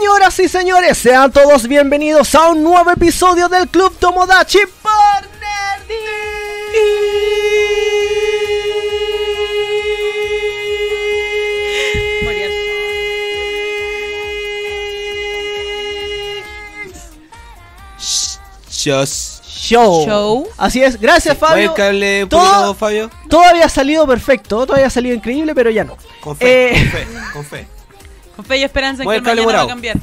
Señoras 0.00 0.38
y 0.40 0.46
señores, 0.48 0.98
sean 0.98 1.32
todos 1.32 1.66
bienvenidos 1.66 2.34
a 2.34 2.48
un 2.50 2.62
nuevo 2.62 2.90
episodio 2.90 3.48
del 3.48 3.66
Club 3.68 3.96
Tomodachi 3.98 4.58
por 4.82 4.92
Just 18.68 19.44
Show. 19.46 20.04
Show. 20.06 20.48
Así 20.56 20.82
es, 20.82 21.00
gracias 21.00 21.36
¿Mueve 21.40 21.54
Fabio. 21.54 21.70
el 21.70 21.76
cable 21.76 22.22
un 22.24 22.28
Todo- 22.28 22.74
Fabio? 22.74 23.10
Todo 23.28 23.42
había 23.42 23.68
salido 23.68 24.06
perfecto, 24.06 24.64
todo 24.66 24.74
había 24.74 24.90
salido 24.90 25.14
increíble, 25.14 25.54
pero 25.54 25.70
ya 25.70 25.82
no. 25.84 25.96
Con 26.20 26.36
fe, 26.36 26.70
Eh, 26.70 26.72
con 26.72 26.90
fe, 26.90 27.06
con 27.32 27.44
fe. 27.44 27.68
Con 28.36 28.44
fe 28.44 28.58
y 28.58 28.62
esperanza 28.62 29.02
en 29.02 29.06
Mueve 29.06 29.22
que 29.22 29.30
el 29.32 29.38
el 29.38 29.44
mañana 29.44 29.58
va 29.58 29.62
a 29.62 29.64
morado. 29.64 29.68
cambiar. 29.68 29.96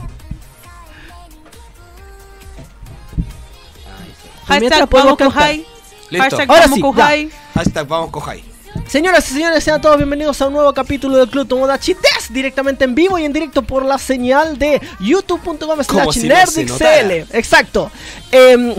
Mientras 4.50 4.72
Hashtag 4.82 4.90
podemos 4.90 5.18
vamos 5.18 5.34
cantar. 5.34 5.55
Listo. 5.55 6.20
Hashtag 6.20 6.50
Ahora 6.50 6.62
vamos 6.64 6.76
sí, 6.76 6.82
Kohai. 6.82 7.32
Hashtag 7.54 7.88
vamos 7.88 8.10
cojai. 8.12 8.44
Señoras 8.88 9.30
y 9.30 9.34
señores, 9.34 9.64
sean 9.64 9.80
todos 9.82 9.98
bienvenidos 9.98 10.41
a 10.41 10.48
un 10.48 10.54
nuevo 10.54 10.74
capítulo 10.74 11.18
del 11.18 11.30
Club 11.30 11.48
Tomodachi 11.48 11.94
Test, 11.96 12.32
directamente 12.32 12.84
en 12.84 12.96
vivo 12.96 13.18
y 13.20 13.24
en 13.24 13.32
directo 13.32 13.62
por 13.62 13.86
la 13.86 13.98
señal 14.00 14.58
de 14.58 14.82
youtube.com 15.00 15.58
Como 15.60 15.84
slash 15.84 16.12
si 16.13 16.27
no 16.27 16.36
se 16.48 16.66
notara. 16.66 17.04
nerdixl. 17.04 17.38
Exacto. 17.38 17.91
Em, 18.32 18.74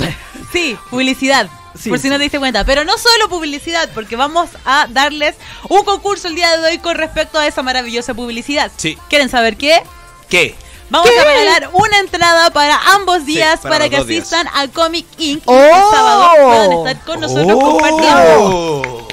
Sí, 0.52 0.76
publicidad. 0.90 1.48
Sí, 1.78 1.88
por 1.88 1.98
si 1.98 2.04
sí. 2.04 2.08
no 2.08 2.16
te 2.16 2.22
diste 2.22 2.38
cuenta. 2.38 2.64
Pero 2.64 2.84
no 2.84 2.96
solo 2.98 3.28
publicidad, 3.28 3.88
porque 3.94 4.16
vamos 4.16 4.50
a 4.64 4.86
darles 4.90 5.34
un 5.68 5.84
concurso 5.84 6.28
el 6.28 6.34
día 6.34 6.56
de 6.56 6.68
hoy 6.68 6.78
con 6.78 6.96
respecto 6.96 7.38
a 7.38 7.46
esa 7.46 7.62
maravillosa 7.62 8.14
publicidad. 8.14 8.70
Sí. 8.76 8.98
¿Quieren 9.08 9.28
saber 9.28 9.56
qué? 9.56 9.82
¿Qué? 10.28 10.54
Vamos 10.90 11.08
a 11.08 11.24
regalar 11.24 11.70
una 11.72 11.98
entrada 11.98 12.50
para 12.50 12.78
ambos 12.94 13.24
días 13.24 13.60
para 13.60 13.88
que 13.88 13.96
dos 13.96 14.06
días. 14.06 14.22
asistan 14.22 14.46
a 14.54 14.68
Comic 14.68 15.06
Inc. 15.18 15.42
¡Oh! 15.46 15.54
El 15.54 15.90
sábado 15.90 16.30
puedan 16.44 16.72
estar 16.72 17.04
con 17.04 17.20
nosotros 17.20 17.58
compartiendo. 17.58 18.22
Oh. 18.38 19.08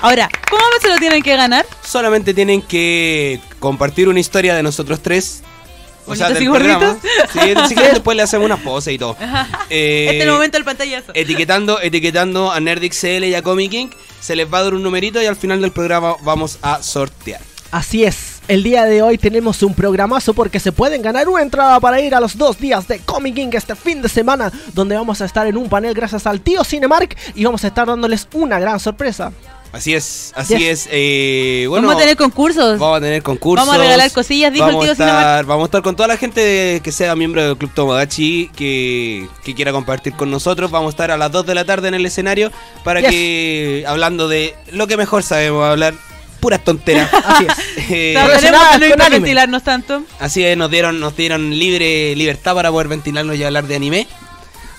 Ahora, 0.00 0.28
¿cómo 0.50 0.62
se 0.80 0.88
lo 0.88 0.96
tienen 0.96 1.22
que 1.22 1.36
ganar? 1.36 1.64
Solamente 1.82 2.34
tienen 2.34 2.60
que 2.60 3.40
compartir 3.58 4.08
una 4.08 4.20
historia 4.20 4.54
de 4.54 4.62
nosotros 4.62 5.00
tres. 5.02 5.42
O 6.06 6.14
sea, 6.14 6.30
del 6.30 6.42
y 6.42 6.48
programa. 6.48 6.98
gorditos. 7.32 7.68
Sí, 7.68 7.74
después 7.74 8.16
le 8.16 8.22
hacemos 8.22 8.46
unas 8.46 8.60
poses 8.60 8.94
y 8.94 8.98
todo. 8.98 9.16
Eh, 9.70 10.06
este 10.10 10.18
es 10.18 10.24
el 10.24 10.30
momento 10.30 10.58
del 10.58 10.64
pantallazo. 10.64 11.12
Etiquetando, 11.14 11.80
etiquetando 11.80 12.52
a 12.52 12.60
NerdXL 12.60 13.24
y 13.24 13.34
a 13.34 13.42
Comic 13.42 13.72
Inc. 13.72 13.92
Se 14.20 14.36
les 14.36 14.52
va 14.52 14.58
a 14.58 14.64
dar 14.64 14.74
un 14.74 14.82
numerito 14.82 15.20
y 15.22 15.26
al 15.26 15.36
final 15.36 15.60
del 15.60 15.72
programa 15.72 16.16
vamos 16.22 16.58
a 16.62 16.82
sortear. 16.82 17.40
Así 17.70 18.04
es, 18.04 18.40
el 18.46 18.62
día 18.62 18.84
de 18.84 19.02
hoy 19.02 19.18
tenemos 19.18 19.62
un 19.64 19.74
programazo 19.74 20.32
porque 20.32 20.60
se 20.60 20.70
pueden 20.70 21.02
ganar 21.02 21.28
una 21.28 21.42
entrada 21.42 21.80
para 21.80 22.00
ir 22.00 22.14
a 22.14 22.20
los 22.20 22.38
dos 22.38 22.56
días 22.58 22.86
de 22.86 23.00
Comic 23.00 23.36
Inc. 23.36 23.54
este 23.54 23.74
fin 23.74 24.00
de 24.00 24.08
semana, 24.08 24.52
donde 24.72 24.94
vamos 24.94 25.20
a 25.20 25.24
estar 25.24 25.44
en 25.48 25.56
un 25.56 25.68
panel 25.68 25.92
gracias 25.92 26.24
al 26.28 26.40
tío 26.40 26.62
Cinemark 26.62 27.16
y 27.34 27.44
vamos 27.44 27.64
a 27.64 27.66
estar 27.66 27.88
dándoles 27.88 28.28
una 28.32 28.60
gran 28.60 28.78
sorpresa. 28.78 29.32
Así 29.74 29.92
es, 29.92 30.32
así 30.36 30.56
Yes. 30.56 30.82
es. 30.86 30.88
eh, 30.92 31.66
bueno, 31.68 31.88
vamos 31.88 32.00
a 32.00 32.04
tener 32.04 32.16
concursos. 32.16 32.78
Vamos 32.78 32.98
a 32.98 33.00
tener 33.00 33.22
concursos. 33.22 33.66
Vamos 33.66 33.80
a 33.80 33.82
regalar 33.84 34.10
cosillas, 34.12 34.52
dijo 34.52 34.64
el 34.66 34.70
vamos 34.76 34.84
tío 34.84 34.90
a 34.90 34.92
estar. 34.92 35.44
Vamos 35.46 35.64
a 35.64 35.66
estar 35.66 35.82
con 35.82 35.96
toda 35.96 36.06
la 36.08 36.16
gente 36.16 36.80
que 36.82 36.92
sea 36.92 37.16
miembro 37.16 37.42
del 37.44 37.56
Club 37.56 37.72
Tomodachi 37.74 38.50
que, 38.54 39.28
que 39.42 39.54
quiera 39.54 39.72
compartir 39.72 40.12
con 40.14 40.30
nosotros. 40.30 40.70
Vamos 40.70 40.88
a 40.88 40.90
estar 40.90 41.10
a 41.10 41.16
las 41.16 41.32
2 41.32 41.44
de 41.46 41.54
la 41.56 41.64
tarde 41.64 41.88
en 41.88 41.94
el 41.94 42.06
escenario 42.06 42.52
para 42.84 43.00
Yes. 43.00 43.10
que, 43.10 43.84
hablando 43.88 44.28
de 44.28 44.54
lo 44.70 44.86
que 44.86 44.96
mejor 44.96 45.24
sabemos 45.24 45.68
hablar, 45.68 45.94
puras 46.38 46.62
tonteras. 46.62 47.10
Así 47.24 47.44
es. 47.46 47.54
Eh, 47.90 48.14
no 48.80 48.86
hiperventilarnos 48.86 49.62
tanto. 49.62 50.04
así 50.18 50.42
es, 50.42 50.56
nos 50.56 50.70
dieron, 50.70 51.00
nos 51.00 51.14
dieron 51.14 51.50
libre 51.58 52.16
libertad 52.16 52.54
para 52.54 52.70
poder 52.70 52.88
ventilarnos 52.88 53.36
y 53.36 53.44
hablar 53.44 53.66
de 53.66 53.76
anime. 53.76 54.06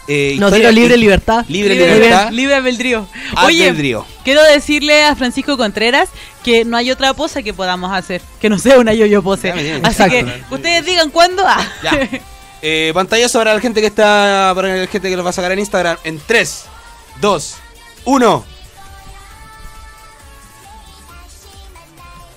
Eh, 0.08 0.36
Nos 0.40 0.50
historia- 0.50 0.70
dieron 0.70 0.76
libre 0.76 0.98
libertad. 0.98 1.46
Libre 1.48 1.74
Libre, 1.76 1.94
libertad. 1.96 2.32
libre 2.32 2.56
albedrío. 2.56 3.08
Oye, 3.44 3.68
Albedrío. 3.70 4.06
quiero 4.24 4.44
decirle 4.44 5.04
a 5.04 5.16
Francisco 5.16 5.58
Contreras 5.58 6.10
que 6.44 6.64
no 6.64 6.78
hay 6.78 6.92
otra 6.92 7.14
pose 7.16 7.44
que 7.44 7.54
podamos 7.54 7.92
hacer. 7.92 8.22
Que 8.40 8.48
no 8.50 8.60
sea 8.60 8.78
una 8.78 8.94
yo-yo 8.94 9.24
pose. 9.24 9.48
Ya. 9.48 9.54
Así 9.88 10.04
Exacto. 10.04 10.16
que 10.50 10.56
ustedes 10.56 10.86
digan 10.86 11.10
cuándo. 11.10 11.44
Ah. 11.48 11.66
Ya. 11.84 12.08
Eh, 12.62 12.92
pantallazo 12.94 13.40
para 13.40 13.54
la 13.54 13.60
gente 13.60 13.82
que 13.82 13.88
está. 13.88 14.52
Para 14.56 14.76
la 14.76 14.88
gente 14.88 15.10
que 15.10 15.16
lo 15.18 15.24
va 15.24 15.30
a 15.30 15.34
sacar 15.34 15.52
en 15.52 15.60
Instagram. 15.60 15.98
En 16.04 16.20
3, 16.26 16.66
2, 17.22 17.56
1. 18.06 18.46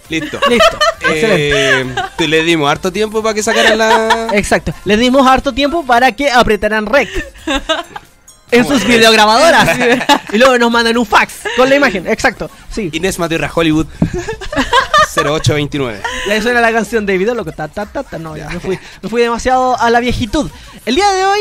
Listo. 0.08 0.38
Listo. 0.48 0.78
Excelente. 1.00 1.80
Eh, 1.80 1.94
te 2.16 2.28
le 2.28 2.42
dimos 2.42 2.70
harto 2.70 2.90
tiempo 2.92 3.22
para 3.22 3.34
que 3.34 3.42
sacaran 3.42 3.78
la. 3.78 4.28
Exacto. 4.32 4.72
Les 4.84 4.98
dimos 4.98 5.26
harto 5.26 5.52
tiempo 5.52 5.84
para 5.84 6.12
que 6.12 6.30
apretaran 6.30 6.86
rec. 6.86 7.08
En 8.50 8.62
¿Cómo 8.62 8.74
sus 8.74 8.86
rec? 8.86 8.96
videograbadoras. 8.96 9.78
y 10.32 10.38
luego 10.38 10.56
nos 10.58 10.70
mandan 10.70 10.96
un 10.96 11.04
fax 11.06 11.34
con 11.56 11.68
la 11.68 11.76
imagen. 11.76 12.06
Exacto. 12.06 12.50
Sí. 12.70 12.88
Inés 12.92 13.18
Maturra 13.18 13.50
Hollywood 13.54 13.86
0829. 15.14 16.00
Y 16.26 16.30
eso 16.30 16.50
era 16.50 16.60
la 16.60 16.72
canción 16.72 17.04
de 17.04 17.18
video, 17.18 17.34
loco. 17.34 17.52
Ta, 17.52 17.68
ta, 17.68 17.86
ta, 17.86 18.02
ta. 18.02 18.18
No, 18.18 18.36
ya 18.36 18.48
me 18.48 18.60
fui, 18.60 18.78
me 19.02 19.08
fui 19.08 19.20
demasiado 19.22 19.78
a 19.78 19.90
la 19.90 20.00
viejitud. 20.00 20.50
El 20.86 20.94
día 20.94 21.10
de 21.12 21.24
hoy, 21.26 21.40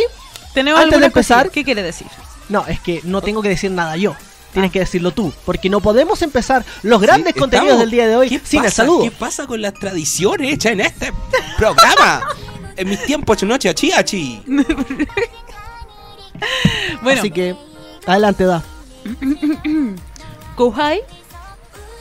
Tenemos 0.53 0.81
Antes 0.81 0.99
de 0.99 1.05
empezar-. 1.05 1.49
¿Qué 1.51 1.63
quiere 1.63 1.83
decir? 1.83 2.07
no, 2.49 2.65
es 2.67 2.79
que 2.79 3.01
no 3.03 3.21
tengo 3.21 3.41
que 3.41 3.49
decir 3.49 3.71
nada 3.71 3.95
yo. 3.97 4.15
Tienes 4.57 4.71
que 4.71 4.79
decirlo 4.79 5.11
tú. 5.11 5.31
Porque 5.45 5.69
no 5.69 5.81
podemos 5.81 6.19
empezar 6.23 6.65
los 6.81 6.99
grandes 6.99 7.33
Sí, 7.35 7.39
contenidos 7.39 7.73
estamos- 7.73 7.79
del 7.81 7.91
día 7.91 8.07
de 8.07 8.15
hoy 8.15 8.27
¿Qué 8.29 8.39
sin 8.43 8.59
el 8.61 8.65
pasa? 8.65 8.75
saludo. 8.77 9.03
¿Qué 9.03 9.11
pasa 9.11 9.45
con 9.45 9.61
las 9.61 9.75
tradiciones 9.75 10.51
hechas 10.53 10.71
en 10.71 10.81
este 10.81 11.13
programa? 11.57 12.27
En 12.75 12.89
mis 12.89 13.03
tiempos, 13.05 13.41
noche 13.43 13.69
achi 13.69 13.91
achi. 13.91 14.41
Bueno, 17.01 17.19
Así 17.19 17.31
que, 17.31 17.55
adelante, 18.05 18.45
da. 18.45 18.63
Kohai, 20.55 21.01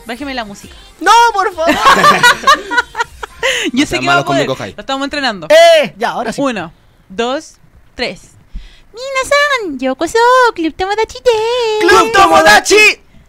bájeme 0.06 0.34
la 0.34 0.44
música. 0.44 0.74
¡No, 1.00 1.12
por 1.32 1.54
favor! 1.54 1.74
Yo 3.72 3.86
sé 3.86 3.98
que 4.00 4.06
vamos 4.06 4.22
a 4.22 4.26
con 4.26 4.36
mi 4.36 4.44
poder. 4.44 4.56
Kohai. 4.56 4.74
Lo 4.74 4.80
estamos 4.80 5.04
entrenando. 5.04 5.46
¡Eh! 5.50 5.94
Ya, 5.98 6.10
ahora 6.10 6.32
sí. 6.32 6.40
Uno, 6.40 6.72
dos, 7.08 7.54
tres. 7.94 8.32
Minasan, 8.96 9.78
Club 10.54 10.74
Tomodachi 10.74 11.18
de. 11.24 11.86
¡Club 11.86 12.12
Tomodachi! 12.12 12.76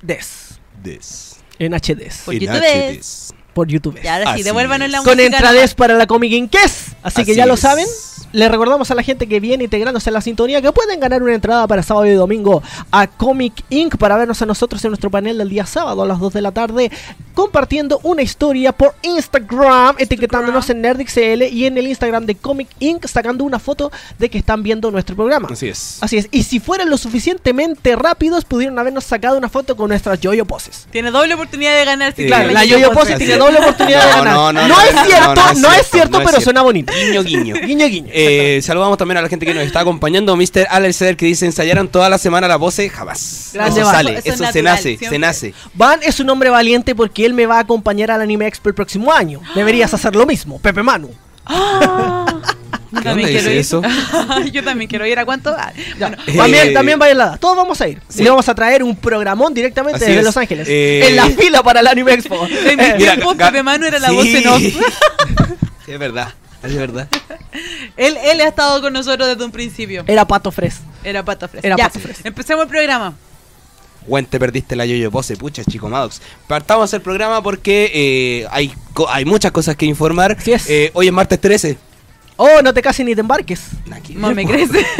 Des. 0.02 0.60
Des. 0.82 1.36
En 1.60 1.74
HDs. 1.74 2.22
Por 2.24 2.36
YouTube. 2.36 3.34
Por 3.54 3.68
YouTube. 3.68 4.00
Y 4.02 4.08
ahora 4.08 4.26
sí, 4.26 4.32
Así 4.36 4.44
devuélvanos 4.44 4.90
la 4.90 5.00
música. 5.00 5.12
Con 5.12 5.20
entrades 5.20 5.56
nomás. 5.56 5.76
para 5.76 5.96
la 5.96 6.08
Comic 6.08 6.32
Inquest. 6.32 6.94
Así, 7.04 7.26
que 7.26 7.32
Así 7.32 7.36
ya 7.36 7.46
lo 7.46 7.58
saben. 7.58 7.88
Le 8.34 8.50
recordamos 8.50 8.92
a 8.92 8.96
la 8.96 9.04
gente 9.04 9.28
que 9.28 9.40
viene 9.40 9.64
integrándose 9.66 10.10
en 10.10 10.14
la 10.16 10.22
sintonía 10.22 10.62
que 10.62 10.72
pueden 10.72 11.00
ganar 11.00 11.24
una 11.24 11.34
entrada 11.34 11.66
para 11.68 11.82
sábado 11.84 12.06
y 12.06 12.14
domingo 12.14 12.62
a 12.92 13.08
Comic 13.08 13.64
Inc. 13.70 13.98
para 13.98 14.18
vernos 14.18 14.42
a 14.42 14.46
nosotros 14.46 14.84
en 14.84 14.92
nuestro 14.92 15.10
panel 15.10 15.38
del 15.38 15.50
día 15.50 15.66
sábado 15.66 16.04
a 16.04 16.06
las 16.06 16.20
2 16.20 16.34
de 16.34 16.42
la 16.42 16.52
tarde 16.52 16.92
compartiendo 17.34 18.00
una 18.04 18.24
historia 18.24 18.72
por 18.72 18.96
Instagram, 19.04 19.96
etiquetándonos 20.00 20.70
en 20.72 20.82
NerdXL 20.82 21.44
y 21.52 21.66
en 21.68 21.78
el 21.78 21.86
Instagram 21.88 22.26
de 22.26 22.36
Comic 22.36 22.68
Inc. 22.80 23.06
sacando 23.08 23.44
una 23.44 23.60
foto 23.60 23.92
de 24.18 24.30
que 24.30 24.40
están 24.40 24.64
viendo 24.64 24.90
nuestro 24.90 25.16
programa. 25.16 25.48
Así 25.52 25.68
es. 25.68 26.00
Así 26.02 26.18
es, 26.18 26.28
y 26.32 26.44
si 26.44 26.60
fueran 26.60 26.90
lo 26.90 26.98
suficientemente 26.98 27.96
rápidos 27.96 28.44
pudieron 28.44 28.78
habernos 28.80 29.04
sacado 29.04 29.38
una 29.38 29.50
foto 29.50 29.76
con 29.78 29.90
nuestras 29.90 30.20
yoyo 30.20 30.46
poses. 30.46 30.88
Tiene 30.92 31.12
doble 31.12 31.36
oportunidad 31.36 31.78
de 31.78 31.86
ganar. 31.86 32.14
si 32.16 32.24
Eh, 32.24 32.28
Claro, 32.28 32.52
la 32.52 32.66
yo-yo 32.66 32.92
pose. 32.92 33.16
tiene 33.18 33.38
doble 33.38 33.60
oportunidad 33.60 34.04
de 34.04 34.12
ganar. 34.12 34.34
no, 34.34 34.54
no, 34.54 34.62
No 34.62 34.68
no, 34.68 34.82
es 34.82 34.96
cierto, 35.08 35.36
no, 35.36 35.54
no 35.54 35.72
es 35.74 35.88
cierto, 35.90 36.12
no 36.12 36.18
es 36.18 36.24
pero 36.26 36.30
cierto. 36.30 36.42
suena 36.42 36.62
bonito. 36.64 36.92
Guiño, 36.94 37.24
guiño. 37.24 37.56
Guiño, 37.56 37.88
guiño. 37.88 38.10
Eh, 38.20 38.62
saludamos 38.62 38.98
también 38.98 39.18
a 39.18 39.22
la 39.22 39.30
gente 39.30 39.46
que 39.46 39.54
nos 39.54 39.64
está 39.64 39.82
acompañando. 39.82 40.36
Mr. 40.36 40.68
Alerceder 40.70 41.16
que 41.18 41.26
dice 41.26 41.46
ensayaron 41.46 41.88
toda 41.88 42.10
la 42.10 42.18
semana 42.18 42.48
la 42.48 42.56
voz 42.56 42.78
jamás. 42.92 43.52
Grande, 43.54 43.80
eso 43.80 43.88
va. 43.88 43.94
sale, 43.94 44.12
Eso 44.12 44.20
eso, 44.20 44.30
es 44.32 44.38
se 44.38 44.44
natural, 44.62 44.64
nace, 44.76 44.98
se 45.10 45.20
nace. 45.20 45.54
Van 45.74 46.00
es 46.04 46.20
un 46.20 46.30
hombre 46.30 46.50
valiente 46.50 46.96
porque 46.96 47.26
él 47.26 47.34
me 47.34 47.46
va 47.46 47.58
a 47.58 47.60
acompañar 47.62 48.12
al 48.12 48.22
Anime 48.22 48.48
Expo 48.48 48.70
el 48.70 48.76
próximo 48.76 49.12
año. 49.14 49.42
Deberías 49.56 49.94
hacer 49.94 50.16
lo 50.16 50.26
mismo, 50.26 50.60
Pepe 50.60 50.84
Manu. 50.84 51.10
Ah, 51.46 52.26
yo 52.92 53.00
¿Qué 53.00 53.04
también 53.04 53.28
quiero 53.30 53.42
dice 53.50 53.54
ir. 53.54 53.58
eso? 53.60 53.82
yo 54.52 54.64
también 54.64 54.90
quiero 54.90 55.06
ir. 55.06 55.18
¿A 55.20 55.26
cuánto? 55.26 55.56
Bueno, 56.00 56.18
También, 56.36 56.68
Eh, 56.70 56.72
también 56.74 57.00
bailar. 57.00 57.38
Todos 57.38 57.56
vamos 57.58 57.80
a 57.82 57.88
ir. 57.88 58.02
sí. 58.10 58.24
Le 58.24 58.30
vamos 58.30 58.48
a 58.50 58.56
traer 58.56 58.84
un 58.84 58.96
programón 58.96 59.54
directamente 59.54 59.98
Así 59.98 60.06
desde 60.06 60.20
es. 60.20 60.26
Los 60.26 60.38
Ángeles. 60.38 60.68
Eh, 60.70 61.08
En 61.10 61.16
la 61.16 61.26
fila 61.28 61.64
para 61.64 61.80
el 61.82 61.88
Anime 61.88 62.14
Expo. 62.14 62.46
en 62.48 62.78
mi 62.78 62.84
Eh, 62.84 62.94
tiempo, 62.98 63.36
Pepe 63.36 63.64
Manu 63.64 63.86
era 63.86 64.00
la 64.00 64.10
Sí. 64.10 64.16
voz 64.16 64.26
en 64.28 64.48
off. 64.48 64.62
Sí, 65.86 65.94
es 65.94 66.00
verdad, 66.00 66.34
es 66.64 66.76
verdad. 66.76 67.08
él, 67.98 68.18
él 68.24 68.42
ha 68.42 68.48
estado 68.48 68.82
con 68.82 68.94
nosotros 68.94 69.28
desde 69.28 69.44
un 69.44 69.52
principio. 69.52 70.04
Era 70.08 70.26
Pato 70.26 70.52
Fres. 70.52 70.80
Era 71.04 71.24
Pato 71.24 71.48
Fres. 71.48 71.64
Era 71.64 71.76
Ya, 71.78 71.86
Pato 71.86 72.00
Fres. 72.00 72.20
Empecemos 72.24 72.64
el 72.64 72.70
programa. 72.70 73.14
Buen, 74.08 74.26
te 74.26 74.40
perdiste 74.40 74.76
la 74.76 74.86
yoyo 74.86 75.12
pose, 75.12 75.36
pucha, 75.36 75.64
chico 75.66 75.90
Maddox. 75.90 76.22
Partamos 76.48 76.94
el 76.94 77.02
programa 77.02 77.44
porque 77.44 77.92
eh, 77.94 78.48
hay, 78.52 78.74
hay 79.10 79.26
muchas 79.26 79.52
cosas 79.52 79.76
que 79.76 79.86
informar. 79.86 80.38
Es. 80.46 80.70
Eh, 80.70 80.92
hoy 80.94 81.08
es 81.08 81.14
martes 81.14 81.42
13. 81.42 81.78
Oh, 82.38 82.62
no 82.64 82.74
te 82.74 82.82
cases 82.82 83.06
ni 83.06 83.16
te 83.16 83.22
embarques. 83.22 83.62
Nah, 83.86 84.00
¿qué- 84.00 84.14
No 84.14 84.34
me 84.34 84.46
crece. 84.46 84.86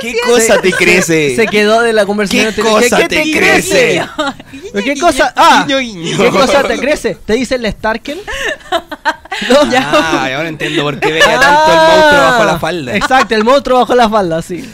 ¿Qué 0.00 0.14
cosa 0.26 0.60
te 0.60 0.72
crece? 0.72 1.36
Se 1.36 1.46
quedó 1.46 1.82
de 1.82 1.92
la 1.92 2.04
conversación. 2.06 2.52
¿Qué 2.54 2.60
cosa 2.62 3.08
te 3.08 3.22
crece? 3.30 4.02
¿Qué 4.84 4.98
cosa? 4.98 5.32
Ah, 5.36 5.64
Guiño, 5.66 5.78
guiño. 5.78 6.18
¿qué 6.18 6.30
cosa 6.30 6.62
te 6.62 6.78
crece? 6.80 7.16
¿Te 7.24 7.34
dice 7.34 7.54
el 7.56 7.66
Starken? 7.70 8.18
No. 9.50 9.56
Ah, 9.76 10.28
ahora 10.36 10.48
entiendo 10.48 10.84
por 10.84 11.00
qué 11.00 11.10
veía 11.10 11.24
tanto 11.40 11.72
el 11.72 11.76
monstruo 11.76 12.20
bajo 12.22 12.44
la 12.44 12.58
falda. 12.60 12.92
Ah, 12.92 12.96
Exacto, 12.96 13.34
el 13.34 13.42
monstruo 13.42 13.80
bajo 13.80 13.94
la 13.96 14.08
falda, 14.08 14.40
sí. 14.42 14.64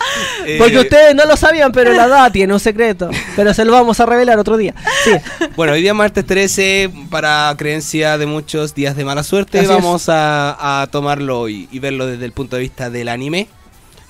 Eh, 0.44 0.56
Porque 0.58 0.78
ustedes 0.80 1.14
no 1.14 1.24
lo 1.24 1.34
sabían, 1.38 1.72
pero 1.72 1.94
la 1.94 2.04
edad 2.04 2.30
tiene 2.30 2.52
un 2.52 2.60
secreto. 2.60 3.08
Pero 3.36 3.54
se 3.54 3.64
lo 3.64 3.72
vamos 3.72 4.00
a 4.00 4.06
revelar 4.06 4.38
otro 4.38 4.58
día. 4.58 4.74
Sí. 5.02 5.12
Bueno, 5.56 5.72
hoy 5.72 5.80
día 5.80 5.94
martes 5.94 6.26
13, 6.26 6.90
para 7.08 7.54
creencia 7.56 8.18
de 8.18 8.26
muchos 8.26 8.74
días 8.74 8.96
de 8.96 9.04
mala 9.06 9.22
suerte, 9.22 9.60
Así 9.60 9.66
vamos 9.68 10.10
a, 10.10 10.82
a 10.82 10.86
tomarlo 10.88 11.48
y 11.48 11.66
verlo 11.78 12.06
desde 12.06 12.26
el 12.26 12.32
punto 12.32 12.56
de 12.56 12.62
vista 12.62 12.90
del 12.90 13.08
anime. 13.08 13.48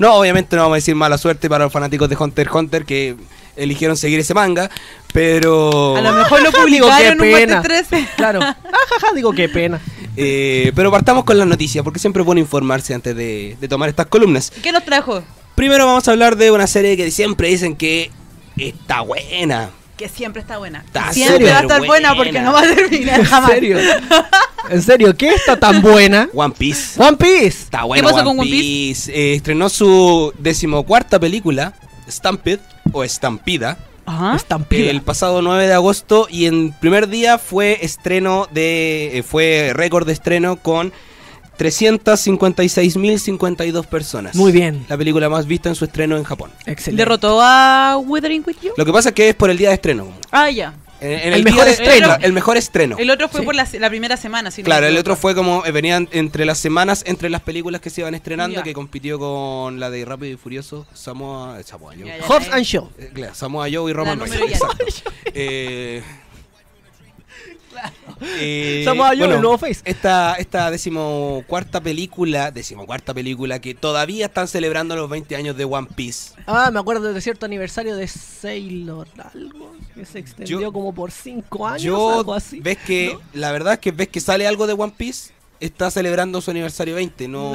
No, 0.01 0.15
obviamente 0.15 0.57
no 0.57 0.63
vamos 0.63 0.75
a 0.75 0.79
decir 0.79 0.95
mala 0.97 1.17
suerte 1.19 1.49
para 1.49 1.65
los 1.65 1.73
fanáticos 1.73 2.09
de 2.09 2.17
Hunter 2.19 2.47
x 2.47 2.55
Hunter 2.57 2.85
que 2.85 3.15
eligieron 3.55 3.97
seguir 3.97 4.19
ese 4.19 4.33
manga, 4.35 4.71
pero... 5.13 5.95
A 5.97 6.01
lo 6.01 6.13
mejor 6.15 6.41
lo 6.43 6.51
Digo, 6.51 6.89
qué 6.89 7.11
publicaron 7.13 7.13
en 7.13 7.21
un 7.21 7.39
pena. 7.39 7.55
martes 7.57 7.87
13. 7.91 8.09
Claro. 8.17 8.41
Ajaja, 8.41 9.15
digo 9.15 9.33
qué 9.33 9.49
pena. 9.49 9.79
eh, 10.17 10.73
pero 10.75 10.91
partamos 10.91 11.25
con 11.25 11.37
las 11.39 11.47
noticias, 11.47 11.85
porque 11.85 11.99
siempre 11.99 12.23
es 12.23 12.27
bueno 12.27 12.41
informarse 12.41 12.95
antes 12.95 13.15
de, 13.15 13.57
de 13.61 13.69
tomar 13.69 13.89
estas 13.91 14.07
columnas. 14.07 14.51
¿Qué 14.63 14.73
nos 14.73 14.85
trajo? 14.85 15.23
Primero 15.55 15.85
vamos 15.85 16.09
a 16.09 16.13
hablar 16.13 16.37
de 16.37 16.51
una 16.51 16.67
serie 16.67 16.97
que 16.97 17.11
siempre 17.11 17.49
dicen 17.49 17.77
que 17.77 18.11
está 18.57 19.03
buena. 19.03 19.69
Que 20.01 20.09
siempre 20.09 20.41
está 20.41 20.57
buena. 20.57 20.83
Está 20.87 21.13
siempre 21.13 21.51
va 21.53 21.59
a 21.59 21.61
estar 21.61 21.85
buena 21.85 22.15
buena. 22.15 22.15
porque 22.15 22.41
no 22.41 22.53
va 22.55 22.63
a 22.63 22.75
terminar 22.75 23.21
¿En 23.21 23.27
jamás. 23.27 23.51
serio? 23.51 23.77
¿En 24.71 24.81
serio? 24.83 25.15
¿Qué 25.15 25.29
está 25.35 25.59
tan 25.61 25.83
buena? 25.83 26.27
One 26.33 26.55
Piece. 26.57 26.99
One 26.99 27.19
Piece. 27.19 27.47
Está 27.65 27.85
bueno 27.85 28.05
pasó 28.05 28.17
One 28.21 28.25
con 28.25 28.41
One 28.41 28.51
Piece. 28.51 29.13
Eh, 29.13 29.35
estrenó 29.35 29.69
su 29.69 30.33
decimocuarta 30.39 31.21
película, 31.21 31.75
Stampede 32.09 32.61
o 32.93 33.05
Estampida, 33.05 33.77
Ajá. 34.07 34.37
Estampida. 34.37 34.91
el 34.91 35.03
pasado 35.03 35.43
9 35.43 35.67
de 35.67 35.75
agosto 35.75 36.27
y 36.31 36.47
en 36.47 36.73
primer 36.73 37.09
día 37.09 37.37
fue 37.37 37.79
estreno 37.83 38.49
de 38.53 39.19
eh, 39.19 39.23
fue 39.23 39.73
récord 39.75 40.07
de 40.07 40.15
estreno 40.15 40.57
con 40.57 40.95
356.052 41.61 43.87
personas. 43.87 44.35
Muy 44.35 44.53
bien. 44.53 44.85
La 44.89 44.97
película 44.97 45.29
más 45.29 45.47
vista 45.47 45.69
en 45.69 45.75
su 45.75 45.85
estreno 45.85 46.17
en 46.17 46.25
Japón. 46.25 46.51
Excelente. 46.67 47.03
Derrotó 47.03 47.41
a 47.43 47.99
Withering 47.99 48.43
With 48.47 48.57
You. 48.63 48.71
Lo 48.77 48.85
que 48.85 48.93
pasa 48.93 49.11
es 49.11 49.15
que 49.15 49.29
es 49.31 49.35
por 49.35 49.51
el 49.51 49.59
día 49.59 49.69
de 49.69 49.75
estreno. 49.75 50.09
Ah, 50.31 50.51
ya. 50.51 50.75
En, 51.03 51.13
en 51.13 51.33
El 51.33 51.45
mejor 51.45 51.65
de- 51.65 51.71
estreno. 51.71 52.15
El 52.21 52.33
mejor 52.35 52.57
estreno. 52.59 52.97
El 52.99 53.09
otro 53.11 53.27
fue 53.31 53.41
Sí. 53.41 53.47
por 53.47 53.55
la, 53.55 53.67
la 53.79 53.89
primera 53.89 54.19
semana. 54.19 54.51
si 54.51 54.63
Claro, 54.63 54.87
el 54.87 54.99
otro 54.99 55.17
fue 55.17 55.35
como 55.35 55.65
eh, 55.65 55.73
venían 55.73 56.11
entre 56.13 56.45
las 56.45 56.59
semanas, 56.59 57.05
entre 57.07 57.31
las 57.31 57.41
películas 57.41 57.81
que 57.81 57.89
se 57.89 58.03
iban 58.03 58.15
estrenando, 58.15 58.57
Ya. 58.59 58.63
que 58.63 58.75
compitió 58.75 59.19
con 59.19 59.81
la 59.81 59.89
de 59.89 60.05
Rápido 60.05 60.35
y 60.35 60.37
Furioso, 60.37 60.87
Samoa, 60.93 61.59
eh, 61.59 61.63
Samoa 61.65 61.95
Joe. 61.99 62.21
Hobbs 62.29 62.51
and 62.53 62.65
Show. 62.65 62.91
Eh, 62.99 63.11
claro, 63.15 63.35
Samoa 63.35 63.67
Joe 63.73 63.91
y 63.91 63.95
Roman 63.95 64.21
Reigns. 64.21 64.53
Exacto. 64.53 64.85
Eh, 65.33 66.03
eh, 68.23 68.83
Samoa 68.85 69.09
Joe, 69.17 69.25
el 69.35 69.41
nuevo 69.41 69.59
face. 69.59 69.81
Esta, 69.85 70.35
esta 70.35 70.71
decimocuarta 70.71 71.81
película, 71.81 72.51
decimocuarta 72.51 73.15
película 73.15 73.61
que 73.61 73.75
todavía 73.75 74.27
están 74.27 74.49
celebrando 74.49 74.97
los 74.97 75.09
20 75.09 75.37
años 75.37 75.57
de 75.57 75.65
One 75.65 75.89
Piece. 75.95 76.33
Ah, 76.47 76.71
me 76.73 76.81
acuerdo 76.81 77.13
de 77.13 77.21
cierto 77.21 77.47
aniversario 77.47 77.97
de 77.97 78.07
Sailor 78.09 79.09
algo 79.35 79.75
que 79.95 80.05
se 80.05 80.19
extendió 80.19 80.61
Yo- 80.61 80.73
como 80.73 80.93
por 80.95 81.11
cinco 81.11 81.67
años, 81.67 81.83
Yo, 81.83 82.19
algo 82.19 82.35
así. 82.35 82.61
ves 82.61 82.79
que, 82.79 83.19
la 83.33 83.53
verdad 83.53 83.75
es 83.75 83.79
que 83.81 83.93
ves 83.93 84.09
que 84.09 84.21
sale 84.21 84.47
algo 84.47 84.67
de 84.67 84.73
One 84.75 84.93
Piece, 84.97 85.33
está 85.61 85.91
celebrando 85.91 86.41
su 86.41 86.51
aniversario 86.51 86.95
20, 86.95 87.29
no, 87.29 87.53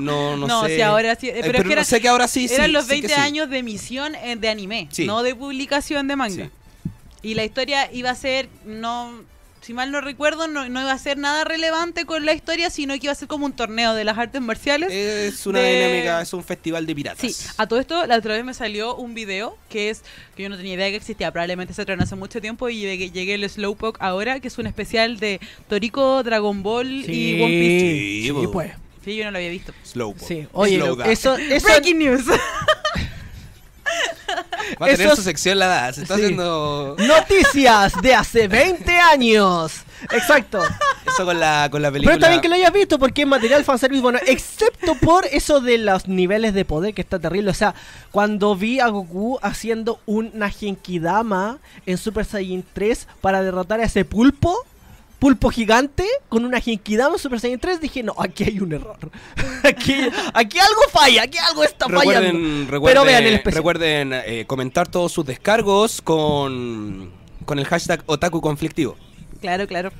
no, 0.00 0.36
no, 0.36 0.46
No, 0.46 0.64
sé. 0.66 0.76
sí, 0.76 0.82
ahora 0.82 1.16
sí, 1.16 1.28
eh, 1.28 1.38
Eh, 1.38 1.40
pero 1.42 1.58
es 1.58 1.64
que 1.64 1.72
era- 1.72 1.84
sé 1.84 2.00
que 2.00 2.08
ahora 2.08 2.28
sí, 2.28 2.46
Eran 2.50 2.72
los 2.72 2.84
sí 2.84 2.88
que 2.90 2.94
20 3.08 3.14
sí. 3.14 3.20
años 3.20 3.50
de 3.50 3.58
emisión 3.58 4.14
eh, 4.14 4.36
de 4.36 4.48
anime, 4.48 4.88
no 5.04 5.22
de 5.22 5.34
publicación 5.34 6.06
de 6.06 6.16
manga. 6.16 6.50
Sí. 7.22 7.28
Y 7.30 7.34
la 7.34 7.44
historia 7.44 7.90
iba 7.92 8.10
a 8.10 8.14
ser, 8.14 8.48
no, 8.64 9.22
si 9.60 9.74
mal 9.74 9.90
no 9.90 10.00
recuerdo, 10.00 10.46
no, 10.46 10.68
no 10.68 10.80
iba 10.80 10.92
a 10.92 10.98
ser 10.98 11.18
nada 11.18 11.42
relevante 11.44 12.04
con 12.06 12.24
la 12.24 12.32
historia, 12.32 12.70
sino 12.70 12.94
que 12.94 13.00
iba 13.06 13.12
a 13.12 13.16
ser 13.16 13.26
como 13.28 13.44
un 13.44 13.52
torneo 13.52 13.92
de 13.94 14.04
las 14.04 14.16
artes 14.16 14.40
marciales. 14.40 14.90
Es 14.92 15.44
una 15.46 15.58
de- 15.58 15.74
dinámica, 15.88 16.20
es 16.22 16.32
un 16.32 16.44
festival 16.44 16.86
de 16.86 16.94
piratas. 16.94 17.20
Sí, 17.34 17.46
a 17.56 17.66
todo 17.66 17.80
esto 17.80 18.06
la 18.06 18.16
otra 18.16 18.34
vez 18.34 18.44
me 18.44 18.54
salió 18.54 18.94
un 18.94 19.14
video 19.14 19.58
que 19.68 19.90
es 19.90 20.02
que 20.36 20.44
yo 20.44 20.48
no 20.48 20.56
tenía 20.56 20.74
idea 20.74 20.90
que 20.90 20.96
existía, 20.96 21.30
probablemente 21.32 21.74
se 21.74 21.82
estrenó 21.82 22.04
hace 22.04 22.14
mucho 22.16 22.40
tiempo 22.40 22.68
y 22.68 22.78
llegué, 22.80 23.10
llegué 23.10 23.34
el 23.34 23.48
Slowpoke 23.50 23.98
ahora, 24.00 24.38
que 24.40 24.48
es 24.48 24.56
un 24.58 24.66
especial 24.68 25.18
de 25.18 25.40
Toriko, 25.68 26.22
Dragon 26.22 26.62
Ball 26.62 26.88
y 27.10 27.42
One 27.42 27.48
Piece. 27.58 27.80
Sí, 27.80 28.22
sí, 28.40 28.46
pues. 28.52 28.72
Sí, 29.04 29.16
yo 29.16 29.24
no 29.24 29.30
lo 29.32 29.38
había 29.38 29.50
visto. 29.50 29.72
Slowpoke. 29.84 30.26
Sí, 30.26 30.46
oye, 30.52 30.76
Slowdown. 30.76 31.10
eso, 31.10 31.36
eso, 31.36 31.66
Breaking 31.66 31.98
news. 31.98 32.24
Va 34.80 34.86
a 34.86 34.90
tener 34.90 35.14
su 35.16 35.22
sección 35.22 35.58
la 35.58 35.92
se 35.92 36.02
está 36.02 36.16
Sí. 36.16 36.22
haciendo 36.22 36.96
noticias 36.98 37.92
de 38.02 38.14
hace 38.14 38.48
20 38.48 38.92
años. 38.98 39.72
Exacto. 40.12 40.62
eso 41.06 41.24
con 41.24 41.40
la, 41.40 41.68
con 41.70 41.82
la 41.82 41.90
película. 41.90 42.16
Pero 42.16 42.28
bien 42.28 42.40
que 42.40 42.48
lo 42.48 42.54
hayas 42.54 42.72
visto 42.72 42.98
porque 42.98 43.22
es 43.22 43.28
material 43.28 43.64
fanservice 43.64 44.00
bueno, 44.02 44.18
excepto 44.26 44.94
por 44.96 45.26
eso 45.26 45.60
de 45.60 45.78
los 45.78 46.06
niveles 46.06 46.54
de 46.54 46.64
poder 46.64 46.94
que 46.94 47.02
está 47.02 47.18
terrible. 47.18 47.50
O 47.50 47.54
sea, 47.54 47.74
cuando 48.12 48.54
vi 48.54 48.78
a 48.80 48.88
Goku 48.88 49.38
haciendo 49.42 50.00
una 50.06 50.50
Genkidama 50.50 51.58
en 51.86 51.98
Super 51.98 52.24
Saiyan 52.24 52.64
3 52.72 53.08
para 53.20 53.42
derrotar 53.42 53.80
a 53.80 53.84
ese 53.84 54.04
pulpo, 54.04 54.56
pulpo 55.18 55.50
gigante, 55.50 56.06
con 56.28 56.44
una 56.44 56.60
Genkidama 56.60 57.14
en 57.16 57.18
Super 57.18 57.40
Saiyan 57.40 57.58
3, 57.60 57.80
dije, 57.80 58.02
no, 58.02 58.14
aquí 58.18 58.44
hay 58.44 58.60
un 58.60 58.72
error. 58.72 58.96
Aquí, 59.64 59.94
aquí 60.34 60.58
algo 60.58 60.80
falla, 60.92 61.22
aquí 61.24 61.36
algo 61.38 61.64
está 61.64 61.86
fallando. 61.86 62.20
Recuerden, 62.20 62.68
recuerden, 62.68 62.82
Pero 62.84 63.04
vean 63.04 63.24
el 63.24 63.34
especial. 63.34 63.54
recuerden 63.58 64.12
eh, 64.14 64.44
comentar 64.46 64.86
todos 64.88 65.10
sus 65.12 65.26
descargos 65.26 66.00
con, 66.00 67.10
con 67.44 67.58
el 67.58 67.66
hashtag 67.66 68.02
Otaku 68.06 68.40
Conflictivo. 68.40 68.96
claro, 69.40 69.66
claro. 69.66 69.90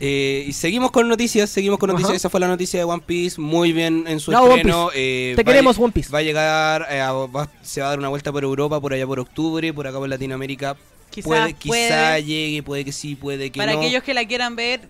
Eh, 0.00 0.44
y 0.48 0.52
seguimos 0.52 0.90
con 0.92 1.08
noticias, 1.08 1.50
seguimos 1.50 1.78
con 1.78 1.88
noticias. 1.88 2.10
Ajá. 2.10 2.16
Esa 2.16 2.30
fue 2.30 2.40
la 2.40 2.48
noticia 2.48 2.78
de 2.80 2.84
One 2.84 3.02
Piece, 3.04 3.40
muy 3.40 3.72
bien 3.72 4.04
en 4.06 4.18
su 4.20 4.30
One 4.32 4.54
estreno. 4.56 4.90
Eh, 4.94 5.34
Te 5.36 5.44
queremos, 5.44 5.78
One 5.78 5.92
Piece. 5.92 6.10
Va 6.12 6.18
a 6.18 6.22
llegar, 6.22 6.86
eh, 6.90 7.00
a- 7.00 7.12
va- 7.12 7.48
se 7.62 7.80
va 7.80 7.86
a 7.88 7.90
dar 7.90 7.98
una 7.98 8.08
vuelta 8.08 8.32
por 8.32 8.42
Europa, 8.44 8.80
por 8.80 8.92
allá 8.94 9.06
por 9.06 9.18
octubre, 9.20 9.72
por 9.72 9.86
acá 9.86 9.98
por 9.98 10.08
Latinoamérica. 10.08 10.76
Quizá 11.12 11.26
puede, 11.28 11.54
quizá 11.54 11.68
puede. 11.68 12.24
llegue, 12.24 12.62
puede 12.62 12.84
que 12.84 12.92
sí, 12.92 13.14
puede 13.14 13.50
que 13.52 13.58
Para 13.58 13.72
no. 13.74 13.78
aquellos 13.78 14.02
que 14.02 14.14
la 14.14 14.24
quieran 14.26 14.56
ver, 14.56 14.80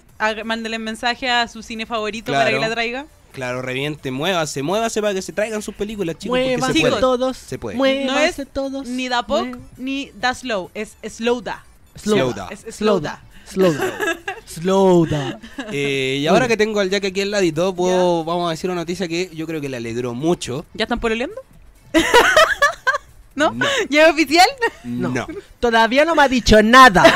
mándenle 0.45 0.79
mensaje 0.79 1.29
a 1.29 1.47
su 1.49 1.63
cine 1.63 1.85
favorito 1.85 2.33
para 2.33 2.51
que 2.51 2.59
la 2.59 2.71
traiga. 2.71 3.07
Claro, 3.33 3.63
reviente, 3.63 4.11
muévase, 4.11 4.63
muévase 4.63 5.01
para 5.01 5.15
que 5.15 5.23
se 5.23 5.33
traigan 5.33 5.63
sus 5.63 5.75
películas, 5.75 6.17
chicos. 6.19 6.39
porque 6.39 6.73
se 6.75 6.81
puede. 6.81 7.01
todos. 7.01 7.37
Se 7.37 7.59
puede. 7.59 8.05
No 8.05 8.19
es 8.19 8.41
todos. 8.53 8.87
ni 8.87 9.09
da 9.09 9.27
pok 9.27 9.47
Mué- 9.47 9.59
ni 9.79 10.11
da 10.21 10.35
slow, 10.35 10.71
es 10.75 10.97
slow 11.09 11.41
da. 11.41 11.65
Slow 11.97 12.33
da. 12.35 12.49
Es 12.51 12.61
Slow 12.61 12.73
slow 12.73 13.01
da. 13.01 13.11
da. 13.11 13.23
Slow 13.47 13.73
da. 13.73 14.19
Slow 14.47 15.07
da. 15.07 15.39
Eh, 15.73 16.19
y 16.21 16.27
ahora 16.27 16.47
que 16.47 16.57
tengo 16.57 16.79
al 16.81 16.91
Jack 16.91 17.07
aquí 17.07 17.23
al 17.23 17.31
ladito, 17.31 17.75
puedo, 17.75 18.23
vamos 18.25 18.47
a 18.49 18.51
decir 18.51 18.69
una 18.71 18.83
noticia 18.83 19.09
que 19.09 19.31
yo 19.35 19.47
creo 19.47 19.61
que 19.61 19.69
le 19.71 19.79
alegró 19.79 20.13
mucho. 20.15 20.65
¿Ya 20.75 20.85
están 20.85 21.01
pololeando? 21.01 21.37
¿No? 23.35 23.53
No. 23.53 23.65
¿Ya 23.89 24.07
es 24.07 24.13
oficial? 24.13 24.47
No. 24.85 25.09
No. 25.09 25.27
Todavía 25.61 26.05
no 26.05 26.15
me 26.15 26.23
ha 26.23 26.29
dicho 26.29 26.63
nada. 26.63 27.03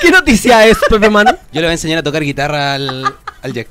¿Qué 0.00 0.10
noticia 0.10 0.66
es, 0.66 0.76
Pepe 0.88 1.10
Manu? 1.10 1.30
Yo 1.52 1.60
le 1.60 1.62
voy 1.62 1.70
a 1.70 1.72
enseñar 1.72 1.98
a 1.98 2.02
tocar 2.02 2.22
guitarra 2.22 2.74
al, 2.74 3.04
al 3.42 3.52
Jack. 3.52 3.68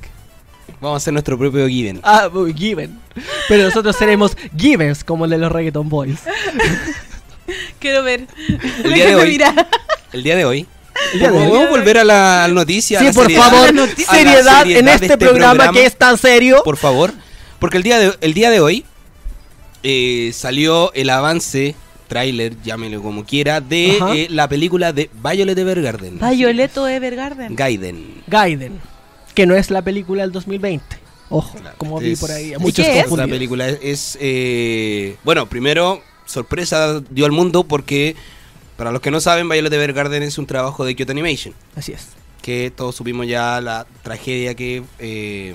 Vamos 0.80 0.96
a 0.96 0.98
hacer 0.98 1.12
nuestro 1.12 1.38
propio 1.38 1.66
Given. 1.68 2.00
Ah, 2.02 2.28
Given. 2.54 2.98
Pero 3.48 3.64
nosotros 3.64 3.96
seremos 3.96 4.36
Givens, 4.56 5.04
como 5.04 5.24
el 5.24 5.30
de 5.30 5.38
los 5.38 5.50
Reggaeton 5.52 5.88
Boys. 5.88 6.18
Quiero 7.78 8.02
ver. 8.02 8.26
El 8.82 8.92
día 8.94 9.06
de 9.06 9.14
hoy. 9.14 9.40
El 10.12 10.22
día 10.22 10.36
de 10.36 10.44
hoy. 10.44 10.66
El 11.12 11.18
día 11.18 11.30
de 11.30 11.38
hoy. 11.38 11.48
¿Podemos 11.48 11.70
volver 11.70 11.98
a 11.98 12.04
la 12.04 12.48
noticia? 12.48 12.98
a 12.98 13.00
Sí, 13.02 13.06
la 13.06 13.12
por 13.12 13.22
seriedad? 13.24 13.50
favor, 13.50 13.74
la 13.74 13.86
seriedad 13.86 14.62
en 14.62 14.66
seriedad 14.66 14.94
este, 14.94 15.06
de 15.08 15.18
programa, 15.18 15.70
que 15.70 15.86
es 15.86 15.96
tan 15.96 16.18
serio. 16.18 16.62
Por 16.64 16.76
favor. 16.76 17.12
Porque 17.58 17.76
el 17.76 17.82
día 17.82 17.98
de, 17.98 18.16
el 18.20 18.34
día 18.34 18.50
de 18.50 18.60
hoy 18.60 18.84
eh, 19.84 20.32
salió 20.34 20.92
el 20.94 21.10
avance, 21.10 21.76
tráiler, 22.08 22.60
llámelo 22.64 23.00
como 23.02 23.24
quiera, 23.24 23.60
de 23.60 23.98
eh, 24.14 24.26
la 24.30 24.48
película 24.48 24.92
de 24.92 25.08
Violet 25.22 25.56
Evergarden. 25.58 26.18
Violeto 26.18 26.88
Evergarden. 26.88 27.54
Gaiden. 27.54 28.22
Gaiden, 28.26 28.80
que 29.34 29.46
no 29.46 29.54
es 29.54 29.70
la 29.70 29.82
película 29.82 30.22
del 30.22 30.32
2020. 30.32 30.84
Ojo, 31.30 31.56
Claro, 31.58 31.76
como 31.78 31.98
vi 32.00 32.12
es- 32.12 32.20
por 32.20 32.30
ahí. 32.32 32.52
a 32.52 32.56
¿Y 32.56 32.60
Muchos 32.60 32.84
qué 32.84 32.90
es? 32.92 32.96
Esta 32.98 33.08
confundidos. 33.08 33.30
película 33.30 33.68
es, 33.68 33.78
es, 33.82 34.18
eh, 34.20 35.16
bueno, 35.24 35.46
primero 35.48 36.02
sorpresa 36.26 37.00
dio 37.10 37.26
al 37.26 37.32
mundo 37.32 37.64
porque 37.64 38.16
para 38.76 38.90
los 38.92 39.00
que 39.00 39.10
no 39.10 39.20
saben, 39.20 39.48
Violet 39.48 39.72
Evergarden 39.72 40.22
es 40.22 40.36
un 40.38 40.46
trabajo 40.46 40.84
de 40.84 40.94
Kyoto 40.96 41.12
Animation, 41.12 41.54
Así 41.76 41.92
es. 41.92 42.08
que 42.42 42.70
todos 42.74 42.94
supimos 42.96 43.26
ya 43.26 43.60
la 43.60 43.86
tragedia 44.02 44.54
que 44.54 44.82
eh, 44.98 45.54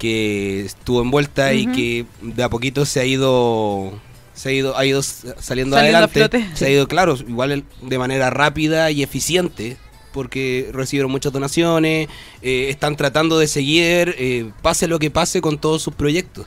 que 0.00 0.62
estuvo 0.64 1.02
envuelta 1.02 1.52
y 1.52 1.66
que 1.66 2.06
de 2.22 2.42
a 2.42 2.48
poquito 2.48 2.86
se 2.86 3.00
ha 3.00 3.04
ido 3.04 3.92
se 4.32 4.48
ha 4.48 4.52
ido 4.52 4.76
ha 4.78 4.86
ido 4.86 5.02
saliendo, 5.02 5.76
adelante, 5.76 6.26
se 6.54 6.64
ha 6.64 6.70
ido 6.70 6.88
claro, 6.88 7.16
igual 7.28 7.64
de 7.82 7.98
manera 7.98 8.30
rápida 8.30 8.90
y 8.90 9.02
eficiente 9.02 9.76
porque 10.12 10.70
recibieron 10.72 11.10
muchas 11.10 11.32
donaciones, 11.32 12.08
eh, 12.40 12.66
están 12.70 12.96
tratando 12.96 13.38
de 13.38 13.46
seguir, 13.46 14.16
eh, 14.18 14.50
pase 14.62 14.88
lo 14.88 14.98
que 14.98 15.10
pase 15.10 15.42
con 15.42 15.58
todos 15.58 15.82
sus 15.82 15.94
proyectos, 15.94 16.46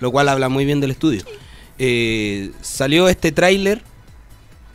lo 0.00 0.10
cual 0.10 0.28
habla 0.28 0.48
muy 0.48 0.64
bien 0.64 0.80
del 0.80 0.90
estudio. 0.90 1.22
Eh, 1.78 2.50
salió 2.60 3.08
este 3.08 3.30
tráiler 3.30 3.82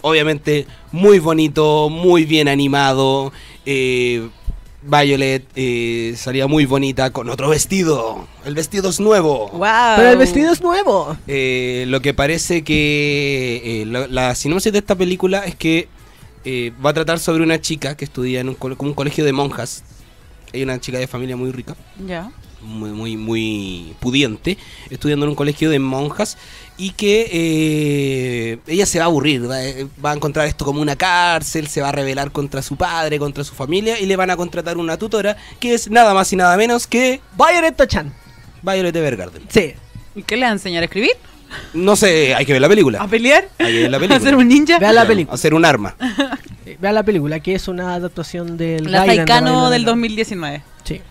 obviamente 0.01 0.65
muy 0.93 1.19
bonito, 1.19 1.89
muy 1.89 2.23
bien 2.23 2.47
animado. 2.47 3.33
Violet 4.83 5.43
eh, 5.55 6.13
salía 6.17 6.47
muy 6.47 6.65
bonita 6.65 7.11
con 7.11 7.29
otro 7.29 7.49
vestido. 7.49 8.27
El 8.45 8.53
vestido 8.55 8.89
es 8.89 8.99
nuevo. 8.99 9.49
¡Wow! 9.49 9.95
Pero 9.97 10.09
el 10.11 10.17
vestido 10.17 10.51
es 10.53 10.61
nuevo. 10.61 11.17
Eh, 11.27 11.85
lo 11.87 12.01
que 12.01 12.13
parece 12.13 12.63
que 12.63 13.81
eh, 13.81 13.85
la, 13.87 14.07
la 14.07 14.35
sinopsis 14.35 14.71
de 14.71 14.79
esta 14.79 14.95
película 14.95 15.39
es 15.45 15.55
que 15.55 15.87
eh, 16.45 16.71
va 16.85 16.91
a 16.91 16.93
tratar 16.93 17.19
sobre 17.19 17.43
una 17.43 17.59
chica 17.59 17.97
que 17.97 18.05
estudia 18.05 18.39
en 18.39 18.49
un, 18.49 18.55
cole- 18.55 18.77
como 18.77 18.91
un 18.91 18.95
colegio 18.95 19.25
de 19.25 19.33
monjas. 19.33 19.83
Hay 20.53 20.63
una 20.63 20.79
chica 20.79 20.97
de 20.99 21.07
familia 21.07 21.35
muy 21.35 21.51
rica, 21.51 21.75
Ya. 22.05 22.31
muy, 22.61 22.91
muy, 22.91 23.17
muy 23.17 23.93
pudiente, 23.99 24.57
estudiando 24.89 25.25
en 25.25 25.31
un 25.31 25.35
colegio 25.35 25.69
de 25.69 25.79
monjas 25.79 26.37
y 26.79 26.91
que 26.91 27.27
eh, 27.31 28.59
ella 28.67 28.85
se 28.85 28.99
va 28.99 29.05
a 29.05 29.07
aburrir, 29.07 29.49
va, 29.49 29.63
eh, 29.63 29.87
va 30.03 30.11
a 30.11 30.13
encontrar 30.15 30.47
esto 30.47 30.63
como 30.65 30.79
una 30.81 30.95
cárcel, 30.95 31.67
se 31.67 31.81
va 31.81 31.89
a 31.89 31.91
rebelar 31.91 32.31
contra 32.31 32.61
su 32.61 32.75
padre, 32.75 33.17
contra 33.19 33.43
su 33.43 33.55
familia 33.55 33.99
y 33.99 34.05
le 34.05 34.15
van 34.15 34.29
a 34.29 34.37
contratar 34.37 34.77
una 34.77 34.97
tutora 34.97 35.35
que 35.59 35.73
es 35.73 35.89
nada 35.89 36.13
más 36.13 36.31
y 36.33 36.35
nada 36.35 36.55
menos 36.57 36.85
que 36.87 37.19
Violet 37.35 37.75
Tochan. 37.75 38.13
Violet 38.61 38.95
Evergarden. 38.95 39.43
Sí. 39.49 39.73
¿Y 40.15 40.23
qué 40.23 40.35
le 40.37 40.43
va 40.43 40.49
a 40.49 40.53
enseñar 40.53 40.81
a 40.83 40.85
escribir? 40.85 41.11
No 41.73 41.95
sé, 41.95 42.35
hay 42.35 42.45
que 42.45 42.51
ver 42.53 42.61
la 42.61 42.67
película. 42.69 43.01
¿A 43.01 43.07
pelear? 43.07 43.47
Hay 43.59 43.71
que 43.73 43.81
ver 43.83 43.91
la 43.91 43.97
¿A 43.97 43.99
película. 44.01 44.19
ser 44.19 44.35
un 44.35 44.47
ninja? 44.47 44.79
Vea 44.79 44.93
la 44.93 45.07
película. 45.07 45.33
Hacer 45.35 45.53
un 45.53 45.63
arma. 45.65 45.95
Vean 46.79 46.93
la 46.93 47.03
película, 47.03 47.39
que 47.39 47.55
es 47.55 47.67
una 47.67 47.93
adaptación 47.95 48.57
del 48.57 48.91
La 48.91 49.05
Taikano 49.05 49.69
del 49.69 49.81
Evergarden. 49.83 49.85
2019. 49.85 50.63
Sí. 50.83 51.01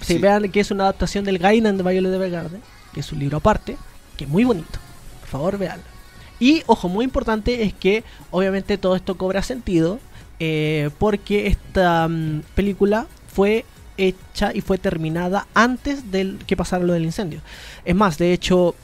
Sí, 0.00 0.14
Sí. 0.14 0.18
vean 0.18 0.50
que 0.50 0.60
es 0.60 0.70
una 0.70 0.84
adaptación 0.84 1.24
del 1.24 1.38
Gainan 1.38 1.76
de 1.78 1.82
Violet 1.82 2.12
Evergarden, 2.12 2.60
que 2.92 3.00
es 3.00 3.10
un 3.10 3.18
libro 3.20 3.38
aparte, 3.38 3.76
que 4.16 4.26
muy 4.26 4.44
bonito. 4.44 4.78
Por 5.20 5.28
favor, 5.28 5.58
veanlo. 5.58 5.84
Y, 6.40 6.62
ojo, 6.66 6.88
muy 6.88 7.04
importante 7.04 7.62
es 7.62 7.72
que 7.72 8.04
obviamente 8.30 8.78
todo 8.78 8.96
esto 8.96 9.16
cobra 9.16 9.42
sentido 9.42 9.98
eh, 10.40 10.90
porque 10.98 11.46
esta 11.46 12.08
mm, 12.08 12.42
película 12.54 13.06
fue 13.32 13.64
hecha 13.96 14.52
y 14.52 14.60
fue 14.60 14.78
terminada 14.78 15.46
antes 15.54 16.10
del 16.10 16.38
que 16.46 16.56
pasara 16.56 16.84
lo 16.84 16.92
del 16.92 17.04
incendio. 17.04 17.40
Es 17.84 17.94
más, 17.94 18.18
de 18.18 18.32
hecho, 18.32 18.74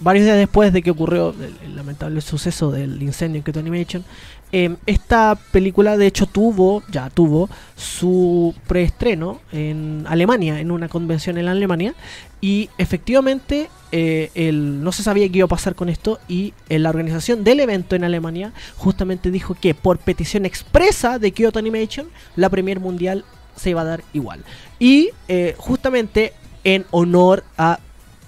varios 0.00 0.24
días 0.24 0.36
después 0.36 0.72
de 0.72 0.82
que 0.82 0.90
ocurrió 0.90 1.34
el, 1.64 1.76
lamentable 1.76 2.20
suceso 2.20 2.70
del 2.70 3.02
incendio 3.02 3.38
en 3.38 3.42
Kyoto 3.42 3.60
Animation, 3.60 4.04
eh, 4.52 4.76
esta 4.86 5.36
película 5.50 5.96
de 5.96 6.06
hecho 6.06 6.26
tuvo, 6.26 6.82
ya 6.90 7.10
tuvo, 7.10 7.48
su 7.74 8.54
preestreno 8.68 9.40
en 9.50 10.04
Alemania, 10.06 10.60
en 10.60 10.70
una 10.70 10.88
convención 10.88 11.38
en 11.38 11.48
Alemania, 11.48 11.94
y 12.42 12.68
efectivamente 12.76 13.70
eh, 13.92 14.30
el, 14.34 14.84
no 14.84 14.92
se 14.92 15.02
sabía 15.02 15.26
qué 15.30 15.38
iba 15.38 15.46
a 15.46 15.48
pasar 15.48 15.74
con 15.74 15.88
esto, 15.88 16.20
y 16.28 16.52
eh, 16.68 16.78
la 16.78 16.90
organización 16.90 17.44
del 17.44 17.60
evento 17.60 17.96
en 17.96 18.04
Alemania 18.04 18.52
justamente 18.76 19.30
dijo 19.30 19.54
que 19.54 19.74
por 19.74 19.96
petición 19.96 20.44
expresa 20.44 21.18
de 21.18 21.32
Kyoto 21.32 21.58
Animation, 21.58 22.08
la 22.36 22.50
Premier 22.50 22.80
Mundial 22.80 23.24
se 23.56 23.70
iba 23.70 23.80
a 23.80 23.84
dar 23.84 24.02
igual. 24.12 24.44
Y 24.78 25.10
eh, 25.28 25.54
justamente 25.56 26.34
en 26.64 26.84
honor 26.90 27.44
a 27.56 27.78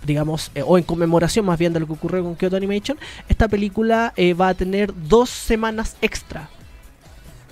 digamos, 0.05 0.51
eh, 0.55 0.63
o 0.65 0.79
en 0.79 0.85
conmemoración 0.85 1.47
más 1.47 1.59
bien 1.59 1.73
de 1.73 1.81
lo 1.81 1.87
que 1.87 1.95
ocurrió 1.95 2.23
con 2.23 2.35
Kyoto 2.35 2.57
Animation, 2.57 2.99
esta 3.29 3.49
película 3.49 4.13
eh, 4.17 4.35
va 4.35 4.49
a 4.49 4.55
tener 4.55 4.93
dos 5.09 5.31
semanas 5.31 5.97
extra 6.03 6.51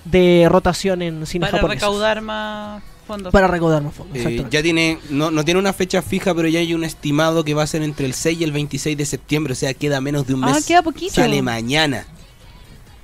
de 0.05 0.47
rotación 0.51 1.01
en 1.01 1.25
cine 1.27 1.47
Para 1.47 1.67
recaudar 1.67 2.21
más 2.21 2.83
fondos. 3.03 3.33
Para 3.33 3.47
recaudar 3.49 3.83
más 3.83 3.95
fondos. 3.95 4.17
Eh, 4.19 4.45
ya 4.51 4.63
tiene, 4.63 4.99
no, 5.11 5.31
no 5.31 5.45
tiene 5.45 5.61
una 5.61 5.73
fecha 5.73 6.03
fija, 6.03 6.35
pero 6.35 6.49
ya 6.49 6.61
hay 6.61 6.75
un 6.75 6.85
estimado 6.85 7.45
que 7.45 7.55
va 7.55 7.63
a 7.63 7.67
ser 7.67 7.83
entre 7.83 8.07
el 8.07 8.15
6 8.15 8.41
y 8.41 8.45
el 8.45 8.53
26 8.53 8.97
de 8.97 9.05
septiembre, 9.07 9.53
o 9.53 9.57
sea, 9.57 9.75
queda 9.75 10.01
menos 10.01 10.27
de 10.27 10.35
un 10.35 10.41
mes. 10.41 10.57
Ah, 10.57 10.61
queda 10.67 10.83
poquito. 10.83 11.15
Sale 11.15 11.41
mañana. 11.43 12.07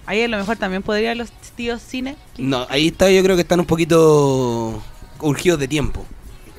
Ahí 0.07 0.23
a 0.23 0.29
lo 0.29 0.39
mejor 0.39 0.57
también 0.57 0.83
podría 0.83 1.15
los 1.15 1.31
tíos 1.55 1.83
cine. 1.83 2.17
No, 2.39 2.67
ahí 2.71 2.89
está, 2.89 3.11
yo 3.11 3.23
creo 3.23 3.37
que 3.37 3.43
están 3.43 3.61
un 3.61 3.67
poquito 3.67 4.83
urgidos 5.21 5.59
de 5.61 5.69
tiempo. 5.69 6.07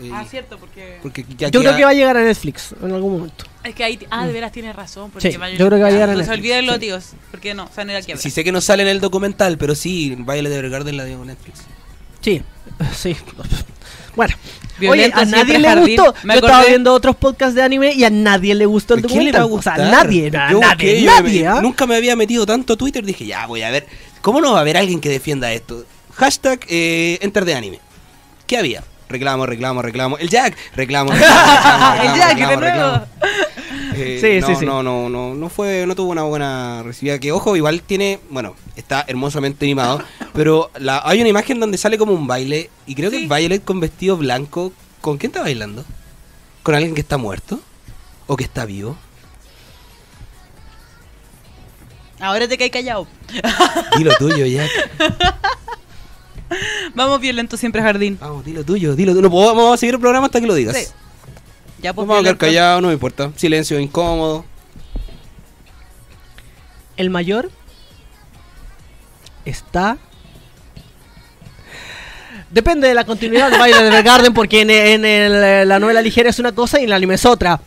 Eh, 0.01 0.11
Ah, 0.13 0.23
cierto, 0.29 0.57
porque... 0.57 0.97
porque 1.01 1.25
ya 1.37 1.49
Yo 1.49 1.59
queda- 1.59 1.71
creo 1.71 1.77
que 1.77 1.83
va 1.85 1.89
a 1.89 1.93
llegar 1.93 2.15
a 2.15 2.23
Netflix 2.23 2.73
en 2.81 2.93
algún 2.93 3.13
momento. 3.17 3.43
Es 3.65 3.75
que 3.75 3.83
ahí... 3.83 3.99
Ah, 4.09 4.25
de 4.27 4.31
veras 4.31 4.51
tienes 4.53 4.73
razón. 4.75 5.11
Porque 5.11 5.29
Sí, 5.31 5.37
yo 5.37 5.65
creo 5.67 5.71
que 5.71 5.81
va 5.81 5.87
a 5.87 5.91
llegar 5.91 6.09
a 6.09 6.13
Netflix, 6.15 6.37
olviden 6.37 6.65
los 6.67 6.75
sí. 6.75 6.81
tíos. 6.81 7.05
Porque 7.31 7.53
no, 7.53 7.65
o 7.65 7.69
sea, 7.73 7.83
no 7.83 7.91
era 7.91 8.01
quiebra. 8.01 8.21
Sí 8.21 8.29
sé 8.29 8.43
que 8.45 8.51
no 8.53 8.61
sale 8.61 8.83
en 8.83 8.89
el 8.89 9.01
documental, 9.01 9.57
pero 9.57 9.75
sí, 9.75 10.15
Violet 10.17 10.53
Evergarden 10.53 10.95
la 10.95 11.03
dio 11.03 11.23
Netflix. 11.25 11.61
Sí, 12.21 12.41
sí. 12.95 13.15
Bueno, 14.15 14.35
Violento 14.79 15.19
oye, 15.19 15.23
a 15.23 15.31
nadie 15.37 15.59
le 15.59 15.67
jardín. 15.67 15.95
gustó. 15.97 16.15
Me 16.23 16.33
Yo 16.35 16.39
estaba 16.41 16.65
viendo 16.65 16.93
otros 16.93 17.15
podcasts 17.15 17.55
de 17.55 17.63
anime 17.63 17.93
y 17.93 18.03
a 18.03 18.09
nadie 18.09 18.53
le 18.55 18.65
gustó 18.65 18.95
el 18.95 19.05
¿A 19.05 19.07
quién 19.07 19.23
le 19.25 19.31
va 19.31 19.39
documental. 19.39 19.41
a 19.41 19.45
O 19.45 19.61
sea, 19.61 19.85
gustar? 19.85 20.05
nadie, 20.05 20.31
na- 20.31 20.51
Yo 20.51 20.59
nadie, 20.59 21.01
nadie. 21.05 21.41
me- 21.43 21.47
¿ah? 21.47 21.59
Nunca 21.61 21.85
me 21.85 21.95
había 21.95 22.15
metido 22.15 22.45
tanto 22.45 22.75
Twitter, 22.77 23.03
dije, 23.05 23.25
ya, 23.25 23.45
voy 23.47 23.61
a 23.61 23.69
ver. 23.71 23.87
¿Cómo 24.21 24.41
no 24.41 24.51
va 24.53 24.57
a 24.57 24.61
haber 24.61 24.77
alguien 24.77 24.99
que 24.99 25.09
defienda 25.09 25.51
esto? 25.53 25.85
Hashtag 26.15 26.59
eh, 26.67 27.17
Enter 27.21 27.45
de 27.45 27.55
Anime. 27.55 27.79
¿Qué 28.45 28.57
había? 28.57 28.83
Reclamo, 29.07 29.45
reclamo, 29.45 29.81
reclamo. 29.81 30.17
El 30.17 30.29
Jack, 30.29 30.55
reclamo, 30.75 31.11
reclamo, 31.11 31.35
reclamo, 31.55 32.03
El 32.03 32.19
Jack, 32.19 32.37
de 32.37 32.57
nuevo. 32.57 33.05
Eh, 34.01 34.19
Sí, 34.21 34.41
no, 34.41 34.47
sí, 34.47 34.55
sí. 34.59 34.65
no, 34.65 34.81
no, 34.83 35.09
no, 35.09 35.33
no 35.35 35.49
fue, 35.49 35.85
no 35.87 35.95
tuvo 35.95 36.11
una 36.11 36.23
buena 36.23 36.81
recibida. 36.83 37.19
Que 37.19 37.31
ojo, 37.31 37.55
igual 37.55 37.81
tiene, 37.81 38.19
bueno, 38.29 38.55
está 38.75 39.03
hermosamente 39.07 39.65
animado, 39.65 40.01
pero 40.33 40.71
la, 40.79 41.01
hay 41.05 41.19
una 41.19 41.29
imagen 41.29 41.59
donde 41.59 41.77
sale 41.77 41.97
como 41.97 42.13
un 42.13 42.27
baile 42.27 42.69
y 42.87 42.95
creo 42.95 43.11
que 43.11 43.27
Violet 43.27 43.63
con 43.63 43.79
vestido 43.79 44.17
blanco. 44.17 44.71
¿Con 45.01 45.17
quién 45.17 45.29
está 45.31 45.41
bailando? 45.41 45.85
¿Con 46.63 46.75
alguien 46.75 46.93
que 46.93 47.01
está 47.01 47.17
muerto? 47.17 47.59
¿O 48.27 48.35
que 48.35 48.43
está 48.43 48.65
vivo? 48.65 48.97
Ahora 52.19 52.47
te 52.47 52.57
cae 52.57 52.69
callado. 52.69 53.07
Dilo 53.97 54.11
tuyo, 54.17 54.45
Jack. 54.45 54.69
Vamos 56.95 57.21
violento 57.21 57.55
siempre 57.55 57.81
jardín. 57.81 58.17
Vamos, 58.19 58.43
dilo 58.43 58.63
tuyo, 58.65 58.95
dilo 58.95 59.13
tuyo. 59.13 59.21
No 59.21 59.29
puedo- 59.29 59.55
vamos 59.55 59.75
a 59.75 59.77
seguir 59.77 59.95
el 59.95 60.01
programa 60.01 60.25
hasta 60.25 60.41
que 60.41 60.47
lo 60.47 60.53
digas. 60.55 60.93
Ya 61.81 61.93
pues, 61.93 62.07
Vamos 62.07 62.21
a 62.21 62.23
quedar 62.23 62.37
callados, 62.37 62.81
no 62.81 62.87
me 62.89 62.93
importa. 62.93 63.31
Silencio 63.35 63.79
incómodo. 63.79 64.45
El 66.97 67.09
mayor 67.09 67.49
está. 69.45 69.97
Depende 72.51 72.87
de 72.87 72.93
la 72.95 73.05
continuidad 73.05 73.51
de 73.51 73.57
Violet 73.57 73.85
Evergarden, 73.93 74.33
porque 74.33 74.61
en, 74.61 74.69
en 74.71 75.05
el- 75.05 75.67
la 75.69 75.79
novela 75.79 76.01
ligera 76.01 76.29
es 76.29 76.39
una 76.39 76.51
cosa 76.51 76.79
y 76.79 76.83
en 76.83 76.89
el 76.89 76.93
anime 76.93 77.13
es 77.15 77.25
otra. 77.25 77.59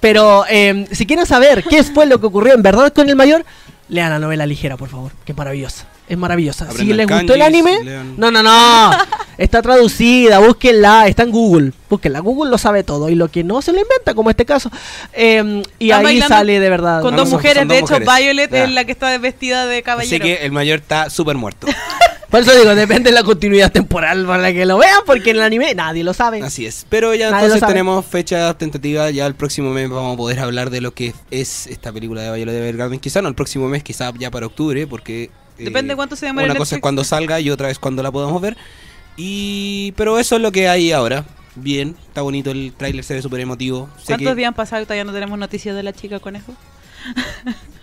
Pero 0.00 0.44
eh, 0.50 0.86
si 0.92 1.06
quieren 1.06 1.24
saber 1.24 1.64
qué 1.64 1.82
fue 1.82 2.04
lo 2.06 2.20
que 2.20 2.26
ocurrió 2.26 2.54
en 2.54 2.62
verdad 2.62 2.92
con 2.92 3.08
el 3.08 3.16
mayor, 3.16 3.44
lean 3.88 4.10
la 4.10 4.18
novela 4.18 4.46
ligera, 4.46 4.76
por 4.76 4.88
favor, 4.88 5.12
que 5.24 5.32
es 5.32 5.38
maravillosa. 5.38 5.86
Es 6.06 6.18
maravillosa. 6.18 6.70
si 6.72 6.84
les 6.92 7.06
gustó 7.06 7.34
el 7.34 7.42
anime, 7.42 7.82
lean. 7.82 8.14
no, 8.18 8.30
no, 8.30 8.42
no. 8.42 8.90
Está 9.38 9.62
traducida, 9.62 10.38
búsquenla, 10.38 11.08
está 11.08 11.24
en 11.24 11.32
Google. 11.32 11.72
Búsquenla, 11.90 12.20
Google 12.20 12.50
lo 12.52 12.58
sabe 12.58 12.84
todo. 12.84 13.08
Y 13.08 13.16
lo 13.16 13.28
que 13.28 13.42
no 13.42 13.62
se 13.62 13.72
lo 13.72 13.80
inventa, 13.80 14.14
como 14.14 14.30
este 14.30 14.44
caso. 14.44 14.70
Eh, 15.12 15.60
y 15.80 15.90
Están 15.90 16.06
ahí 16.06 16.20
sale 16.22 16.60
de 16.60 16.70
verdad. 16.70 17.02
Con 17.02 17.16
dos 17.16 17.28
mujeres, 17.30 17.66
de 17.66 17.78
hecho, 17.78 17.94
mujeres. 17.98 18.08
Violet 18.16 18.50
Ya. 18.52 18.64
es 18.64 18.70
la 18.70 18.84
que 18.84 18.92
está 18.92 19.18
vestida 19.18 19.66
de 19.66 19.76
Así 19.78 19.82
caballero. 19.82 20.24
que 20.24 20.34
el 20.46 20.52
mayor 20.52 20.78
está 20.78 21.10
súper 21.10 21.36
muerto. 21.36 21.66
Por 22.34 22.42
eso 22.42 22.58
digo, 22.58 22.74
depende 22.74 23.10
de 23.10 23.14
la 23.14 23.22
continuidad 23.22 23.70
temporal 23.70 24.26
para 24.26 24.52
que 24.52 24.66
lo 24.66 24.76
vean, 24.76 25.02
porque 25.06 25.30
en 25.30 25.36
el 25.36 25.42
anime 25.42 25.72
nadie 25.72 26.02
lo 26.02 26.12
sabe. 26.12 26.42
Así 26.42 26.66
es. 26.66 26.84
Pero 26.88 27.14
ya 27.14 27.30
Nadie 27.30 27.44
entonces 27.44 27.68
tenemos 27.68 28.04
fecha 28.04 28.52
tentativa. 28.54 29.08
Ya 29.12 29.24
el 29.26 29.36
próximo 29.36 29.70
mes 29.70 29.88
vamos 29.88 30.14
a 30.14 30.16
poder 30.16 30.40
hablar 30.40 30.70
de 30.70 30.80
lo 30.80 30.92
que 30.92 31.14
es 31.30 31.68
esta 31.68 31.92
película 31.92 32.22
de 32.22 32.32
Violet 32.32 32.56
Evergarden. 32.56 32.98
Quizá 32.98 33.22
no 33.22 33.28
el 33.28 33.36
próximo 33.36 33.68
mes, 33.68 33.84
quizá 33.84 34.12
ya 34.18 34.32
para 34.32 34.46
octubre, 34.46 34.84
porque... 34.88 35.30
eh, 35.58 35.64
Depende 35.64 35.94
cuánto 35.94 36.16
se 36.16 36.26
demore 36.26 36.46
Una 36.46 36.56
cosa 36.56 36.74
es 36.74 36.80
cuando 36.80 37.04
salga 37.04 37.38
y 37.38 37.50
otra 37.50 37.70
es 37.70 37.78
cuando 37.78 38.02
la 38.02 38.10
podamos 38.10 38.42
ver. 38.42 38.56
Y 39.16 39.92
pero 39.92 40.18
eso 40.18 40.34
es 40.34 40.42
lo 40.42 40.50
que 40.50 40.68
hay 40.68 40.90
ahora. 40.90 41.24
Bien, 41.54 41.94
está 42.08 42.22
bonito 42.22 42.50
el 42.50 42.72
tráiler, 42.76 43.04
se 43.04 43.14
ve 43.14 43.22
súper 43.22 43.38
emotivo. 43.38 43.88
Sé 43.98 44.06
¿Cuántos 44.06 44.30
que- 44.30 44.34
días 44.34 44.48
han 44.48 44.54
pasado 44.54 44.82
y 44.82 44.86
todavía 44.86 45.04
no 45.04 45.12
tenemos 45.12 45.38
noticias 45.38 45.76
de 45.76 45.84
la 45.84 45.92
chica 45.92 46.18
conejo? 46.18 46.52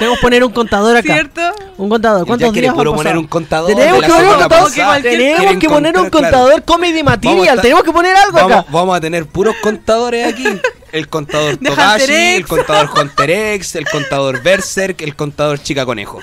Tenemos 0.00 0.18
que 0.18 0.22
poner 0.22 0.42
un 0.44 0.50
contador 0.52 0.96
acá. 0.96 1.12
¿Cierto? 1.14 1.40
Un 1.76 1.88
contador. 1.88 2.26
¿Cuántos 2.26 2.52
días 2.52 2.74
puro 2.74 2.90
han 2.90 2.96
poner 2.96 3.12
pasado? 3.12 3.20
un 3.20 3.26
contador. 3.28 3.74
Tenemos 3.76 4.00
que 4.02 4.08
poner 4.08 4.26
un 4.26 4.40
contador. 4.48 5.02
Tenemos 5.02 5.58
que 5.60 5.68
poner 5.68 5.98
un 5.98 6.10
contador 6.10 6.62
comedy 6.64 7.02
material. 7.04 7.46
estar- 7.58 7.62
Tenemos 7.62 7.84
que 7.84 7.92
poner 7.92 8.16
algo 8.16 8.32
Vamos, 8.32 8.58
acá. 8.58 8.66
vamos 8.72 8.96
a 8.96 9.00
tener 9.00 9.26
puros 9.26 9.54
contadores 9.62 10.26
aquí. 10.26 10.44
El 10.90 11.06
contador 11.08 11.54
Hunter 11.60 12.02
X. 12.02 12.10
el 12.10 12.46
contador 12.48 12.90
Hunter 12.98 13.30
X, 13.30 13.76
el 13.76 13.84
contador 13.88 14.42
Berserk, 14.42 15.00
el 15.02 15.14
contador 15.14 15.60
Chica 15.62 15.84
Conejo. 15.86 16.18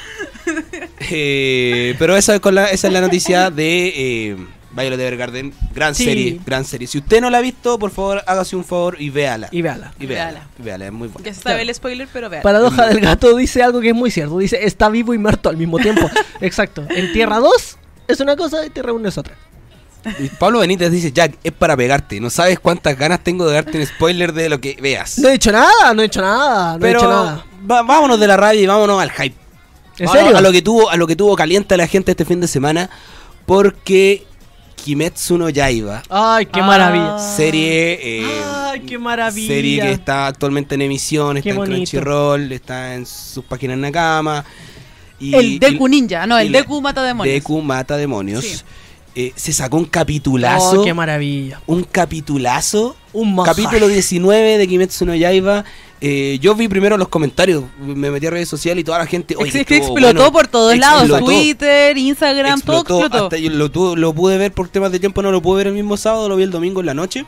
Eh, 1.09 1.95
pero 1.99 2.17
esa 2.17 2.35
es, 2.35 2.39
con 2.41 2.55
la, 2.55 2.65
esa 2.71 2.87
es 2.87 2.93
la 2.93 3.01
noticia 3.01 3.49
de 3.49 3.93
eh, 3.95 4.37
Violet 4.77 4.99
Evergarden. 4.99 5.53
Gran 5.73 5.95
Sí. 5.95 6.05
serie, 6.05 6.39
gran 6.45 6.63
serie. 6.65 6.87
Si 6.87 6.99
usted 6.99 7.19
no 7.21 7.29
la 7.29 7.39
ha 7.39 7.41
visto, 7.41 7.77
por 7.79 7.91
favor, 7.91 8.23
hágase 8.27 8.55
un 8.55 8.63
favor 8.63 8.95
y 9.01 9.09
véala. 9.09 9.49
Y 9.51 9.61
véala. 9.61 9.93
Y 9.99 10.05
véala. 10.05 10.31
Véala. 10.31 10.47
Véala, 10.59 10.85
es 10.85 10.91
muy 10.91 11.07
buena. 11.07 11.25
Ya 11.27 11.33
se 11.33 11.41
sabe 11.41 11.61
el 11.63 11.73
spoiler, 11.73 12.07
pero 12.13 12.29
vean. 12.29 12.43
Paradoja 12.43 12.87
del 12.87 12.99
gato 13.01 13.35
dice 13.35 13.63
algo 13.63 13.81
que 13.81 13.89
es 13.89 13.95
muy 13.95 14.11
cierto. 14.11 14.37
Dice, 14.37 14.63
está 14.65 14.89
vivo 14.89 15.13
y 15.13 15.17
muerto 15.17 15.49
al 15.49 15.57
mismo 15.57 15.77
tiempo. 15.79 16.09
Exacto. 16.41 16.85
En 16.89 17.11
Tierra 17.11 17.39
2 17.39 17.77
es 18.07 18.19
una 18.19 18.35
cosa 18.35 18.65
y 18.65 18.69
Tierra 18.69 18.93
1 18.93 19.09
es 19.09 19.17
otra. 19.17 19.35
Y 20.19 20.29
Pablo 20.29 20.59
Benítez 20.59 20.89
dice, 20.91 21.11
Jack, 21.11 21.33
es 21.43 21.51
para 21.51 21.75
pegarte. 21.75 22.19
No 22.21 22.29
sabes 22.29 22.59
cuántas 22.59 22.97
ganas 22.97 23.21
tengo 23.23 23.45
de 23.47 23.55
darte 23.55 23.77
un 23.77 23.85
spoiler 23.85 24.31
de 24.31 24.47
lo 24.47 24.61
que 24.61 24.77
veas. 24.81 25.17
No 25.19 25.27
he 25.27 25.33
dicho 25.33 25.51
nada, 25.51 25.93
no 25.93 26.01
he 26.01 26.05
hecho 26.05 26.21
nada, 26.21 26.73
no 26.73 26.79
Pero 26.79 26.99
he 26.99 27.01
hecho 27.01 27.09
nada. 27.09 27.45
va- 27.69 27.81
vámonos 27.81 28.17
de 28.19 28.27
la 28.27 28.37
rabia 28.37 28.61
y 28.61 28.67
vámonos 28.67 29.01
al 29.01 29.11
hype. 29.11 29.35
¿En 29.97 30.05
Vámonos 30.05 30.23
serio? 30.25 30.37
A 30.37 30.41
lo 30.41 30.51
que 30.53 30.61
tuvo, 30.61 30.89
a 30.89 30.95
lo 30.95 31.07
que 31.07 31.15
tuvo 31.17 31.35
caliente 31.35 31.75
la 31.75 31.87
gente 31.87 32.11
este 32.11 32.23
fin 32.23 32.39
de 32.39 32.47
semana. 32.47 32.89
Porque 33.45 34.25
Kimetsu 34.77 35.37
no 35.37 35.49
Yaiba, 35.49 36.03
Ay, 36.09 36.45
qué 36.45 36.59
Ah. 36.61 36.65
maravilla. 36.65 37.19
serie. 37.19 37.99
eh, 38.01 38.25
Ay, 38.71 38.79
qué 38.81 38.97
maravilla. 38.97 39.47
Serie 39.47 39.81
que 39.81 39.91
está 39.91 40.27
actualmente 40.27 40.75
en 40.75 40.83
emisión, 40.83 41.41
Qué 41.41 41.49
está 41.49 41.61
en. 41.61 41.67
Crunchyroll, 41.67 42.51
está 42.53 42.95
en 42.95 43.05
sus 43.05 43.43
páginas 43.43 43.77
Nakama. 43.77 44.45
Y, 45.19 45.33
El 45.35 45.59
Deku 45.59 45.87
y- 45.87 45.91
Ninja, 45.91 46.25
no, 46.27 46.37
el 46.37 46.51
Deku 46.51 46.79
mata 46.81 47.03
demonios. 47.03 47.33
Deku 47.33 47.61
mata 47.61 47.97
demonios. 47.97 48.45
Sí. 48.45 48.61
Eh, 49.15 49.33
se 49.35 49.51
sacó 49.51 49.77
un 49.77 49.85
capitulazo. 49.85 50.81
Oh, 50.81 50.83
qué 50.85 50.93
maravilla. 50.93 51.59
un 51.65 51.83
capitulazo. 51.83 52.95
Un 53.13 53.33
manjar. 53.35 53.55
Capítulo 53.55 53.87
19 53.87 54.59
de 54.59 54.67
Kimetsu 54.67 55.05
no 55.07 55.15
Yaiba. 55.15 55.65
Eh, 55.99 56.37
yo 56.39 56.53
vi 56.53 56.67
primero 56.67 56.95
los 56.95 57.07
comentarios, 57.07 57.63
me 57.79 58.11
metí 58.11 58.27
a 58.27 58.29
redes 58.29 58.47
sociales 58.47 58.81
y 58.81 58.83
toda 58.85 58.99
la 58.99 59.07
gente. 59.07 59.35
Oye, 59.35 59.61
estuvo 59.61 59.77
explotó 59.77 60.13
bueno". 60.13 60.31
por 60.31 60.47
todos 60.47 60.77
lados, 60.77 61.03
Explotó. 61.03 61.25
Twitter, 61.25 61.97
Instagram, 61.97 62.61
todo 62.61 62.81
explotó. 62.81 63.23
Hasta 63.25 63.37
yo 63.37 63.49
lo, 63.49 64.13
pude 64.13 64.37
ver 64.37 64.51
por 64.51 64.69
temas 64.69 64.91
de 64.91 64.99
tiempo, 64.99 65.23
no 65.23 65.31
lo 65.31 65.41
pude 65.41 65.57
ver 65.57 65.67
el 65.67 65.73
mismo 65.73 65.97
sábado, 65.97 66.29
lo 66.29 66.35
vi 66.35 66.43
el 66.43 66.51
domingo 66.51 66.81
en 66.81 66.85
la 66.85 66.93
noche. 66.93 67.25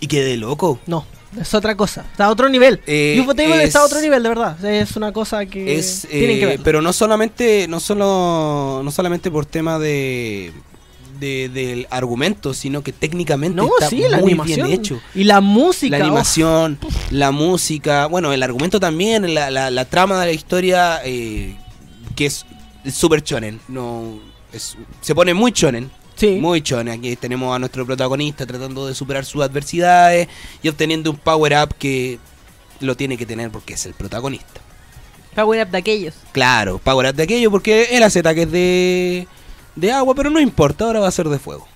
Y 0.00 0.06
quedé 0.08 0.36
loco. 0.36 0.80
No, 0.86 1.06
es 1.40 1.54
otra 1.54 1.76
cosa. 1.76 2.04
Está 2.10 2.24
a 2.26 2.30
otro 2.30 2.48
nivel. 2.48 2.80
Eh, 2.86 3.20
es- 3.24 3.64
está 3.64 3.80
a 3.80 3.84
otro 3.84 4.00
nivel, 4.00 4.22
de 4.22 4.28
verdad. 4.28 4.64
Es 4.64 4.96
una 4.96 5.12
cosa 5.12 5.46
que 5.46 5.76
Es, 5.78 6.06
tienen 6.10 6.38
que 6.38 6.42
eh, 6.42 6.46
ver. 6.46 6.60
pero 6.64 6.82
no 6.82 6.92
solamente, 6.92 7.66
no 7.68 7.78
solo, 7.78 8.80
no 8.84 8.90
solamente 8.90 9.30
por 9.30 9.46
tema 9.46 9.78
de, 9.78 10.52
de- 11.18 11.48
del 11.48 11.86
argumento, 11.90 12.54
sino 12.54 12.82
que 12.82 12.92
técnicamente 12.92 13.56
No, 13.56 13.68
está 13.78 13.88
sí, 13.90 13.98
la 14.08 14.18
muy 14.18 14.32
animación. 14.32 14.66
bien 14.68 14.80
hecho. 14.80 15.00
Y 15.14 15.24
la 15.24 15.40
música. 15.40 15.98
La 15.98 16.04
oh, 16.04 16.06
animación, 16.08 16.78
la 17.10 17.30
música, 17.30 18.06
bueno, 18.06 18.32
el 18.32 18.42
argumento 18.42 18.78
también, 18.80 19.34
la, 19.34 19.50
la- 19.50 19.70
la 19.70 19.84
trama 19.84 20.20
de 20.20 20.26
la 20.26 20.32
historia, 20.32 21.00
eh, 21.04 21.56
que 22.16 22.26
es 22.26 22.44
súper 22.92 23.22
chonen. 23.22 23.60
No, 23.68 24.18
es, 24.52 24.76
se 25.00 25.14
pone 25.14 25.34
muy 25.34 25.52
chonen. 25.52 25.90
sí. 26.16 26.30
Muy 26.40 26.62
chonen. 26.62 26.98
Aquí 26.98 27.14
tenemos 27.16 27.54
a 27.54 27.58
nuestro 27.58 27.84
protagonista 27.86 28.44
tratando 28.46 28.86
de 28.86 28.94
superar 28.94 29.24
sus 29.24 29.42
adversidades 29.42 30.28
y 30.62 30.68
obteniendo 30.68 31.10
un 31.10 31.16
power 31.16 31.54
up 31.62 31.74
que 31.78 32.18
lo 32.80 32.96
tiene 32.96 33.16
que 33.16 33.26
tener 33.26 33.50
porque 33.50 33.74
es 33.74 33.86
el 33.86 33.94
protagonista. 33.94 34.60
Power 35.34 35.64
up 35.64 35.70
de 35.70 35.78
aquellos. 35.78 36.14
Claro, 36.32 36.78
power 36.78 37.10
up 37.10 37.14
de 37.14 37.22
aquello 37.22 37.50
porque 37.50 37.88
él 37.92 38.02
hace 38.02 38.20
ataques 38.20 38.50
de, 38.50 39.28
de 39.80 39.92
agua, 39.92 40.14
pero 40.14 40.30
no 40.30 40.40
importa, 40.40 40.84
ahora 40.84 41.00
va 41.00 41.08
a 41.08 41.12
ser 41.12 41.28
de 41.28 41.38
fuego. 41.38 41.66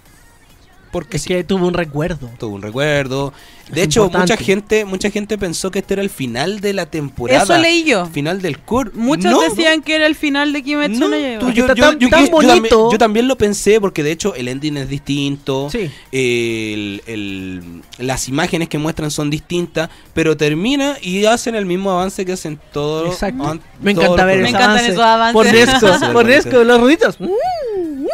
Porque 0.92 1.16
Es 1.16 1.22
sí, 1.24 1.28
que 1.28 1.42
tuvo 1.42 1.66
un 1.66 1.74
recuerdo. 1.74 2.30
tuvo 2.38 2.54
un 2.54 2.62
recuerdo. 2.62 3.32
De 3.70 3.80
Es 3.80 3.86
hecho, 3.86 4.04
importante. 4.04 4.34
mucha 4.34 4.44
gente, 4.44 4.84
mucha 4.84 5.10
gente 5.10 5.38
pensó 5.38 5.70
que 5.70 5.78
este 5.78 5.94
era 5.94 6.02
el 6.02 6.10
final 6.10 6.60
de 6.60 6.74
la 6.74 6.84
temporada. 6.86 7.42
Eso 7.42 7.56
leí 7.56 7.84
yo. 7.84 8.04
Final 8.06 8.42
del 8.42 8.58
core. 8.58 8.90
Muchos 8.92 9.30
No, 9.30 9.40
decían 9.40 9.80
que 9.82 9.94
era 9.94 10.06
el 10.06 10.14
final 10.14 10.52
de 10.52 10.62
Kimetsu 10.62 11.00
no, 11.00 11.08
no, 11.08 11.38
tú- 11.38 11.50
yo, 11.52 11.64
tan- 11.66 11.76
yo- 11.76 11.84
tan 11.84 11.98
yo 11.98 12.08
también, 12.10 12.30
bonito. 12.30 12.92
yo 12.92 12.98
también 12.98 13.26
lo 13.26 13.38
pensé 13.38 13.80
porque 13.80 14.02
de 14.02 14.12
hecho 14.12 14.34
el 14.34 14.48
ending 14.48 14.76
es 14.76 14.88
distinto. 14.90 15.68
Sí. 15.70 15.90
el- 16.12 17.02
el- 17.06 17.82
las 17.98 18.28
imágenes 18.28 18.68
que 18.68 18.76
muestran 18.78 19.10
son 19.10 19.30
distintas, 19.30 19.88
pero 20.12 20.36
termina 20.36 20.96
y 21.00 21.24
hacen 21.24 21.54
el 21.54 21.64
mismo 21.64 21.90
avance 21.90 22.26
que 22.26 22.32
hacen 22.32 22.60
todos 22.72 23.04
los 23.06 23.14
Exacto. 23.14 23.46
an- 23.46 23.60
Me 23.80 23.92
encanta 23.92 24.24
ver 24.26 24.42
Me 24.42 24.48
encantan 24.50 24.70
avance. 24.72 24.90
esos 24.92 25.02
avances. 25.02 25.32
Por 25.34 25.46
Súper 25.46 26.12
por 26.12 26.12
bonito. 26.24 26.28
Nesco, 26.44 26.64
los 26.64 26.80
ruiditos. 26.80 27.18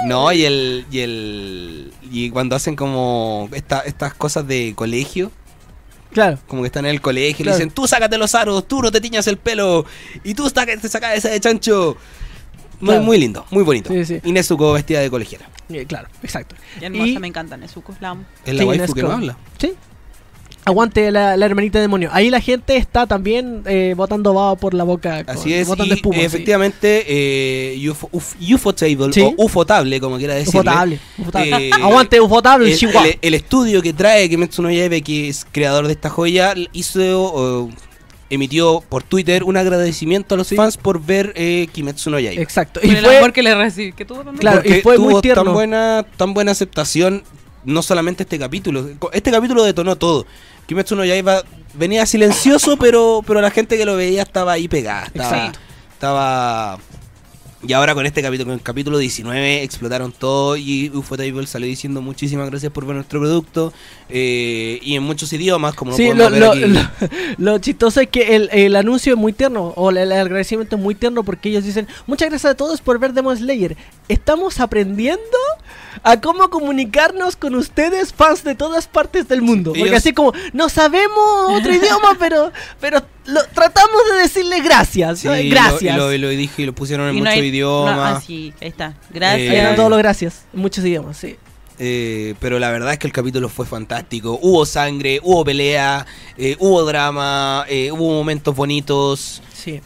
No, 0.07 0.33
y 0.33 0.45
el, 0.45 0.85
y 0.93 0.99
el 1.01 1.93
y 2.11 2.31
cuando 2.31 2.57
hacen 2.57 2.77
como 2.77 3.49
esta- 3.53 3.81
estas 3.81 4.15
cosas 4.15 4.47
de 4.47 4.73
colegio, 4.77 5.31
Claro. 6.13 6.39
como 6.47 6.63
que 6.63 6.67
están 6.67 6.85
en 6.87 6.93
el 6.93 7.01
colegio 7.01 7.43
y 7.43 7.47
le 7.47 7.53
dicen, 7.53 7.71
tú 7.71 7.87
sácate 7.87 8.17
los 8.19 8.35
aros, 8.35 8.67
tú 8.67 8.81
no 8.83 8.91
te 8.91 9.01
tiñas 9.01 9.27
el 9.27 9.37
pelo, 9.37 9.85
y 10.25 10.35
tú 10.35 10.49
saca- 10.49 10.77
te 10.77 10.89
sacas 10.89 11.17
esa 11.19 11.29
de 11.29 11.41
chancho. 11.41 11.97
Muy, 12.81 12.91
Claro. 12.91 13.03
muy 13.03 13.19
lindo, 13.19 13.45
muy 13.51 13.65
bonito. 13.65 13.93
Sí, 13.93 14.05
sí. 14.05 14.21
Y 14.23 14.31
Nezuko 14.31 14.73
vestida 14.73 15.01
de 15.01 15.11
colegiala. 15.11 15.51
Eh, 15.69 15.85
Claro, 15.87 16.09
exacto. 16.23 16.55
Y 16.81 16.85
hermosa, 16.85 17.07
Y- 17.09 17.19
me 17.19 17.27
encanta 17.27 17.57
Nezuko, 17.57 17.93
la 18.01 18.11
amo. 18.11 18.25
Es 18.45 18.55
la 18.55 18.63
Sí, 18.63 18.69
waifu 18.69 18.95
que 18.95 19.03
no 19.03 19.11
habla. 19.13 19.37
Sí. 19.59 19.75
Aguante 20.69 21.11
la, 21.11 21.37
la 21.37 21.47
hermanita 21.47 21.81
demonio. 21.81 22.11
Ahí 22.13 22.31
la 22.31 22.41
gente 22.41 22.77
está 22.77 23.07
también 23.07 23.63
eh, 23.67 23.95
botando 23.97 24.33
baba 24.35 24.57
por 24.57 24.75
la 24.75 24.85
boca. 24.85 25.25
con- 25.25 25.35
Así 25.37 25.53
es, 25.53 25.69
y 25.69 25.93
espuma. 25.93 26.17
sí. 26.17 26.23
efectivamente, 26.25 27.05
eh, 27.09 27.89
UFO, 27.91 28.09
uf- 28.13 28.37
UFOtable, 28.55 29.13
Sí. 29.13 29.21
o 29.23 29.35
UFOtable, 29.45 30.01
como 30.01 30.17
quiera 30.19 30.35
decirle. 30.35 30.61
Ufotable. 30.61 31.01
ufotable. 31.19 31.69
Eh, 31.69 31.71
Aguante, 31.83 32.21
ufotable, 32.21 32.71
el, 32.73 32.79
Chihuahua. 32.79 33.09
el- 33.09 33.19
el 33.23 33.35
estudio 33.35 33.83
que 33.83 33.93
trae 33.93 34.29
Kimetsu 34.29 34.63
no 34.63 34.71
Yaiba, 34.71 35.01
que 35.01 35.29
es 35.29 35.47
creador 35.51 35.87
de 35.87 35.93
esta 35.95 36.11
joya, 36.11 36.55
hizo, 36.73 37.69
eh, 37.71 37.75
emitió 38.31 38.83
por 38.89 39.03
Twitter 39.03 39.43
un 39.45 39.57
agradecimiento 39.57 40.35
a 40.35 40.39
los 40.39 40.49
Sí. 40.49 40.57
fans 40.57 40.77
por 40.77 41.01
ver 41.03 41.33
eh, 41.37 41.67
Kimetsu 41.73 42.11
no 42.11 42.19
Yaiba. 42.19 42.43
Exacto. 42.43 42.81
Por 42.81 42.91
Y 42.91 42.95
el 42.97 43.05
amor 43.07 43.33
que 43.33 43.43
le 43.43 43.55
recibí. 43.55 43.93
Que 43.93 44.05
tuvo 44.05 44.19
también. 44.19 44.37
Claro, 44.39 44.63
y 44.65 44.81
fue 44.83 44.99
muy 44.99 45.13
tuvo 45.13 45.21
tierno. 45.23 45.45
tan 45.45 45.55
buena, 45.55 46.07
tan 46.17 46.35
buena 46.35 46.53
aceptación, 46.53 47.23
no 47.65 47.83
solamente 47.83 48.23
este 48.25 48.39
capítulo. 48.39 48.87
Este 49.13 49.31
capítulo 49.31 49.63
detonó 49.65 49.97
todo. 49.97 50.27
Kimetsu 50.69 50.95
no 50.95 51.05
Yaiba 51.05 51.43
venía 51.75 52.05
silencioso, 52.05 52.77
pero, 52.77 53.23
pero 53.27 53.41
la 53.41 53.51
gente 53.51 53.79
que 53.79 53.87
lo 53.87 53.97
veía 53.97 54.23
estaba 54.23 54.53
ahí 54.53 54.69
pegada. 54.69 55.07
Estaba, 55.07 55.29
Exacto. 55.37 55.59
estaba- 55.95 56.79
Y 57.61 57.73
ahora 57.73 57.93
con 57.93 58.07
este 58.07 58.23
capítulo, 58.23 58.47
con 58.51 58.55
el 58.55 58.63
capítulo 58.63 58.99
19, 58.99 59.65
explotaron 59.65 60.13
todo 60.13 60.57
y 60.57 60.91
Ufotable 60.95 61.45
salió 61.49 61.67
diciendo 61.67 62.01
muchísimas 62.01 62.49
gracias 62.49 62.71
por 62.73 62.87
ver 62.87 62.95
nuestro 62.95 63.19
producto 63.19 63.73
eh, 64.09 64.79
y 64.81 64.95
en 64.95 65.03
muchos 65.03 65.33
idiomas, 65.33 65.75
como 65.75 65.93
Sí, 65.97 66.07
lo 66.09 66.15
lo, 66.15 66.31
ver 66.31 66.41
lo, 66.41 66.53
aquí. 66.53 66.61
lo- 66.67 66.81
lo 67.53 67.59
chistoso 67.59 68.01
es 68.01 68.09
que 68.11 68.37
el, 68.37 68.49
el 68.53 68.77
anuncio 68.77 69.13
es 69.15 69.19
muy 69.19 69.33
tierno, 69.33 69.73
o 69.75 69.91
el, 69.91 69.97
el 69.99 70.13
agradecimiento 70.13 70.77
es 70.77 70.83
muy 70.83 70.95
tierno 70.95 71.25
porque 71.25 71.49
ellos 71.49 71.65
dicen, 71.65 71.89
muchas 72.07 72.29
gracias 72.31 72.53
a 72.53 72.57
todos 72.57 72.81
por 72.81 73.01
ver 73.01 73.13
Demon 73.13 73.37
Slayer. 73.37 73.77
Estamos 74.09 74.61
aprendiendo 74.61 75.21
a 76.05 76.21
cómo 76.21 76.51
comunicarnos 76.51 77.35
con 77.35 77.57
ustedes, 77.57 78.13
fans 78.13 78.45
de 78.45 78.55
todas 78.55 78.87
partes 78.87 79.27
del 79.27 79.43
mundo. 79.43 79.71
Porque 79.73 79.83
Ellos- 79.89 79.97
así 79.99 80.13
como, 80.13 80.33
no 80.53 80.69
sabemos 80.69 81.51
otro 81.51 81.75
idioma, 81.75 82.17
pero, 82.21 82.53
pero 82.81 83.03
lo, 83.29 83.43
tratamos 83.55 84.01
de 84.13 84.23
decirle 84.23 84.61
gracias. 84.61 85.21
Sí, 85.21 85.29
¿no? 85.29 85.39
y 85.39 85.49
lo- 85.49 85.55
gracias. 85.55 85.95
Y 85.95 85.97
lo, 85.99 86.13
y 86.13 86.19
lo 86.19 86.29
dije 86.29 86.63
y 86.63 86.67
lo 86.67 86.73
pusieron 86.75 87.09
en 87.09 87.15
Y 87.17 87.21
no 87.21 87.25
muchos 87.27 87.41
hay- 87.43 87.49
idiomas. 87.49 87.97
no, 87.97 88.05
ah, 88.05 88.21
sí, 88.27 88.53
ahí 88.61 88.69
está. 88.69 88.95
Gracias. 89.11 89.53
Eh, 89.53 89.59
Eran 89.59 89.77
todos 89.77 89.91
los 89.91 89.99
gracias, 89.99 90.45
en 90.53 90.61
muchos 90.61 90.85
idiomas, 90.85 91.17
sí. 91.17 91.37
Eh, 91.81 92.35
pero 92.41 92.59
la 92.59 92.71
verdad 92.73 92.93
es 92.93 92.99
que 92.99 93.07
el 93.07 93.13
capítulo 93.13 93.49
fue 93.49 93.65
fantástico. 93.65 94.37
Hubo 94.43 94.67
sangre, 94.67 95.21
hubo 95.23 95.45
pelea, 95.45 96.05
eh, 96.37 96.57
hubo 96.59 96.85
drama, 96.85 97.65
eh, 97.69 97.93
hubo 97.93 98.11
momentos 98.15 98.55
bonitos. 98.57 99.43
sí. 99.53 99.81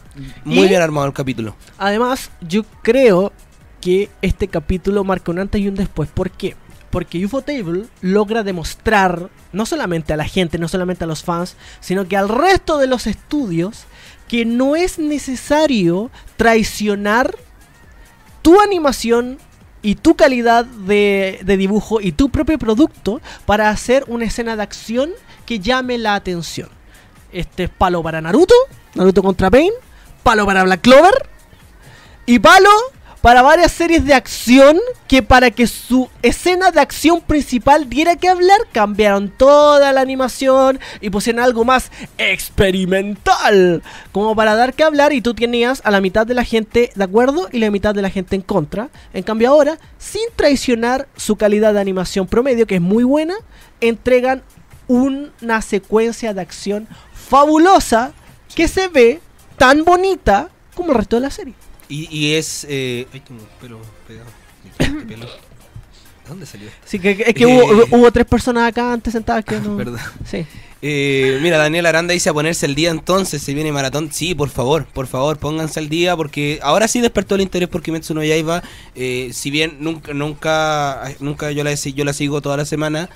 Muy 0.45 0.65
Y- 0.65 0.69
bien 0.69 0.81
armado 0.83 1.07
el 1.07 1.13
capítulo. 1.13 1.55
Además, 1.79 2.31
yo 2.41 2.63
creo 2.83 3.33
que 3.81 4.09
este 4.23 4.49
capítulo 4.49 5.05
marca 5.05 5.31
un 5.33 5.39
antes 5.41 5.61
y 5.61 5.69
un 5.69 5.75
después. 5.75 6.09
¿Por 6.09 6.31
qué? 6.31 6.55
Porque 6.93 7.25
Ufotable 7.25 7.87
logra 8.03 8.43
demostrar, 8.43 9.31
no 9.53 9.65
solamente 9.65 10.13
a 10.13 10.17
la 10.17 10.29
gente, 10.29 10.59
no 10.59 10.69
solamente 10.69 11.05
a 11.05 11.07
los 11.07 11.25
fans, 11.25 11.57
sino 11.81 12.07
que 12.07 12.19
al 12.19 12.29
resto 12.29 12.77
de 12.77 12.87
los 12.87 13.07
estudios, 13.07 13.87
que 14.29 14.45
no 14.45 14.77
es 14.77 14.99
necesario 14.99 16.11
traicionar 16.37 17.35
tu 18.43 18.61
animación 18.61 19.39
y 19.81 19.95
tu 19.95 20.17
calidad 20.17 20.67
de, 20.67 21.41
de 21.43 21.57
dibujo 21.57 22.01
y 22.01 22.13
tu 22.13 22.29
propio 22.29 22.59
producto 22.59 23.23
para 23.47 23.71
hacer 23.71 24.05
una 24.07 24.27
escena 24.27 24.55
de 24.55 24.63
acción 24.63 25.11
que 25.47 25.61
llame 25.61 25.97
la 25.97 26.15
atención. 26.15 26.69
Este 27.33 27.65
es 27.65 27.71
palo 27.71 28.03
para 28.03 28.21
Naruto, 28.21 28.55
Naruto 28.95 29.23
contra 29.23 29.51
Pain, 29.51 29.73
palo 30.23 30.45
para 30.45 30.63
Black 30.63 30.83
Clover 30.83 31.27
y 32.27 32.39
palo 32.39 32.71
para 33.23 33.41
varias 33.41 33.71
series 33.71 34.05
de 34.05 34.15
acción 34.15 34.79
que 35.07 35.23
para 35.23 35.53
que 35.53 35.69
su 35.69 36.11
escena 36.23 36.73
de 36.73 36.81
acción 36.81 37.21
principal 37.21 37.89
diera 37.89 38.17
que 38.17 38.29
hablar, 38.29 38.59
cambiaron 38.73 39.31
toda 39.31 39.93
la 39.93 40.01
animación 40.01 40.81
y 41.01 41.09
pusieron 41.11 41.43
algo 41.43 41.65
más 41.65 41.93
experimental, 42.19 43.83
como 44.11 44.35
para 44.35 44.57
dar 44.57 44.75
que 44.75 44.83
hablar 44.83 45.13
y 45.13 45.23
tú 45.23 45.35
tenías 45.35 45.81
a 45.85 45.93
la 45.93 46.01
mitad 46.01 46.27
de 46.27 46.35
la 46.35 46.45
gente 46.45 46.91
de 46.95 47.05
acuerdo 47.05 47.49
y 47.53 47.61
la 47.61 47.71
mitad 47.71 47.95
de 47.95 48.03
la 48.03 48.11
gente 48.11 48.35
en 48.35 48.43
contra. 48.43 48.89
En 49.15 49.23
cambio 49.23 49.51
ahora, 49.51 49.79
sin 49.99 50.23
traicionar 50.35 51.07
su 51.17 51.37
calidad 51.37 51.75
de 51.75 51.81
animación 51.81 52.27
promedio, 52.27 52.67
que 52.67 52.77
es 52.77 52.81
muy 52.81 53.05
buena, 53.05 53.35
entregan 53.81 54.43
una 54.89 55.63
secuencia 55.63 56.35
de 56.35 56.41
acción 56.41 56.89
fabulosa 57.15 58.13
que 58.55 58.67
se 58.67 58.89
ve 58.89 59.21
tan 59.57 59.85
bonita 59.85 60.51
como 60.75 60.91
el 60.91 60.99
resto 60.99 61.17
de 61.17 61.23
la 61.23 61.31
serie. 61.31 61.55
Y, 61.93 62.09
y 62.11 62.35
es. 62.35 62.67
Eh, 62.71 63.07
ay, 63.13 63.21
tengo 63.21 63.43
un 63.43 63.49
pelo 63.61 63.79
pegado. 64.09 64.31
Este 64.79 64.91
pelo. 65.07 65.27
¿De 65.27 66.29
dónde 66.29 66.47
salió? 66.47 66.69
Sí, 66.85 66.99
que, 67.01 67.11
es 67.27 67.35
que 67.35 67.43
Eh. 67.43 67.47
hubo, 67.47 67.99
hubo 67.99 68.11
tres 68.13 68.25
personas 68.27 68.69
acá 68.69 68.93
antes 68.93 69.13
sentadas 69.13 69.45
que 69.45 69.59
no. 69.61 69.77
Perdón. 69.77 69.99
Sí. 70.25 70.47
Eh, 70.81 71.39
mira, 71.43 71.59
Daniel 71.59 71.85
Aranda 71.87 72.13
dice 72.15 72.31
a 72.31 72.33
ponerse 72.33 72.65
al 72.67 72.75
día 72.75 72.91
entonces, 72.91 73.43
se 73.43 73.53
viene 73.55 73.71
maratón. 73.73 74.11
Sí, 74.13 74.35
por 74.35 74.49
favor, 74.49 74.87
por 74.87 75.07
favor, 75.07 75.39
pónganse 75.39 75.79
al 75.81 75.89
día 75.89 76.17
porque 76.17 76.59
ahora 76.63 76.89
sí 76.89 77.01
despertó 77.01 77.35
el 77.35 77.41
interés 77.43 77.69
por 77.69 77.83
Kimetsu 77.83 78.15
no 78.15 78.25
Yaiba. 78.25 78.63
Eh, 78.95 79.31
si 79.33 79.51
bien 79.51 79.77
nunca, 79.81 80.15
nunca, 80.15 81.13
nunca 81.21 81.51
yo 81.53 81.63
la, 81.63 81.75
yo 81.75 82.05
la 82.05 82.13
sigo 82.13 82.41
toda 82.41 82.57
la 82.57 82.65
semana 82.65 83.09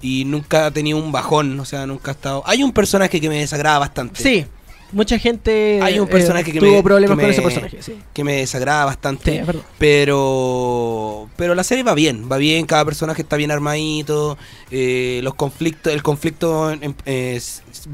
y 0.00 0.24
nunca 0.24 0.66
ha 0.66 0.70
tenido 0.72 0.98
un 0.98 1.12
bajón, 1.12 1.60
o 1.60 1.64
sea, 1.64 1.86
nunca 1.86 2.10
ha 2.10 2.14
estado... 2.14 2.42
Hay 2.46 2.62
un 2.64 2.72
personaje 2.72 3.20
que 3.20 3.28
me 3.28 3.38
desagrada 3.38 3.78
bastante. 3.78 4.20
Sí. 4.22 4.46
Mucha 4.92 5.18
gente 5.18 5.80
Hay 5.82 5.98
un 5.98 6.06
eh, 6.06 6.10
personaje 6.10 6.52
que 6.52 6.60
tuvo 6.60 6.76
me- 6.76 6.82
problemas 6.82 7.16
que 7.16 7.22
con 7.22 7.26
me- 7.26 7.32
ese 7.32 7.42
personaje. 7.42 7.82
Sí, 7.82 7.94
que 8.12 8.24
me 8.24 8.34
desagrada 8.36 8.84
bastante. 8.84 9.42
Sí. 9.44 9.52
Pero 9.78 11.28
pero 11.36 11.54
la 11.54 11.64
serie 11.64 11.82
va 11.82 11.94
bien, 11.94 12.28
va 12.30 12.36
bien, 12.36 12.66
cada 12.66 12.84
personaje 12.84 13.22
está 13.22 13.36
bien 13.36 13.50
armadito, 13.50 14.36
eh, 14.70 15.20
los 15.22 15.34
conflictos, 15.34 15.92
el 15.92 16.02
conflicto 16.02 16.70
en- 16.70 16.94
eh, 17.06 17.40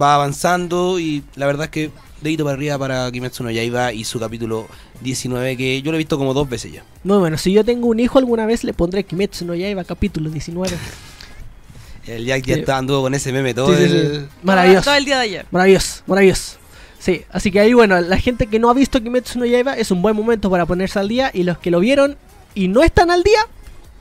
va 0.01 0.15
avanzando 0.17 0.99
y 0.99 1.23
la 1.37 1.47
verdad 1.47 1.65
es 1.67 1.71
que 1.71 1.91
dedito 2.21 2.45
para 2.45 2.55
arriba 2.57 2.77
para 2.79 3.11
Kimetsu 3.13 3.45
no 3.45 3.51
Yaiba 3.51 3.93
y 3.93 4.03
su 4.05 4.19
capítulo 4.19 4.67
19 5.01 5.57
que 5.57 5.81
yo 5.83 5.93
lo 5.93 5.97
he 5.97 5.99
visto 5.99 6.19
como 6.19 6.35
dos 6.35 6.49
veces 6.49 6.73
ya. 6.73 6.83
Muy 7.05 7.19
bueno, 7.19 7.39
si 7.39 7.53
yo 7.53 7.65
tengo 7.65 7.87
un 7.87 8.01
hijo 8.01 8.19
alguna 8.19 8.45
vez 8.45 8.65
le 8.65 8.75
pondré 8.75 9.05
Kimetsu 9.05 9.45
no 9.45 9.55
Yaiba 9.55 9.85
capítulo 9.85 10.29
19. 10.31 10.77
El 12.07 12.25
Jack 12.25 12.45
ya 12.47 12.55
Sí. 12.55 12.61
está 12.61 12.79
anduvo 12.79 13.03
con 13.03 13.15
ese 13.15 13.33
meme 13.33 13.53
todo 13.55 13.69
Sí, 13.77 13.83
sí, 13.85 13.91
sí. 13.91 13.97
el... 13.97 14.29
Maravilloso. 14.43 14.85
Todo 14.85 14.95
el 14.95 15.05
día 15.05 15.17
de 15.19 15.23
ayer. 15.25 15.47
Maravilloso, 15.51 16.03
maravilloso. 16.07 16.58
Sí, 16.99 17.23
así 17.31 17.51
que 17.51 17.61
ahí, 17.61 17.73
bueno, 17.73 18.01
la 18.01 18.19
gente 18.19 18.47
que 18.49 18.59
no 18.59 18.69
ha 18.71 18.75
visto 18.75 19.01
Kimetsu 19.01 19.39
no 19.39 19.47
Yaiba 19.47 19.75
es 19.75 19.91
un 19.91 20.03
buen 20.03 20.17
momento 20.17 20.51
para 20.51 20.67
ponerse 20.67 20.99
al 20.99 21.09
día. 21.09 21.31
Y 21.33 21.45
los 21.45 21.59
que 21.59 21.71
lo 21.71 21.81
vieron 21.81 22.17
y 22.55 22.69
no 22.69 22.83
están 22.83 23.11
al 23.11 23.23
día, 23.23 23.39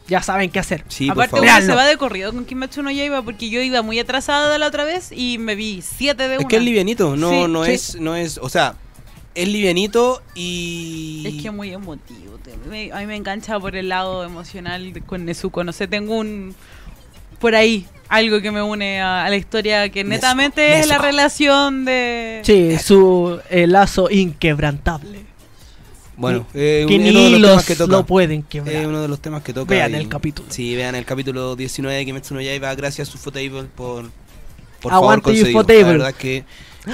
ya 0.08 0.22
saben 0.24 0.50
qué 0.50 0.60
hacer. 0.60 0.84
Sí, 0.88 1.10
Aparte, 1.10 1.40
uno 1.40 1.62
se 1.62 1.76
va 1.76 1.86
de 1.86 1.98
corrido 1.98 2.34
con 2.34 2.46
Kimetsu 2.46 2.82
no 2.82 2.90
Yaiba 2.92 3.22
porque 3.22 3.50
yo 3.50 3.62
iba 3.62 3.82
muy 3.82 4.00
atrasada 4.00 4.58
la 4.58 4.68
otra 4.68 4.84
vez 4.84 5.12
y 5.12 5.38
me 5.38 5.56
vi 5.56 5.82
siete 5.82 6.28
de 6.28 6.36
Es 6.36 6.40
una. 6.40 6.48
que 6.48 6.56
es 6.58 6.64
livianito, 6.64 7.16
no, 7.16 7.30
Sí, 7.30 7.48
no 7.52 7.66
sí. 7.66 7.72
es, 7.72 7.96
no 8.00 8.16
es, 8.16 8.40
o 8.40 8.50
sea, 8.50 8.76
es 9.36 9.48
livianito 9.48 10.22
y... 10.34 11.24
Es 11.28 11.42
que 11.42 11.50
es 11.50 11.54
muy 11.54 11.72
emotivo. 11.72 12.40
a 12.94 13.00
mí 13.00 13.06
me 13.06 13.16
engancha 13.16 13.60
por 13.60 13.76
el 13.76 13.90
lado 13.90 14.24
emocional 14.24 14.92
con 15.06 15.26
Nezuko. 15.26 15.64
No 15.64 15.72
sé, 15.72 15.88
tengo 15.88 16.16
un. 16.16 16.56
Por 17.40 17.54
ahí, 17.54 17.86
algo 18.10 18.42
que 18.42 18.52
me 18.52 18.62
une 18.62 19.02
a, 19.02 19.26
a 19.26 19.30
la 19.30 19.36
historia 19.36 19.90
que 19.90 20.04
netamente 20.04 20.80
es 20.80 20.88
la 20.88 20.98
relación 20.98 21.86
de. 21.86 22.42
Sí, 22.44 22.78
su 22.80 23.40
eh, 23.50 23.68
lazo 23.68 24.10
inquebrantable. 24.10 25.26
Bueno, 26.16 26.48
eh, 26.56 26.86
que 26.88 26.96
uno 26.96 27.04
ni 27.04 27.34
de 27.34 27.40
los 27.40 27.64
que 27.66 27.76
toca. 27.76 27.92
lo 27.92 28.06
pueden 28.06 28.42
quebrar. 28.42 28.76
Es 28.76 28.88
uno 28.88 29.02
de 29.02 29.08
los 29.08 29.20
temas 29.20 29.44
que 29.44 29.54
toca. 29.54 29.70
Vean 29.70 29.92
y- 29.92 29.96
el 29.98 30.10
capítulo. 30.10 30.48
Sí, 30.52 30.76
vean 30.76 30.96
el 30.96 31.06
capítulo 31.06 31.56
19 31.56 31.96
de 31.98 32.06
Kimetsu 32.06 32.34
no 32.34 32.42
Yaiba. 32.42 32.74
Gracias, 32.74 33.14
Ufotable, 33.14 33.66
por, 33.76 34.10
por 34.82 34.94
Aguante, 34.94 35.32
favor. 35.36 35.50
Ufotable. 35.50 35.82
La 35.84 35.88
verdad 35.92 36.14
que... 36.16 36.44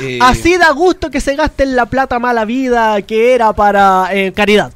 eh, 0.01 0.19
Así 0.21 0.57
da 0.57 0.71
gusto 0.71 1.09
que 1.09 1.21
se 1.21 1.35
gasten 1.37 1.73
la 1.75 1.85
plata 1.85 2.19
mala 2.19 2.43
vida 2.43 3.01
que 3.03 3.33
era 3.33 3.53
para 3.53 4.09
eh, 4.11 4.33
caridad. 4.33 4.73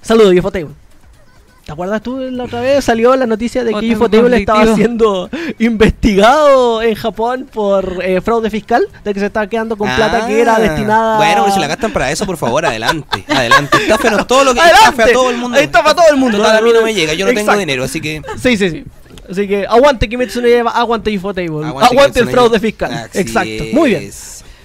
Saludos, 0.00 0.32
Ifotable. 0.34 0.68
¿Te 1.68 1.72
acuerdas 1.72 2.00
tú 2.00 2.16
la 2.18 2.44
otra 2.44 2.62
vez? 2.62 2.82
Salió 2.82 3.14
la 3.14 3.26
noticia 3.26 3.62
de 3.62 3.72
que 3.72 3.76
Otro 3.76 3.86
Ifotable 3.86 4.38
estaba 4.38 4.64
conflictivo. 4.64 5.28
siendo 5.28 5.30
investigado 5.58 6.80
en 6.80 6.94
Japón 6.94 7.46
por 7.52 8.02
eh, 8.02 8.22
fraude 8.22 8.48
fiscal, 8.48 8.88
de 9.04 9.12
que 9.12 9.20
se 9.20 9.26
estaba 9.26 9.46
quedando 9.48 9.76
con 9.76 9.86
plata 9.94 10.26
que 10.26 10.40
era 10.40 10.56
ah, 10.56 10.60
destinada 10.60 11.16
Bueno, 11.18 11.42
pero 11.42 11.54
si 11.54 11.60
la 11.60 11.66
gastan 11.66 11.92
para 11.92 12.10
eso, 12.10 12.24
por 12.24 12.38
favor, 12.38 12.64
adelante. 12.64 13.22
Adelante. 13.28 13.76
Estáfenos 13.82 14.26
todo 14.26 14.44
lo 14.44 14.54
que 14.54 14.60
estafe 14.60 15.02
a 15.02 15.12
todo 15.12 15.28
el 15.28 15.36
mundo. 15.36 15.58
Estafa 15.58 15.90
a 15.90 15.94
todo 15.94 16.06
el 16.10 16.16
mundo. 16.16 16.38
Total, 16.38 16.56
a 16.56 16.60
mí 16.62 16.70
no 16.72 16.80
me 16.80 16.94
llega, 16.94 17.12
yo 17.12 17.26
no 17.26 17.34
tengo 17.34 17.54
dinero, 17.54 17.84
así 17.84 18.00
que... 18.00 18.22
Sí, 18.40 18.56
sí, 18.56 18.70
sí. 18.70 18.84
Así 19.30 19.46
que 19.46 19.66
aguante 19.66 20.08
Kimetsu 20.08 20.40
no 20.40 20.48
Yaiba, 20.48 20.70
aguante 20.70 21.10
Ifotable. 21.10 21.66
Aguante, 21.66 21.90
Kimetsu 21.90 22.20
el 22.20 22.28
fraude 22.30 22.60
fiscal. 22.60 22.94
Así 22.94 23.18
Exacto. 23.18 23.64
Muy 23.74 23.90
bien. 23.90 24.10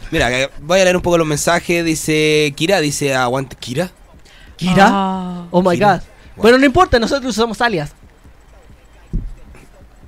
Mira, 0.09 0.31
eh, 0.31 0.49
voy 0.61 0.79
a 0.79 0.85
leer 0.85 0.95
un 0.95 1.01
poco 1.01 1.17
los 1.17 1.27
mensajes. 1.27 1.83
Dice 1.83 2.53
Kira, 2.55 2.79
dice 2.79 3.13
aguante 3.13 3.57
Kira. 3.59 3.91
Kira. 4.55 4.87
Ah. 4.89 5.47
Oh 5.51 5.61
my 5.61 5.75
Kira. 5.75 5.95
god. 5.95 6.12
Bueno, 6.35 6.57
no 6.57 6.65
importa, 6.65 6.99
nosotros 6.99 7.31
usamos 7.37 7.61
alias. 7.61 7.91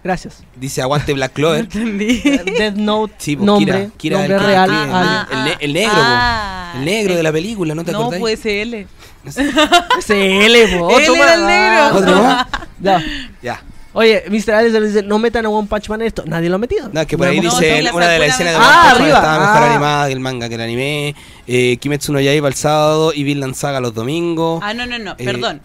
Gracias. 0.03 0.43
Dice 0.55 0.81
aguante 0.81 1.13
Black 1.13 1.31
No 1.33 1.35
Clover. 1.35 1.59
entendí. 1.61 2.21
Death 2.57 2.75
Note, 2.75 3.13
Sí, 3.17 3.35
pues, 3.35 3.45
nombre, 3.45 3.89
Kira, 3.97 4.17
Kira, 4.17 4.17
nombre 4.19 4.35
el 4.35 4.43
real. 4.43 5.27
el, 5.31 5.43
ne- 5.45 5.57
el 5.59 5.73
negro, 5.73 5.93
Ah, 5.97 6.69
po. 6.73 6.79
el 6.79 6.85
negro 6.85 7.15
de 7.15 7.23
la 7.23 7.31
película, 7.31 7.73
¿no 7.75 7.83
te 7.83 7.91
no, 7.91 7.99
acordáis? 8.01 8.21
pues 8.21 8.45
L. 8.45 8.87
CL, 9.25 10.77
po, 10.77 10.85
otro 10.87 10.99
Él 11.15 11.21
era 11.21 11.33
el 11.33 11.45
negro. 11.45 11.97
¿Otro 11.97 12.21
más? 12.23 12.47
Ya. 12.79 13.03
Ya. 13.41 13.63
Oye, 13.93 14.25
Mr. 14.29 14.51
Alex 14.55 14.73
le 14.73 14.81
dice, 14.87 15.03
no 15.03 15.17
metan 15.19 15.45
a 15.45 15.49
One 15.49 15.67
Punch 15.69 15.87
Man 15.89 16.01
en 16.01 16.07
esto. 16.07 16.23
Nadie 16.27 16.49
lo 16.49 16.55
ha 16.55 16.59
metido. 16.59 16.89
No, 16.91 16.99
es 17.01 17.07
que 17.07 17.17
por 17.17 17.27
ahí 17.27 17.39
No, 17.39 17.49
dice 17.49 17.89
una 17.93 18.07
de 18.09 18.19
las 18.19 18.29
escenas 18.29 18.53
de 18.53 18.59
Mejor. 18.59 18.73
Ah, 18.75 18.81
One 18.83 18.99
Punch 18.99 18.99
Man 18.99 19.07
estaba 19.15 19.39
mejor 19.39 19.57
Ah. 19.63 19.71
animada 19.71 20.07
que 20.07 20.13
el 20.13 20.19
manga 20.19 20.49
que 20.49 20.55
el 20.55 20.61
anime. 20.61 21.15
Eh, 21.47 21.77
Kimetsu 21.77 22.11
no 22.13 22.19
Yaiba 22.19 22.49
el 22.49 22.53
sábado 22.55 23.13
y 23.13 23.23
Vinland 23.23 23.55
Saga 23.55 23.79
los 23.79 23.93
domingos. 23.93 24.59
Ah, 24.63 24.73
no, 24.73 24.85
no, 24.85 24.99
no, 24.99 25.11
Eh, 25.17 25.23
perdón. 25.25 25.61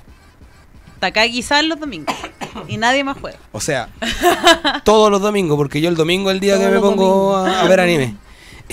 Takagi-san 1.00 1.68
los 1.68 1.80
domingos. 1.80 2.14
Y 2.68 2.76
nadie 2.76 3.02
más 3.02 3.16
juega. 3.20 3.38
O 3.52 3.60
sea, 3.60 3.88
todos 4.84 5.10
los 5.10 5.20
domingos, 5.20 5.56
porque 5.56 5.80
yo 5.80 5.88
el 5.88 5.96
domingo 5.96 6.30
es 6.30 6.34
el 6.34 6.40
día 6.40 6.54
Todos 6.54 6.68
que 6.68 6.74
me 6.74 6.80
pongo 6.80 7.36
a, 7.36 7.62
a 7.62 7.68
ver 7.68 7.80
anime. 7.80 8.14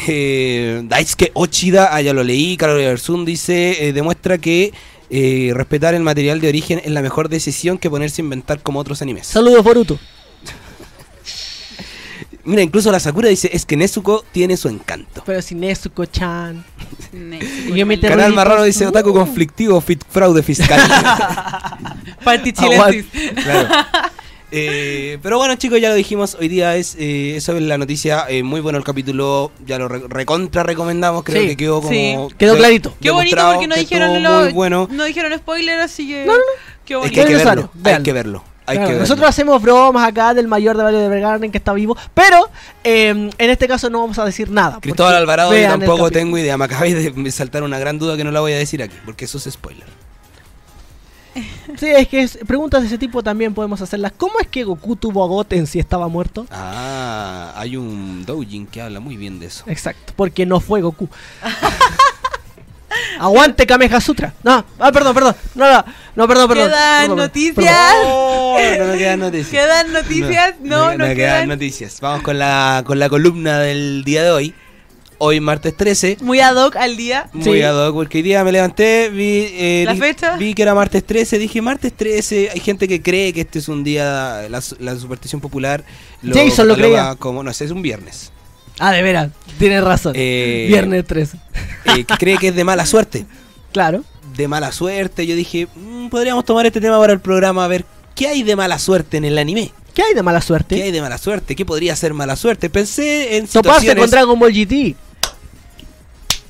Eh, 0.07 0.81
Daisuke 0.85 1.31
Ochida, 1.33 1.95
ah, 1.95 2.01
ya 2.01 2.13
lo 2.13 2.23
leí, 2.23 2.55
Carol 2.57 2.79
Iversun 2.79 3.25
dice, 3.25 3.87
eh, 3.87 3.93
demuestra 3.93 4.37
que 4.37 4.73
eh, 5.09 5.51
respetar 5.55 5.95
el 5.95 6.03
material 6.03 6.41
de 6.41 6.49
origen 6.49 6.81
es 6.83 6.91
la 6.91 7.01
mejor 7.01 7.29
decisión 7.29 7.77
que 7.77 7.89
ponerse 7.89 8.21
a 8.21 8.25
inventar 8.25 8.61
como 8.61 8.79
otros 8.79 9.01
animes. 9.01 9.25
Saludos, 9.27 9.63
Boruto. 9.63 9.97
Mira, 12.47 12.61
incluso 12.63 12.91
la 12.91 12.99
Sakura 12.99 13.27
dice, 13.29 13.49
es 13.51 13.65
que 13.65 13.75
Nezuko 13.75 14.23
tiene 14.31 14.55
su 14.57 14.69
encanto. 14.69 15.21
Pero 15.25 15.41
sin 15.41 15.59
Nezuko-chan. 15.59 16.63
Ne- 17.11 17.39
Y 17.67 17.73
yo 17.75 17.85
me 17.85 17.99
Canal. 17.99 18.33
Marrano 18.33 18.63
dice, 18.63 18.85
Uh. 18.85 18.89
otaku 18.89 19.13
conflictivo, 19.13 19.79
fit, 19.81 20.01
fraude 20.09 20.41
fiscal. 20.43 20.79
Party. 22.23 22.51
Claro. 23.43 23.69
Eh, 24.49 25.17
pero 25.21 25.37
bueno, 25.37 25.55
chicos, 25.57 25.81
ya 25.81 25.89
lo 25.89 25.95
dijimos. 25.95 26.37
Hoy 26.39 26.47
día 26.47 26.77
es 26.77 26.95
eh, 26.97 27.35
eso 27.35 27.55
es 27.57 27.61
la 27.63 27.77
noticia. 27.77 28.25
eh, 28.29 28.43
muy 28.43 28.61
bueno 28.61 28.77
el 28.77 28.85
capítulo. 28.85 29.51
Ya 29.65 29.77
lo 29.77 29.89
re- 29.89 30.03
recontra 30.07 30.63
recomendamos. 30.63 31.23
Creo 31.23 31.41
Sí, 31.41 31.49
que 31.49 31.57
quedó 31.57 31.81
como. 31.81 31.89
sí. 31.89 32.15
Quedó 32.37 32.53
de- 32.53 32.59
clarito. 32.59 32.93
Qué 33.01 33.11
bonito 33.11 33.35
porque 33.51 33.67
no 33.67 33.75
que 33.75 33.81
dijeron 33.81 34.23
lo- 34.23 34.51
bueno. 34.53 34.87
no 34.89 35.03
dijeron 35.03 35.37
spoiler, 35.37 35.79
así 35.81 36.07
que. 36.07 36.25
No, 36.25 36.31
no, 36.31 36.37
no. 36.37 36.43
Qué 36.85 36.93
Es 36.93 36.99
bonito. 36.99 37.13
que 37.13 37.19
hay 37.21 37.27
que 37.27 37.33
necesario, 37.33 37.63
verlo. 37.63 37.71
Hay 37.75 37.81
véanlo. 37.83 38.03
que 38.05 38.13
verlo. 38.13 38.43
Hay 38.69 38.75
Claro, 38.75 38.87
que 38.89 38.93
verlo. 38.95 38.99
nosotros 39.03 39.29
hacemos 39.29 39.61
bromas 39.61 40.05
acá 40.07 40.33
del 40.33 40.47
mayor 40.47 40.75
de 40.77 40.83
Valle 40.83 40.97
de 40.97 41.07
Vergaren 41.07 41.51
que 41.51 41.57
está 41.57 41.71
vivo, 41.73 41.95
pero 42.13 42.49
eh, 42.83 43.09
en 43.37 43.49
este 43.49 43.67
caso 43.67 43.89
no 43.89 44.01
vamos 44.01 44.19
a 44.19 44.25
decir 44.25 44.51
nada. 44.51 44.79
Cristóbal 44.81 45.15
Alvarado, 45.15 45.55
yo 45.57 45.67
tampoco 45.67 46.11
tengo 46.11 46.37
idea. 46.37 46.57
Me 46.57 46.65
acabáis 46.65 46.93
de 46.95 47.31
saltar 47.31 47.63
una 47.63 47.79
gran 47.79 47.97
duda 47.97 48.17
que 48.17 48.23
no 48.25 48.31
la 48.31 48.41
voy 48.41 48.51
a 48.51 48.57
decir 48.57 48.83
aquí, 48.83 48.95
porque 49.05 49.25
eso 49.25 49.37
es 49.37 49.45
spoiler. 49.45 49.87
Sí, 51.77 51.85
es 51.87 52.07
que 52.07 52.21
es- 52.23 52.39
preguntas 52.47 52.81
de 52.81 52.87
ese 52.87 52.97
tipo 52.97 53.21
también 53.21 53.53
podemos 53.53 53.79
hacerlas. 53.81 54.11
¿Cómo 54.17 54.39
es 54.39 54.47
que 54.47 54.63
Goku 54.63 54.95
tuvo 54.95 55.23
a 55.23 55.27
Goten 55.27 55.67
si 55.67 55.77
estaba 55.79 56.07
muerto? 56.07 56.47
Ah, 56.49 57.53
hay 57.55 57.77
un 57.77 58.25
doujin 58.25 58.65
que 58.65 58.81
habla 58.81 58.99
muy 58.99 59.15
bien 59.17 59.39
de 59.39 59.45
eso. 59.47 59.63
Exacto, 59.67 60.13
porque 60.15 60.45
no 60.47 60.59
fue 60.59 60.81
Goku. 60.81 61.07
Aguante 63.19 63.65
Kameha 63.65 63.99
Sutra. 64.01 64.33
No, 64.43 64.65
ah, 64.79 64.91
perdón, 64.91 65.13
perdón. 65.13 65.35
No, 65.55 65.71
no, 65.71 65.85
no, 66.15 66.27
perdón, 66.27 66.47
perdón. 66.49 66.67
Quedan 66.69 67.01
Perdón, 67.01 67.17
noticias. 67.17 67.93
Oh, 68.03 68.57
no 68.79 68.85
me 68.85 68.97
quedan 68.97 69.19
noticias. 69.27 69.49
¿Quedan 69.51 69.93
noticias? 69.93 70.55
No, 70.61 70.91
no, 70.97 71.05
me 71.05 71.15
quedan. 71.15 71.47
noticias. 71.47 71.99
Vamos 72.01 72.23
con 72.23 72.37
la, 72.39 72.83
con 72.85 72.99
la 72.99 73.09
columna 73.09 73.59
del 73.59 74.03
día 74.03 74.23
de 74.23 74.31
hoy. 74.31 74.53
Hoy, 75.19 75.39
martes 75.39 75.75
13. 75.75 76.17
Muy 76.21 76.41
ad 76.41 76.55
hoc 76.55 76.75
al 76.75 76.95
día. 76.95 77.27
Muy 77.33 77.43
Sí. 77.57 77.61
ad 77.63 77.87
hoc, 77.87 77.95
porque 77.95 78.19
hoy 78.19 78.21
día 78.21 78.43
me 78.43 78.51
levanté, 78.51 79.09
vi, 79.09 79.47
eh, 79.51 79.83
¿La 79.83 79.93
di- 79.93 79.99
fecha? 79.99 80.37
vi 80.37 80.53
que 80.53 80.61
era 80.61 80.75
martes 80.75 81.03
13, 81.03 81.39
dije 81.39 81.59
martes 81.59 81.91
13, 81.97 82.51
hay 82.53 82.59
gente 82.59 82.87
que 82.87 83.01
cree 83.01 83.33
que 83.33 83.41
este 83.41 83.57
es 83.57 83.67
un 83.67 83.83
día, 83.83 84.45
la, 84.47 84.61
su- 84.61 84.75
la 84.79 84.95
superstición 84.95 85.41
popular 85.41 85.83
lo 86.21 86.35
Jason 86.35 86.67
lo 86.67 86.75
creía. 86.75 87.15
como, 87.17 87.41
no 87.41 87.51
sé, 87.51 87.65
es 87.65 87.71
un 87.71 87.81
viernes, 87.81 88.31
Ah, 88.79 88.91
de 88.91 89.01
veras, 89.01 89.29
tienes 89.57 89.83
razón. 89.83 90.13
Eh, 90.15 90.65
Viernes 90.69 91.05
13. 91.05 91.37
eh, 91.85 92.03
que 92.03 92.15
cree 92.17 92.37
que 92.37 92.49
es 92.49 92.55
de 92.55 92.63
mala 92.63 92.85
suerte, 92.85 93.25
Claro. 93.71 94.03
de 94.35 94.47
mala 94.47 94.71
suerte, 94.71 95.25
yo 95.25 95.35
dije, 95.35 95.67
"Mm, 95.75 96.09
podríamos 96.09 96.45
tomar 96.45 96.65
este 96.65 96.79
tema 96.81 96.99
para 96.99 97.13
el 97.13 97.19
programa 97.19 97.65
a 97.65 97.67
ver 97.67 97.85
qué 98.15 98.27
hay 98.27 98.43
de 98.43 98.55
mala 98.55 98.77
suerte 98.79 99.17
en 99.17 99.25
el 99.25 99.37
anime, 99.37 99.71
¿Qué 99.93 100.03
hay 100.03 100.13
de 100.13 100.21
mala 100.23 100.39
qué 100.41 100.45
suerte? 100.45 100.83
hay 100.83 100.91
de 100.91 101.01
mala 101.01 101.17
suerte, 101.17 101.55
qué 101.55 101.65
podría 101.65 101.95
ser 101.95 102.13
mala 102.13 102.35
suerte, 102.35 102.69
pensé 102.69 103.37
en 103.37 103.47
Toparse 103.47 103.79
situaciones... 103.79 104.01
con 104.03 104.09
Dragon 104.11 104.39
Ball 104.39 104.53
GT. 104.53 104.95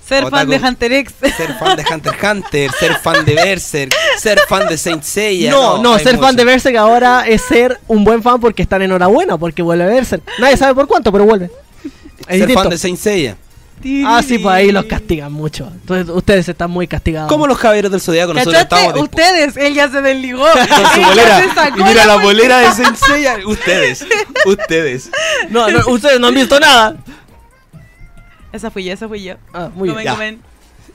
Ser 0.07 0.23
Otaku. 0.23 0.37
fan 0.37 0.49
de 0.49 0.67
Hunter 0.67 0.93
X. 0.93 1.13
Ser 1.35 1.53
fan 1.59 1.75
de 1.75 1.83
Hunter 1.93 2.13
x 2.13 2.23
Hunter, 2.31 2.71
ser 2.79 2.95
fan 2.99 3.25
de 3.25 3.35
Berserk, 3.35 3.93
ser 4.17 4.39
fan 4.47 4.65
de 4.69 4.77
Saint 4.77 5.03
Seiya. 5.03 5.51
No, 5.51 5.81
no, 5.83 5.99
ser 5.99 6.17
fan 6.17 6.33
de 6.35 6.45
Berserk 6.45 6.77
ahora 6.77 7.25
es 7.27 7.41
ser 7.41 7.77
un 7.87 8.05
buen 8.05 8.23
fan 8.23 8.39
porque 8.39 8.61
están 8.61 8.81
enhorabuena, 8.81 9.37
porque 9.37 9.61
vuelve 9.61 9.83
a 9.83 9.87
Berserk. 9.87 10.23
Nadie 10.39 10.55
sabe 10.55 10.73
por 10.75 10.87
cuánto, 10.87 11.11
pero 11.11 11.25
vuelve. 11.25 11.51
Es 12.27 12.39
Ser 12.39 12.51
fan 12.51 12.69
de 12.69 12.77
Saint 12.77 12.97
Seiya. 12.97 13.37
Ah, 14.07 14.23
sí, 14.27 14.39
pues 14.39 14.55
ahí 14.55 14.71
los 14.71 14.85
castigan 14.85 15.31
mucho. 15.31 15.67
Entonces 15.71 16.09
ustedes 16.13 16.49
están 16.49 16.71
muy 16.71 16.87
castigados. 16.87 17.29
Como 17.31 17.45
los 17.45 17.59
caballeros 17.59 17.91
del 17.91 18.01
zodiaco, 18.01 18.33
nosotros 18.33 18.63
estamos 18.63 18.93
dispu- 18.95 19.03
Ustedes, 19.03 19.55
él 19.55 19.73
ya 19.75 19.87
se 19.89 20.01
desligó. 20.01 20.45
con 20.51 20.67
su 20.95 21.01
bolera. 21.07 21.41
se 21.43 21.53
sacó 21.53 21.79
Y 21.79 21.83
mira 21.83 22.05
la 22.05 22.15
bolera. 22.17 22.59
de 22.59 22.71
Saint 22.71 22.95
Seiya. 22.97 23.37
Ustedes, 23.45 24.03
ustedes. 24.47 25.11
No, 25.51 25.69
no, 25.69 25.79
ustedes 25.89 26.19
no 26.19 26.27
han 26.27 26.33
visto 26.33 26.59
nada. 26.59 26.95
Esa 28.51 28.71
fui 28.71 28.83
yo, 28.83 28.93
esa 28.93 29.07
fui 29.07 29.21
yo. 29.23 29.35
Ah, 29.53 29.69
muy 29.75 29.89
Comen, 29.89 30.03
bien. 30.03 30.05
Ya. 30.05 30.11
comen. 30.13 30.41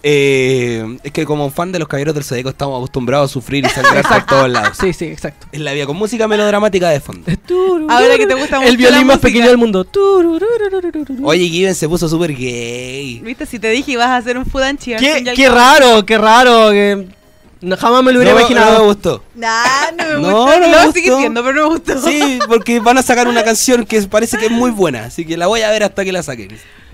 Eh, 0.05 0.99
es 1.05 1.12
que 1.12 1.25
como 1.25 1.51
fan 1.51 1.71
de 1.71 1.79
los 1.79 1.87
caballeros 1.87 2.15
del 2.15 2.25
Zodíaco 2.25 2.49
estamos 2.49 2.77
acostumbrados 2.77 3.31
a 3.31 3.33
sufrir 3.33 3.65
y 3.65 3.69
sangrar 3.69 4.03
por 4.07 4.27
todos 4.27 4.51
lados. 4.51 4.77
Sí, 4.81 4.93
sí, 4.93 5.05
exacto. 5.05 5.47
Es 5.53 5.61
la 5.61 5.73
vida 5.73 5.87
con 5.87 5.97
música 5.97 6.27
melodramática 6.27 6.88
de 6.91 7.01
fondo. 7.01 7.31
Ahora 7.88 8.17
que 8.17 8.27
te 8.27 8.35
gusta 8.35 8.59
mucho 8.59 8.69
El 8.69 8.77
violín 8.77 9.01
la 9.01 9.05
más 9.05 9.19
pequeño 9.21 9.47
del 9.47 9.59
mundo. 9.59 9.87
Oye, 11.23 11.49
Given 11.49 11.75
se 11.75 11.88
puso 11.88 12.09
súper 12.09 12.35
gay. 12.35 13.21
Viste, 13.21 13.47
si 13.47 13.59
te 13.59 13.69
dije 13.69 13.93
ibas 13.93 14.09
a 14.09 14.17
hacer 14.17 14.37
un 14.38 14.45
Fudanchi. 14.47 14.95
Qué, 14.97 15.23
qué 15.37 15.49
raro, 15.49 16.05
qué 16.05 16.19
raro. 16.19 16.71
Que 16.71 17.07
no- 17.61 17.77
jamás 17.77 18.03
me 18.03 18.12
lo 18.12 18.19
hubiera 18.19 18.35
No, 18.35 18.41
imaginado. 18.41 18.73
no 18.73 18.79
me 18.81 18.85
gustó. 18.87 19.25
Nah, 19.37 19.62
no 19.97 20.05
me 20.05 20.12
No, 20.15 20.19
gustó. 20.45 20.47
no 20.61 20.67
me 20.67 20.69
Lo 20.73 20.77
gustó. 20.79 20.93
sigue 20.95 21.17
siendo, 21.17 21.45
pero 21.45 21.55
no 21.62 21.62
me 21.69 21.75
gustó. 21.77 22.03
Sí, 22.03 22.38
porque 22.49 22.81
van 22.81 22.99
a 22.99 23.03
sacar 23.03 23.29
una 23.29 23.45
canción 23.45 23.85
que 23.87 24.03
parece 24.03 24.37
que 24.37 24.47
es 24.47 24.51
muy 24.53 24.73
buena, 24.73 25.05
así 25.05 25.25
que 25.25 25.37
la 25.37 25.47
voy 25.47 25.61
a 25.62 25.71
ver 25.71 25.85
hasta 25.85 26.05
que 26.05 26.11
la 26.11 26.23
saquen. 26.25 26.49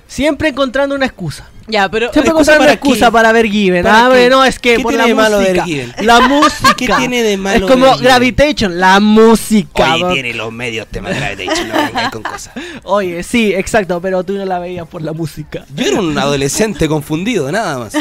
Siempre 0.08 0.48
encontrando 0.48 0.94
una 0.96 1.06
excusa. 1.06 1.46
Ya, 1.70 1.86
pero. 1.90 2.10
Siempre 2.10 2.30
¿Excusa 2.30 2.52
encontrando 2.52 2.64
una 2.64 2.72
excusa 2.72 3.06
qué? 3.06 3.12
para 3.12 3.30
ver 3.32 3.46
Given. 3.46 3.82
¿Para 3.84 3.98
Ah, 4.06 4.08
qué? 4.10 4.16
bueno, 4.20 4.44
es 4.44 4.58
que 4.58 4.76
¿Qué 4.76 4.82
por 4.82 4.90
tiene 4.92 5.02
la 5.04 5.08
de 5.08 5.14
malo 5.14 5.36
música. 5.38 5.52
ver 5.52 5.64
Given? 5.64 5.94
La 6.00 6.20
música. 6.28 6.74
¿Qué 6.78 6.86
tiene 6.96 7.22
de 7.22 7.36
malo 7.36 7.66
Es 7.66 7.70
como? 7.72 7.96
Gravitation, 7.98 8.80
la 8.80 8.98
música. 9.00 9.92
Oye, 9.94 10.02
¿no? 10.02 10.12
tiene 10.14 10.32
los 10.34 10.50
medios 10.50 10.86
temas 10.86 11.12
de 11.12 11.20
Gravitation, 11.20 11.68
no 11.68 12.10
con 12.10 12.22
cosas. 12.22 12.54
Oye, 12.84 13.22
sí, 13.22 13.52
exacto, 13.54 14.00
pero 14.00 14.24
tú 14.24 14.32
no 14.32 14.46
la 14.46 14.58
veías 14.58 14.88
por 14.88 15.02
la 15.02 15.12
música. 15.12 15.66
Yo 15.74 15.84
era 15.86 16.00
un 16.00 16.16
adolescente 16.18 16.88
confundido, 16.88 17.52
nada 17.52 17.78
más. 17.78 17.92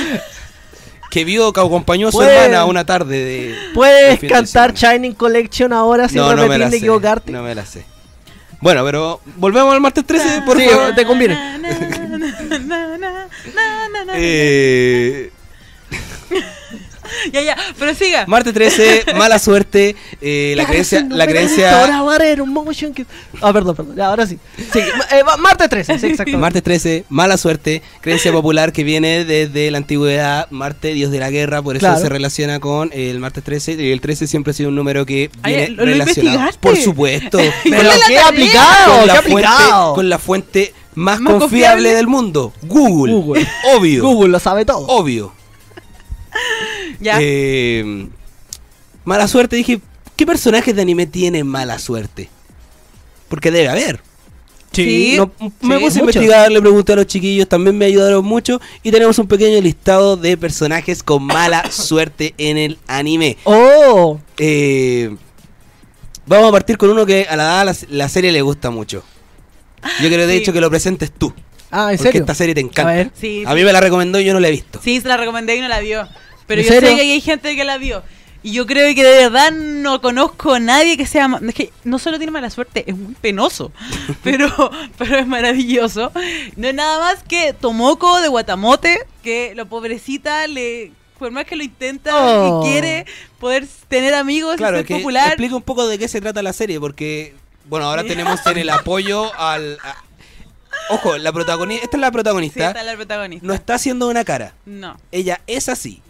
Que 1.12 1.26
vio 1.26 1.52
que 1.52 1.60
acompañó 1.60 2.08
a 2.08 2.12
su 2.14 2.22
hermana 2.22 2.64
una 2.66 2.86
tarde 2.86 3.18
de. 3.18 3.48
de 3.50 3.56
¿Puedes 3.74 4.22
de 4.22 4.28
cantar 4.30 4.78
semana. 4.78 4.96
Shining 4.96 5.14
Collection 5.14 5.74
ahora 5.74 6.08
sin 6.08 6.18
No, 6.20 6.34
no 6.36 6.48
me 6.48 6.58
repetir 6.58 6.78
equivocarte? 6.80 7.32
No 7.34 7.44
me 7.44 7.54
la 7.54 7.66
sé. 7.66 7.84
Bueno, 8.60 8.84
pero 8.86 9.22
volvemos 9.36 9.72
al 9.74 9.80
martes 9.82 10.04
13, 10.06 10.42
por 10.46 10.58
Sí, 10.58 10.68
favor. 10.68 10.96
te 10.96 11.06
conviene. 11.06 11.38
Na, 13.56 13.90
na, 13.90 14.06
na. 14.06 14.14
Eh, 14.16 15.32
Ya, 17.32 17.42
ya, 17.42 17.56
pero 17.80 17.96
siga. 17.96 18.26
martes 18.28 18.54
13, 18.54 19.06
mala 19.16 19.40
suerte. 19.40 19.96
eh, 20.22 20.54
la 20.58 20.66
creencia. 20.66 21.06
La 21.10 21.26
creencia 21.26 21.86
Ah, 23.42 23.54
perdón, 23.54 23.76
perdón. 23.76 23.96
Ya, 23.96 24.08
ahora 24.08 24.28
sí. 24.28 24.38
Sí, 24.74 24.80
eh, 24.80 25.24
martes 25.40 25.70
13, 25.70 26.00
sí, 26.00 26.08
exacto. 26.08 26.38
Martes 26.38 26.62
13, 26.64 27.06
mala 27.10 27.38
suerte, 27.38 27.82
creencia 28.02 28.32
popular 28.32 28.74
que 28.74 28.84
viene 28.84 29.24
desde 29.26 29.72
la 29.72 29.78
antigüedad, 29.78 30.48
Marte, 30.52 30.94
dios 30.94 31.10
de 31.12 31.20
la 31.20 31.30
guerra, 31.30 31.62
por 31.62 31.78
eso 31.78 31.86
Claro. 31.86 32.00
se 32.02 32.10
relaciona 32.10 32.60
con 32.60 32.92
el 32.94 33.20
martes 33.20 33.44
13, 33.44 33.74
y 33.74 33.92
el 33.92 34.02
13 34.02 34.28
siempre 34.28 34.52
ha 34.52 34.54
sido 34.54 34.70
un 34.70 34.76
número 34.76 35.06
que 35.06 35.30
viene 35.46 35.70
¿lo- 35.70 35.86
lo 35.86 35.92
relacionado. 35.92 36.50
Por 36.60 36.76
supuesto. 36.78 37.40
Pero 37.64 37.84
la 37.84 37.96
qué 38.08 38.20
aplicado, 38.20 38.92
con, 38.92 39.02
qué 39.02 39.08
la 39.08 39.14
fuente, 39.22 39.48
aplicado. 39.48 39.94
con 39.96 40.10
la 40.10 40.20
fuente 40.20 40.74
más, 40.98 41.20
¿Más 41.22 41.34
confiable, 41.34 41.40
confiable? 41.40 41.94
del 41.94 42.08
mundo, 42.08 42.54
Google. 42.64 43.14
Google. 43.14 43.48
Obvio. 43.76 44.02
Google 44.04 44.30
lo 44.30 44.40
sabe 44.40 44.66
todo. 44.66 44.86
Obvio. 44.88 45.32
Ya. 47.00 47.20
Eh, 47.22 48.08
mala 49.06 49.28
suerte, 49.28 49.56
dije, 49.56 49.80
¿qué 50.16 50.26
personajes 50.26 50.76
de 50.76 50.82
anime 50.82 51.06
tienen 51.06 51.46
mala 51.46 51.78
suerte? 51.78 52.30
Porque 53.30 53.52
debe 53.52 53.70
haber. 53.70 54.02
Sí. 54.72 55.16
No, 55.18 55.32
me 55.62 55.80
puse 55.80 56.00
a 56.00 56.02
investigar, 56.02 56.52
le 56.52 56.60
pregunté 56.62 56.94
a 56.94 56.96
los 56.98 57.06
chiquillos, 57.08 57.48
también 57.48 57.78
me 57.78 57.86
ayudaron 57.86 58.26
mucho 58.26 58.60
y 58.84 58.92
tenemos 58.92 59.18
un 59.20 59.28
pequeño 59.28 59.62
listado 59.62 60.18
de 60.18 60.38
personajes 60.38 61.04
con 61.04 61.24
mala 61.24 61.70
suerte 61.72 62.34
en 62.38 62.58
el 62.58 62.78
anime. 62.88 63.38
Oh, 63.44 64.20
Eh, 64.38 65.16
vamos 66.26 66.50
a 66.50 66.52
partir 66.52 66.78
con 66.78 66.90
uno 66.90 67.06
que 67.06 67.28
a 67.30 67.36
la, 67.36 67.64
la, 67.64 67.76
la 67.90 68.10
serie 68.10 68.32
le 68.32 68.42
gusta 68.42 68.70
mucho. 68.72 69.04
Yo 70.02 70.10
creo 70.10 70.28
de 70.28 70.34
Sí. 70.36 70.40
hecho 70.42 70.54
que 70.54 70.62
lo 70.62 70.70
presentes 70.70 71.12
tú, 71.12 71.34
ah, 71.72 71.92
¿en 71.92 71.98
porque 71.98 72.12
serio? 72.12 72.22
esta 72.22 72.36
serie 72.36 72.56
te 72.56 72.62
encanta. 72.62 72.92
A 72.92 72.96
ver. 72.96 73.12
Sí, 73.14 73.44
A 73.46 73.54
mí 73.54 73.64
me 73.64 73.72
la 73.74 73.80
recomendó 73.82 74.20
y 74.20 74.26
yo 74.26 74.34
no 74.34 74.40
la 74.40 74.48
he 74.48 74.52
visto. 74.52 74.80
Sí, 74.84 75.00
se 75.02 75.08
la 75.08 75.18
recomendé 75.18 75.56
y 75.56 75.62
no 75.62 75.68
la 75.68 75.80
vio. 75.80 76.08
Pero 76.48 76.62
¿En 76.62 76.68
yo 76.68 76.74
serio? 76.74 76.90
sé 76.90 76.96
que 76.96 77.02
hay 77.02 77.22
gente 77.22 77.56
que 77.56 77.64
la 77.64 77.78
vio. 77.78 78.04
Y 78.44 78.52
yo 78.54 78.66
creo 78.66 78.94
que 78.96 79.04
de 79.04 79.16
verdad 79.30 79.52
no 79.52 80.00
conozco 80.00 80.54
a 80.54 80.60
nadie 80.60 80.96
que 80.96 81.06
sea... 81.06 81.28
Es 81.46 81.54
que 81.56 81.74
no 81.84 82.00
solo 82.00 82.18
tiene 82.18 82.32
mala 82.32 82.50
suerte, 82.50 82.86
es 82.88 82.96
muy 82.96 83.14
penoso. 83.16 83.72
pero, 84.24 84.48
pero 84.98 85.18
es 85.18 85.28
maravilloso. 85.28 86.12
No 86.56 86.68
es 86.68 86.74
nada 86.76 87.00
más 87.00 87.24
que 87.24 87.52
Tomoko 87.54 88.22
de 88.22 88.28
Guatamote, 88.30 89.00
que 89.24 89.54
la 89.56 89.66
pobrecita 89.66 90.48
le... 90.48 90.92
Por 91.20 91.32
más 91.32 91.46
que 91.46 91.56
lo 91.56 91.64
intenta 91.64 92.12
Oh. 92.16 92.64
y 92.64 92.70
quiere 92.70 93.06
poder 93.40 93.66
tener 93.90 94.14
amigos 94.14 94.54
y 94.54 94.58
Claro, 94.60 94.78
ser 94.78 94.86
que 94.86 94.96
popular. 94.98 95.30
explica 95.30 95.56
un 95.56 95.64
poco 95.64 95.88
de 95.88 95.98
qué 95.98 96.08
se 96.08 96.22
trata 96.22 96.42
la 96.44 96.54
serie, 96.54 96.80
porque, 96.80 97.34
bueno, 97.70 97.86
ahora 97.88 98.04
tenemos 98.04 98.46
en 98.46 98.58
el 98.58 98.70
apoyo 98.70 99.34
al... 99.40 99.78
a- 99.84 100.04
ojo, 100.90 101.18
la 101.18 101.32
protagonista, 101.34 101.84
esta 101.86 101.98
es 101.98 102.02
la 102.02 102.08
Sí, 102.08 102.14
protagonista, 102.14 102.68
está 102.70 102.84
la 102.84 102.96
protagonista. 102.96 103.46
no 103.48 103.54
está 103.54 103.76
haciendo 103.76 104.08
una 104.08 104.24
cara, 104.24 104.54
No. 104.66 104.98
ella 105.12 105.42
es 105.48 105.70
así. 105.70 106.02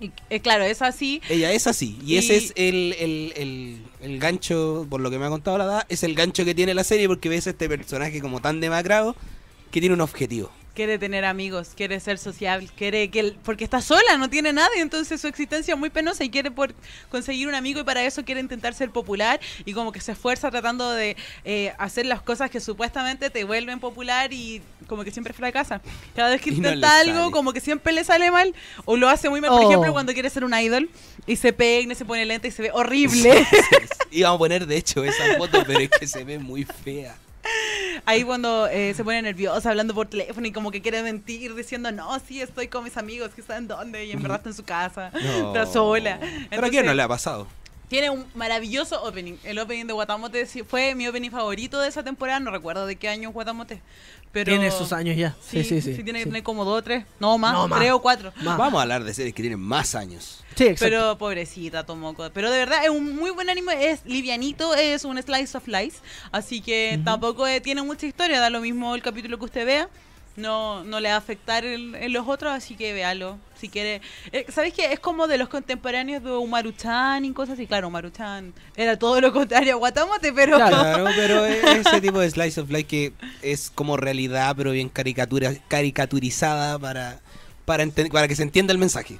Y, 0.00 0.10
eh, 0.30 0.40
claro, 0.40 0.64
es 0.64 0.80
así. 0.80 1.20
Ella 1.28 1.52
es 1.52 1.66
así. 1.66 1.98
Y, 2.04 2.14
Y- 2.14 2.18
ese 2.18 2.36
es 2.38 2.52
el, 2.56 2.94
el, 2.98 3.32
el, 3.36 3.82
el 4.00 4.18
gancho, 4.18 4.86
por 4.88 5.00
lo 5.00 5.10
que 5.10 5.18
me 5.18 5.26
ha 5.26 5.28
contado 5.28 5.58
la 5.58 5.64
edad, 5.64 5.86
es 5.90 6.02
el 6.02 6.14
gancho 6.14 6.44
que 6.44 6.54
tiene 6.54 6.72
la 6.74 6.84
serie 6.84 7.06
porque 7.06 7.28
ves 7.28 7.46
a 7.46 7.50
este 7.50 7.68
personaje 7.68 8.20
como 8.22 8.40
tan 8.40 8.60
demacrado 8.60 9.14
que 9.70 9.80
tiene 9.80 9.94
un 9.94 10.00
objetivo. 10.00 10.50
Quiere 10.80 10.98
tener 10.98 11.26
amigos, 11.26 11.72
quiere 11.76 12.00
ser 12.00 12.16
sociable, 12.16 12.66
quiere 12.74 13.10
que 13.10 13.20
él- 13.20 13.36
porque 13.44 13.64
está 13.64 13.82
sola, 13.82 14.16
no 14.16 14.30
tiene 14.30 14.50
nadie, 14.54 14.80
entonces 14.80 15.20
su 15.20 15.26
existencia 15.26 15.74
es 15.74 15.78
muy 15.78 15.90
penosa 15.90 16.24
y 16.24 16.30
quiere 16.30 16.50
por 16.50 16.72
conseguir 17.10 17.48
un 17.48 17.54
amigo 17.54 17.80
y 17.80 17.84
para 17.84 18.02
eso 18.02 18.24
quiere 18.24 18.40
intentar 18.40 18.72
ser 18.72 18.90
popular 18.90 19.38
y 19.66 19.74
como 19.74 19.92
que 19.92 20.00
se 20.00 20.12
esfuerza 20.12 20.50
tratando 20.50 20.90
de 20.90 21.18
eh, 21.44 21.74
hacer 21.76 22.06
las 22.06 22.22
cosas 22.22 22.50
que 22.50 22.60
supuestamente 22.60 23.28
te 23.28 23.44
vuelven 23.44 23.78
popular 23.78 24.32
y 24.32 24.62
como 24.86 25.04
que 25.04 25.10
siempre 25.10 25.34
fracasa. 25.34 25.82
Cada 26.16 26.30
vez 26.30 26.40
que 26.40 26.50
no 26.50 26.56
intenta 26.56 26.98
algo, 27.00 27.18
sale. 27.18 27.30
como 27.30 27.52
que 27.52 27.60
siempre 27.60 27.92
le 27.92 28.02
sale 28.02 28.30
mal 28.30 28.54
o 28.86 28.96
lo 28.96 29.10
hace 29.10 29.28
muy 29.28 29.42
mal. 29.42 29.50
Por 29.50 29.60
Oh. 29.64 29.68
ejemplo, 29.68 29.92
cuando 29.92 30.14
quiere 30.14 30.30
ser 30.30 30.44
un 30.44 30.54
idol 30.54 30.88
y 31.26 31.36
se 31.36 31.52
peina, 31.52 31.94
se 31.94 32.06
pone 32.06 32.24
lente 32.24 32.48
y 32.48 32.52
se 32.52 32.62
ve 32.62 32.70
horrible. 32.72 33.46
Íbamos 34.10 34.36
a 34.36 34.38
poner, 34.38 34.66
de 34.66 34.78
hecho, 34.78 35.04
esa 35.04 35.36
foto, 35.36 35.62
pero 35.66 35.78
es 35.80 35.90
que 35.90 36.06
se 36.06 36.24
ve 36.24 36.38
muy 36.38 36.64
fea. 36.64 37.14
Ahí 38.06 38.22
cuando 38.24 38.66
eh, 38.66 38.94
se 38.94 39.04
pone 39.04 39.20
nerviosa 39.22 39.70
hablando 39.70 39.94
por 39.94 40.06
teléfono 40.06 40.46
y 40.46 40.52
como 40.52 40.70
que 40.70 40.80
quiere 40.82 41.02
mentir 41.02 41.54
diciendo, 41.54 41.90
no, 41.92 42.18
sí, 42.20 42.40
estoy 42.40 42.68
con 42.68 42.84
mis 42.84 42.96
amigos 42.96 43.30
que 43.34 43.40
están 43.40 43.68
dónde 43.68 44.04
y 44.04 44.12
en 44.12 44.22
verdad 44.22 44.38
está 44.38 44.50
en 44.50 44.54
su 44.56 44.64
casa, 44.64 45.10
No. 45.12 45.48
está 45.54 45.66
sola. 45.66 46.18
¿Pero 46.48 46.66
a 46.66 46.70
quién 46.70 46.86
no 46.86 46.94
le 46.94 47.02
ha 47.02 47.08
pasado? 47.08 47.46
Tiene 47.88 48.08
un 48.10 48.24
maravilloso 48.34 49.02
opening. 49.02 49.34
El 49.42 49.58
opening 49.58 49.86
de 49.86 49.92
Guatamote 49.92 50.46
fue 50.64 50.94
mi 50.94 51.08
opening 51.08 51.30
favorito 51.30 51.80
de 51.80 51.88
esa 51.88 52.04
temporada, 52.04 52.38
no 52.38 52.50
recuerdo 52.52 52.86
de 52.86 52.94
qué 52.96 53.08
año 53.08 53.30
Guatamote. 53.32 53.82
Pero 54.32 54.52
Tiene 54.52 54.70
sus 54.70 54.92
años 54.92 55.16
ya. 55.16 55.34
Sí, 55.40 55.64
sí, 55.64 55.80
sí. 55.82 55.94
tiene 55.94 56.12
que 56.20 56.24
sí. 56.24 56.24
tener 56.30 56.42
como 56.44 56.64
dos 56.64 56.78
o 56.78 56.82
tres, 56.82 57.04
no 57.18 57.36
más, 57.36 57.52
No, 57.52 57.66
más. 57.66 57.80
tres 57.80 57.90
o 57.90 58.00
cuatro. 58.00 58.32
Más. 58.42 58.56
Vamos 58.56 58.78
a 58.78 58.82
hablar 58.82 59.02
de 59.02 59.12
series 59.12 59.34
que 59.34 59.42
tienen 59.42 59.58
más 59.58 59.96
años. 59.96 60.44
Sí, 60.54 60.64
exacto. 60.64 60.84
Pero 60.84 61.18
pobrecita 61.18 61.84
Tomoko. 61.84 62.30
Pero 62.32 62.48
de 62.50 62.58
verdad 62.58 62.84
es 62.84 62.90
un 62.90 63.16
muy 63.16 63.30
buen 63.30 63.50
anime, 63.50 63.90
es 63.90 64.04
livianito, 64.04 64.74
es 64.76 65.04
un 65.04 65.20
slice 65.20 65.56
of 65.58 65.66
life. 65.66 65.98
Así 66.30 66.60
que 66.60 67.00
tampoco 67.04 67.44
eh, 67.48 67.60
tiene 67.60 67.82
mucha 67.82 68.06
historia, 68.06 68.38
da 68.40 68.50
lo 68.50 68.60
mismo 68.60 68.94
el 68.94 69.02
capítulo 69.02 69.36
que 69.38 69.46
usted 69.46 69.66
vea. 69.66 69.88
No, 70.36 70.84
no 70.84 71.00
le 71.00 71.08
va 71.08 71.16
a 71.16 71.18
afectar 71.18 71.64
en, 71.64 71.96
en 71.96 72.12
los 72.12 72.28
otros, 72.28 72.52
así 72.52 72.76
que 72.76 72.92
véalo. 72.92 73.36
Si 73.60 73.68
quiere. 73.68 74.00
Eh, 74.32 74.46
¿Sabéis 74.48 74.74
que 74.74 74.92
es 74.92 75.00
como 75.00 75.26
de 75.28 75.36
los 75.38 75.48
contemporáneos 75.48 76.22
de 76.22 76.30
Umaru-chan 76.30 77.24
y 77.24 77.32
cosas 77.32 77.54
así? 77.54 77.66
Claro, 77.66 77.88
Umaru-chan 77.88 78.52
era 78.76 78.98
todo 78.98 79.20
lo 79.20 79.32
contrario 79.32 79.74
a 79.74 79.76
Guatamote, 79.76 80.32
pero. 80.32 80.56
Claro, 80.56 81.04
pero 81.16 81.44
es 81.44 81.86
ese 81.86 82.00
tipo 82.00 82.18
de 82.20 82.30
slice 82.30 82.60
of 82.60 82.70
life 82.70 82.84
que 82.84 83.12
es 83.42 83.70
como 83.74 83.96
realidad, 83.96 84.54
pero 84.56 84.70
bien 84.72 84.88
caricatura, 84.88 85.52
caricaturizada 85.68 86.78
para, 86.78 87.20
para, 87.64 87.84
para 88.10 88.28
que 88.28 88.36
se 88.36 88.42
entienda 88.42 88.72
el 88.72 88.78
mensaje. 88.78 89.18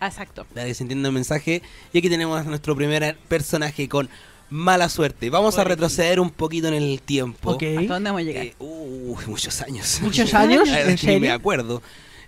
Exacto. 0.00 0.46
Para 0.54 0.66
que 0.66 0.74
se 0.74 0.82
entienda 0.82 1.08
el 1.08 1.14
mensaje. 1.14 1.62
Y 1.92 1.98
aquí 1.98 2.08
tenemos 2.08 2.40
a 2.40 2.44
nuestro 2.44 2.74
primer 2.74 3.16
personaje 3.28 3.88
con 3.88 4.08
mala 4.48 4.88
suerte. 4.88 5.30
Vamos 5.30 5.54
a 5.54 5.58
Pobrecito. 5.58 5.68
retroceder 5.86 6.20
un 6.20 6.30
poquito 6.30 6.68
en 6.68 6.74
el 6.74 7.00
tiempo. 7.02 7.52
Ok. 7.52 7.62
¿Hasta 7.78 7.94
dónde 7.94 8.10
vamos 8.10 8.20
a 8.20 8.24
llegar? 8.24 8.46
Eh, 8.46 8.54
uh, 8.58 9.16
muchos 9.26 9.60
años. 9.60 10.00
¿Muchos 10.02 10.32
años? 10.34 10.68
¿En 10.70 10.86
Ni 10.86 10.92
me 10.92 10.96
serio? 10.98 11.34
acuerdo. 11.34 11.82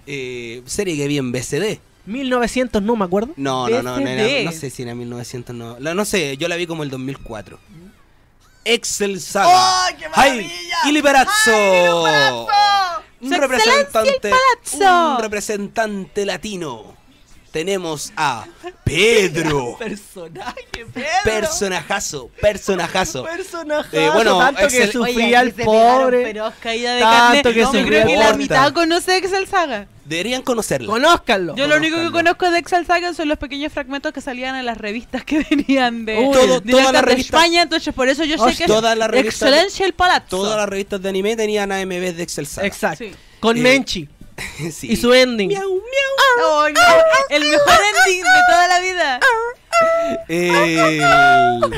Eh, 0.07 0.63
serie 0.67 0.97
que 0.97 1.07
vi 1.09 1.19
en 1.19 1.33
BCD. 1.33 1.81
1900, 2.07 2.83
no 2.83 2.97
me 2.97 3.05
acuerdo. 3.05 3.33
No, 3.37 3.69
no, 3.69 3.83
no, 3.83 4.01
no, 4.01 4.07
era- 4.09 4.43
no 4.45 4.53
sé 4.53 4.71
si 4.71 4.83
era 4.83 4.95
1900, 4.95 5.55
no. 5.55 5.79
La- 5.79 5.95
no 5.95 6.05
sé, 6.05 6.37
yo 6.37 6.49
la 6.49 6.57
vi 6.57 6.67
como 6.67 6.83
el 6.83 6.91
2004. 6.91 7.59
Excel 8.65 9.21
Saga. 9.21 9.87
¡Ay, 9.87 9.95
qué 9.99 10.05
¡Ay! 10.07 10.11
maravilla! 10.15 10.77
¡Il 10.87 11.03
Palazzo! 11.03 12.47
Un 13.21 13.29
¡Su 13.33 13.41
representante, 13.41 14.31
un 14.75 15.19
representante 15.21 16.27
latino. 16.27 16.97
Tenemos 17.53 18.13
a 18.17 18.47
Pedro. 18.83 19.77
Personaje, 19.79 20.87
Personajazo, 21.23 22.31
personajazo. 22.41 23.25
Personaje. 23.25 24.05
Eh, 24.07 24.11
bueno, 24.11 24.39
tanto 24.39 24.67
que 24.69 24.87
sufría 24.91 25.41
el 25.43 25.53
pobre. 25.53 26.25
feroz 26.25 26.55
caída 26.61 26.95
de 26.95 27.01
Tanto 27.03 27.43
carne. 27.43 27.43
que 27.43 27.49
No, 27.61 27.73
yo 27.73 27.79
sufrió 27.79 27.87
creo 28.03 28.07
que 28.07 28.17
la 28.17 28.33
mitad 28.35 28.73
conoce 28.73 29.17
Excel 29.19 29.47
Saga. 29.47 29.87
Deberían 30.05 30.43
conocerla. 30.43 30.89
Conózcanlo. 30.89 31.55
Yo 31.55 31.67
lo 31.69 31.77
único 31.77 31.97
que 31.99 32.11
conozco 32.11 32.51
de 32.51 32.59
Excel 32.59 32.87
Saga 32.87 33.13
son 33.15 33.29
los 33.29 33.39
pequeños 33.39 33.73
fragmentos 33.73 34.13
que 34.13 34.21
salían 34.21 34.57
en 34.57 34.65
las 34.67 34.79
revistas 34.79 35.25
que 35.25 35.45
venían 35.51 36.05
de, 36.07 36.19
Uy. 36.19 36.33
Todo- 36.35 36.61
de 36.61 37.13
España, 37.15 37.63
entonces 37.63 37.93
por 37.95 38.09
eso 38.09 38.25
yo 38.25 38.37
sé 38.49 38.57
que 38.57 38.67
Todas 38.67 38.97
las 38.97 39.11
revistas 39.11 39.41
de- 39.41 39.47
Excelencia 39.49 39.87
el 39.87 39.93
Palazzo. 39.93 40.27
Todas 40.29 40.57
las 40.57 40.69
revistas 40.69 41.01
de 41.03 41.09
anime 41.11 41.37
tenían 41.37 41.71
AMVs 41.71 42.17
de 42.17 42.23
Excel 42.23 42.47
Saga. 42.47 42.67
Exacto. 42.67 43.05
Sí. 43.05 43.13
Con 43.41 43.57
Eh, 43.59 43.61
Menchi. 43.61 44.09
Sí. 44.73 44.93
Y 44.93 44.97
su 44.97 45.13
ending. 45.13 45.49
Miau, 45.49 45.69
miau. 45.71 46.63
Ay, 46.65 46.73
no, 46.73 46.81
el 47.31 47.45
mejor 47.45 47.73
ending 47.73 48.23
de 48.23 48.41
toda 48.49 48.69
la 48.69 48.81
vida. 48.81 49.21
El- 50.29 51.75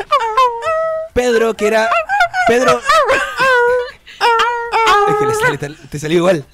Pedro, 1.15 1.55
que 1.55 1.67
era. 1.69 1.89
Pedro. 2.47 2.81
Es 5.09 5.17
que 5.17 5.27
le 5.27 5.35
sale 5.35 5.59
tal- 5.59 5.77
te 5.91 5.99
salió 5.99 6.19
igual. 6.19 6.45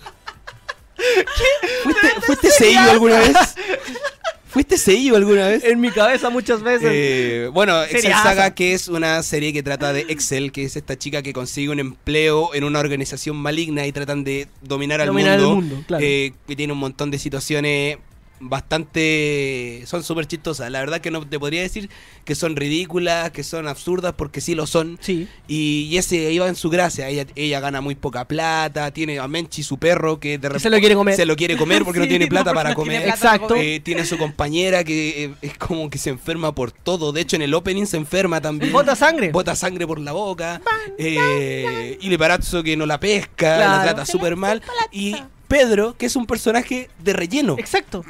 ¿Fuiste, 1.83 2.09
¿fuiste 2.27 2.51
seguido 2.51 2.91
alguna 2.91 3.19
vez? 3.19 3.37
¿Fuiste 4.51 4.77
seguido 4.79 5.17
alguna 5.17 5.47
vez? 5.49 5.63
En 5.65 5.81
mi 5.81 5.91
cabeza 5.91 6.29
muchas 6.29 6.63
veces. 6.63 6.89
Eh, 6.93 7.49
bueno, 7.53 7.83
Excel 7.85 8.01
Seriaza. 8.03 8.23
Saga, 8.25 8.55
que 8.55 8.75
es 8.75 8.89
una 8.89 9.23
serie 9.23 9.53
que 9.53 9.63
trata 9.63 9.93
de 9.93 10.01
Excel, 10.09 10.51
que 10.51 10.65
es 10.65 10.75
esta 10.77 10.99
chica 10.99 11.23
que 11.23 11.33
consigue 11.33 11.69
un 11.71 11.79
empleo 11.79 12.53
en 12.55 12.65
una 12.65 12.81
organización 12.81 13.37
maligna 13.37 13.87
y 13.87 13.93
tratan 13.93 14.25
de 14.25 14.49
dominar 14.63 15.01
al 15.01 15.07
Dominar 15.07 15.39
el 15.39 15.47
mundo. 15.47 15.57
mundo, 15.57 15.85
claro. 15.87 16.05
eh, 16.05 16.33
que 16.49 16.57
tiene 16.57 16.73
un 16.73 16.81
montón 16.81 17.11
de 17.13 17.19
situaciones 17.19 17.99
bastante... 18.40 19.83
son 19.87 20.03
súper 20.03 20.26
chistosas. 20.26 20.70
La 20.70 20.81
verdad 20.81 21.00
que 21.00 21.11
no 21.11 21.26
te 21.26 21.38
podría 21.38 21.62
decir 21.62 21.88
que 22.24 22.35
son 22.35 22.57
ridículas, 22.57 23.31
que 23.31 23.42
son 23.44 23.68
absurdas, 23.68 24.14
porque 24.16 24.40
sí 24.40 24.55
lo 24.55 24.66
son. 24.66 24.98
Sí. 25.00 25.29
Y, 25.48 25.88
y 25.90 25.98
ese 25.98 26.33
iba 26.33 26.48
en 26.48 26.57
su 26.57 26.70
gracia. 26.70 27.09
Ella, 27.09 27.26
ella 27.37 27.61
gana 27.61 27.81
muy 27.81 27.94
poca 27.94 28.26
plata, 28.26 28.90
tiene 28.92 29.18
a 29.18 29.29
Menchi, 29.29 29.62
su 29.62 29.79
perro, 29.79 30.20
que 30.20 30.38
de 30.38 30.48
repente 30.48 30.62
se 30.62 30.70
lo 30.70 30.79
quiere 30.79 30.94
comer. 30.94 31.14
se 31.16 31.26
lo 31.26 31.37
quiere 31.37 31.57
comer 31.57 31.85
porque 31.85 32.00
no 32.00 32.09
tiene 32.09 32.26
plata 32.26 32.53
para 32.55 32.70
no 32.70 32.74
comer. 32.76 33.03
plata 33.03 33.20
para 33.20 33.35
Exacto. 33.35 33.55
comer. 33.55 33.64
Eh, 33.64 33.81
tiene 33.81 34.03
a 34.03 34.07
su 34.07 34.16
compañera 34.18 34.85
que 34.85 35.24
eh, 35.24 35.35
es 35.42 35.57
como 35.59 35.90
que 35.90 35.98
se 35.98 36.11
enferma 36.11 36.55
por 36.55 36.72
todo. 36.72 37.12
De 37.12 37.20
hecho, 37.20 37.37
en 37.37 37.42
el 37.42 37.55
opening 37.55 37.87
se 37.87 37.96
enferma 37.96 38.40
también. 38.40 38.72
Bota 38.72 38.96
sangre. 38.96 39.31
Bota 39.31 39.55
sangre 39.57 39.87
por 39.87 39.98
la 40.00 40.12
boca. 40.12 40.61
Eh, 40.98 41.98
y 42.00 42.09
Leparazzo 42.09 42.62
que 42.62 42.76
no 42.76 42.87
la 42.87 42.98
pesca, 43.00 43.57
Claro. 43.57 43.72
la 43.79 43.83
trata 43.83 44.07
súper 44.07 44.37
mal. 44.37 44.62
Y 44.92 45.16
Pedro, 45.48 45.96
que 45.96 46.07
es 46.07 46.14
un 46.16 46.26
personaje 46.26 46.88
de 47.03 47.12
relleno. 47.12 47.57
Exacto. 47.59 48.05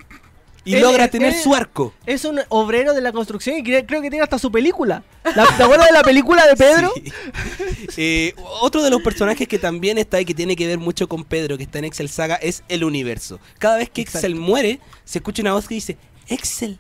Y 0.71 0.75
Él- 0.77 0.83
logra 0.83 1.05
él- 1.05 1.11
tener 1.11 1.33
él- 1.35 1.41
su 1.41 1.55
arco. 1.55 1.93
Es 2.07 2.25
un 2.25 2.41
obrero 2.49 2.95
de 2.95 3.01
la 3.01 3.13
construcción 3.13 3.57
y 3.57 3.63
cre- 3.63 3.85
creo 3.87 4.01
que 4.03 4.11
tiene 4.11 4.23
hasta 4.23 4.39
su 4.39 4.51
película. 4.53 5.03
La- 5.37 5.47
¿Te 5.57 5.63
acuerdas 5.63 5.87
de 5.89 5.93
la 5.93 6.03
película 6.03 6.47
de 6.47 6.57
Pedro? 6.57 6.93
Sí. 7.91 7.97
Eh, 7.97 8.35
otro 8.61 8.83
de 8.83 8.91
los 8.91 9.03
personajes 9.03 9.49
que 9.49 9.59
también 9.59 9.99
está 9.99 10.21
y 10.21 10.25
que 10.25 10.35
tiene 10.35 10.55
que 10.57 10.67
ver 10.67 10.79
mucho 10.79 11.09
con 11.09 11.25
Pedro, 11.25 11.57
que 11.57 11.65
está 11.65 11.79
en 11.79 11.85
Excel 11.87 12.09
Saga, 12.09 12.37
es 12.37 12.63
el 12.69 12.85
universo. 12.85 13.41
Cada 13.59 13.77
vez 13.79 13.91
que 13.91 14.03
Excel 14.03 14.33
Exacto. 14.33 14.41
muere, 14.49 14.81
se 15.05 15.19
escucha 15.19 15.43
una 15.43 15.53
voz 15.55 15.67
que 15.67 15.75
dice, 15.75 15.97
Excel, 16.29 16.79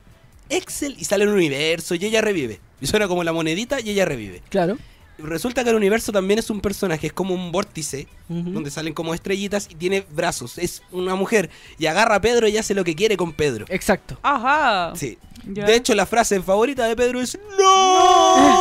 Excel, 0.49 0.95
y 0.99 1.05
sale 1.05 1.25
el 1.25 1.31
universo 1.31 1.95
y 1.95 2.05
ella 2.05 2.21
revive. 2.21 2.61
Y 2.81 2.87
suena 2.87 3.09
como 3.09 3.25
la 3.25 3.33
monedita 3.33 3.81
y 3.81 3.91
ella 3.91 4.05
revive. 4.05 4.43
Claro. 4.49 4.79
Resulta 5.23 5.65
que 5.65 5.71
el 5.71 5.77
universo 5.77 6.13
también 6.13 6.39
es 6.39 6.51
un 6.51 6.61
personaje, 6.61 7.09
es 7.09 7.13
como 7.13 7.35
un 7.35 7.53
vórtice, 7.53 8.07
donde 8.29 8.71
salen 8.71 8.95
como 8.95 9.15
estrellitas 9.15 9.69
y 9.71 9.75
tiene 9.75 10.05
brazos. 10.15 10.59
Es 10.59 10.83
una 10.93 11.15
mujer 11.15 11.51
y 11.79 11.87
agarra 11.87 12.17
a 12.17 12.21
Pedro 12.21 12.49
y 12.49 12.57
hace 12.57 12.75
lo 12.75 12.85
que 12.85 12.95
quiere 12.95 13.17
con 13.17 13.33
Pedro. 13.33 13.67
Exacto. 13.69 14.19
Ajá. 14.23 14.93
Sí. 14.97 15.19
De 15.45 15.75
hecho, 15.75 15.95
la 15.95 16.07
frase 16.07 16.41
favorita 16.43 16.85
de 16.87 16.97
Pedro 16.97 17.21
es 17.21 17.39
¡No! 17.59 18.61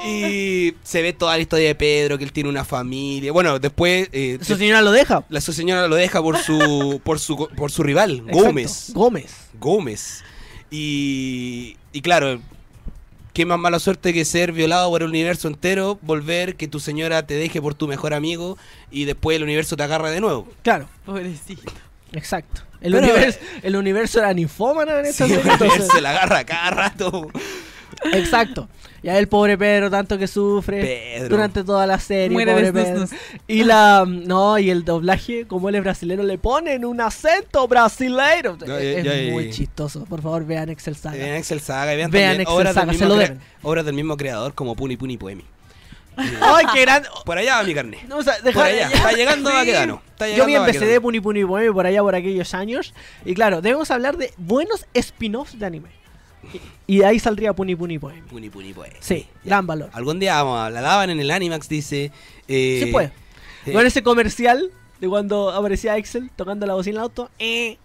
y 0.06 0.74
se 0.82 1.02
ve 1.02 1.12
toda 1.12 1.36
la 1.36 1.42
historia 1.42 1.68
de 1.68 1.74
Pedro, 1.74 2.18
que 2.18 2.24
él 2.24 2.32
tiene 2.32 2.48
una 2.50 2.64
familia. 2.64 3.32
Bueno, 3.32 3.58
después 3.58 4.08
eh, 4.12 4.38
Su 4.42 4.56
señora 4.56 4.82
lo 4.82 4.92
deja. 4.92 5.24
la 5.28 5.40
su 5.40 5.52
señora 5.52 5.88
lo 5.88 5.96
deja 5.96 6.20
por 6.22 6.36
su 6.38 7.00
por 7.04 7.18
su 7.20 7.48
por 7.56 7.70
su 7.70 7.82
rival, 7.82 8.22
Exacto. 8.26 8.38
Gómez. 8.44 8.90
Gómez. 8.94 9.34
Gómez. 9.60 10.24
Y, 10.70 11.76
y 11.92 12.00
claro, 12.02 12.40
qué 13.34 13.44
más 13.44 13.58
mala 13.58 13.78
suerte 13.78 14.14
que 14.14 14.24
ser 14.24 14.52
violado 14.52 14.88
por 14.88 15.02
el 15.02 15.08
universo 15.08 15.48
entero, 15.48 15.98
volver, 16.00 16.56
que 16.56 16.68
tu 16.68 16.80
señora 16.80 17.26
te 17.26 17.34
deje 17.34 17.60
por 17.60 17.74
tu 17.74 17.86
mejor 17.86 18.14
amigo 18.14 18.56
y 18.90 19.04
después 19.04 19.36
el 19.36 19.42
universo 19.42 19.76
te 19.76 19.82
agarra 19.82 20.10
de 20.10 20.20
nuevo. 20.20 20.48
Claro. 20.62 20.88
Pobrecito. 21.04 21.70
Exacto. 22.12 22.62
El, 22.80 22.92
Pero- 22.92 23.06
universo, 23.08 23.38
el 23.62 23.76
universo 23.76 24.18
era 24.20 24.32
ninfómana 24.32 25.00
en 25.00 25.12
Sí, 25.12 25.24
esta 25.24 25.24
el 25.26 25.38
universo 25.62 26.00
la 26.00 26.10
agarra 26.10 26.44
cada 26.44 26.70
rato. 26.70 27.28
Exacto. 28.12 28.68
Ya 29.02 29.18
el 29.18 29.28
pobre 29.28 29.58
Pedro 29.58 29.90
tanto 29.90 30.16
que 30.16 30.26
sufre 30.26 30.80
Pedro. 30.80 31.28
durante 31.28 31.62
toda 31.62 31.86
la 31.86 31.98
serie. 31.98 32.30
Muere 32.30 32.52
pobre. 32.52 32.72
Pedro. 32.72 33.04
Y 33.46 33.64
la 33.64 34.04
no, 34.08 34.58
y 34.58 34.70
el 34.70 34.84
doblaje, 34.84 35.46
como 35.46 35.68
él 35.68 35.74
es 35.74 35.82
brasilero, 35.82 36.22
le 36.22 36.38
ponen 36.38 36.84
un 36.86 37.00
acento 37.02 37.68
brasileiro. 37.68 38.56
Es 38.78 39.32
muy 39.32 39.50
chistoso. 39.50 40.04
Por 40.06 40.22
favor, 40.22 40.46
vean 40.46 40.70
Excel 40.70 40.96
Saga. 40.96 41.16
Vean 41.16 41.36
Excel 41.36 41.60
Saga 41.60 41.94
vean, 41.94 42.10
Vean 42.10 42.30
también 42.36 42.40
Excel 42.42 42.56
obras, 42.56 42.74
Saga, 42.74 42.86
del 42.86 42.96
se 42.96 43.04
mismo 43.04 43.08
lo 43.14 43.20
crea- 43.20 43.28
deben. 43.28 43.42
obras 43.62 43.84
del 43.84 43.94
mismo 43.94 44.16
creador 44.16 44.54
como 44.54 44.74
Puni 44.74 44.96
Puni 44.96 45.16
Poemi. 45.18 45.44
Ay, 46.16 46.64
qué 46.72 46.80
grande. 46.82 47.08
Por 47.26 47.36
allá 47.36 47.56
va 47.56 47.64
mi 47.64 47.74
carne. 47.74 47.98
No, 48.08 48.18
o 48.18 48.22
sea, 48.22 48.34
Por 48.42 48.62
allá. 48.62 48.88
ya. 48.88 48.96
Está 48.96 49.12
llegando 49.12 49.50
Sí. 49.50 49.56
a 49.56 49.58
Baquedano. 49.58 50.02
Está 50.12 50.28
Yo 50.30 50.46
vi 50.46 50.54
BCD 50.54 50.66
Baquedano. 50.78 51.02
Puni 51.02 51.20
Puni 51.20 51.44
Poemi 51.44 51.74
por 51.74 51.86
allá 51.86 52.00
por 52.02 52.14
aquellos 52.14 52.54
años. 52.54 52.94
Y 53.24 53.34
claro, 53.34 53.60
debemos 53.60 53.90
hablar 53.90 54.16
de 54.16 54.32
buenos 54.38 54.86
spin-offs 54.94 55.58
de 55.58 55.66
anime. 55.66 55.88
Y, 56.86 56.98
de 56.98 57.06
ahí 57.06 57.18
saldría 57.18 57.52
Puni 57.52 57.74
Puni 57.76 57.98
Poemi. 57.98 58.22
Puni 58.22 58.50
Puni 58.50 58.72
Poemi. 58.72 58.94
Sí, 59.00 59.26
Ya. 59.44 59.50
gran 59.50 59.66
valor. 59.66 59.90
Algún 59.92 60.18
día 60.20 60.42
vamos 60.42 60.72
la 60.72 60.80
daban 60.80 61.10
en 61.10 61.20
el 61.20 61.30
Animax, 61.30 61.68
dice. 61.68 62.10
eh, 62.48 62.80
Sí 62.84 62.92
puede. 62.92 63.12
eh, 63.66 63.72
Con 63.72 63.86
ese 63.86 64.02
comercial 64.02 64.70
de 65.04 65.08
cuando 65.10 65.50
aparecía 65.50 65.96
Excel 65.96 66.30
tocando 66.34 66.66
la 66.66 66.74
bocina 66.74 66.94
en 66.94 66.96
el 66.98 67.02
auto. 67.02 67.30
Eh, 67.38 67.76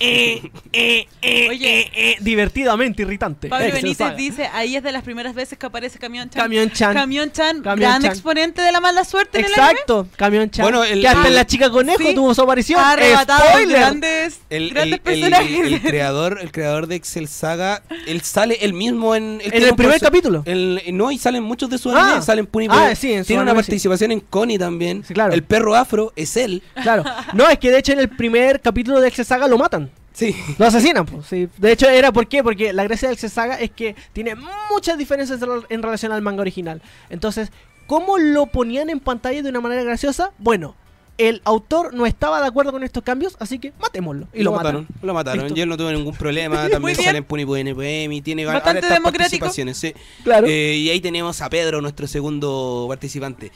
eh, 0.00 0.50
eh, 0.72 1.06
eh, 1.22 1.46
Oye. 1.50 1.80
eh, 1.80 1.90
eh, 1.94 2.16
divertidamente 2.20 3.02
irritante. 3.02 3.48
Pablo 3.48 3.66
Excel 3.66 3.82
Benítez 3.82 4.06
Saga. 4.06 4.16
dice, 4.16 4.46
ahí 4.52 4.76
es 4.76 4.82
de 4.82 4.92
las 4.92 5.02
primeras 5.04 5.34
veces 5.34 5.58
que 5.58 5.66
aparece 5.66 5.98
Camión 5.98 6.28
Chan. 6.30 6.42
Camión 6.42 6.70
Chan. 6.70 6.94
Camión 6.94 7.30
Chan, 7.32 7.62
Camión 7.62 7.78
gran 7.90 8.02
Chan. 8.02 8.10
exponente 8.10 8.62
de 8.62 8.72
la 8.72 8.80
mala 8.80 9.04
suerte 9.04 9.38
en 9.40 9.44
el 9.46 9.52
anime. 9.54 9.70
Exacto, 9.72 10.08
Camión 10.16 10.50
Chan. 10.50 10.64
Bueno, 10.64 10.82
el- 10.84 11.00
que 11.00 11.08
hasta 11.08 11.20
el- 11.22 11.26
en 11.28 11.34
la 11.34 11.46
chica 11.46 11.70
conejo 11.70 11.98
Sí. 12.02 12.14
tuvo 12.14 12.34
su 12.34 12.42
aparición. 12.42 12.80
Ha 12.80 12.92
arrebatado 12.92 13.48
Spoiler. 13.50 13.78
grandes, 13.78 14.40
El, 14.50 14.70
grandes 14.70 14.84
el- 14.86 14.92
el- 14.94 15.00
personajes. 15.00 15.66
el 15.72 15.82
creador, 15.82 16.38
el 16.40 16.50
creador 16.52 16.86
de 16.86 16.96
Excel 16.96 17.28
Saga, 17.28 17.82
él 18.06 18.20
sale 18.22 18.58
él 18.62 18.72
mismo 18.72 19.14
en, 19.14 19.40
En 19.42 19.50
tiene 19.50 19.66
el 19.66 19.70
un 19.72 19.76
primer 19.76 19.96
perso- 20.00 20.04
capítulo. 20.06 20.42
el- 20.46 20.82
no, 20.92 21.10
y 21.12 21.18
salen 21.18 21.42
muchos 21.42 21.70
de 21.70 21.78
sus 21.78 21.92
Ah. 21.94 22.06
animes, 22.06 22.24
salen 22.24 22.46
Puni 22.46 22.66
Ah, 22.70 22.94
sí, 22.94 23.12
en 23.12 23.24
su 23.24 23.28
Tiene 23.28 23.42
una 23.42 23.50
anime, 23.52 23.62
sí. 23.64 23.70
participación 23.70 24.12
en 24.12 24.20
Connie 24.20 24.58
también. 24.58 25.04
Sí, 25.06 25.14
claro. 25.14 25.32
El 25.32 25.42
perro 25.42 25.74
afro 25.76 26.12
es 26.16 26.36
él. 26.36 26.61
Claro. 26.82 27.04
No, 27.34 27.48
es 27.48 27.58
que 27.58 27.70
de 27.70 27.78
hecho 27.78 27.92
en 27.92 28.00
el 28.00 28.08
primer 28.08 28.60
capítulo 28.60 29.00
de 29.00 29.08
Excel 29.08 29.24
Saga 29.26 29.46
lo 29.48 29.58
matan. 29.58 29.90
Sí. 30.12 30.36
Lo 30.58 30.66
asesinan, 30.66 31.06
pues, 31.06 31.26
sí. 31.26 31.48
De 31.56 31.72
hecho, 31.72 31.88
era 31.88 32.12
¿por 32.12 32.26
qué? 32.26 32.42
Porque 32.42 32.72
la 32.74 32.84
gracia 32.84 33.08
del 33.08 33.16
Saga 33.18 33.56
es 33.60 33.70
que 33.70 33.96
tiene 34.12 34.34
muchas 34.70 34.98
diferencias 34.98 35.40
en 35.40 35.48
rel- 35.48 35.66
en 35.70 35.82
relación 35.82 36.12
al 36.12 36.20
manga 36.20 36.42
original. 36.42 36.82
Entonces, 37.08 37.50
¿cómo 37.86 38.18
lo 38.18 38.46
ponían 38.46 38.90
en 38.90 39.00
pantalla 39.00 39.42
de 39.42 39.48
una 39.48 39.60
manera 39.60 39.82
graciosa? 39.84 40.32
Bueno, 40.36 40.74
el 41.16 41.40
autor 41.44 41.94
no 41.94 42.04
estaba 42.04 42.40
de 42.42 42.46
acuerdo 42.46 42.72
con 42.72 42.82
estos 42.82 43.02
cambios, 43.02 43.36
así 43.38 43.58
que 43.58 43.72
matémoslo. 43.80 44.28
Y 44.34 44.42
lo, 44.42 44.52
mataron. 44.52 44.82
mataron. 44.82 45.06
Lo 45.06 45.14
mataron. 45.14 45.44
Listo. 45.44 45.58
Y 45.58 45.62
él 45.62 45.68
no 45.70 45.76
tuvo 45.78 45.90
ningún 45.92 46.14
problema. 46.14 46.68
También 46.70 46.96
sale 46.96 47.18
en 47.18 47.24
Puni 47.24 47.46
Puni 47.46 47.72
Poemi. 47.72 48.20
Tiene 48.20 48.44
Bastante 48.44 48.80
democrático. 48.86 49.12
participaciones. 49.46 49.78
Sí. 49.78 49.94
Claro. 50.24 50.46
Eh, 50.46 50.74
y 50.76 50.90
ahí 50.90 51.00
tenemos 51.00 51.40
a 51.40 51.48
Pedro, 51.48 51.80
nuestro 51.80 52.06
segundo 52.06 52.84
participante. 52.88 53.50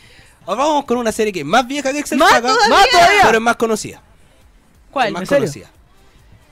Ahora 0.46 0.64
vamos 0.64 0.84
con 0.84 0.98
una 0.98 1.12
serie 1.12 1.32
que 1.32 1.40
es 1.40 1.46
más 1.46 1.66
vieja 1.66 1.92
que 1.92 1.98
Excel 1.98 2.18
¡Más 2.18 2.30
Saga, 2.30 2.48
todavía! 2.52 2.76
¡Más 2.76 2.90
todavía! 2.90 3.20
pero 3.24 3.38
es 3.38 3.42
más 3.42 3.56
conocida. 3.56 4.02
¿Cuál? 4.90 5.08
Es 5.08 5.12
más 5.12 5.22
¿En 5.22 5.26
serio? 5.26 5.40
conocida. 5.42 5.70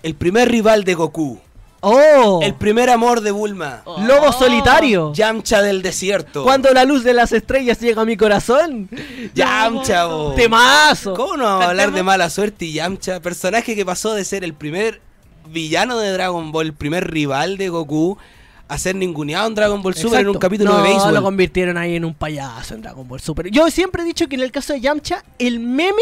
El 0.02 0.14
primer 0.14 0.50
rival 0.50 0.84
de 0.84 0.94
Goku. 0.94 1.40
¡Oh! 1.80 2.40
El 2.42 2.54
primer 2.54 2.88
amor 2.88 3.20
de 3.20 3.30
Bulma. 3.30 3.82
Oh. 3.84 4.00
Lobo 4.00 4.32
solitario. 4.32 5.12
Yamcha 5.12 5.60
del 5.60 5.82
desierto. 5.82 6.42
Cuando 6.42 6.72
la 6.72 6.84
luz 6.84 7.04
de 7.04 7.12
las 7.12 7.32
estrellas 7.32 7.78
llega 7.78 8.02
a 8.02 8.04
mi 8.06 8.16
corazón. 8.16 8.88
Yamcha, 9.34 10.06
bo. 10.06 10.32
¡Temazo! 10.32 11.14
¿Cómo 11.14 11.36
no 11.36 11.44
vamos 11.44 11.64
a 11.66 11.68
hablar 11.68 11.92
de 11.92 12.02
mala 12.02 12.30
suerte 12.30 12.64
y 12.64 12.72
Yamcha? 12.72 13.20
Personaje 13.20 13.76
que 13.76 13.84
pasó 13.84 14.14
de 14.14 14.24
ser 14.24 14.44
el 14.44 14.54
primer 14.54 15.02
villano 15.46 15.98
de 15.98 16.10
Dragon 16.10 16.52
Ball, 16.52 16.68
el 16.68 16.72
primer 16.72 17.10
rival 17.10 17.58
de 17.58 17.68
Goku, 17.68 18.16
a 18.68 18.78
ser 18.78 18.94
ninguneado 18.96 19.46
en 19.46 19.54
Dragon 19.54 19.82
Ball 19.82 19.94
Super 19.94 20.20
en 20.20 20.28
un 20.28 20.38
capítulo 20.38 20.70
no, 20.72 20.82
de 20.82 20.88
béisbol. 20.88 21.14
lo 21.14 21.22
convirtieron 21.22 21.76
ahí 21.76 21.96
en 21.96 22.04
un 22.04 22.14
payaso 22.14 22.74
en 22.74 22.82
Dragon 22.82 23.06
Ball 23.06 23.20
Super. 23.20 23.50
Yo 23.50 23.70
siempre 23.70 24.02
he 24.02 24.04
dicho 24.06 24.26
que 24.28 24.36
en 24.36 24.42
el 24.42 24.50
caso 24.52 24.72
de 24.72 24.80
Yamcha, 24.80 25.22
el 25.38 25.60
meme 25.60 25.92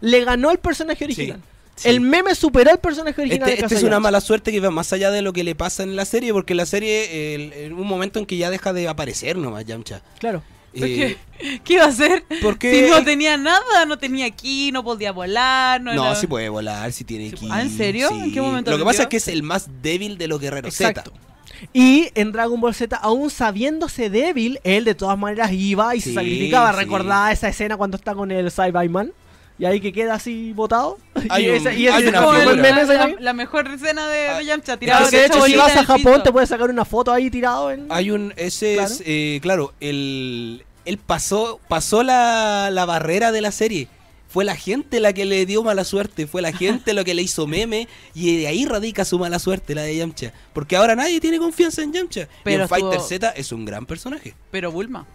le 0.00 0.24
ganó 0.24 0.50
al 0.50 0.58
personaje 0.58 1.04
original. 1.04 1.40
sí. 1.74 1.88
El 1.88 2.00
meme 2.00 2.34
superó 2.34 2.70
al 2.70 2.78
personaje 2.80 3.20
original. 3.20 3.48
Este, 3.48 3.62
caso 3.62 3.66
este 3.66 3.74
es 3.76 3.80
de 3.80 3.86
una 3.86 3.96
Yamcha. 3.96 4.02
mala 4.02 4.20
suerte 4.20 4.52
que 4.52 4.60
va 4.60 4.70
más 4.70 4.92
allá 4.92 5.10
de 5.10 5.22
lo 5.22 5.32
que 5.32 5.42
le 5.44 5.54
pasa 5.54 5.82
en 5.82 5.96
la 5.96 6.04
serie, 6.04 6.32
porque 6.32 6.54
la 6.54 6.66
serie, 6.66 7.34
el- 7.34 7.52
en 7.52 7.72
un 7.72 7.86
momento 7.86 8.18
en 8.18 8.26
que 8.26 8.36
ya 8.36 8.50
deja 8.50 8.72
de 8.72 8.88
aparecer 8.88 9.36
nomás 9.38 9.64
Yamcha. 9.64 10.02
Claro. 10.18 10.42
¿Por 10.78 10.84
Eh, 10.86 11.16
qué? 11.38 11.58
¿Qué 11.64 11.72
iba 11.74 11.84
a 11.84 11.88
hacer? 11.88 12.24
porque- 12.42 12.84
Si 12.84 12.90
no 12.90 13.02
tenía 13.02 13.38
nada, 13.38 13.86
no 13.86 13.98
tenía 13.98 14.28
ki, 14.30 14.70
no 14.72 14.84
podía 14.84 15.10
volar, 15.12 15.80
no, 15.80 15.94
No, 15.94 16.04
era- 16.04 16.14
sí 16.14 16.26
puede 16.26 16.50
volar, 16.50 16.92
sí 16.92 17.04
tiene 17.04 17.30
ki. 17.32 17.48
¿ah, 17.50 17.62
en 17.62 17.74
serio? 17.74 18.10
¿En 18.10 18.30
qué 18.32 18.42
momento 18.42 18.70
Lo 18.70 18.76
que 18.76 18.84
pasa 18.84 19.04
es 19.04 19.08
que 19.08 19.16
es 19.16 19.28
el 19.28 19.42
más 19.42 19.68
débil 19.80 20.18
de 20.18 20.28
los 20.28 20.38
guerreros 20.38 20.78
Exacto. 20.78 21.12
Z. 21.12 21.20
Y 21.72 22.08
en 22.14 22.32
Dragon 22.32 22.60
Ball 22.60 22.74
Z, 22.74 22.96
aún 22.96 23.30
sabiéndose 23.30 24.10
débil, 24.10 24.60
él 24.64 24.84
de 24.84 24.94
todas 24.94 25.18
maneras 25.18 25.52
iba 25.52 25.94
y 25.94 26.00
se 26.00 26.10
Sí, 26.10 26.14
sacrificaba. 26.14 26.72
sí. 26.72 26.78
Recordaba 26.78 27.32
esa 27.32 27.48
escena 27.48 27.76
cuando 27.76 27.96
está 27.96 28.14
con 28.14 28.30
el 28.30 28.50
Cyberman. 28.50 29.12
Y 29.58 29.64
ahí 29.64 29.80
que 29.80 29.90
queda 29.90 30.14
así 30.14 30.52
botado. 30.52 30.98
Hay 31.30 31.46
y 31.46 31.48
un- 31.48 31.56
ese, 31.56 31.74
y 31.74 31.88
hay 31.88 32.06
una 32.08 32.18
es 32.18 32.24
como 32.24 32.36
el 32.38 32.58
meme, 32.58 32.84
la, 32.84 33.14
la- 33.18 33.32
mejor 33.32 33.66
escena 33.68 34.06
de, 34.06 34.28
Ah, 34.28 34.38
de 34.38 34.44
Yamcha, 34.44 34.76
tirado 34.76 35.02
Porque 35.04 35.16
de 35.20 35.26
hecho, 35.26 35.40
si 35.46 35.56
vas 35.56 35.74
a 35.76 35.84
Japón, 35.84 36.02
piso. 36.12 36.22
te 36.24 36.32
puedes 36.32 36.48
sacar 36.50 36.68
una 36.68 36.84
foto 36.84 37.10
ahí 37.10 37.30
tirado 37.30 37.70
en. 37.70 37.86
Hay 37.90 38.10
un, 38.10 38.34
ese 38.36 38.74
Claro. 38.74 38.92
es, 38.92 39.02
eh, 39.06 39.38
claro, 39.40 39.72
el, 39.80 40.62
él 40.84 40.98
pasó, 40.98 41.58
pasó 41.68 42.02
la, 42.02 42.68
la 42.70 42.84
barrera 42.84 43.32
de 43.32 43.40
la 43.40 43.50
serie. 43.50 43.88
Fue 44.36 44.44
la 44.44 44.54
gente 44.54 45.00
la 45.00 45.14
que 45.14 45.24
le 45.24 45.46
dio 45.46 45.62
mala 45.62 45.82
suerte, 45.82 46.26
fue 46.26 46.42
la 46.42 46.52
gente 46.52 46.92
lo 46.92 47.04
que 47.04 47.14
le 47.14 47.22
hizo 47.22 47.46
meme 47.46 47.88
y 48.14 48.36
de 48.36 48.48
ahí 48.48 48.66
radica 48.66 49.06
su 49.06 49.18
mala 49.18 49.38
suerte, 49.38 49.74
la 49.74 49.80
de 49.80 49.96
Yamcha. 49.96 50.30
Porque 50.52 50.76
ahora 50.76 50.94
nadie 50.94 51.20
tiene 51.22 51.38
confianza 51.38 51.82
en 51.82 51.90
Yamcha. 51.94 52.28
Pero 52.44 52.58
y 52.58 52.62
en 52.64 52.68
Fighter 52.68 52.90
estuvo- 52.90 53.08
Z 53.08 53.30
es 53.30 53.50
un 53.52 53.64
gran 53.64 53.86
personaje. 53.86 54.34
Pero 54.50 54.70
Bulma. 54.70 55.06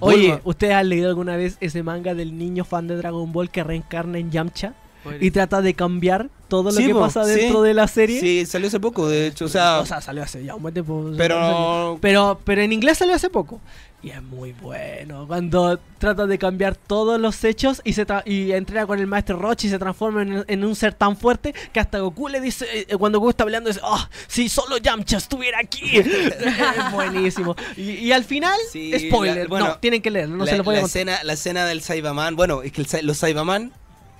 Oye, 0.00 0.22
Bulma. 0.28 0.40
¿ustedes 0.42 0.74
han 0.74 0.88
leído 0.88 1.08
alguna 1.08 1.36
vez 1.36 1.56
ese 1.60 1.84
manga 1.84 2.14
del 2.14 2.36
niño 2.36 2.64
fan 2.64 2.88
de 2.88 2.96
Dragon 2.96 3.32
Ball 3.32 3.48
que 3.48 3.62
reencarna 3.62 4.18
en 4.18 4.32
Yamcha? 4.32 4.74
Y 5.20 5.30
trata 5.30 5.62
de 5.62 5.72
cambiar 5.74 6.28
todo 6.48 6.64
lo 6.64 6.72
Sí, 6.72 6.86
que 6.86 6.92
po, 6.92 7.00
pasa 7.00 7.24
sí. 7.24 7.30
dentro 7.30 7.62
de 7.62 7.72
la 7.72 7.86
serie. 7.86 8.20
Sí, 8.20 8.44
salió 8.44 8.66
hace 8.68 8.80
poco, 8.80 9.08
de 9.08 9.28
hecho, 9.28 9.44
o 9.44 9.48
sea, 9.48 9.78
O 9.78 9.86
sea, 9.86 10.00
salió 10.00 10.22
hace 10.24 10.44
ya 10.44 10.54
un 10.56 10.62
buen 10.62 10.74
tiempo. 10.74 11.12
pero 11.16 11.96
Pero, 12.02 12.40
pero 12.44 12.60
en 12.60 12.72
inglés 12.72 12.98
salió 12.98 13.14
hace 13.14 13.30
poco. 13.30 13.60
Y 14.00 14.10
es 14.10 14.22
muy 14.22 14.52
bueno. 14.52 15.26
Cuando 15.26 15.80
trata 15.98 16.26
de 16.26 16.38
cambiar 16.38 16.76
todos 16.76 17.20
los 17.20 17.42
hechos 17.42 17.80
y 17.82 17.94
se 17.94 18.06
tra- 18.06 18.22
y 18.24 18.52
entrena 18.52 18.86
con 18.86 19.00
el 19.00 19.08
maestro 19.08 19.36
Rochi 19.40 19.66
y 19.66 19.70
se 19.70 19.78
transforma 19.80 20.22
en, 20.22 20.44
en 20.46 20.64
un 20.64 20.76
ser 20.76 20.94
tan 20.94 21.16
fuerte 21.16 21.52
que 21.72 21.80
hasta 21.80 21.98
Goku 21.98 22.28
le 22.28 22.40
dice, 22.40 22.64
eh, 22.88 22.96
cuando 22.96 23.18
Goku 23.18 23.30
está 23.30 23.44
peleando, 23.44 23.70
dice, 23.70 23.80
oh, 23.82 23.98
si 24.28 24.48
solo 24.48 24.78
Yamcha 24.78 25.16
estuviera 25.16 25.58
aquí. 25.58 25.80
es 25.98 26.92
buenísimo. 26.92 27.56
Y, 27.76 27.90
y 27.90 28.12
al 28.12 28.22
final, 28.24 28.56
Sí, 28.70 28.92
spoiler. 29.08 29.36
la- 29.44 29.48
bueno, 29.48 29.66
no, 29.66 29.78
tienen 29.78 30.00
que 30.00 30.12
leerlo, 30.12 30.36
no 30.36 30.44
la, 30.44 30.50
se 30.52 30.56
lo 30.58 30.62
a 30.62 30.64
la 30.64 30.80
contar. 30.80 30.84
escena, 30.84 31.24
la 31.24 31.32
escena 31.32 31.66
del 31.66 31.82
Saibaman, 31.82 32.36
bueno, 32.36 32.62
es 32.62 32.70
que 32.70 32.82
el 32.82 33.06
los 33.06 33.18
Saibaman, 33.18 33.72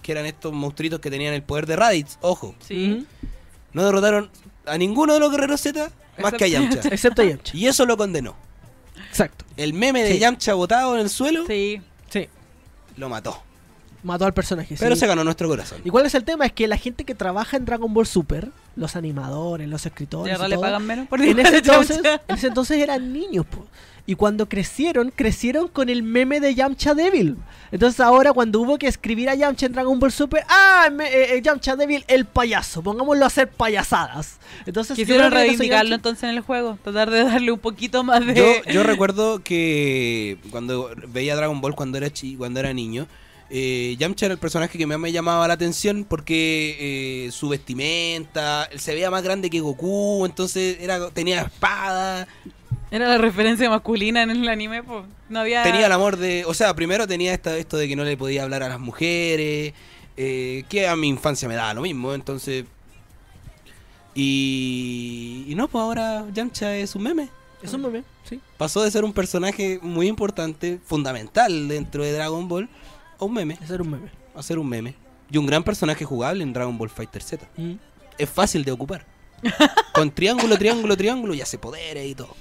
que 0.02 0.10
eran 0.10 0.26
estos 0.26 0.52
monstruitos 0.52 0.98
que 0.98 1.08
tenían 1.10 1.34
el 1.34 1.42
poder 1.44 1.66
de 1.66 1.76
Raditz, 1.76 2.18
ojo, 2.20 2.56
Sí. 2.66 3.06
no 3.74 3.84
derrotaron 3.84 4.28
a 4.66 4.76
ninguno 4.76 5.14
de 5.14 5.20
los 5.20 5.30
guerreros 5.30 5.60
Z 5.60 5.88
más 6.20 6.32
que 6.34 6.44
a 6.44 6.48
Yamcha. 6.48 6.80
Excepto 6.90 7.22
Yamcha. 7.22 7.56
y 7.56 7.68
eso 7.68 7.86
lo 7.86 7.96
condenó. 7.96 8.34
Exacto. 9.24 9.44
El 9.56 9.72
meme 9.72 10.02
de 10.04 10.12
Sí. 10.14 10.18
Yamcha 10.18 10.54
botado 10.54 10.94
en 10.94 11.00
el 11.02 11.10
suelo 11.10 11.44
Sí. 11.46 11.80
Sí. 12.10 12.28
lo 12.96 13.08
mató. 13.08 13.42
Mató 14.04 14.24
al 14.26 14.32
personaje. 14.32 14.76
Pero 14.78 14.94
sí. 14.94 15.00
se 15.00 15.06
ganó 15.08 15.24
nuestro 15.24 15.48
corazón. 15.48 15.80
¿Y 15.84 15.90
cuál 15.90 16.06
es 16.06 16.14
el 16.14 16.24
tema? 16.24 16.46
Es 16.46 16.52
que 16.52 16.68
la 16.68 16.76
gente 16.76 17.04
que 17.04 17.14
trabaja 17.16 17.56
en 17.56 17.64
Dragon 17.64 17.92
Ball 17.92 18.06
Super, 18.06 18.48
los 18.76 18.94
animadores, 18.94 19.68
los 19.68 19.84
escritores, 19.84 20.30
¿Y 20.32 20.34
ahora 20.36 20.46
y 20.46 20.50
le 20.50 20.54
todo, 20.56 20.62
pagan 20.64 20.86
menos? 20.86 21.08
Por 21.08 21.20
en 21.20 21.26
dibujar 21.36 21.46
ese, 21.46 21.56
a 21.56 21.58
entonces, 21.58 21.96
Yamcha. 21.96 22.22
en 22.28 22.36
ese 22.36 22.46
entonces 22.46 22.78
eran 22.78 23.12
niños, 23.12 23.44
po. 23.46 23.66
Y 24.08 24.14
cuando 24.14 24.48
crecieron, 24.48 25.12
crecieron 25.14 25.68
con 25.68 25.90
el 25.90 26.02
meme 26.02 26.40
de 26.40 26.54
Yamcha 26.54 26.94
Devil. 26.94 27.36
Entonces 27.70 28.00
ahora 28.00 28.32
cuando 28.32 28.58
hubo 28.58 28.78
que 28.78 28.86
escribir 28.86 29.28
a 29.28 29.34
Yamcha 29.34 29.66
en 29.66 29.72
Dragon 29.74 30.00
Ball 30.00 30.10
Super, 30.10 30.44
¡ah! 30.48 30.88
me- 30.90 31.08
eh, 31.08 31.36
eh, 31.36 31.42
Yamcha 31.42 31.76
Devil, 31.76 32.06
el 32.08 32.24
payaso. 32.24 32.80
Pongámoslo 32.82 33.24
a 33.24 33.26
hacer 33.26 33.50
payasadas. 33.50 34.38
Entonces 34.64 34.96
Quisieron 34.96 35.30
reivindicarlo 35.30 35.94
entonces 35.94 36.22
en 36.22 36.30
el 36.30 36.40
juego. 36.40 36.78
Tratar 36.82 37.10
de 37.10 37.22
darle 37.24 37.52
un 37.52 37.58
poquito 37.58 38.02
más 38.02 38.24
de. 38.24 38.34
Yo, 38.34 38.72
yo 38.72 38.82
recuerdo 38.82 39.42
que 39.44 40.38
cuando 40.50 40.90
veía 41.08 41.36
Dragon 41.36 41.60
Ball 41.60 41.74
cuando 41.74 41.98
era 41.98 42.10
chi, 42.10 42.34
cuando 42.36 42.60
era 42.60 42.72
niño, 42.72 43.06
eh, 43.50 43.94
Yamcha 43.98 44.24
era 44.24 44.32
el 44.32 44.38
personaje 44.40 44.78
que 44.78 44.86
más 44.86 44.98
me 44.98 45.12
llamaba 45.12 45.46
la 45.48 45.52
atención 45.52 46.06
porque 46.08 47.26
eh, 47.26 47.30
su 47.30 47.50
vestimenta, 47.50 48.64
él 48.72 48.80
se 48.80 48.94
veía 48.94 49.10
más 49.10 49.22
grande 49.22 49.50
que 49.50 49.60
Goku, 49.60 50.24
entonces 50.24 50.78
era 50.80 51.10
tenía 51.10 51.42
espada, 51.42 52.26
Era 52.90 53.08
la 53.08 53.18
referencia 53.18 53.68
masculina 53.68 54.22
en 54.22 54.30
el 54.30 54.48
anime, 54.48 54.82
pues. 54.82 55.04
No 55.28 55.40
había. 55.40 55.62
tenía 55.62 55.86
el 55.86 55.92
amor 55.92 56.16
de, 56.16 56.44
o 56.46 56.54
sea, 56.54 56.74
primero 56.74 57.06
tenía 57.06 57.34
esta, 57.34 57.56
esto 57.56 57.76
de 57.76 57.86
que 57.88 57.96
no 57.96 58.04
le 58.04 58.16
podía 58.16 58.42
hablar 58.42 58.62
a 58.62 58.68
las 58.68 58.80
mujeres, 58.80 59.74
eh, 60.16 60.64
que 60.68 60.88
a 60.88 60.96
mi 60.96 61.08
infancia 61.08 61.48
me 61.48 61.54
daba 61.54 61.74
lo 61.74 61.82
mismo, 61.82 62.14
entonces 62.14 62.64
y, 64.20 65.44
y 65.46 65.54
no, 65.54 65.68
pues 65.68 65.80
ahora 65.80 66.26
Yamcha 66.34 66.76
es 66.76 66.96
un 66.96 67.04
meme. 67.04 67.28
Es 67.62 67.72
un 67.72 67.82
meme, 67.82 68.02
sí. 68.28 68.40
pasó 68.56 68.82
de 68.82 68.90
ser 68.90 69.04
un 69.04 69.12
personaje 69.12 69.78
muy 69.80 70.08
importante, 70.08 70.80
fundamental 70.84 71.68
dentro 71.68 72.02
de 72.02 72.12
Dragon 72.12 72.48
Ball, 72.48 72.68
a 73.18 73.24
un 73.24 73.34
meme, 73.34 73.58
Ese 73.62 73.74
era 73.74 73.82
un 73.84 73.90
meme. 73.90 74.10
a 74.34 74.42
ser 74.42 74.58
un 74.58 74.68
meme. 74.68 74.94
Y 75.30 75.38
un 75.38 75.46
gran 75.46 75.62
personaje 75.62 76.04
jugable 76.04 76.42
en 76.42 76.52
Dragon 76.52 76.76
Ball 76.76 76.90
Fighter 76.90 77.22
Z. 77.22 77.46
Mm. 77.56 77.74
Es 78.16 78.28
fácil 78.28 78.64
de 78.64 78.72
ocupar. 78.72 79.06
Con 79.92 80.10
triángulo, 80.10 80.58
triángulo, 80.58 80.96
triángulo 80.96 81.34
y 81.34 81.40
hace 81.40 81.58
poderes 81.58 82.04
y 82.06 82.14
todo. 82.16 82.34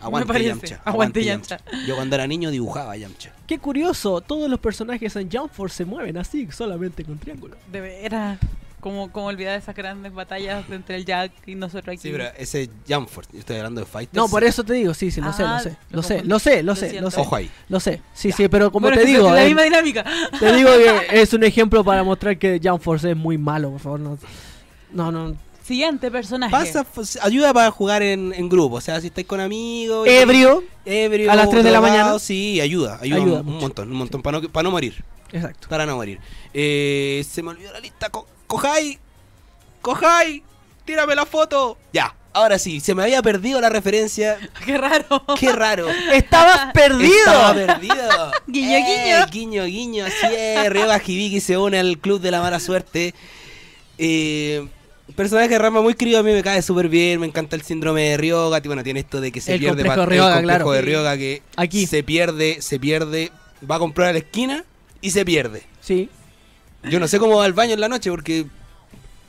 Aguante. 0.00 0.42
Yamcha. 0.44 0.80
Aguante 0.84 1.24
Yamcha. 1.24 1.60
Yo 1.86 1.94
cuando 1.96 2.16
era 2.16 2.26
niño 2.26 2.50
dibujaba 2.50 2.96
Yamcha. 2.96 3.32
Qué 3.46 3.58
curioso, 3.58 4.20
todos 4.20 4.48
los 4.50 4.58
personajes 4.60 5.14
en 5.16 5.30
Jump 5.30 5.52
Force 5.52 5.76
se 5.78 5.84
mueven 5.84 6.16
así, 6.16 6.48
solamente 6.50 7.04
con 7.04 7.18
triángulo. 7.18 7.56
De 7.70 7.80
veras. 7.80 8.38
Como, 8.80 9.12
como 9.12 9.26
olvidar 9.26 9.58
esas 9.58 9.76
grandes 9.76 10.10
batallas 10.14 10.64
entre 10.70 10.96
el 10.96 11.04
Jack 11.04 11.32
y 11.44 11.54
nosotros 11.54 11.88
aquí. 11.92 11.98
Sí, 11.98 12.08
pero 12.12 12.24
ese 12.38 12.70
Jump 12.88 13.10
Force, 13.10 13.28
yo 13.30 13.40
estoy 13.40 13.58
hablando 13.58 13.82
de 13.82 13.86
Fighter 13.86 14.16
No, 14.16 14.26
por 14.26 14.42
eso 14.42 14.64
te 14.64 14.72
digo, 14.72 14.94
sí, 14.94 15.10
sí, 15.10 15.20
lo 15.20 15.34
sé, 15.34 15.42
Ah, 15.42 15.58
lo 15.58 15.60
sé. 15.62 15.76
lo 15.90 16.02
sé, 16.02 16.24
lo 16.24 16.38
sé, 16.38 16.62
lo 16.62 16.74
sé, 16.74 16.98
lo 16.98 17.10
sé. 17.10 17.20
Ojo 17.20 17.36
ahí. 17.36 17.50
Lo 17.68 17.78
sé, 17.78 18.00
sí, 18.14 18.32
sí, 18.32 18.48
pero 18.48 18.72
como 18.72 18.84
Bueno, 18.86 18.96
te 18.96 19.02
es 19.02 19.08
digo, 19.08 19.34
la 19.34 19.44
misma 19.44 19.64
dinámica. 19.64 20.02
te 20.38 20.52
digo 20.56 20.70
que 20.70 21.20
es 21.20 21.30
un 21.34 21.44
ejemplo 21.44 21.84
para 21.84 22.02
mostrar 22.02 22.38
que 22.38 22.58
Jump 22.64 22.80
Force 22.80 23.10
es 23.10 23.16
muy 23.18 23.36
malo, 23.36 23.70
por 23.72 23.80
favor, 23.80 24.00
no. 24.00 24.18
No, 24.92 25.12
no. 25.12 25.36
Siguiente 25.70 26.10
personaje. 26.10 26.50
Pasa, 26.50 26.82
pues, 26.82 27.16
ayuda 27.22 27.54
para 27.54 27.70
jugar 27.70 28.02
en, 28.02 28.32
en 28.34 28.48
grupo. 28.48 28.74
O 28.76 28.80
sea, 28.80 29.00
si 29.00 29.06
estáis 29.06 29.26
con 29.26 29.38
amigos. 29.38 30.04
y- 30.08 30.10
Ebrio, 30.10 30.64
ebrio, 30.84 31.30
A 31.30 31.36
las 31.36 31.48
tres 31.48 31.62
de 31.62 31.70
la 31.70 31.80
mañana. 31.80 32.18
Sí, 32.18 32.60
ayuda, 32.60 32.98
ayuda, 33.00 33.16
Ayuda 33.22 33.40
un, 33.40 33.46
mucho. 33.46 33.60
montón, 33.60 33.90
un 33.92 33.96
montón, 33.98 34.20
para 34.22 34.40
no, 34.40 34.48
para 34.48 34.64
no 34.64 34.72
morir, 34.72 35.04
exacto. 35.32 35.68
para 35.68 35.86
no 35.86 35.94
morir. 35.94 36.18
Eh, 36.52 37.24
se 37.30 37.40
me 37.44 37.50
olvidó 37.50 37.72
la 37.72 37.78
lista, 37.78 38.08
Co- 38.10 38.26
Cojai, 38.48 38.98
Cojai, 39.80 40.42
tírame 40.84 41.14
la 41.14 41.24
foto. 41.24 41.78
Ya, 41.92 42.14
ahora 42.32 42.58
sí, 42.58 42.80
se 42.80 42.94
me 42.94 43.04
había 43.04 43.22
perdido 43.22 43.60
la 43.60 43.68
referencia, 43.68 44.38
Qué 44.66 44.76
raro. 44.76 45.24
qué 45.38 45.52
raro. 45.52 45.88
Estabas 46.12 46.72
perdido. 46.72 47.14
Estaba 47.14 47.54
perdido. 47.54 48.32
Guiño, 48.48 48.76
Eh, 48.76 49.24
guiño, 49.30 49.64
guiño, 49.66 50.04
así 50.06 50.26
es. 50.36 50.68
Ryoga 50.68 50.98
Hibiki 51.04 51.40
se 51.40 51.56
une 51.56 51.78
al 51.78 51.98
club 51.98 52.20
de 52.20 52.30
la 52.32 52.40
mala 52.42 52.58
suerte. 52.58 53.14
Eh, 53.98 54.66
personaje 55.14 55.48
de 55.50 55.58
Rama 55.58 55.80
muy 55.82 55.94
querido, 55.94 56.18
a 56.18 56.22
mí 56.22 56.32
me 56.32 56.42
cae 56.42 56.62
súper 56.62 56.88
bien. 56.88 57.20
Me 57.20 57.26
encanta 57.26 57.56
el 57.56 57.62
síndrome 57.62 58.10
de 58.10 58.16
Ryoga. 58.16 58.60
Bueno, 58.60 58.82
tiene 58.82 59.00
esto 59.00 59.20
de 59.20 59.30
que 59.32 59.40
se 59.40 59.54
El 59.54 59.60
pierde 59.60 59.76
complejo 59.84 60.00
de 60.00 60.06
Ryoga, 60.06 60.28
el 60.28 60.34
complejo 60.40 60.58
claro. 60.58 60.72
de 60.72 60.82
Ryoga 60.82 61.16
que 61.16 61.42
Aquí. 61.56 61.86
se 61.86 62.02
pierde, 62.02 62.58
se 62.60 62.78
pierde. 62.80 63.30
Va 63.68 63.76
a 63.76 63.78
comprar 63.78 64.08
a 64.08 64.12
la 64.12 64.18
esquina 64.20 64.64
y 65.00 65.10
se 65.10 65.24
pierde. 65.24 65.62
Sí, 65.80 66.08
Yo 66.84 66.98
no 67.00 67.08
sé 67.08 67.18
cómo 67.18 67.36
va 67.38 67.44
al 67.44 67.52
baño 67.52 67.74
en 67.74 67.80
la 67.80 67.88
noche 67.88 68.10
porque 68.10 68.46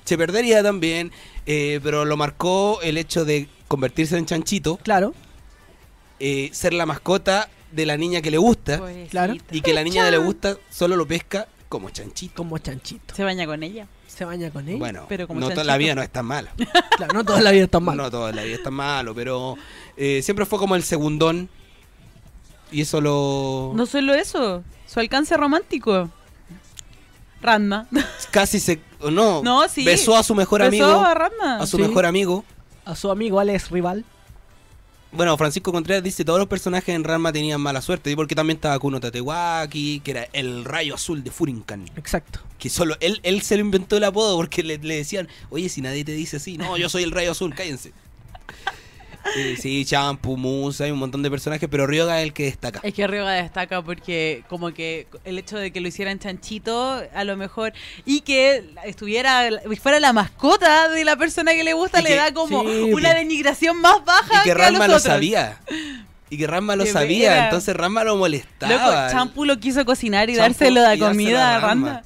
se 0.06 0.18
perdería 0.18 0.64
también. 0.64 1.12
eh, 1.46 1.80
pero 1.84 2.06
lo 2.06 2.18
marcó 2.18 2.80
el 2.82 2.98
hecho 2.98 3.26
de 3.26 3.48
convertirse 3.68 4.18
en 4.18 4.26
chanchito, 4.26 4.78
claro. 4.78 5.14
eh, 6.20 6.50
ser 6.54 6.74
la 6.74 6.86
mascota 6.86 7.50
de 7.72 7.86
la 7.86 7.98
niña 7.98 8.22
que 8.22 8.32
le 8.32 8.38
gusta. 8.38 8.82
Claro. 9.10 9.36
Y 9.52 9.62
que 9.62 9.74
la 9.74 9.84
niña 9.84 10.06
que 10.06 10.12
le 10.12 10.18
gusta 10.18 10.58
solo 10.70 10.96
lo 10.96 11.06
pesca 11.08 11.48
como 11.72 11.90
chanchito. 11.90 12.36
Como 12.36 12.58
chanchito. 12.60 13.16
Se 13.16 13.24
baña 13.24 13.46
con 13.48 13.64
ella. 13.64 13.88
Se 14.06 14.26
baña 14.26 14.52
con 14.52 14.68
él. 14.70 14.78
Bueno, 14.78 15.06
Pero 15.10 15.26
como 15.28 15.40
no 15.40 15.50
toda 15.50 15.64
la 15.64 15.78
vida 15.78 15.96
no 15.96 16.04
es 16.04 16.10
tan 16.12 16.26
mala. 16.26 16.52
Claro, 16.98 17.14
no 17.14 17.24
toda 17.26 17.42
la 17.42 17.50
vida 17.52 17.64
es 17.64 17.72
tan 17.72 17.84
mal. 17.84 17.98
No 17.98 18.12
toda 18.12 18.32
la 18.34 18.44
vida 18.44 18.56
es 18.58 18.64
tan 18.64 18.74
malo, 18.76 19.16
pero 19.16 19.56
eh, 19.98 20.22
siempre 20.22 20.46
fue 20.46 20.60
como 20.60 20.76
el 20.76 20.84
segundón. 20.84 21.50
Y 22.72 22.82
eso 22.82 23.02
lo... 23.02 23.72
No 23.76 23.86
solo 23.86 24.14
eso, 24.14 24.64
su 24.86 25.00
alcance 25.00 25.36
romántico. 25.36 26.10
Ranma. 27.42 27.88
Casi 28.32 28.60
se... 28.60 28.82
o 29.00 29.10
No, 29.10 29.42
No, 29.42 29.68
sí. 29.68 29.84
besó 29.84 30.16
a 30.16 30.24
su 30.24 30.36
mejor 30.36 30.62
Besó 30.70 30.86
amigo. 30.86 31.00
a 31.02 31.14
Ranma. 31.14 31.58
A 31.58 31.66
su 31.66 31.78
Sí. 31.78 31.84
mejor 31.84 32.06
amigo. 32.06 32.46
A 32.86 32.96
su 32.96 33.10
amigo 33.10 33.40
Alex 33.40 33.72
Rival. 33.72 34.06
Bueno, 35.12 35.38
Francisco 35.38 35.74
Contreras 35.74 36.04
dice 36.04 36.24
todos 36.24 36.40
los 36.40 36.48
personajes 36.48 36.96
en 36.96 37.04
Ranma 37.04 37.34
tenían 37.34 37.60
mala 37.60 37.82
suerte. 37.82 38.10
Y 38.12 38.16
porque 38.16 38.36
también 38.36 38.58
estaba 38.58 38.80
Kuno 38.80 39.00
Tatewaki, 39.00 40.00
que 40.00 40.12
era 40.12 40.28
el 40.32 40.64
rayo 40.64 40.96
azul 40.96 41.24
de 41.24 41.32
Furinkan. 41.32 41.90
Exacto. 41.98 42.40
Que 42.58 42.70
solo 42.70 42.96
él, 43.02 43.20
él 43.24 43.42
se 43.42 43.56
lo 43.56 43.62
inventó 43.62 43.98
el 43.98 44.06
apodo 44.06 44.38
porque 44.38 44.64
le, 44.64 44.78
le 44.78 44.96
decían, 44.96 45.28
oye, 45.50 45.68
si 45.68 45.82
nadie 45.82 46.06
te 46.06 46.14
dice 46.14 46.38
así, 46.38 46.58
no, 46.58 46.78
yo 46.78 46.88
soy 46.88 47.04
el 47.04 47.12
rayo 47.12 47.32
azul, 47.32 47.54
cállense. 47.54 47.92
Eh, 49.38 49.56
sí, 49.60 49.86
Champu, 49.86 50.36
Musa, 50.38 50.86
hay 50.86 50.92
un 50.92 51.00
montón 51.00 51.22
de 51.24 51.30
personajes, 51.30 51.68
pero 51.70 51.86
Ryoga 51.88 52.20
es 52.22 52.26
el 52.28 52.34
que 52.34 52.44
destaca. 52.46 52.80
Es 52.84 52.94
que 52.94 53.06
Ryoga 53.08 53.32
destaca 53.34 53.82
porque 53.82 54.44
como 54.50 54.74
que 54.74 55.08
el 55.26 55.38
hecho 55.38 55.58
de 55.58 55.72
que 55.72 55.80
lo 55.82 55.88
hicieran 55.88 56.20
chanchito, 56.20 57.02
a 57.14 57.24
lo 57.24 57.38
mejor, 57.38 57.74
y 58.06 58.22
que 58.22 58.64
estuviera, 58.86 59.48
fuera 59.82 60.00
la 60.00 60.12
mascota 60.14 60.90
de 60.90 61.06
la 61.06 61.16
persona 61.16 61.54
que 61.54 61.64
le 61.64 61.74
gusta, 61.74 62.00
Y 62.00 62.04
le 62.04 62.10
que- 62.10 62.16
da 62.16 62.34
como 62.34 62.62
sí, 62.64 62.68
una 62.94 63.10
po. 63.10 63.16
denigración 63.16 63.78
más 63.80 64.04
baja 64.06 64.42
Y 64.42 64.44
que 64.44 64.52
a 64.52 64.56
los 64.56 64.64
Ranma 64.64 64.88
lo 64.88 65.00
sabía. 65.00 65.60
Y 66.30 66.38
que 66.38 66.48
Ranma 66.48 66.76
lo 66.76 66.86
sabía, 66.86 67.44
entonces 67.46 67.76
Ranma 67.76 68.04
lo 68.04 68.16
molestaba. 68.18 68.74
Loco, 68.74 69.12
Champu 69.12 69.46
lo 69.46 69.60
quiso 69.60 69.86
cocinar 69.86 70.30
y 70.30 70.36
Champu 70.36 70.60
dárselo 70.60 70.82
de 70.82 70.98
comida 70.98 71.52
a 71.52 71.58
a 71.58 71.60
Ranma. 71.60 71.88
Ranma. 71.88 72.04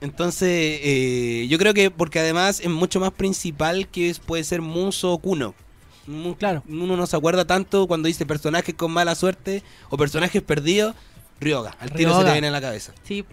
Entonces, 0.00 0.48
eh, 0.82 1.46
yo 1.50 1.58
creo 1.58 1.74
que 1.74 1.90
porque 1.90 2.20
además 2.20 2.60
es 2.60 2.68
mucho 2.70 3.00
más 3.00 3.10
principal 3.10 3.88
que 3.88 4.14
puede 4.24 4.44
ser 4.44 4.60
Muso 4.62 5.12
o 5.12 5.18
Kuno. 5.18 5.54
Mu- 6.08 6.34
Claro. 6.36 6.62
Uno 6.68 6.96
no 6.96 7.06
se 7.06 7.16
acuerda 7.16 7.44
tanto 7.46 7.86
cuando 7.86 8.06
dice 8.08 8.26
personajes 8.26 8.74
con 8.74 8.90
mala 8.90 9.14
suerte 9.14 9.62
o 9.90 9.96
personajes 9.96 10.42
perdidos. 10.42 10.94
Ryoga, 11.40 11.76
al 11.78 11.92
tiro 11.92 12.18
se 12.18 12.24
te 12.24 12.32
viene 12.32 12.48
a 12.48 12.50
la 12.50 12.60
cabeza. 12.60 12.92
Sí, 13.04 13.24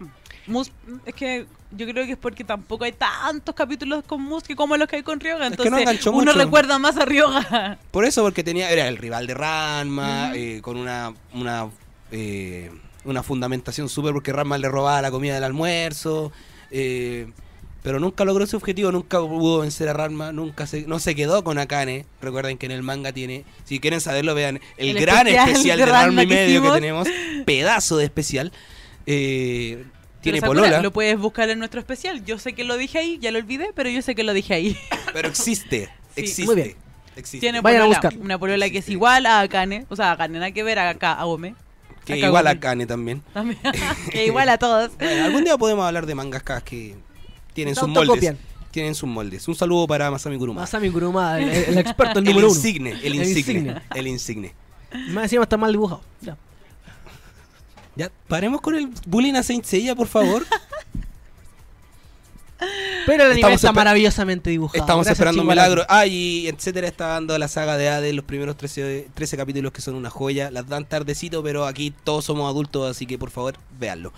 Mus, 0.46 0.72
es 1.08 1.14
que 1.16 1.48
yo 1.72 1.88
creo 1.88 2.06
que 2.06 2.12
es 2.12 2.18
porque 2.20 2.44
tampoco 2.44 2.84
hay 2.84 2.92
tantos 2.92 3.56
capítulos 3.56 4.04
con 4.06 4.22
Mus 4.22 4.44
que 4.44 4.56
como 4.56 4.78
los 4.78 4.88
que 4.88 4.98
hay 4.98 5.04
con 5.04 5.20
Ryoga. 5.20 5.48
Es 5.48 5.58
que 5.58 5.64
Entonces 5.68 6.06
no 6.06 6.12
uno 6.12 6.26
mucho. 6.26 6.38
recuerda 6.38 6.78
más 6.78 6.98
a 6.98 7.06
Ryoga. 7.06 7.80
Por 7.90 8.06
eso, 8.06 8.22
porque 8.22 8.44
tenía 8.44 8.70
era 8.70 8.88
el 8.88 8.98
rival 8.98 9.26
de 9.26 9.34
Ranma, 9.34 10.34
eh, 10.36 10.60
con 10.62 10.78
una, 10.78 11.14
una 11.34 11.68
eh, 12.12 12.70
una 13.06 13.24
fundamentación 13.24 13.90
súper 13.90 14.14
porque 14.14 14.32
Ranma 14.34 14.58
le 14.60 14.70
robaba 14.70 15.02
la 15.02 15.10
comida 15.10 15.34
del 15.34 15.44
almuerzo. 15.46 16.32
eh, 16.70 17.32
pero 17.86 18.00
nunca 18.00 18.26
logró 18.26 18.48
su 18.48 18.58
objetivo, 18.58 18.92
nunca 18.92 19.20
pudo 19.20 19.60
vencer 19.60 19.88
a 19.90 19.94
Ranma, 19.94 20.32
nunca 20.32 20.66
se, 20.66 20.88
no 20.88 20.98
se 20.98 21.14
quedó 21.14 21.44
con 21.44 21.60
Akane. 21.60 22.08
Recuerden 22.20 22.58
que 22.58 22.66
en 22.66 22.72
el 22.72 22.82
manga 22.82 23.12
tiene, 23.14 23.46
si 23.64 23.80
quieren 23.80 24.02
saberlo, 24.02 24.34
vean 24.34 24.60
el, 24.78 24.98
El 24.98 25.00
gran 25.00 25.28
especial 25.28 25.50
especial 25.50 25.78
de 25.78 25.86
de 25.86 25.92
Ranma 25.92 26.24
y 26.24 26.26
medio 26.28 26.64
que 26.64 26.72
tenemos, 26.72 27.08
pedazo 27.46 27.98
de 27.98 28.06
especial. 28.06 28.52
Eh, 29.06 29.86
tiene 30.20 30.40
Sakura, 30.40 30.62
polola, 30.62 30.82
Lo 30.82 30.92
puedes 30.92 31.20
buscar 31.20 31.48
en 31.52 31.60
nuestro 31.60 31.80
especial. 31.80 32.26
Yo 32.26 32.40
sé 32.40 32.54
que 32.54 32.64
lo 32.64 32.76
dije 32.76 32.98
ahí, 32.98 33.20
ya 33.22 33.30
lo 33.30 33.38
olvidé, 33.38 33.70
pero 33.76 33.88
yo 33.88 34.02
sé 34.02 34.16
que 34.16 34.24
lo 34.24 34.34
dije 34.34 34.56
ahí. 34.56 34.76
pero 35.14 35.28
existe, 35.28 35.88
Sí. 36.16 36.22
existe. 36.22 36.46
Muy 36.48 36.56
bien. 36.56 36.76
existe. 37.16 37.40
Tiene 37.40 37.62
Vayan 37.62 37.82
a 37.82 37.86
polola, 37.86 38.00
buscar. 38.02 38.20
una 38.20 38.40
polola 38.40 38.68
que 38.72 38.80
es 38.80 38.90
igual 38.90 39.28
a 39.28 39.42
Akane. 39.42 39.86
O 39.90 39.96
sea, 39.96 40.14
Akane 40.14 40.40
nada 40.40 40.50
que 40.50 40.64
ver 40.64 40.80
acá 40.80 41.14
a 41.14 41.28
Ome. 41.28 41.54
que 42.04 42.14
Acá 42.14 42.26
igual 42.26 42.48
a. 42.48 42.50
Akane 42.50 42.88
también. 42.88 43.22
También. 43.32 43.60
que 44.12 44.26
igual 44.26 44.50
a 44.50 44.58
todos. 44.58 44.98
Bueno, 44.98 45.26
algún 45.26 45.44
día 45.44 45.56
podemos 45.56 45.86
hablar 45.86 46.08
de 46.08 46.16
mangaskas 46.16 46.64
que 46.64 46.96
tienen 47.56 47.74
sus 47.76 47.88
moldes. 47.88 48.36
Tienen 48.70 48.94
sus 48.94 49.08
moldes. 49.10 49.48
Un 49.48 49.56
saludo 49.56 49.88
para 49.88 50.12
Masami 50.12 50.38
Kuruma. 50.38 50.62
Masami 50.62 50.92
Kuruma, 50.92 51.40
el, 51.40 51.50
el 51.50 51.78
experto, 51.86 52.20
el 52.20 52.28
el 52.28 52.34
número 52.34 52.48
uno. 52.50 52.56
insigne, 52.56 52.92
el 52.92 53.06
El 53.06 53.16
insigne, 53.16 53.40
insigne. 53.60 53.82
el 53.96 54.08
insigne. 54.08 54.54
Más 55.10 55.24
encima 55.24 55.44
está 55.44 55.56
mal 55.58 55.72
dibujado. 55.72 56.02
Ya. 56.22 56.38
Ya, 57.96 58.12
paremos 58.28 58.60
con 58.60 58.76
el 58.76 58.90
bullying 59.08 59.36
a 59.36 59.44
Saint 59.44 59.64
Seiya, 59.64 59.96
por 59.96 60.08
favor. 60.08 60.46
Pero 63.06 63.24
el 63.26 63.32
anime 63.32 63.36
Estamos 63.42 63.56
está 63.56 63.72
maravillosamente 63.74 64.50
dibujado. 64.50 64.80
Estamos 64.84 65.06
Gracias, 65.06 65.20
esperando 65.20 65.42
un 65.42 65.48
milagro. 65.48 65.86
Ah, 65.88 66.06
y 66.08 66.48
etcétera 66.48 66.88
está 66.88 67.08
dando 67.08 67.38
la 67.38 67.48
saga 67.48 67.78
de 67.78 67.90
Hades, 67.90 68.14
los 68.16 68.26
primeros 68.26 68.58
13, 68.58 69.10
13 69.14 69.38
capítulos 69.38 69.72
que 69.72 69.82
son 69.82 69.96
una 69.96 70.10
joya. 70.10 70.50
Las 70.52 70.68
dan 70.68 70.86
tardecito, 70.86 71.44
pero 71.44 71.66
aquí 71.66 71.94
todos 72.04 72.26
somos 72.26 72.50
adultos, 72.50 72.90
así 72.90 73.06
que 73.06 73.18
por 73.18 73.30
favor, 73.30 73.56
véanlo. 73.80 74.12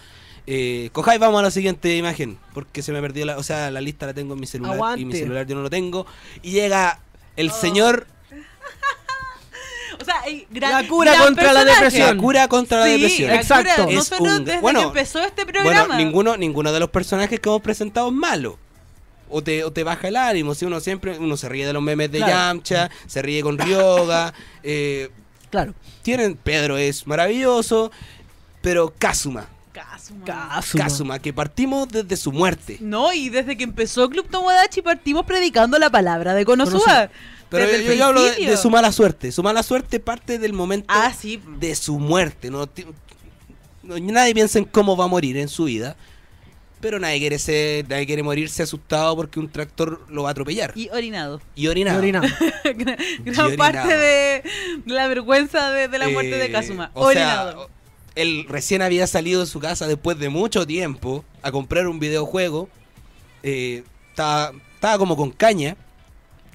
Eh, 0.50 0.90
Cojai, 0.94 1.18
vamos 1.18 1.40
a 1.40 1.44
la 1.44 1.52
siguiente 1.52 1.96
imagen, 1.98 2.38
porque 2.54 2.82
se 2.82 2.92
me 2.94 3.02
perdió 3.02 3.26
la, 3.26 3.38
o 3.38 3.44
sea, 3.44 3.70
la 3.70 3.82
lista 3.82 4.06
la 4.06 4.14
tengo 4.14 4.34
en 4.34 4.40
mi 4.40 4.48
celular 4.48 4.98
y 4.98 5.04
mi 5.06 5.14
celular 5.14 5.46
yo 5.46 5.56
no 5.56 5.62
lo 5.62 5.70
tengo. 5.70 6.06
Y 6.42 6.52
llega 6.52 7.00
el 7.36 7.50
Oh. 7.52 7.54
señor 7.54 8.08
O 10.00 10.06
sea, 10.06 10.16
gran, 10.52 10.72
La 10.84 10.88
cura 10.88 11.12
gran 11.14 11.26
contra 11.26 11.54
la 11.54 11.66
depresión. 11.66 12.16
La 12.16 12.22
cura 12.22 12.48
contra 12.48 12.80
la 12.80 12.86
Sí, 12.86 12.92
depresión. 12.94 13.32
Exacto. 13.32 13.88
Es 13.90 13.96
nosotros 13.96 14.38
un- 14.38 14.46
desde 14.46 14.62
bueno, 14.62 14.80
que 14.80 14.86
empezó 14.88 15.20
este 15.24 15.46
programa. 15.46 15.86
Bueno, 15.88 15.98
ninguno, 15.98 16.38
ninguno 16.38 16.72
de 16.72 16.80
los 16.80 16.90
personajes 16.92 17.40
que 17.40 17.50
hemos 17.50 17.62
presentado 17.62 18.08
es 18.10 18.14
malo. 18.14 18.60
O 19.30 19.42
te, 19.42 19.64
o 19.66 19.72
te 19.72 19.84
baja 19.84 20.08
el 20.08 20.16
ánimo, 20.16 20.56
si 20.56 20.64
uno 20.66 20.80
siempre, 20.80 21.18
uno 21.18 21.36
se 21.36 21.50
ríe 21.50 21.66
de 21.66 21.74
los 21.74 21.82
memes 21.84 22.10
de 22.12 22.20
Claro. 22.20 22.32
Yamcha, 22.34 22.90
se 23.08 23.22
ríe 23.22 23.42
con 23.42 23.58
Ryoga, 23.58 24.34
eh, 24.64 25.10
Claro. 25.50 25.74
tienen, 26.04 26.36
Pedro 26.36 26.78
es 26.78 27.06
maravilloso, 27.08 27.92
pero 28.62 28.94
Kazuma, 28.98 29.48
Kazuma. 29.84 30.26
Kazuma. 30.26 30.84
Kazuma, 30.84 31.20
que 31.20 31.32
partimos 31.34 31.88
desde 31.90 32.18
su 32.18 32.32
muerte. 32.32 32.78
No, 32.82 33.14
y 33.14 33.30
desde 33.30 33.56
que 33.56 33.64
empezó 33.64 34.10
Club 34.10 34.28
Tomodachi 34.30 34.82
partimos 34.82 35.26
predicando 35.26 35.78
la 35.78 35.90
palabra 35.90 36.34
de 36.34 36.46
Konosuba. 36.46 36.80
Konosuba. 36.80 37.10
Pero 37.50 37.66
Desde 37.66 37.86
yo, 37.86 37.92
el 37.94 37.98
yo 38.00 38.06
hablo 38.06 38.22
de, 38.24 38.58
su 38.58 38.70
mala 38.70 38.92
suerte, 38.92 39.32
su 39.32 39.42
mala 39.42 39.64
suerte 39.64 40.00
parte 40.02 40.38
del 40.38 40.52
momento 40.52 40.88
Ah, 40.90 41.14
sí. 41.18 41.42
de 41.60 41.76
su 41.76 41.98
muerte, 41.98 42.50
no, 42.52 42.68
nadie 43.84 44.34
piensa 44.34 44.60
en 44.60 44.66
cómo 44.66 44.98
va 44.98 45.06
a 45.06 45.08
morir 45.08 45.38
en 45.38 45.48
su 45.48 45.66
vida. 45.66 45.96
Pero 46.82 47.00
nadie 47.00 47.20
quiere 47.20 47.40
ser, 47.40 47.90
nadie 47.90 48.06
quiere 48.06 48.22
morirse 48.22 48.62
asustado 48.62 49.16
porque 49.16 49.40
un 49.40 49.50
tractor 49.50 50.06
lo 50.10 50.24
va 50.24 50.30
a 50.30 50.32
atropellar. 50.34 50.74
Y 50.76 50.90
orinado. 50.90 51.42
Y 51.56 51.68
orinado. 51.68 52.00
Gran 52.02 52.28
Y 52.64 53.32
gran 53.32 53.46
orinado. 53.48 53.56
parte 53.58 53.98
de, 53.98 54.44
la 54.86 55.08
vergüenza 55.08 55.72
de, 55.72 55.88
de 55.88 55.98
la 55.98 56.10
muerte 56.10 56.36
de 56.38 56.46
Eh, 56.46 56.52
Kazuma. 56.52 56.92
O 56.94 57.12
sea, 57.12 57.44
Orinado. 57.46 57.70
Él 58.18 58.46
recién 58.50 58.82
había 58.82 59.08
salido 59.08 59.42
de 59.42 59.46
su 59.48 59.60
casa 59.60 59.88
después 59.88 60.18
de 60.20 60.30
mucho 60.30 60.66
tiempo 60.68 61.24
a 61.42 61.52
comprar 61.52 61.88
un 61.88 62.00
videojuego. 62.00 62.70
Eh, 63.44 63.84
estaba, 64.10 64.52
estaba 64.76 64.98
como 64.98 65.16
con 65.16 65.32
caña. 65.32 65.76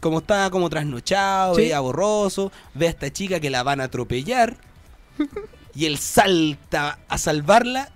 Como 0.01 0.19
estaba 0.19 0.51
como 0.51 0.69
trasnochado, 0.69 1.55
Sí. 1.55 1.63
veía 1.63 1.81
borroso. 1.81 2.51
Ve 2.75 2.89
a 2.89 2.91
esta 2.91 3.13
chica 3.13 3.39
que 3.41 3.51
la 3.51 3.63
van 3.63 3.81
a 3.81 3.85
atropellar. 3.85 4.57
y 5.75 5.87
él 5.87 5.99
salta 5.99 6.99
a 7.09 7.19
salvarla. 7.19 7.91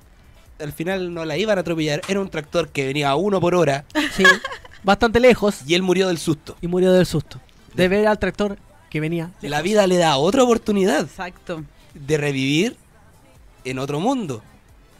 Al 0.60 0.72
final 0.72 1.12
no 1.12 1.24
la 1.24 1.36
iban 1.36 1.58
a 1.58 1.62
atropellar. 1.62 2.00
Era 2.08 2.20
un 2.20 2.30
tractor 2.30 2.68
que 2.68 2.86
venía 2.86 3.10
a 3.10 3.16
uno 3.16 3.40
por 3.40 3.54
hora. 3.54 3.84
Sí. 4.16 4.24
Bastante 4.84 5.18
lejos. 5.20 5.60
Y 5.66 5.74
él 5.74 5.82
murió 5.82 6.08
del 6.08 6.18
susto. 6.18 6.56
Y 6.60 6.68
murió 6.68 6.92
del 6.92 7.06
susto. 7.06 7.40
De 7.74 7.88
ver 7.88 8.06
al 8.06 8.18
tractor 8.18 8.56
que 8.88 9.00
venía. 9.00 9.32
La 9.42 9.60
vida 9.62 9.86
le 9.88 9.96
da 9.96 10.16
otra 10.16 10.44
oportunidad. 10.44 11.00
Exacto. 11.02 11.64
de 11.94 12.16
revivir 12.18 12.76
en 13.70 13.78
otro 13.78 14.00
mundo. 14.00 14.42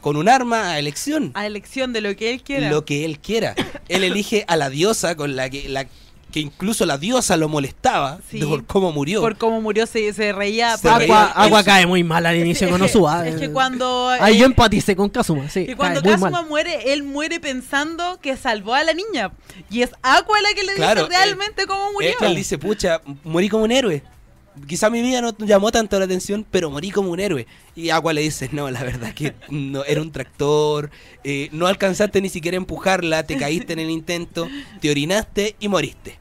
Con 0.01 0.17
un 0.17 0.29
arma 0.29 0.71
a 0.73 0.79
elección. 0.79 1.33
A 1.35 1.47
elección 1.47 1.93
de 1.93 2.01
lo 2.01 2.15
que 2.15 2.33
él 2.33 2.43
quiera. 2.43 2.71
Lo 2.71 2.85
que 2.85 3.05
él 3.05 3.19
quiera. 3.19 3.55
Él 3.89 4.05
elige 4.05 4.45
a 4.47 4.57
la 4.57 4.71
diosa 4.71 5.17
con 5.17 5.35
la 5.35 5.51
que, 5.51 5.69
la, 5.69 5.85
que 6.31 6.41
incluso 6.41 6.87
la 6.87 6.97
diosa 6.97 7.37
lo 7.37 7.49
molestaba 7.49 8.19
Sí. 8.31 8.39
de 8.39 8.47
por 8.47 8.65
cómo 8.67 8.93
murió. 8.93 9.21
Por 9.21 9.37
cómo 9.37 9.61
murió 9.61 9.85
se, 9.87 10.13
se 10.13 10.33
reía. 10.33 10.77
Se 10.77 10.83
porque- 10.89 10.99
reía. 11.07 11.25
Agua, 11.25 11.45
agua 11.45 11.65
cae 11.65 11.87
muy 11.87 12.05
mal 12.05 12.25
al 12.25 12.37
inicio 12.37 12.67
es 12.67 12.71
con 12.71 12.81
que- 12.81 12.87
Konosuba. 12.93 13.27
Es 13.27 13.37
que 13.37 13.47
eh. 13.47 13.51
cuando. 13.53 14.09
Ahí 14.11 14.37
eh, 14.37 14.39
yo 14.39 14.47
empaticé 14.47 14.95
con 14.95 15.09
Kazuma, 15.09 15.49
sí. 15.51 15.67
Y 15.69 15.75
cuando 15.75 16.01
Kazuma 16.03 16.31
mal. 16.31 16.47
muere, 16.47 16.93
él 16.93 17.03
muere 17.03 17.41
pensando 17.41 18.21
que 18.21 18.37
salvó 18.37 18.75
a 18.75 18.85
la 18.85 18.93
niña. 18.93 19.33
Y 19.71 19.83
es 19.83 19.91
Aqua 20.03 20.41
la 20.41 20.53
que 20.55 20.63
le 20.63 20.75
Claro, 20.75 21.07
dice 21.07 21.17
realmente 21.19 21.67
cómo 21.67 21.93
murió. 21.93 22.11
él, 22.21 22.27
él 22.29 22.37
dice, 22.37 22.59
pucha, 22.59 23.01
morí 23.25 23.49
como 23.49 23.65
un 23.65 23.73
héroe. 23.73 24.05
Quizá 24.67 24.89
mi 24.91 25.03
vida 25.03 25.21
no 25.21 25.37
llamó 25.39 25.71
tanto 25.71 25.99
la 25.99 26.07
atención, 26.07 26.47
pero 26.51 26.71
morí 26.71 26.91
como 26.91 27.11
un 27.11 27.21
héroe. 27.21 27.47
Y 27.75 27.91
Agua 27.91 28.13
le 28.13 28.23
dice, 28.23 28.49
no, 28.53 28.71
la 28.71 28.83
verdad 28.83 29.13
que 29.15 29.35
no, 29.51 29.85
era 29.85 30.01
un 30.01 30.11
tractor, 30.13 30.91
eh, 31.25 31.49
no 31.53 31.67
alcanzaste 31.67 32.21
ni 32.23 32.29
siquiera 32.31 32.57
a 32.57 32.59
empujarla, 32.59 33.25
te 33.27 33.37
caíste 33.37 33.75
en 33.75 33.81
el 33.81 33.91
intento, 33.91 34.49
te 34.81 34.91
orinaste 34.91 35.57
y 35.61 35.69
moriste. 35.69 36.19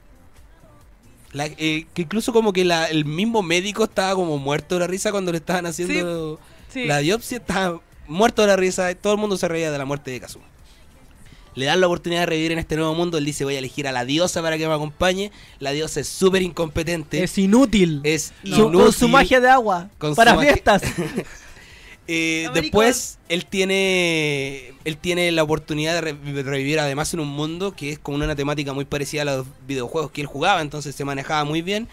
La- 1.32 1.46
eh, 1.48 1.86
que 1.94 2.02
incluso 2.04 2.32
como 2.34 2.54
que 2.54 2.66
la- 2.66 2.86
el 2.86 3.06
mismo 3.06 3.42
médico 3.42 3.84
estaba 3.86 4.16
como 4.16 4.38
muerto 4.38 4.76
de 4.76 4.80
la 4.82 4.88
risa 4.88 5.12
cuando 5.12 5.32
le 5.32 5.38
estaban 5.40 5.66
haciendo 5.66 6.40
Sí. 6.72 6.86
la 6.86 7.00
biopsia, 7.00 7.38
estaba 7.38 7.82
muerto 8.08 8.42
de 8.42 8.50
la 8.50 8.56
risa, 8.56 8.94
todo 8.96 9.14
el 9.14 9.20
mundo 9.20 9.38
se 9.38 9.48
reía 9.48 9.72
de 9.72 9.78
la 9.78 9.86
muerte 9.86 10.12
de 10.12 10.20
Kazuma. 10.20 10.46
Le 11.56 11.66
dan 11.66 11.80
la 11.80 11.88
oportunidad 11.88 12.22
de 12.22 12.26
revivir 12.28 12.52
en 12.52 12.60
este 12.60 12.76
nuevo 12.76 12.94
mundo, 12.94 13.18
él 13.18 13.26
dice 13.26 13.44
voy 13.46 13.56
a 13.56 13.60
elegir 13.60 13.88
a 13.88 13.92
la 13.94 14.04
diosa 14.06 14.42
para 14.42 14.58
que 14.58 14.68
me 14.68 14.74
acompañe, 14.74 15.32
la 15.60 15.72
diosa 15.72 16.02
es 16.02 16.08
súper 16.08 16.42
incompetente, 16.42 17.24
Es 17.24 17.38
inútil. 17.38 18.02
es 18.04 18.34
Su- 18.44 18.50
inútil. 18.50 18.80
con 18.82 18.94
su 18.94 19.08
magia 19.08 19.40
de 19.40 19.50
agua. 19.50 19.90
Con 19.98 20.12
su 20.12 20.16
para 20.18 20.38
fiestas. 20.38 20.82
Eh, 22.08 22.50
después 22.54 23.18
él 23.30 23.48
tiene 23.48 24.74
él 24.84 24.96
tiene 24.98 25.32
la 25.32 25.42
oportunidad 25.42 25.96
de 25.96 26.02
re- 26.02 26.44
revivir 26.44 26.80
además 26.80 27.12
en 27.16 27.20
un 27.20 27.30
mundo 27.30 27.72
que 27.76 27.94
es 27.94 27.98
con 28.00 28.14
una 28.14 28.36
temática 28.36 28.74
muy 28.74 28.86
parecida 28.86 29.24
a 29.24 29.26
los 29.26 29.48
videojuegos 29.68 30.12
que 30.12 30.22
él 30.22 30.28
jugaba, 30.28 30.62
entonces 30.62 30.94
se 30.94 31.04
manejaba 31.04 31.46
muy 31.46 31.64
bien. 31.64 31.88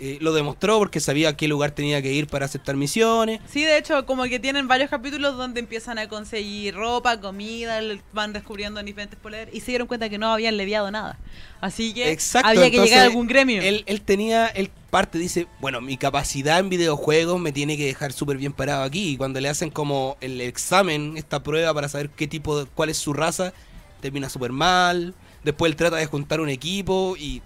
Eh, 0.00 0.18
lo 0.20 0.32
demostró 0.32 0.78
porque 0.78 1.00
sabía 1.00 1.30
a 1.30 1.36
qué 1.36 1.48
lugar 1.48 1.72
tenía 1.72 2.00
que 2.00 2.12
ir 2.12 2.28
para 2.28 2.46
aceptar 2.46 2.76
misiones. 2.76 3.40
Sí, 3.48 3.64
de 3.64 3.78
hecho, 3.78 4.06
como 4.06 4.22
que 4.24 4.38
tienen 4.38 4.68
varios 4.68 4.90
capítulos 4.90 5.36
donde 5.36 5.58
empiezan 5.58 5.98
a 5.98 6.08
conseguir 6.08 6.76
ropa, 6.76 7.20
comida, 7.20 7.80
van 8.12 8.32
descubriendo 8.32 8.80
diferentes 8.80 9.18
poderes 9.18 9.52
y 9.52 9.58
se 9.58 9.72
dieron 9.72 9.88
cuenta 9.88 10.08
que 10.08 10.16
no 10.16 10.32
habían 10.32 10.56
leviado 10.56 10.88
nada. 10.92 11.18
Así 11.60 11.92
que 11.92 12.12
Exacto, 12.12 12.48
había 12.48 12.62
que 12.62 12.76
entonces, 12.76 12.90
llegar 12.90 13.06
a 13.06 13.08
algún 13.08 13.26
gremio. 13.26 13.60
Él, 13.60 13.82
él 13.86 14.00
tenía, 14.02 14.46
él 14.46 14.70
parte, 14.90 15.18
dice, 15.18 15.48
bueno, 15.60 15.80
mi 15.80 15.96
capacidad 15.96 16.60
en 16.60 16.68
videojuegos 16.68 17.40
me 17.40 17.50
tiene 17.50 17.76
que 17.76 17.86
dejar 17.86 18.12
súper 18.12 18.36
bien 18.36 18.52
parado 18.52 18.84
aquí. 18.84 19.10
Y 19.10 19.16
cuando 19.16 19.40
le 19.40 19.48
hacen 19.48 19.70
como 19.70 20.16
el 20.20 20.40
examen, 20.40 21.16
esta 21.16 21.42
prueba 21.42 21.74
para 21.74 21.88
saber 21.88 22.08
qué 22.10 22.28
tipo, 22.28 22.60
de, 22.60 22.66
cuál 22.66 22.88
es 22.90 22.98
su 22.98 23.14
raza, 23.14 23.52
termina 24.00 24.28
súper 24.28 24.52
mal. 24.52 25.14
Después 25.42 25.70
él 25.70 25.76
trata 25.76 25.96
de 25.96 26.06
juntar 26.06 26.40
un 26.40 26.50
equipo 26.50 27.16
y 27.18 27.42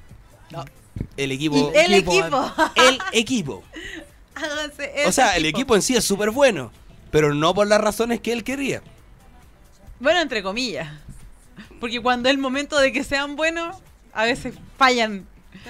No. 0.50 0.66
El 1.16 1.32
equipo... 1.32 1.72
El 1.74 1.94
equipo, 1.94 2.12
equipo. 2.20 2.52
el 2.76 2.98
equipo. 3.12 3.64
Háganse 4.34 4.92
O 5.06 5.12
sea, 5.12 5.36
el 5.36 5.44
equipo 5.46 5.74
en 5.76 5.82
sí 5.82 5.94
es 5.96 6.04
súper 6.04 6.30
bueno, 6.30 6.72
pero 7.10 7.34
no 7.34 7.54
por 7.54 7.66
las 7.66 7.80
razones 7.80 8.20
que 8.20 8.32
él 8.32 8.44
quería. 8.44 8.82
Bueno, 10.00 10.20
entre 10.20 10.42
comillas. 10.42 10.90
Porque 11.80 12.00
cuando 12.00 12.28
es 12.28 12.34
el 12.34 12.40
momento 12.40 12.78
de 12.78 12.92
que 12.92 13.04
sean 13.04 13.36
buenos, 13.36 13.76
a 14.12 14.24
veces 14.24 14.54
fallan. 14.78 15.26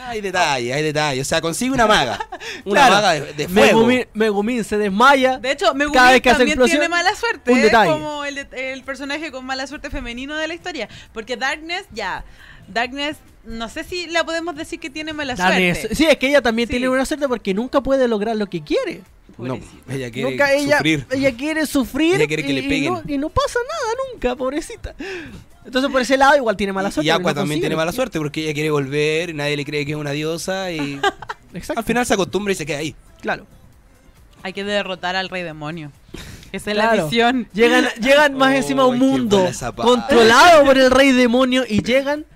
Hay 0.06 0.20
detalles, 0.20 0.74
hay 0.74 0.82
detalles. 0.82 1.26
O 1.26 1.28
sea, 1.28 1.40
consigue 1.40 1.72
una 1.72 1.86
maga. 1.86 2.18
Una 2.64 2.80
Claro. 2.80 2.94
maga 2.94 3.12
de, 3.14 3.32
de 3.34 3.48
fuego. 3.48 3.78
Megumin, 3.80 4.06
Megumin 4.14 4.64
se 4.64 4.78
desmaya. 4.78 5.38
De 5.38 5.50
hecho, 5.50 5.74
Megumin 5.74 5.98
Cada 5.98 6.12
vez 6.12 6.22
que 6.22 6.30
hace 6.30 6.38
también 6.38 6.56
explosión, 6.58 6.80
tiene 6.80 6.88
mala 6.88 7.14
suerte. 7.14 7.50
un 7.52 7.58
es 7.58 7.64
detalle. 7.64 7.90
como 7.92 8.24
el, 8.24 8.38
el 8.52 8.82
personaje 8.84 9.30
con 9.32 9.44
mala 9.44 9.66
suerte 9.66 9.90
femenino 9.90 10.36
de 10.36 10.48
la 10.48 10.54
historia. 10.54 10.88
Porque 11.12 11.36
Darkness, 11.36 11.84
ya. 11.92 12.24
Darkness, 12.68 13.16
no 13.44 13.68
sé 13.68 13.84
si 13.84 14.06
la 14.06 14.24
podemos 14.24 14.54
decir 14.56 14.78
que 14.80 14.90
tiene 14.90 15.12
mala 15.12 15.34
Darkness. 15.34 15.78
suerte. 15.78 15.94
Sí, 15.96 16.06
es 16.06 16.16
que 16.16 16.28
ella 16.28 16.42
también 16.42 16.68
Sí. 16.68 16.72
tiene 16.72 16.88
una 16.88 17.04
suerte 17.04 17.28
porque 17.28 17.54
nunca 17.54 17.80
puede 17.80 18.08
lograr 18.08 18.36
lo 18.36 18.46
que 18.46 18.62
quiere. 18.62 19.02
No, 19.38 19.58
ella 19.88 20.10
quiere 20.10 20.30
nunca 20.30 20.52
ella, 20.52 20.76
sufrir. 20.76 21.06
ella 21.10 21.36
quiere 21.36 21.66
sufrir 21.66 22.14
Ella 22.16 22.26
quiere 22.26 22.42
que 22.44 22.50
y, 22.50 22.54
le 22.54 22.60
y 22.60 22.68
peguen. 22.68 22.92
no, 22.92 23.02
y 23.08 23.18
no 23.18 23.28
pasa 23.30 23.58
nada 23.66 23.92
nunca, 24.12 24.36
pobrecita. 24.36 24.94
Entonces 25.64 25.90
por 25.90 26.00
ese 26.02 26.16
lado 26.16 26.36
igual 26.36 26.56
tiene 26.56 26.72
mala 26.72 26.90
suerte. 26.90 27.06
Y 27.06 27.10
Aqua 27.10 27.22
no 27.30 27.34
también 27.36 27.44
consigue 27.46 27.60
tiene 27.62 27.76
mala 27.76 27.92
suerte 27.92 28.18
porque 28.18 28.42
ella 28.44 28.52
quiere 28.52 28.70
volver 28.70 29.30
y 29.30 29.34
nadie 29.34 29.56
le 29.56 29.64
cree 29.64 29.86
que 29.86 29.92
es 29.92 29.96
una 29.96 30.10
diosa 30.10 30.70
y 30.70 31.00
Exacto. 31.54 31.80
al 31.80 31.84
final 31.84 32.04
se 32.06 32.14
acostumbra 32.14 32.52
y 32.52 32.56
se 32.56 32.66
queda 32.66 32.78
ahí. 32.78 32.94
Claro. 33.20 33.46
Hay 34.42 34.52
que 34.52 34.64
derrotar 34.64 35.16
al 35.16 35.28
rey 35.28 35.42
demonio. 35.42 35.92
Esa 36.52 36.72
es 36.72 36.76
la 36.76 36.92
misión. 36.92 37.48
Llegan, 37.54 37.86
llegan 38.00 38.34
más 38.36 38.50
Oh, 38.52 38.56
encima 38.56 38.82
a 38.82 38.86
un 38.86 38.98
mundo 38.98 39.38
buena 39.38 39.72
controlado 39.76 40.64
por 40.66 40.76
el 40.78 40.90
rey 40.90 41.12
demonio 41.12 41.64
y 41.66 41.82
llegan 41.82 42.26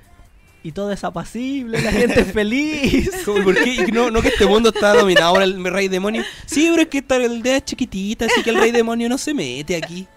y 0.67 0.73
todo 0.73 0.91
es 0.91 1.05
apacible, 1.05 1.81
la 1.81 1.93
gente 1.93 2.23
es 2.23 2.33
feliz. 2.33 3.09
¿Por 3.25 3.55
qué? 3.55 3.87
No, 3.93 4.11
no 4.11 4.21
que 4.21 4.29
este 4.29 4.47
mundo 4.47 4.71
está 4.71 4.95
dominado 4.95 5.35
por 5.35 5.43
el 5.45 5.62
rey 5.64 5.87
demonio. 5.87 6.25
Sí, 6.45 6.67
pero 6.69 6.83
es 6.83 6.89
que 6.89 6.99
esta 6.99 7.14
aldea 7.14 7.59
es 7.59 7.64
chiquitita, 7.67 8.25
así 8.25 8.43
que 8.43 8.51
el 8.51 8.57
rey 8.57 8.73
demonio 8.73 9.09
no 9.09 9.17
se 9.17 9.33
mete 9.33 9.77
aquí. 9.77 10.09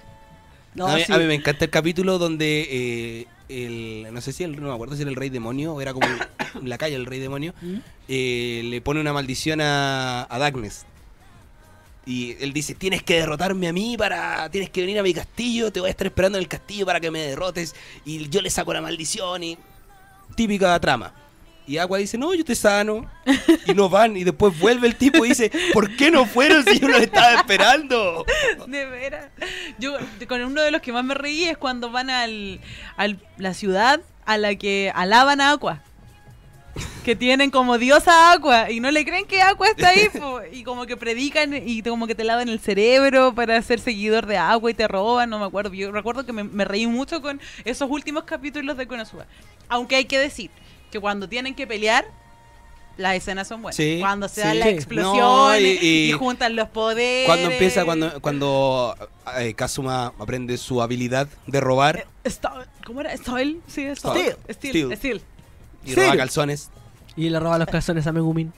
No, 0.74 0.88
a, 0.88 0.96
mí, 0.96 1.04
sí. 1.06 1.14
a 1.14 1.20
mí 1.20 1.26
me 1.26 1.36
encanta 1.36 1.66
el 1.66 1.70
capítulo 1.70 2.18
donde 2.18 3.28
el, 3.48 4.08
no 4.12 4.22
sé 4.22 4.34
si 4.34 4.44
el, 4.44 4.60
no 4.60 4.70
me 4.70 4.74
acuerdo 4.74 4.96
si 4.96 5.04
era 5.04 5.12
el 5.12 5.18
rey 5.18 5.30
demonio 5.30 5.76
o 5.76 5.82
era 5.82 5.94
como 5.94 6.08
la 6.64 6.80
calle 6.80 6.96
el 6.96 7.06
rey 7.06 7.20
demonio, 7.20 7.54
¿Mm? 7.62 7.76
eh, 8.08 8.62
le 8.66 8.82
pone 8.82 9.02
una 9.02 9.14
maldición 9.14 9.62
a, 9.62 10.26
a 10.28 10.40
Darkness. 10.40 10.88
Y 12.08 12.38
él 12.40 12.54
dice, 12.54 12.74
tienes 12.74 13.04
que 13.04 13.20
derrotarme 13.20 13.68
a 13.68 13.74
mí 13.74 13.96
para... 13.96 14.50
Tienes 14.50 14.72
que 14.72 14.82
venir 14.82 14.98
a 14.98 15.04
mi 15.04 15.14
castillo, 15.14 15.72
te 15.72 15.80
voy 15.80 15.90
a 15.90 15.92
estar 15.92 16.08
esperando 16.08 16.40
en 16.40 16.44
el 16.44 16.48
castillo 16.48 16.88
para 16.88 17.00
que 17.00 17.12
me 17.12 17.20
derrotes. 17.20 17.76
Y 18.04 18.30
yo 18.30 18.42
le 18.42 18.50
saco 18.50 18.74
la 18.74 18.82
maldición 18.82 19.44
y... 19.44 19.58
Típica 20.36 20.80
trama. 20.80 21.14
Y 21.70 21.78
Agua 21.78 22.00
dice, 22.00 22.18
no, 22.18 22.34
yo 22.34 22.44
te 22.44 22.56
sano. 22.56 23.08
Y 23.68 23.76
no 23.76 23.90
van. 23.90 24.18
Y 24.18 24.24
después 24.24 24.58
vuelve 24.58 24.88
el 24.88 24.96
tipo 24.96 25.24
y 25.24 25.30
dice, 25.30 25.52
¿por 25.72 25.96
qué 25.96 26.10
no 26.10 26.26
fueron 26.26 26.64
si 26.66 26.80
yo 26.80 26.88
los 26.88 27.00
estaba 27.00 27.36
esperando? 27.36 28.26
De 28.68 28.86
veras. 28.88 29.28
Yo 29.78 29.96
con 30.28 30.42
uno 30.44 30.64
de 30.64 30.72
los 30.72 30.82
que 30.82 30.92
más 30.92 31.06
me 31.06 31.14
reí 31.14 31.44
es 31.44 31.60
cuando 31.60 31.92
van 31.92 32.10
al, 32.10 32.60
al 32.98 33.20
la 33.38 33.54
ciudad 33.54 34.02
a 34.26 34.38
la 34.40 34.56
que 34.56 34.92
alaban 34.96 35.42
a. 35.42 35.60
Que 37.04 37.16
tienen 37.16 37.50
como 37.50 37.78
diosa 37.78 38.12
a 38.30 38.34
Aqua 38.34 38.70
y 38.70 38.80
no 38.80 38.92
le 38.92 39.04
creen 39.04 39.26
que 39.26 39.42
Aqua 39.42 39.68
está 39.70 39.90
ahí 39.90 40.10
po, 40.20 40.42
y 40.52 40.64
como 40.64 40.86
que 40.86 40.96
predican 40.96 41.54
y 41.56 41.82
como 41.82 42.06
que 42.08 42.14
te 42.16 42.24
lavan 42.24 42.50
el 42.50 42.60
cerebro 42.60 43.34
para 43.34 43.62
ser 43.62 43.80
seguidor 43.80 44.26
de 44.28 44.38
Aqua 44.38 44.70
y 44.70 44.74
te 44.74 44.88
roban, 44.88 45.30
no 45.30 45.40
me 45.40 45.46
acuerdo. 45.46 45.74
Yo 45.74 45.92
recuerdo 45.92 46.26
que 46.26 46.34
me, 46.34 46.44
me 46.44 46.66
reí 46.66 46.86
mucho 46.88 47.22
con 47.22 47.42
esos 47.66 47.90
últimos 47.90 48.24
capítulos 48.26 48.78
de 48.78 48.88
Konosuba. 48.88 49.26
Aunque 49.70 49.96
hay 49.96 50.06
que 50.06 50.20
decir 50.20 50.52
que 50.92 51.00
cuando 51.00 51.28
tienen 51.28 51.56
que 51.56 51.66
pelear 51.68 52.06
las 52.98 53.16
escenas 53.16 53.48
son 53.48 53.62
buenas. 53.62 53.78
Sí, 53.78 53.98
cuando 54.02 54.28
se 54.28 54.42
dan 54.42 54.52
sí. 54.54 54.58
las 54.60 54.68
Sí. 54.68 54.74
explosiones 54.76 55.16
No, 55.24 55.58
y- 55.58 55.78
y, 55.88 56.10
y- 56.10 56.12
juntan 56.12 56.56
los 56.56 56.68
poderes. 56.70 57.26
Cuando 57.28 57.50
empieza, 57.50 57.86
cuando, 57.86 58.22
cuando 58.22 58.96
eh, 59.38 59.54
Kazuma 59.54 60.14
aprende 60.20 60.58
su 60.58 60.82
habilidad 60.82 61.28
de 61.48 61.62
robar 61.62 62.06
Sta- 62.26 62.68
¿Cómo 62.86 63.00
era? 63.02 63.16
¿Style? 63.16 63.62
Sí, 63.68 63.88
Steel. 63.96 64.36
Steel. 64.52 64.54
Steel. 64.54 64.98
Steel. 64.98 65.22
Y 65.86 65.96
roba 65.96 66.16
calzones. 66.18 66.70
Y 67.16 67.30
le 67.30 67.40
roba 67.40 67.58
los 67.58 67.68
calzones 67.68 68.06
a 68.08 68.12
Megumin. 68.12 68.54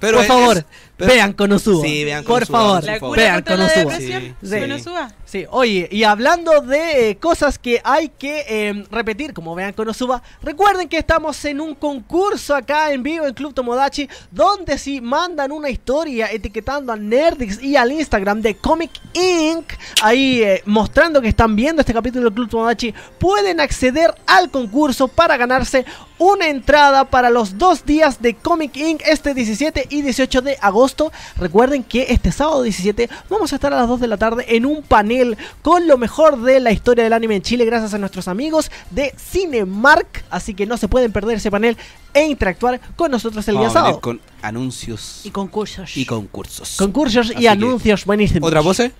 Pero 0.00 0.16
por 0.16 0.22
es- 0.22 0.28
favor, 0.28 0.64
pero- 1.06 1.14
vean 1.14 1.32
Konosuba. 1.32 1.82
Sí, 1.86 2.04
vean 2.04 2.24
Por 2.24 2.46
Konosuba, 2.46 2.58
favor, 2.58 2.84
La 2.84 3.00
cura 3.00 3.22
vean 3.22 3.34
contra 3.36 3.56
la 3.56 3.68
Konosuba. 3.68 3.92
depresión. 3.92 4.36
Sí, 4.42 4.48
sí. 4.48 4.60
Konosuba. 4.60 5.12
Sí, 5.24 5.46
oye, 5.50 5.88
y 5.90 6.04
hablando 6.04 6.60
de 6.60 7.10
eh, 7.10 7.16
cosas 7.16 7.58
que 7.58 7.80
hay 7.84 8.10
que 8.10 8.44
eh, 8.48 8.84
repetir, 8.90 9.32
como 9.32 9.54
vean 9.54 9.72
Konosuba, 9.72 10.22
recuerden 10.42 10.88
que 10.88 10.98
estamos 10.98 11.42
en 11.46 11.60
un 11.60 11.74
concurso 11.74 12.54
acá 12.54 12.92
en 12.92 13.02
vivo 13.02 13.26
en 13.26 13.32
Club 13.32 13.54
Tomodachi, 13.54 14.08
donde 14.30 14.76
si 14.76 15.00
mandan 15.00 15.50
una 15.52 15.70
historia 15.70 16.30
etiquetando 16.30 16.92
a 16.92 16.96
Nerdix 16.96 17.62
y 17.62 17.76
al 17.76 17.92
Instagram 17.92 18.42
de 18.42 18.56
Comic 18.56 18.90
Inc., 19.14 19.72
ahí 20.02 20.42
eh, 20.42 20.62
mostrando 20.66 21.22
que 21.22 21.28
están 21.28 21.56
viendo 21.56 21.80
este 21.80 21.94
capítulo 21.94 22.24
del 22.24 22.34
Club 22.34 22.50
Tomodachi, 22.50 22.92
pueden 23.18 23.58
acceder 23.60 24.14
al 24.26 24.50
concurso 24.50 25.08
para 25.08 25.38
ganarse 25.38 25.86
una 26.18 26.46
entrada 26.48 27.04
para 27.10 27.30
los 27.30 27.56
dos 27.58 27.84
días 27.86 28.20
de 28.20 28.34
Comic 28.34 28.76
Inc. 28.76 29.00
este 29.06 29.32
17 29.34 29.86
y 29.88 30.02
18 30.02 30.42
de 30.42 30.58
agosto. 30.60 30.91
Recuerden 31.36 31.82
que 31.84 32.06
este 32.10 32.30
sábado 32.32 32.62
17 32.62 33.08
vamos 33.30 33.52
a 33.52 33.56
estar 33.56 33.72
a 33.72 33.76
las 33.76 33.88
2 33.88 34.00
de 34.00 34.06
la 34.06 34.16
tarde 34.16 34.44
en 34.48 34.66
un 34.66 34.82
panel 34.82 35.36
con 35.62 35.86
lo 35.86 35.96
mejor 35.98 36.40
de 36.42 36.60
la 36.60 36.70
historia 36.72 37.04
del 37.04 37.12
anime 37.12 37.36
en 37.36 37.42
Chile 37.42 37.64
gracias 37.64 37.94
a 37.94 37.98
nuestros 37.98 38.28
amigos 38.28 38.70
de 38.90 39.14
Cinemark. 39.18 40.24
Así 40.30 40.54
que 40.54 40.66
no 40.66 40.76
se 40.76 40.88
pueden 40.88 41.12
perder 41.12 41.36
ese 41.38 41.50
panel 41.50 41.76
e 42.14 42.24
interactuar 42.24 42.80
con 42.96 43.10
nosotros 43.10 43.46
el 43.48 43.54
día 43.54 43.68
Vamos 43.68 43.76
a 43.76 43.80
venir 43.80 43.88
sábado. 43.94 44.00
con 44.00 44.20
anuncios 44.42 45.20
Y 45.24 45.30
concursos. 45.30 45.96
y 45.96 46.04
concursos. 46.04 46.76
Concursos 46.76 47.26
Así 47.30 47.38
y 47.38 47.40
que- 47.42 47.48
anuncios 47.48 48.04
buenísimos. 48.04 48.46
¿Otra 48.48 48.62
pose? 48.62 48.92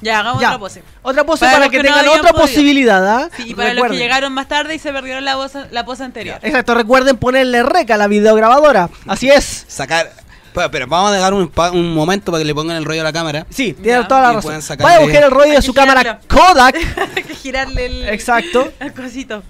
Ya, 0.00 0.20
hagamos 0.20 0.40
Ya. 0.40 0.48
otra 0.50 0.58
pose. 0.60 0.82
Otra 1.02 1.24
pose 1.24 1.44
Para 1.44 1.68
que, 1.68 1.80
tengan 1.82 2.06
otra 2.06 2.30
podido. 2.30 2.40
posibilidad. 2.46 3.04
¿ah? 3.24 3.28
Sí, 3.36 3.46
y 3.48 3.54
para 3.54 3.74
los 3.74 3.88
que 3.88 3.96
llegaron 3.96 4.32
más 4.32 4.46
tarde 4.46 4.76
y 4.76 4.78
se 4.78 4.92
perdieron 4.92 5.24
la, 5.24 5.34
voz, 5.34 5.52
la 5.72 5.84
pose 5.84 6.04
anterior. 6.04 6.38
Exacto, 6.42 6.74
recuerden 6.76 7.16
ponerle 7.16 7.64
rec 7.64 7.90
a 7.90 7.96
la 7.96 8.06
videograbadora. 8.06 8.90
Así 9.08 9.28
es. 9.28 9.64
Sacar... 9.66 10.12
Pero, 10.54 10.70
pero 10.70 10.86
vamos 10.86 11.10
a 11.10 11.14
dejar 11.14 11.34
un, 11.34 11.94
momento 11.94 12.32
para 12.32 12.42
que 12.42 12.46
le 12.46 12.54
pongan 12.54 12.76
el 12.76 12.84
rollo 12.84 13.00
a 13.00 13.04
la 13.04 13.12
cámara. 13.12 13.46
Sí, 13.50 13.72
tiene 13.74 14.00
Ya. 14.00 14.08
toda 14.08 14.20
la 14.20 14.32
razón. 14.34 14.60
Vaya 14.78 14.96
a 14.96 15.00
buscar 15.00 15.24
el 15.24 15.30
rollo 15.30 15.52
de 15.52 15.62
su 15.62 15.74
cámara. 15.74 16.20
Kodak. 16.28 16.76
Hay 17.16 17.22
que 17.22 17.34
girarle 17.34 17.86
el, 17.86 18.08
Exacto. 18.08 18.72
el 18.80 18.92
cosito. 18.92 19.42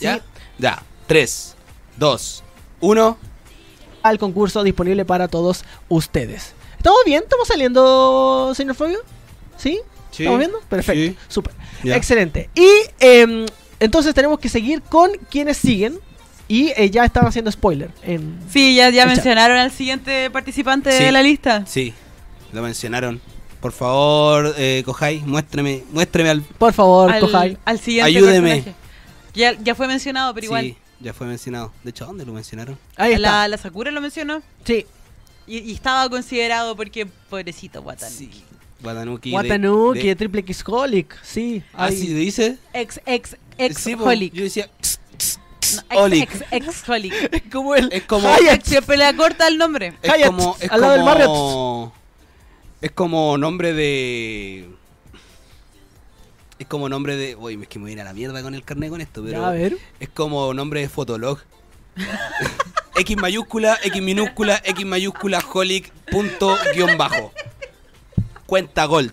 ¿Ya? 0.00 0.16
Sí. 0.16 0.22
Ya. 0.58 0.82
3, 1.06 1.54
2, 1.96 2.44
1. 2.80 3.18
Al 4.02 4.18
concurso 4.18 4.62
disponible 4.62 5.04
para 5.04 5.28
todos 5.28 5.64
ustedes. 5.88 6.52
¿Estamos 6.76 7.00
bien? 7.04 7.22
¿Estamos 7.22 7.48
saliendo, 7.48 8.52
señor 8.54 8.74
Fabio? 8.74 8.98
¿Sí? 9.56 9.80
Sí. 10.10 10.22
¿Estamos 10.22 10.38
viendo? 10.38 10.60
Perfecto. 10.68 11.20
Sí. 11.28 11.40
Ya. 11.82 11.96
Excelente. 11.96 12.50
Y 12.54 12.68
em, 13.00 13.46
entonces 13.80 14.14
tenemos 14.14 14.38
que 14.38 14.48
seguir 14.48 14.82
con 14.82 15.10
quienes 15.30 15.56
siguen. 15.56 15.98
Y 16.48 16.68
eh, 16.76 16.90
ya 16.90 17.04
están 17.04 17.26
haciendo 17.26 17.50
spoiler. 17.50 17.90
En... 18.02 18.38
Sí, 18.50 18.76
ya, 18.76 18.90
ya 18.90 19.04
mencionaron 19.06 19.58
al 19.58 19.70
siguiente 19.72 20.30
participante 20.30 20.92
Sí. 20.92 21.04
de 21.04 21.12
la 21.12 21.22
lista. 21.22 21.64
Sí, 21.66 21.92
lo 22.52 22.62
mencionaron. 22.62 23.20
Por 23.60 23.72
favor, 23.72 24.54
eh, 24.56 24.82
Kohai, 24.84 25.18
muéstrame, 25.26 25.82
muéstrame 25.90 26.30
al... 26.30 26.42
Por 26.42 26.72
favor, 26.72 27.10
Al, 27.10 27.20
Kohai. 27.20 27.58
al 27.64 27.80
siguiente 27.80 28.08
Ayúdeme. 28.16 28.50
personaje. 28.56 28.74
Ya, 29.34 29.52
ya 29.54 29.74
fue 29.74 29.88
mencionado, 29.88 30.32
pero 30.34 30.44
igual. 30.44 30.64
Sí, 30.66 30.76
ya 31.00 31.12
fue 31.12 31.26
mencionado. 31.26 31.72
De 31.82 31.90
hecho, 31.90 32.06
¿dónde 32.06 32.24
lo 32.24 32.32
mencionaron? 32.32 32.78
Ahí 32.96 33.14
está. 33.14 33.30
La, 33.42 33.48
la 33.48 33.58
Sakura 33.58 33.90
lo 33.90 34.00
mencionó. 34.00 34.40
Sí. 34.64 34.86
Y, 35.48 35.58
y 35.58 35.72
estaba 35.72 36.08
considerado 36.08 36.76
porque, 36.76 37.06
pobrecito. 37.06 37.84
Sí. 38.08 38.30
Watanuki. 38.84 39.32
Watanuki, 39.32 39.98
de- 40.00 40.04
de 40.08 40.16
Triple 40.16 40.40
X 40.42 40.62
Holic. 40.66 41.16
Sí. 41.22 41.62
Ah, 41.74 41.86
ahí. 41.86 41.96
sí, 41.96 42.12
dice. 42.14 42.58
Ex, 42.72 43.00
ex, 43.04 43.36
ex, 43.58 43.78
Sí, 43.80 43.94
holic. 43.98 44.32
Yo 44.32 44.44
decía... 44.44 44.68
No, 45.74 46.06
ex, 46.06 46.44
Holic. 46.86 47.12
ex. 47.12 47.32
Es 47.32 47.42
como 47.52 47.74
el. 47.74 47.92
Es 47.92 48.02
como-. 48.04 48.28
Siempre 48.62 48.96
le 48.96 49.04
acorta 49.04 49.48
el 49.48 49.58
nombre. 49.58 49.94
Es 50.02 50.12
Hyatt, 50.12 50.26
como... 50.26 50.56
Es 50.60 50.70
al 50.70 50.80
lado 50.80 50.92
del 50.92 51.26
como... 51.26 51.92
Es 52.80 52.92
como 52.92 53.38
nombre 53.38 53.72
de... 53.72 54.68
Es 56.58 56.66
como 56.66 56.88
nombre 56.88 57.16
de... 57.16 57.36
Uy, 57.36 57.58
es 57.60 57.68
que 57.68 57.78
me 57.78 57.86
viene 57.86 58.02
a 58.02 58.04
la 58.04 58.12
mierda 58.12 58.42
con 58.42 58.54
el 58.54 58.64
carnet 58.64 58.90
con 58.90 59.00
esto, 59.00 59.22
pero... 59.24 59.40
Ya, 59.40 59.48
a 59.48 59.52
ver. 59.52 59.76
Es 60.00 60.08
como 60.08 60.52
nombre 60.54 60.80
de 60.80 60.88
Fotolog. 60.88 61.40
X 62.96 63.16
mayúscula, 63.16 63.78
X 63.82 64.02
minúscula, 64.02 64.60
X 64.64 64.86
mayúscula, 64.86 65.44
holic, 65.52 65.92
punto, 66.10 66.56
guion 66.74 66.96
bajo. 66.96 67.32
Cuenta 68.46 68.84
Gold. 68.86 69.12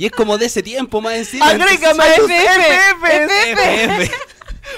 Y 0.00 0.06
es 0.06 0.12
como 0.12 0.38
de 0.38 0.46
ese 0.46 0.62
tiempo 0.62 1.02
más 1.02 1.12
encima. 1.12 1.50
Agrégame 1.50 2.02
FF 2.02 3.04
FF. 3.04 4.12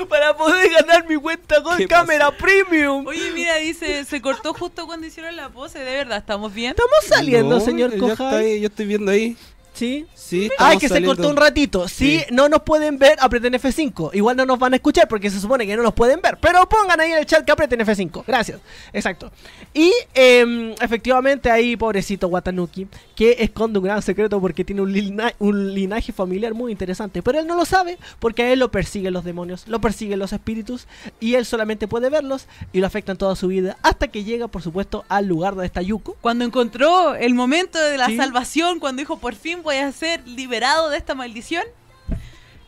para 0.08 0.36
poder 0.36 0.68
ganar 0.68 1.06
mi 1.08 1.14
cuenta 1.14 1.62
con 1.62 1.76
¿Qué 1.76 1.86
cámara 1.86 2.36
premium. 2.36 3.06
Oye, 3.06 3.30
mira, 3.32 3.54
dice, 3.58 4.04
se 4.04 4.20
cortó 4.20 4.52
justo 4.52 4.84
cuando 4.84 5.06
hicieron 5.06 5.36
la 5.36 5.48
pose. 5.48 5.78
De 5.78 5.94
verdad, 5.94 6.18
¿estamos 6.18 6.52
bien? 6.52 6.70
Estamos 6.70 7.04
saliendo, 7.06 7.54
No, 7.54 7.64
señor 7.64 7.92
ahí, 8.34 8.60
yo 8.60 8.66
estoy 8.66 8.86
viendo 8.86 9.12
ahí. 9.12 9.36
Sí. 9.83 10.07
Sí, 10.14 10.51
Ay, 10.59 10.78
que 10.78 10.89
se 10.89 11.03
cortó 11.05 11.28
un 11.28 11.37
ratito. 11.37 11.89
Si 11.89 12.20
Sí. 12.20 12.24
no 12.30 12.49
nos 12.49 12.62
pueden 12.62 12.99
ver, 12.99 13.16
aprieten 13.20 13.53
F5. 13.55 14.11
Igual 14.14 14.37
no 14.37 14.47
nos 14.47 14.59
van 14.59 14.72
a 14.72 14.76
escuchar 14.76 15.09
porque 15.09 15.28
se 15.28 15.41
supone 15.41 15.66
que 15.66 15.76
no 15.76 15.83
nos 15.83 15.93
pueden 15.93 16.20
ver. 16.22 16.39
Pero 16.41 16.68
pongan 16.68 17.01
ahí 17.01 17.11
en 17.12 17.18
el 17.18 17.26
chat 17.26 17.45
que 17.45 17.51
aprieten 17.53 17.80
F5. 17.80 18.24
Gracias. 18.26 18.61
Exacto. 18.93 19.30
Y 19.74 19.93
em, 20.14 20.72
efectivamente 20.80 21.51
ahí, 21.51 21.76
pobrecito 21.76 22.28
Watanuki, 22.28 22.87
que 23.16 23.37
esconde 23.41 23.78
un 23.80 23.85
gran 23.85 24.01
secreto 24.03 24.41
porque 24.41 24.64
tiene 24.64 24.83
un, 24.83 24.93
lina- 24.93 25.35
un 25.41 25.74
linaje 25.74 26.12
familiar 26.12 26.55
muy 26.55 26.70
interesante. 26.72 27.20
Pero 27.22 27.41
él 27.41 27.47
no 27.47 27.57
lo 27.57 27.64
sabe 27.64 27.99
porque 28.20 28.43
a 28.45 28.53
él 28.53 28.61
lo 28.61 28.70
persiguen 28.70 29.12
los 29.12 29.24
demonios, 29.24 29.66
lo 29.66 29.80
persiguen 29.80 30.18
los 30.20 30.33
espíritus. 30.33 30.87
Y 31.20 31.35
él 31.35 31.45
solamente 31.45 31.89
puede 31.89 32.09
verlos 32.09 32.47
y 32.72 32.78
lo 32.80 32.87
afectan 32.87 33.16
toda 33.16 33.35
su 33.37 33.49
vida. 33.49 33.76
Hasta 33.83 34.09
que 34.09 34.22
llega, 34.24 34.47
por 34.49 34.62
supuesto, 34.62 35.05
al 35.09 35.26
lugar 35.26 35.55
donde 35.55 35.66
está 35.66 35.83
Yuko. 35.83 36.16
Cuando 36.20 36.45
encontró 36.45 37.14
el 37.16 37.35
momento 37.35 37.78
de 37.80 37.99
la 37.99 38.07
Sí. 38.07 38.16
salvación, 38.16 38.78
cuando 38.78 39.01
dijo 39.01 39.18
por 39.18 39.35
fin 39.35 39.62
voy 39.62 39.71
a 39.78 39.92
ser 39.92 40.26
liberado 40.26 40.90
de 40.90 40.98
esta 40.98 41.14
maldición, 41.14 41.64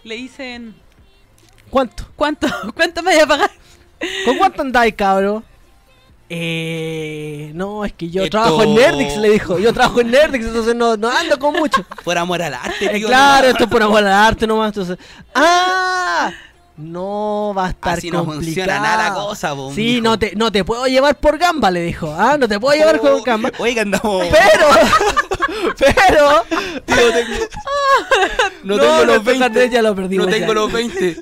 le 0.04 0.14
dicen, 0.16 0.74
¿Cuánto? 1.70 2.06
¿cuánto, 2.16 2.46
cuánto 2.74 3.02
me 3.02 3.14
voy 3.14 3.22
a 3.22 3.26
pagar? 3.26 3.50
¿Con 4.24 4.36
cuánto 4.38 4.62
andáis, 4.62 4.94
cabro? 4.94 5.42
Eh, 6.28 7.52
no, 7.54 7.84
es 7.84 7.92
que 7.92 8.08
yo 8.10 8.24
Esto- 8.24 8.38
trabajo 8.38 8.62
en 8.62 8.74
Nerdix, 8.74 9.16
le 9.18 9.30
dijo. 9.30 9.58
Yo 9.58 9.72
trabajo 9.72 10.00
en 10.00 10.10
Nerdix, 10.10 10.46
entonces 10.46 10.74
no, 10.74 10.96
no 10.96 11.10
ando 11.10 11.38
con 11.38 11.52
mucho. 11.54 11.84
Por 12.04 12.16
amor 12.18 12.42
al 12.42 12.54
arte, 12.54 12.86
Eh, 12.86 12.98
tío, 12.98 13.08
claro, 13.08 13.46
no. 13.46 13.50
esto 13.52 13.64
es 13.64 13.70
por 13.70 13.82
amor 13.82 13.98
al 13.98 14.12
arte 14.12 14.46
nomás. 14.46 14.68
Entonces, 14.68 14.98
¡ah! 15.34 16.30
No 16.76 17.52
va 17.56 17.66
a 17.66 17.70
estar 17.70 17.98
Así 17.98 18.10
no 18.10 18.24
complicado. 18.24 18.44
funciona 18.44 18.80
nada 18.80 19.08
la 19.10 19.14
cosa, 19.14 19.54
Sí, 19.74 19.82
mijo. 19.94 20.02
no 20.02 20.18
te, 20.18 20.34
no 20.34 20.50
te 20.52 20.64
puedo 20.64 20.86
llevar 20.86 21.16
por 21.20 21.38
gamba, 21.38 21.70
le 21.70 21.82
dijo. 21.82 22.12
Ah, 22.18 22.36
no 22.38 22.48
te 22.48 22.58
puedo 22.58 22.76
llevar 22.76 23.00
por 23.00 23.22
gamba. 23.24 23.50
Oiga, 23.58 23.82
andamos. 23.82 24.26
Pero, 24.30 24.68
pero, 25.78 26.42
Tío, 26.84 26.96
tengo- 27.12 27.44
No, 28.64 28.76
No, 28.76 28.82
tengo 28.82 28.96
los 28.96 29.06
nuestro 29.06 29.22
20. 29.24 29.38
carnet 29.38 29.70
ya 29.72 29.82
lo 29.82 29.94
perdimos 29.94 30.26
No 30.26 30.32
ya. 30.32 30.38
tengo 30.38 30.54
los 30.54 30.72
20. 30.72 31.16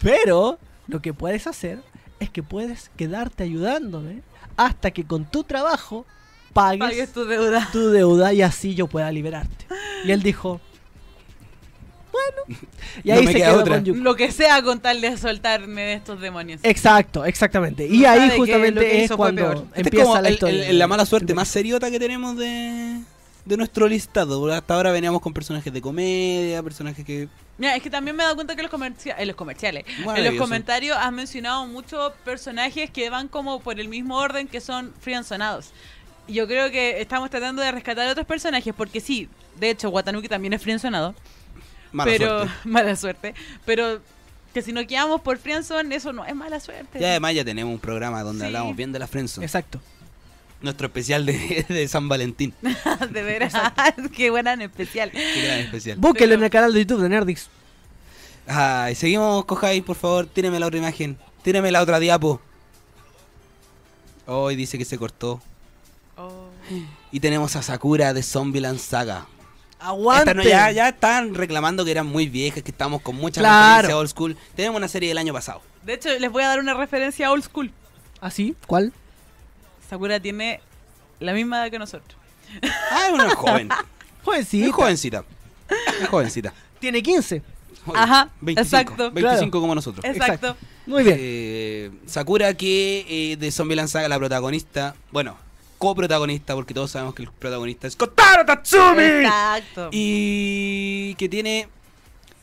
pero, 0.00 0.58
lo 0.88 1.00
que 1.02 1.12
puedes 1.12 1.46
hacer 1.46 1.80
es 2.18 2.30
que 2.30 2.42
puedes 2.42 2.90
quedarte 2.96 3.44
ayudándome 3.44 4.22
hasta 4.56 4.90
que 4.90 5.04
con 5.04 5.24
tu 5.24 5.44
trabajo 5.44 6.06
pagues, 6.52 6.80
Pagues 6.80 7.12
tu 7.12 7.24
deuda. 7.24 7.68
tu 7.72 7.90
deuda 7.90 8.32
y 8.32 8.42
así 8.42 8.74
yo 8.74 8.86
pueda 8.86 9.10
liberarte. 9.12 9.66
Y 10.04 10.10
él 10.12 10.22
dijo, 10.22 10.60
bueno. 12.12 12.60
Y 13.04 13.08
No 13.10 13.14
ahí 13.14 13.24
me 13.26 13.32
se 13.32 13.38
queda 13.38 13.50
quedó 13.50 13.60
otra. 13.60 13.74
con 13.76 13.84
Yuko. 13.84 14.00
Lo 14.00 14.16
que 14.16 14.32
sea 14.32 14.62
con 14.62 14.80
tal 14.80 15.00
de 15.00 15.16
soltarme 15.16 15.82
de 15.82 15.92
estos 15.94 16.20
demonios. 16.20 16.60
Exacto, 16.64 17.24
exactamente. 17.24 17.86
Y 17.86 18.00
No 18.00 18.08
ahí 18.10 18.30
justamente 18.36 19.04
es 19.04 19.10
cuando. 19.12 19.52
Este 19.52 19.80
es 19.80 19.86
empieza 19.86 20.04
como 20.06 20.20
la 20.20 20.28
el- 20.28 20.34
historia. 20.34 20.68
el- 20.68 20.78
la 20.78 20.86
mala 20.86 21.06
suerte 21.06 21.34
más 21.34 21.48
seriota 21.48 21.90
que 21.90 21.98
tenemos 22.00 22.36
de, 22.36 23.00
de 23.44 23.56
nuestro 23.56 23.86
listado. 23.88 24.52
Hasta 24.52 24.74
ahora 24.74 24.90
veníamos 24.92 25.20
con 25.22 25.32
personajes 25.32 25.72
de 25.72 25.80
comedia, 25.80 26.62
personajes 26.62 27.04
que. 27.04 27.28
Mira, 27.58 27.76
es 27.76 27.82
que 27.82 27.90
también 27.90 28.16
me 28.16 28.22
he 28.22 28.24
dado 28.24 28.36
cuenta 28.36 28.56
que 28.56 28.62
los, 28.62 28.70
comercia- 28.70 29.14
en 29.18 29.26
los 29.28 29.36
comerciales, 29.36 29.84
en 30.16 30.24
los 30.24 30.34
comentarios 30.36 30.96
has 30.98 31.12
mencionado 31.12 31.66
muchos 31.66 32.12
personajes 32.24 32.90
que 32.90 33.10
van 33.10 33.28
como 33.28 33.60
por 33.60 33.78
el 33.78 33.88
mismo 33.88 34.16
orden 34.16 34.48
que 34.48 34.60
son 34.62 34.92
friendzonados. 35.00 35.70
Y 36.26 36.32
Yo 36.34 36.46
creo 36.46 36.70
que 36.70 37.00
estamos 37.02 37.28
tratando 37.28 37.60
de 37.60 37.70
rescatar 37.70 38.08
otros 38.08 38.26
personajes 38.26 38.72
porque 38.74 39.00
sí, 39.00 39.28
de 39.58 39.70
hecho 39.70 39.90
Watanuki 39.90 40.26
también 40.28 40.54
es 40.54 40.62
friendzonado, 40.62 41.14
Mala 41.92 42.10
pero 42.10 42.38
suerte. 42.38 42.54
mala 42.68 42.96
suerte, 42.96 43.34
pero 43.64 44.00
que 44.54 44.62
si 44.62 44.72
nos 44.72 44.86
quedamos 44.86 45.20
por 45.20 45.38
friendzone 45.38 45.94
eso 45.94 46.12
no 46.12 46.24
es 46.24 46.34
mala 46.34 46.58
suerte. 46.60 46.98
Y 47.00 47.04
además 47.04 47.34
ya 47.34 47.44
tenemos 47.44 47.72
un 47.72 47.80
programa 47.80 48.22
donde 48.22 48.40
Sí. 48.42 48.46
hablamos 48.46 48.76
bien 48.76 48.92
de 48.92 48.98
la 48.98 49.06
Friendzone. 49.06 49.44
Exacto. 49.46 49.80
Nuestro 50.62 50.86
especial 50.88 51.24
de, 51.24 51.64
de 51.68 51.88
San 51.88 52.08
Valentín. 52.08 52.52
de 53.10 53.22
veras, 53.22 53.54
qué 54.16 54.30
buena 54.30 54.52
en 54.52 54.62
especial. 54.62 55.10
Qué 55.10 55.42
gran 55.42 55.60
especial. 55.60 55.98
Búsquelo 55.98 56.30
Pero- 56.30 56.34
en 56.40 56.44
el 56.44 56.50
canal 56.50 56.72
de 56.74 56.80
YouTube 56.80 57.00
de 57.02 57.08
Nerdix. 57.08 57.48
Ay, 58.46 58.94
seguimos, 58.94 59.44
Cojai, 59.44 59.80
por 59.80 59.96
favor, 59.96 60.26
tíreme 60.26 60.58
la 60.58 60.66
otra 60.66 60.78
imagen. 60.78 61.16
Tíreme 61.42 61.70
la 61.70 61.80
otra 61.82 61.98
diapo. 62.00 62.40
Hoy 64.26 64.56
dice 64.56 64.76
que 64.78 64.84
se 64.84 64.98
cortó. 64.98 65.40
Oh. 66.16 66.48
Y 67.12 67.20
tenemos 67.20 67.56
a 67.56 67.62
Sakura 67.62 68.12
de 68.12 68.22
Zombieland 68.22 68.78
Saga. 68.78 69.26
Aguante. 69.80 70.34
No- 70.34 70.42
ya, 70.42 70.70
ya 70.70 70.88
están 70.90 71.34
reclamando 71.34 71.84
que 71.84 71.90
eran 71.90 72.06
muy 72.06 72.28
viejas, 72.28 72.62
que 72.62 72.70
estamos 72.70 73.00
con 73.02 73.16
mucha 73.16 73.40
Claro. 73.40 73.76
referencia 73.82 73.96
old 73.96 74.08
school. 74.10 74.36
Tenemos 74.54 74.76
una 74.76 74.88
serie 74.88 75.08
del 75.08 75.18
año 75.18 75.32
pasado. 75.32 75.62
De 75.84 75.94
hecho, 75.94 76.08
les 76.18 76.30
voy 76.30 76.42
a 76.42 76.48
dar 76.48 76.60
una 76.60 76.74
referencia 76.74 77.28
a 77.28 77.32
old 77.32 77.42
school. 77.44 77.70
¿Ah, 78.20 78.30
sí? 78.30 78.54
¿Cuál? 78.66 78.92
Sakura 79.88 80.20
tiene 80.20 80.60
la 81.18 81.32
misma 81.32 81.62
edad 81.62 81.70
que 81.70 81.78
nosotros. 81.78 82.18
Ah, 82.90 83.06
es 83.08 83.12
una 83.14 83.30
joven. 83.34 83.68
Jovencita. 84.24 84.66
Es 84.66 84.72
jovencita. 84.72 85.24
Es 86.02 86.08
jovencita. 86.08 86.52
Tiene 86.78 87.02
15. 87.02 87.42
Joven. 87.86 88.00
Ajá, 88.02 88.28
25, 88.42 88.60
exacto. 88.76 89.10
25 89.10 89.60
como 89.60 89.74
nosotros. 89.74 90.04
Exacto. 90.04 90.56
Muy 90.86 91.02
bien. 91.04 91.16
Eh, 91.18 91.90
Sakura 92.06 92.52
que 92.54 93.06
eh, 93.32 93.36
de 93.36 93.50
Zombieland 93.50 93.88
Saga, 93.88 94.08
la 94.08 94.18
protagonista, 94.18 94.94
bueno, 95.12 95.36
coprotagonista, 95.80 96.54
porque 96.54 96.74
todos 96.74 96.90
sabemos 96.92 97.14
que 97.14 97.22
el 97.22 97.30
protagonista 97.32 97.88
es 97.88 97.96
Kotaro 97.96 98.44
Tatsumi. 98.44 99.02
Exacto. 99.02 99.88
Y 99.92 101.14
que 101.14 101.26
tiene, 101.28 101.68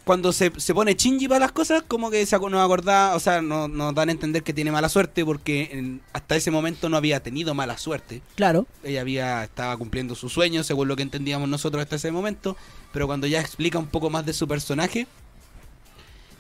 cuando 0.03 0.33
se, 0.33 0.51
se 0.57 0.73
pone 0.73 0.95
chingy 0.95 1.27
para 1.27 1.41
las 1.41 1.51
cosas, 1.51 1.83
como 1.87 2.09
que 2.09 2.25
se 2.25 2.37
nos 2.39 2.65
acordaba, 2.65 3.15
o 3.15 3.19
sea, 3.19 3.41
nos, 3.43 3.69
nos 3.69 3.93
dan 3.93 4.09
a 4.09 4.11
entender 4.11 4.41
que 4.41 4.53
tiene 4.53 4.71
mala 4.71 4.89
suerte, 4.89 5.23
porque 5.23 5.69
en- 5.71 6.01
hasta 6.13 6.35
ese 6.35 6.49
momento 6.49 6.89
no 6.89 6.97
había 6.97 7.21
tenido 7.21 7.53
mala 7.53 7.77
suerte. 7.77 8.23
Claro. 8.35 8.65
Ella 8.83 9.01
había 9.01 9.43
estaba 9.43 9.77
cumpliendo 9.77 10.15
su 10.15 10.29
sueño, 10.29 10.63
según 10.63 10.87
lo 10.87 10.95
que 10.95 11.03
entendíamos 11.03 11.47
nosotros 11.47 11.83
hasta 11.83 11.97
ese 11.97 12.11
momento. 12.11 12.57
Pero 12.91 13.05
cuando 13.05 13.27
ya 13.27 13.39
explica 13.39 13.77
un 13.77 13.87
poco 13.87 14.09
más 14.09 14.25
de 14.25 14.33
su 14.33 14.47
personaje, 14.47 15.05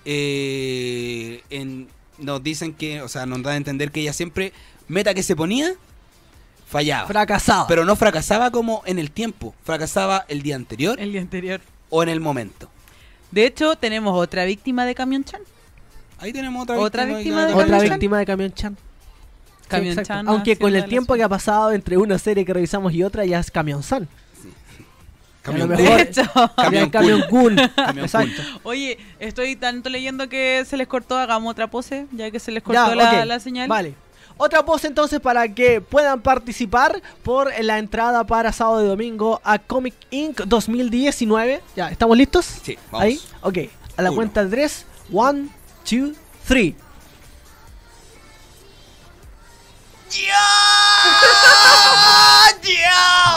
eh, 0.05 1.43
en- 1.49 1.87
nos 2.17 2.41
dicen 2.41 2.73
que, 2.73 3.01
o 3.03 3.07
sea, 3.07 3.25
nos 3.27 3.43
dan 3.43 3.53
a 3.53 3.57
entender 3.57 3.91
que 3.91 4.01
ella 4.01 4.13
siempre, 4.13 4.51
meta 4.87 5.13
que 5.13 5.21
se 5.21 5.35
ponía, 5.35 5.73
fallaba. 6.67 7.07
Fracasado. 7.07 7.65
pero 7.67 7.85
no 7.85 7.95
fracasaba 7.95 8.51
como 8.51 8.83
en 8.85 8.99
el 8.99 9.09
tiempo, 9.11 9.55
fracasaba 9.63 10.25
el 10.27 10.41
día 10.41 10.55
anterior 10.55 10.99
El 10.99 11.11
día 11.11 11.21
anterior. 11.21 11.61
o 11.89 12.03
en 12.03 12.09
el 12.09 12.19
momento. 12.19 12.69
De 13.31 13.45
hecho, 13.45 13.75
tenemos 13.75 14.17
otra 14.17 14.45
víctima 14.45 14.85
de 14.85 14.93
Camión 14.95 15.23
Chan. 15.23 15.41
Ahí 16.19 16.31
tenemos 16.33 16.63
otra, 16.63 16.77
Otra 16.79 17.05
víctima 17.05 17.41
de 17.45 17.51
Camión 17.51 17.55
Otra 17.65 17.65
Camión 17.77 17.87
Chan. 17.89 17.99
víctima 17.99 18.19
de 18.19 18.25
Camión 18.25 18.53
Chan. 18.53 18.77
Camión. 19.67 20.03
Chan 20.03 20.27
Aunque 20.29 20.57
con 20.57 20.73
el 20.75 20.85
tiempo 20.85 21.13
que 21.15 21.23
ha 21.23 21.29
pasado 21.29 21.71
entre 21.73 21.97
una 21.97 22.17
serie 22.17 22.45
que 22.45 22.53
revisamos 22.53 22.93
y 22.93 23.03
otra, 23.03 23.25
ya 23.25 23.39
es 23.39 23.51
Camión 23.51 23.83
San. 23.83 24.07
Camión 25.41 25.71
A 25.71 25.75
lo 25.75 25.75
Kun. 25.77 25.83
mejor- 25.85 25.97
De 25.97 26.03
hecho. 26.03 26.21
Camión 26.55 26.89
Camión 26.89 27.23
Exacto. 27.97 28.41
Oye, 28.63 28.97
estoy 29.19 29.55
tanto 29.55 29.89
leyendo 29.89 30.27
que 30.29 30.63
se 30.65 30.75
les 30.77 30.87
cortó, 30.87 31.17
hagamos 31.17 31.51
otra 31.51 31.67
pose, 31.67 32.05
ya 32.11 32.31
que 32.31 32.39
se 32.39 32.51
les 32.51 32.63
cortó 32.63 32.81
Ya, 32.89 32.95
la, 32.95 33.25
la 33.25 33.39
señal. 33.39 33.67
Vale. 33.69 33.93
Otra 34.37 34.63
pose 34.63 34.87
entonces 34.87 35.19
para 35.19 35.47
que 35.53 35.81
puedan 35.81 36.21
participar 36.21 37.01
por 37.23 37.51
la 37.63 37.79
entrada 37.79 38.23
para 38.25 38.51
sábado 38.53 38.83
y 38.83 38.87
domingo 38.87 39.41
a 39.43 39.57
Comic 39.59 39.95
Inc. 40.11 40.41
2019. 40.41 41.61
Ya, 41.75 41.89
¿estamos 41.89 42.17
listos? 42.17 42.45
Sí, 42.63 42.77
vamos. 42.91 43.03
Ahí, 43.05 43.21
ok. 43.41 43.57
A 43.97 44.01
la 44.03 44.09
Uno. 44.09 44.15
cuenta 44.17 44.43
de 44.43 44.49
3. 44.51 44.85
1, 45.11 45.49
2, 45.89 46.09
3. 46.47 46.75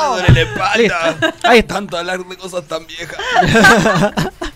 Me 0.07 0.23
duele 0.23 0.33
la 0.33 0.41
espalda. 0.41 0.77
Listo. 0.77 1.49
Ahí 1.49 1.59
está. 1.61 1.75
Tanto 1.75 1.97
hablar 1.99 2.25
de 2.25 2.37
cosas 2.37 2.65
tan 2.67 2.87
viejas. 2.87 3.19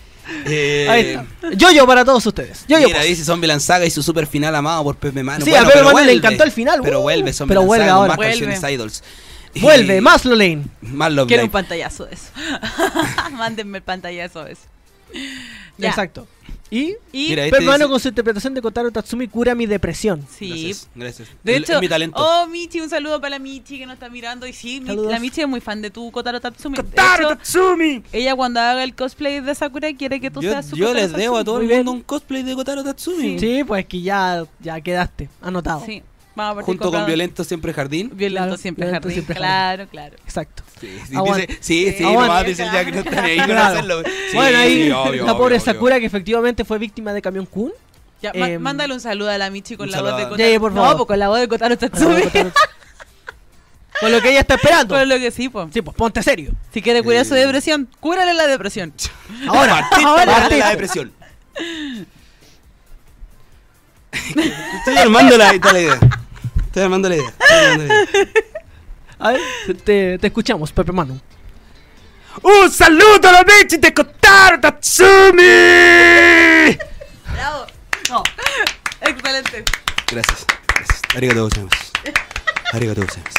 Eh, 0.46 0.86
Ahí 0.88 1.00
está. 1.10 1.24
Yo-yo 1.54 1.86
para 1.86 2.04
todos 2.04 2.24
ustedes. 2.26 2.64
Yo-yo 2.68 2.86
Mira, 2.86 2.98
pose. 3.00 3.08
dice 3.10 3.24
Zombieland 3.24 3.60
Saga 3.60 3.84
y 3.84 3.90
su 3.90 4.02
super 4.02 4.26
final 4.26 4.54
amado 4.54 4.82
por 4.84 4.96
Pepe 4.96 5.22
Mano. 5.22 5.44
Sí, 5.44 5.50
Bueno, 5.50 5.64
a 5.66 5.68
Pepe 5.68 5.78
pero 5.80 5.92
Mano 5.94 6.06
le 6.06 6.12
encantó 6.12 6.44
el 6.44 6.52
final, 6.52 6.80
Pero 6.82 7.00
uh, 7.00 7.02
vuelve 7.02 7.24
pero 7.24 7.34
Zombieland 7.36 7.66
vuelve 7.66 7.84
con 7.86 7.94
ahora. 7.94 8.08
más 8.08 8.16
Vuelve. 8.16 8.32
canciones 8.46 8.72
idols. 8.72 9.02
Vuelve, 9.60 10.00
más 10.00 10.24
Lane. 10.24 10.64
Más 10.80 11.12
Love 11.12 11.28
Quiero 11.28 11.44
un 11.44 11.50
pantallazo 11.50 12.06
de 12.06 12.14
eso. 12.14 12.24
Mándenme 13.32 13.78
el 13.78 13.84
pantallazo 13.84 14.44
de 14.44 14.52
eso. 14.52 14.62
Ya. 15.78 15.90
Exacto. 15.90 16.26
Y 16.70 16.96
Y 17.12 17.28
Mira, 17.28 17.44
ahí 17.44 17.50
Pepe 17.50 17.60
te 17.62 17.66
Mano 17.66 17.78
dice- 17.84 17.90
con 17.90 18.00
su 18.00 18.08
interpretación 18.08 18.54
de 18.54 18.62
Kotaro 18.62 18.90
Tatsumi 18.90 19.28
cura 19.28 19.54
mi 19.54 19.66
depresión. 19.66 20.26
sí. 20.30 20.48
Gracias, 20.48 20.88
gracias. 20.94 21.28
De 21.44 21.56
hecho, 21.56 21.80
mi 21.80 21.88
talento. 21.88 22.16
oh 22.18 22.46
Michi, 22.48 22.80
un 22.80 22.88
saludo 22.90 23.20
para 23.20 23.30
la 23.30 23.38
Michi 23.38 23.78
que 23.78 23.86
nos 23.86 23.94
está 23.94 24.08
mirando. 24.08 24.46
Y 24.46 24.52
sí, 24.52 24.80
mi- 24.80 24.86
Saludos. 24.88 25.12
la 25.12 25.18
Michi 25.20 25.42
es 25.42 25.48
muy 25.48 25.60
fan 25.60 25.82
de 25.82 25.90
tu 25.90 26.10
Kotaro 26.10 26.40
Tatsumi. 26.40 26.76
De 26.76 26.82
¡Kotaro 26.82 27.26
hecho, 27.26 27.36
Tatsumi! 27.36 28.02
ella 28.12 28.34
cuando 28.34 28.60
haga 28.60 28.82
el 28.82 28.94
cosplay 28.94 29.40
de 29.40 29.54
Sakura 29.54 29.92
quiere 29.94 30.20
que 30.20 30.30
tú 30.30 30.40
Yo, 30.40 30.50
seas 30.50 30.66
su 30.66 30.76
yo 30.76 30.86
Kotaro 30.88 31.00
les 31.06 31.12
debo 31.12 31.36
a 31.36 31.40
Tatsumi. 31.40 31.44
todo 31.44 31.60
el 31.60 31.66
Muy 31.66 31.76
mundo 31.76 31.92
un 31.92 32.02
cosplay 32.02 32.42
de 32.42 32.54
Kotaro 32.54 32.82
Tatsumi. 32.82 33.38
Sí, 33.38 33.62
pues 33.64 33.86
que 33.86 34.00
ya, 34.00 34.44
ya 34.60 34.80
quedaste. 34.80 35.28
Anotado. 35.42 35.82
Sí, 35.86 36.02
vamos 36.34 36.52
a 36.52 36.54
partir 36.56 36.66
Junto 36.66 36.82
con 36.84 36.90
comprando- 36.92 37.06
Violento 37.06 37.44
Siempre 37.44 37.72
Jardín. 37.72 38.10
Violento 38.14 38.46
Claro, 38.46 38.56
siempre 38.56 38.84
Violento 38.86 39.02
jardín. 39.08 39.14
siempre 39.14 39.34
claro, 39.36 39.86
claro. 39.88 40.16
Exacto. 40.24 40.62
Sí, 40.80 40.98
sí, 41.08 41.14
dice- 41.24 41.58
sí, 41.60 41.94
sí, 41.96 42.02
nomás 42.02 42.44
dice 42.46 42.62
el 42.64 42.70
Jack, 42.72 42.92
no 42.92 43.00
está 43.00 43.22
ni 43.22 43.30
ahí 43.30 43.36
con 43.38 43.46
Claro. 43.46 43.62
hacerlo. 43.74 44.02
Sí, 44.30 44.34
bueno, 44.36 44.58
ahí 44.58 44.84
sí, 44.84 44.90
obvio, 44.90 45.26
la 45.26 45.36
pobre 45.36 45.56
obvio. 45.56 45.64
Sakura 45.64 46.00
que 46.00 46.06
efectivamente 46.06 46.64
fue 46.64 46.78
víctima 46.78 47.12
de 47.12 47.22
Camión 47.22 47.46
Kun. 47.46 47.72
Ya, 48.22 48.30
Em, 48.34 48.60
mándale 48.60 48.92
un 48.94 49.00
saludo 49.00 49.30
a 49.30 49.36
la 49.38 49.50
Michi 49.50 49.76
con 49.76 49.90
la 49.90 50.00
voz 50.00 50.16
de 50.16 50.22
Kotaro. 50.24 50.36
Ya, 50.36 50.48
ya, 50.48 50.58
por 50.60 50.72
No, 50.72 50.80
favor. 50.82 50.96
pues 50.96 51.06
con 51.08 51.18
la 51.18 51.28
voz 51.28 51.40
de 51.40 51.48
Kotaro 51.48 51.76
Tatsumi. 51.78 52.22
Con 54.00 54.10
lo 54.10 54.20
que 54.20 54.30
ella 54.30 54.40
está 54.40 54.56
esperando. 54.56 54.92
Con 54.96 55.08
lo 55.08 55.16
que 55.18 55.30
sí, 55.30 55.48
pues. 55.48 55.68
Sí, 55.72 55.80
pues 55.80 55.96
ponte 55.96 56.20
serio. 56.20 56.50
Si 56.72 56.82
quiere 56.82 57.00
curar 57.04 57.24
su 57.24 57.34
depresión, 57.34 57.88
cúrale 58.00 58.34
la 58.34 58.48
depresión. 58.48 58.92
Ahora, 59.48 59.88
ahora, 60.04 60.26
para 60.26 60.48
la 60.56 60.70
depresión. 60.70 61.12
Estoy 64.12 64.96
armando 64.96 65.36
la, 65.36 65.52
la 65.52 65.80
idea. 65.80 66.00
Estoy 66.74 66.82
armando 66.82 67.08
la 67.08 67.14
idea. 67.14 67.28
Estoy 67.28 67.56
armando 67.56 67.84
la 67.84 67.94
idea. 67.94 68.26
A 69.20 69.30
ver, 69.30 69.40
te, 69.84 70.18
te 70.18 70.26
escuchamos, 70.26 70.72
Pepe 70.72 70.90
Manu. 70.90 71.20
¡Un 72.42 72.68
saludo 72.72 73.28
a 73.28 73.32
la 73.32 73.44
Michi 73.44 73.76
de 73.76 73.94
Kotaro 73.94 74.58
Tatsumi! 74.58 75.38
Bravo. 77.32 77.66
No. 78.10 78.22
Excelente. 79.00 79.64
Gracias, 80.10 80.46
gracias. 80.66 81.00
Arigato 81.14 81.44
gozaimasu. 81.44 81.76
Arigato 82.72 83.02
gozaimasu. 83.02 83.38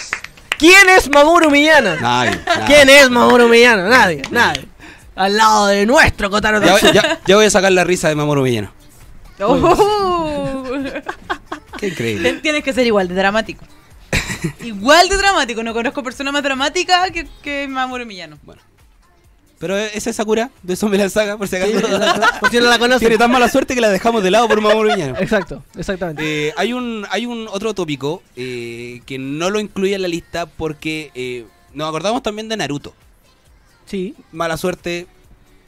¿Quién 0.57 0.89
es 0.97 1.09
Mamoru 1.09 1.51
Miyano? 1.51 1.97
Nadie, 1.99 2.39
nadie. 2.47 2.65
¿Quién 2.67 2.89
es 2.89 3.09
Mamoru 3.09 3.49
Miyano? 3.49 3.89
Nadie, 3.89 4.21
nadie. 4.31 4.65
Al 5.17 5.35
lado 5.35 5.67
de 5.67 5.85
nuestro 5.85 6.29
Kotaro 6.29 6.61
Tatsumi. 6.61 6.93
ya- 6.93 7.19
ya 7.25 7.35
voy 7.35 7.47
a 7.47 7.49
sacar 7.49 7.73
la 7.73 7.83
risa 7.83 8.07
de 8.07 8.15
Mamoru 8.15 8.43
Villano. 8.43 8.71
Uh. 9.39 10.77
Qué 11.79 11.87
increíble. 11.89 12.29
Tien- 12.29 12.41
Tienes 12.41 12.63
que 12.63 12.73
ser 12.73 12.85
igual 12.87 13.07
de 13.07 13.15
dramático. 13.15 13.65
igual 14.63 15.09
de 15.09 15.17
dramático. 15.17 15.63
No 15.63 15.73
conozco 15.73 16.03
persona 16.03 16.31
más 16.31 16.43
dramática 16.43 17.09
que, 17.11 17.27
que 17.41 17.67
Mamoru 17.67 18.05
Millano. 18.05 18.37
Bueno. 18.43 18.61
Pero 19.57 19.77
esa 19.77 20.09
es 20.09 20.15
Sakura, 20.17 20.51
de 20.63 20.75
Zombie 20.75 21.09
Saga, 21.09 21.37
por 21.37 21.47
si 21.47 21.55
acaso. 21.55 21.71
Por 22.41 22.49
si 22.51 22.57
no 22.59 22.65
la 22.65 22.77
conocen. 22.77 22.99
Tiene 22.99 23.17
tan 23.17 23.31
mala 23.31 23.47
suerte 23.47 23.73
que 23.73 23.79
la 23.81 23.89
dejamos 23.89 24.21
de 24.21 24.29
lado 24.29 24.47
por 24.49 24.59
Mamoru 24.59 24.93
Villano. 24.93 25.15
Exacto, 25.17 25.63
exactamente. 25.77 26.47
Eh, 26.49 26.53
hay 26.57 26.73
un 26.73 27.05
hay 27.09 27.25
un 27.25 27.47
otro 27.49 27.73
tópico 27.73 28.21
eh, 28.35 29.01
que 29.05 29.17
no 29.17 29.49
lo 29.49 29.59
incluía 29.61 29.95
en 29.95 30.01
la 30.01 30.07
lista 30.09 30.45
porque 30.45 31.09
eh, 31.15 31.45
nos 31.73 31.87
acordamos 31.87 32.21
también 32.21 32.49
de 32.49 32.57
Naruto. 32.57 32.93
Sí. 33.85 34.13
Mala 34.33 34.57
suerte, 34.57 35.07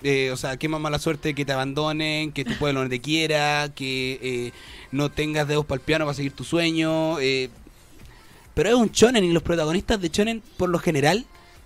eh, 0.09 0.31
o 0.31 0.37
sea, 0.37 0.55
qué 0.55 0.69
más 0.69 0.79
mala 0.79 0.99
suerte 0.99 1.33
que 1.35 1.43
te 1.43 1.51
abandonen, 1.51 2.31
que 2.31 2.45
tu 2.45 2.53
pueblo 2.57 2.81
no 2.83 2.89
te 2.89 3.01
quiera, 3.01 3.69
que 3.75 4.19
eh, 4.21 4.51
no 4.91 5.11
tengas 5.11 5.47
dedos 5.47 5.65
para 5.65 5.79
el 5.79 5.85
piano 5.85 6.05
para 6.05 6.15
seguir 6.15 6.31
tu 6.31 6.45
sueño. 6.45 7.19
eh. 7.19 7.49
pero 8.53 8.69
es 8.69 8.75
un 8.75 8.89
shonen 8.89 9.23
y 9.25 9.33
los 9.33 9.43
protagonistas 9.43 9.99
de 9.99 10.07
shonen 10.09 10.41
por 10.55 10.69
lo 10.69 10.79
general 10.79 11.25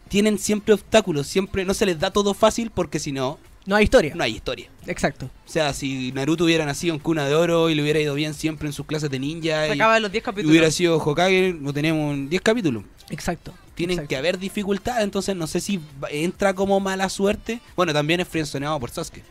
tienen 0.09 0.39
siempre 0.39 0.73
obstáculos, 0.73 1.27
siempre 1.27 1.65
no 1.65 1.73
se 1.73 1.85
les 1.85 1.99
da 1.99 2.11
todo 2.11 2.33
fácil 2.33 2.71
porque 2.71 2.97
si 2.99 3.11
no, 3.11 3.37
No 3.65 3.75
hay 3.75 3.83
historia. 3.83 4.13
no 4.15 4.23
hay 4.23 4.33
historia. 4.35 4.69
Exacto. 4.87 5.29
O 5.47 5.49
sea, 5.49 5.71
si 5.73 6.11
Naruto 6.11 6.43
hubiera 6.45 6.65
nacido 6.65 6.93
en 6.95 6.99
cuna 6.99 7.25
de 7.27 7.35
oro 7.35 7.69
y 7.69 7.75
le 7.75 7.83
hubiera 7.83 7.99
ido 7.99 8.15
bien 8.15 8.33
siempre 8.33 8.67
en 8.67 8.73
sus 8.73 8.85
clases 8.87 9.09
de 9.11 9.19
ninja 9.19 9.67
y, 9.67 9.69
Sacaba 9.69 9.99
los 9.99 10.11
10 10.11 10.21
y 10.21 10.25
capítulos. 10.25 10.51
hubiera 10.51 10.71
sido 10.71 10.97
Hokage, 10.97 11.53
no 11.53 11.71
tenemos 11.71 12.29
10 12.29 12.41
capítulos. 12.41 12.83
Exacto. 13.09 13.53
Tienen 13.81 13.95
exacto. 13.95 14.09
que 14.09 14.17
haber 14.17 14.37
dificultades, 14.37 15.03
entonces 15.03 15.35
no 15.35 15.47
sé 15.47 15.59
si 15.59 15.81
entra 16.11 16.53
como 16.53 16.79
mala 16.79 17.09
suerte. 17.09 17.61
Bueno, 17.75 17.93
también 17.93 18.19
es 18.19 18.27
friendzoneado 18.27 18.79
por 18.79 18.91
Sasuke. 18.91 19.23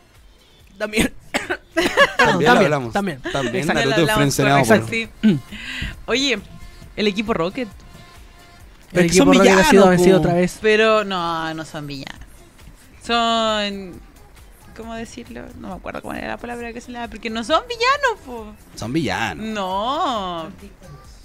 También. 0.77 1.13
También, 1.73 1.89
lo 2.17 2.25
también, 2.25 2.49
hablamos. 2.49 2.93
también. 2.93 3.21
También 3.21 3.55
Exacto. 3.63 3.89
Naruto 3.89 4.21
es 4.21 4.39
hablamos, 4.39 4.67
por... 4.67 4.89
sí. 4.89 5.09
Oye, 6.05 6.39
el 6.95 7.07
equipo 7.07 7.33
Rocket. 7.33 7.67
El 8.91 9.07
que 9.09 9.13
son 9.13 9.29
equipo 9.29 9.43
Rocket 9.43 9.51
ha 9.51 9.63
sido 9.63 9.83
villanos, 9.83 9.89
vencido 9.89 10.17
otra 10.19 10.33
vez. 10.33 10.59
Pero 10.61 11.03
no, 11.03 11.53
no 11.53 11.65
son 11.65 11.87
villanos. 11.87 12.19
Son. 13.03 13.99
¿Cómo 14.77 14.93
decirlo? 14.93 15.45
No 15.59 15.69
me 15.69 15.73
acuerdo 15.75 16.01
cuál 16.01 16.17
era 16.17 16.27
la 16.27 16.37
palabra 16.37 16.73
que 16.73 16.81
se 16.81 16.91
le 16.91 16.99
da. 16.99 17.07
Porque 17.07 17.29
no 17.29 17.43
son 17.43 17.63
villanos, 17.67 18.25
po. 18.25 18.53
Son 18.75 18.93
villanos. 18.93 19.45
No. 19.45 20.51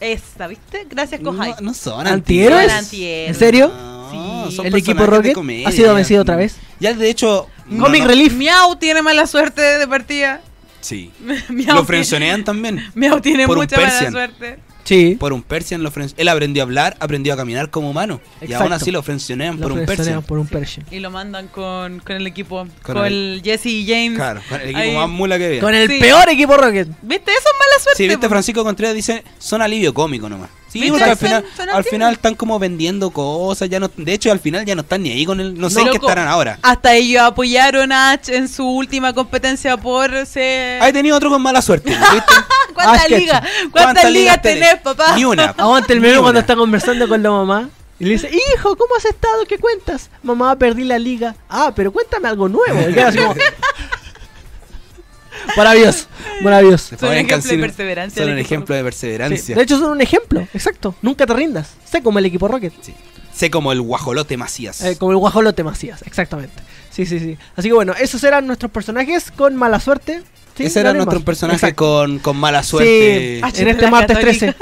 Esta, 0.01 0.47
¿viste? 0.47 0.87
Gracias, 0.91 1.21
Kohai. 1.21 1.51
No, 1.53 1.61
no 1.61 1.75
son 1.75 2.07
¿Antihéroes? 2.07 2.93
¿En 2.93 3.35
serio? 3.35 3.69
No, 3.69 3.97
Sí. 4.51 4.57
son 4.57 4.67
¿El 4.67 4.75
equipo 4.77 5.05
Rocket 5.07 5.37
ha 5.67 5.73
sido 5.73 5.95
vencido 5.95 6.23
otra 6.23 6.37
vez? 6.37 6.57
Ya, 6.79 6.93
de 6.95 7.11
hecho... 7.11 7.49
Comic 7.81 8.03
no- 8.03 8.09
Relief. 8.09 8.33
Miau 8.35 8.77
tiene 8.77 9.03
mala 9.03 9.27
suerte 9.27 9.61
de 9.61 9.89
partida. 9.89 10.41
Sí. 10.81 11.11
Lo 11.67 11.85
frenzonean 11.85 12.45
también. 12.45 12.85
Miau 12.95 13.21
tiene 13.21 13.47
mucha 13.47 13.77
mala 13.77 14.11
suerte. 14.11 14.59
Sí. 14.87 15.17
Por 15.21 15.33
un 15.35 15.43
Persian 15.43 15.83
lo 15.83 15.91
fren- 15.93 16.15
Él 16.17 16.29
aprendió 16.29 16.63
a 16.63 16.65
hablar, 16.65 16.97
aprendió 17.01 17.35
a 17.35 17.37
caminar 17.37 17.69
como 17.71 17.91
humano. 17.91 18.21
Y 18.41 18.53
aún 18.55 18.73
así 18.73 18.91
lo 18.91 19.03
frenzonean 19.03 19.57
Lo 19.57 19.63
por 19.63 19.73
un 19.73 19.79
frenzonean 19.85 19.97
Persian. 19.97 20.23
por 20.23 20.39
un 20.39 20.47
Persian. 20.47 20.87
Y 20.91 21.01
lo 21.01 21.11
mandan 21.11 21.49
con, 21.49 21.99
con 21.99 22.17
el 22.17 22.27
equipo. 22.27 22.67
Con 22.83 22.95
Con, 22.97 23.05
el- 23.07 23.35
el 23.35 23.43
Jesse 23.45 23.67
y 23.67 23.87
James. 23.87 24.17
Claro, 24.17 24.41
con 24.49 24.61
el 24.61 24.69
equipo 24.69 24.79
Ahí. 24.81 24.95
más 24.95 25.09
mula 25.11 25.37
que 25.39 25.47
había. 25.47 25.61
Con 25.61 25.75
el 25.75 25.89
Sí. 25.89 25.99
peor 26.01 26.29
equipo 26.31 26.57
Rocket. 26.57 26.89
¿Viste? 27.03 27.31
Eso 27.33 27.41
es 27.41 27.59
mala 27.59 27.83
suerte. 27.83 28.03
Sí, 28.03 28.09
viste. 28.09 28.29
Francisco 28.29 28.65
Contreras 28.65 28.95
dice, 28.95 29.23
son 29.39 29.61
alivio 29.61 29.93
cómico 29.93 30.29
nomás. 30.29 30.49
Sí, 30.77 30.83
¿Viste? 30.83 30.99
porque 30.99 31.11
al 31.11 31.17
final, 31.17 31.43
son 31.57 31.69
al 31.69 31.77
antiguos. 31.77 31.87
final 31.91 32.13
están 32.13 32.35
como 32.35 32.59
vendiendo 32.59 33.11
cosas, 33.11 33.69
ya 33.69 33.81
no, 33.81 33.91
de 33.97 34.13
hecho 34.13 34.31
al 34.31 34.41
final 34.41 34.65
ya 34.65 34.75
no 34.75 34.83
están 34.83 35.03
ni 35.03 35.11
ahí 35.11 35.25
con 35.25 35.41
el, 35.41 35.59
no 35.59 35.71
sé 35.71 35.81
en 35.81 35.91
qué 35.91 35.97
estarán 35.97 36.29
ahora. 36.29 36.59
Hasta 36.63 36.95
ellos 36.95 37.23
apoyaron 37.23 37.93
a 37.93 38.13
Ash 38.13 38.29
en 38.29 38.49
su 38.49 38.67
última 38.67 39.13
competencia 39.13 39.77
por 39.77 40.27
ser... 40.27 40.83
Hay 40.83 40.93
tenido 40.93 41.17
otro 41.17 41.31
con 41.31 41.41
mala 41.41 41.63
suerte, 41.63 41.91
¿viste? 41.91 42.35
¿Cuántas 42.75 43.05
Ash 43.05 43.11
ligas? 43.11 43.43
¿Cuántas, 43.71 44.11
ligas 44.11 44.43
tenés? 44.43 44.61
tenés, 44.61 44.83
papá? 44.83 45.17
Ni 45.17 45.25
una. 45.25 45.45
Aguante 45.57 45.95
el 45.95 46.01
una. 46.01 46.21
cuando 46.21 46.41
está 46.41 46.55
conversando 46.55 47.09
con 47.09 47.23
la 47.23 47.31
mamá. 47.31 47.71
Y 47.99 48.05
le 48.05 48.11
dice, 48.11 48.31
hijo, 48.31 48.77
¿cómo 48.77 48.95
has 48.97 49.07
estado? 49.07 49.47
¿Qué 49.49 49.59
cuentas? 49.59 50.11
Mamá, 50.23 50.57
perdí 50.57 50.85
la 50.85 50.99
liga. 50.99 51.35
Ah, 51.49 51.73
pero 51.75 51.91
cuéntame 51.91 52.29
algo 52.29 52.47
nuevo. 52.49 52.79
Y 52.91 52.93
queda 52.93 53.09
así 53.09 53.19
como... 53.19 53.35
maravilloso, 55.57 56.07
maravilloso. 56.43 56.97
Son 56.99 57.09
un 57.11 57.15
ejemplo 57.17 57.51
de 57.51 57.59
perseverancia 57.59 58.23
Son 58.23 58.33
un 58.33 58.39
ejemplo 58.39 58.75
de 58.75 58.81
Sí, 58.81 58.85
perseverancia. 58.85 59.57
De 59.57 59.63
hecho, 59.63 59.79
son 59.79 59.91
un 59.93 60.01
ejemplo, 60.01 60.41
exacto. 60.55 60.95
Nunca 61.03 61.27
te 61.27 61.35
rindas. 61.35 61.71
Sé 61.91 62.03
como 62.03 62.19
el 62.19 62.27
equipo 62.27 62.49
Rocket. 62.49 62.73
Sí. 62.83 62.95
Sé 63.35 63.51
como 63.51 63.73
el 63.73 63.81
guajolote 63.83 64.37
Macías. 64.37 64.81
Eh, 64.83 64.97
como 64.99 65.13
el 65.13 65.19
guajolote 65.19 65.63
Macías, 65.63 66.03
exactamente. 66.07 66.55
Sí, 66.91 67.05
sí, 67.05 67.19
sí. 67.19 67.37
Así 67.55 67.69
que 67.69 67.75
bueno, 67.75 67.93
esos 67.99 68.25
eran 68.25 68.47
nuestros 68.47 68.71
personajes 68.73 69.31
con 69.31 69.55
mala 69.57 69.79
suerte. 69.81 70.23
Sí, 70.57 70.65
Ese 70.65 70.81
era 70.81 70.89
no 70.91 70.93
hay 70.95 70.97
nuestro 71.05 71.19
más. 71.21 71.25
personaje 71.27 71.75
con, 71.75 72.19
con 72.21 72.37
mala 72.39 72.63
suerte. 72.63 73.37
Sí, 73.37 73.41
H 73.45 73.59
en 73.61 73.65
de 73.67 73.71
este 73.73 73.91
martes 73.91 74.17
Católica. 74.17 74.53
13. 74.53 74.57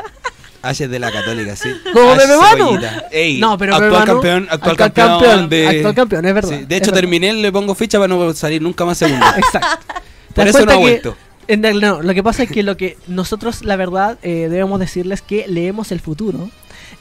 Ashes 0.62 0.90
de 0.90 0.98
la 0.98 1.12
Católica, 1.12 1.54
sí. 1.54 1.68
Como 1.92 2.10
Ash 2.10 2.18
Bebe 2.18 2.36
Manu. 2.36 2.64
Cebollita. 2.70 3.08
Ey, 3.12 3.38
No, 3.38 3.56
pero 3.56 3.74
actual 3.76 3.90
Bebe 3.92 4.00
Manu- 4.00 4.06
campeón, 4.12 4.48
actual, 4.50 4.70
actual 4.72 4.76
campeón, 4.92 5.08
campeón, 5.20 5.48
de 5.48 5.68
actual 5.68 5.94
campeón, 5.94 6.24
es 6.26 6.34
verdad, 6.34 6.48
Sí, 6.58 6.64
de 6.66 6.76
hecho 6.76 6.86
verdad. 6.86 7.00
terminé, 7.00 7.32
le 7.32 7.52
pongo 7.52 7.76
ficha 7.76 7.98
para 8.00 8.08
no 8.08 8.34
salir 8.34 8.60
nunca 8.60 8.84
más 8.84 8.98
segundo. 8.98 9.24
Exacto. 9.36 9.94
¿Te 10.34 10.42
Por 10.42 10.44
das 10.46 10.54
eso 10.56 10.66
no 10.66 10.72
ha 10.72 10.76
vuelto. 10.76 11.16
en 11.48 11.64
el- 11.64 11.80
no, 11.80 12.02
lo 12.02 12.12
que 12.14 12.22
pasa 12.22 12.42
es 12.42 12.50
que 12.50 12.62
lo 12.62 12.76
que 12.76 12.96
nosotros, 13.06 13.64
la 13.64 13.76
verdad, 13.76 14.18
eh, 14.22 14.48
debemos 14.50 14.80
decirles 14.80 15.22
que 15.22 15.46
leemos 15.48 15.92
el 15.92 16.00
futuro. 16.00 16.50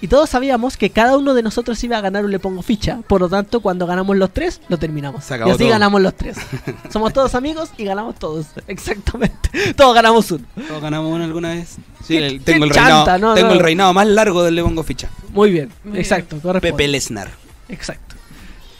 Y 0.01 0.09
todos 0.09 0.29
sabíamos 0.31 0.75
que 0.75 0.89
cada 0.89 1.15
uno 1.17 1.33
de 1.33 1.41
nosotros 1.43 1.81
iba 1.85 1.97
a 1.97 2.01
ganar 2.01 2.25
un 2.25 2.31
Le 2.31 2.37
Pongo 2.37 2.61
Ficha. 2.61 2.99
Por 3.07 3.21
lo 3.21 3.29
tanto, 3.29 3.61
cuando 3.61 3.87
ganamos 3.87 4.17
los 4.17 4.31
tres, 4.33 4.59
lo 4.67 4.77
terminamos. 4.77 5.23
Y 5.31 5.33
así 5.35 5.57
todo. 5.59 5.69
ganamos 5.69 6.01
los 6.01 6.13
tres. 6.13 6.35
Somos 6.91 7.13
todos 7.13 7.35
amigos 7.35 7.69
y 7.77 7.85
ganamos 7.85 8.15
todos. 8.15 8.47
Exactamente. 8.67 9.73
Todos 9.77 9.95
ganamos 9.95 10.29
uno. 10.31 10.43
¿Todos 10.67 10.81
ganamos 10.81 11.09
uno 11.13 11.23
alguna 11.23 11.53
vez? 11.53 11.77
Sí, 12.05 12.17
el- 12.17 12.41
tengo, 12.41 12.65
el 12.65 12.71
reinado, 12.71 13.17
no, 13.17 13.33
tengo 13.33 13.47
no. 13.47 13.53
el 13.53 13.59
reinado 13.59 13.93
más 13.93 14.05
largo 14.07 14.43
del 14.43 14.55
Le 14.55 14.63
Pongo 14.63 14.83
Ficha. 14.83 15.07
Muy 15.29 15.51
bien. 15.51 15.71
Muy 15.85 15.97
Exacto. 15.99 16.37
corresponde. 16.41 16.71
Pepe 16.73 16.87
Lesnar. 16.89 17.31
Exacto. 17.69 18.15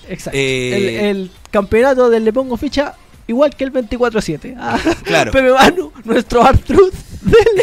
Exacto. 0.10 0.38
Eh, 0.38 1.10
El, 1.10 1.16
el 1.18 1.32
campeonato 1.52 2.10
del 2.10 2.26
Le 2.26 2.34
Pongo 2.34 2.58
Ficha, 2.58 2.96
igual 3.28 3.56
que 3.56 3.64
el 3.64 3.72
24-7. 3.74 4.56
Ah, 4.60 4.80
Claro. 5.04 5.32
Pepe 5.34 5.52
Manu, 5.52 5.92
nuestro 6.04 6.44
Artruth 6.44 6.94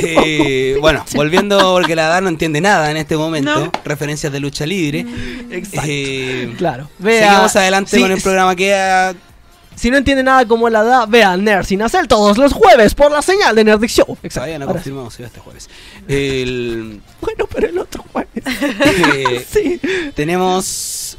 Eh, 0.03 0.79
bueno, 0.81 1.05
volviendo 1.15 1.59
porque 1.75 1.95
la 1.95 2.07
edad 2.07 2.23
no 2.23 2.29
entiende 2.29 2.61
nada 2.61 2.91
en 2.91 2.97
este 2.97 3.17
momento. 3.17 3.67
No. 3.67 3.73
Referencias 3.85 4.33
de 4.33 4.41
lucha 4.41 4.65
libre. 4.67 5.05
Exacto. 5.51 5.87
Eh, 5.89 6.55
Claro. 6.57 6.89
Vea, 6.99 7.29
seguimos 7.31 7.57
adelante 7.57 7.97
sí, 7.97 8.03
con 8.03 8.11
el 8.13 8.21
programa 8.23 8.57
que 8.57 8.75
ah, 8.75 9.13
Si 9.77 9.91
no 9.91 9.97
entiende 9.99 10.23
nada 10.23 10.47
como 10.47 10.69
la 10.71 10.83
da, 10.83 11.07
vea 11.07 11.37
Nerd 11.37 11.65
sin 11.67 11.83
hacer 11.83 12.07
todos 12.07 12.39
los 12.39 12.53
jueves 12.55 12.95
por 12.95 13.11
la 13.13 13.21
señal 13.23 13.55
de 13.55 13.65
Nerdic 13.65 13.91
Show. 13.91 14.17
todavía 14.33 14.59
no 14.59 14.65
Ahora 14.67 14.79
sí. 14.81 14.91
confirmamos 14.91 15.15
si 15.15 15.23
va 15.23 15.27
este 15.29 15.41
jueves. 15.41 15.69
El, 16.09 17.01
Bueno, 17.21 17.47
pero 17.53 17.69
el 17.69 17.79
otro 17.79 18.03
jueves. 18.13 18.45
eh, 18.45 19.47
sí. 19.51 19.81
tenemos. 20.15 21.19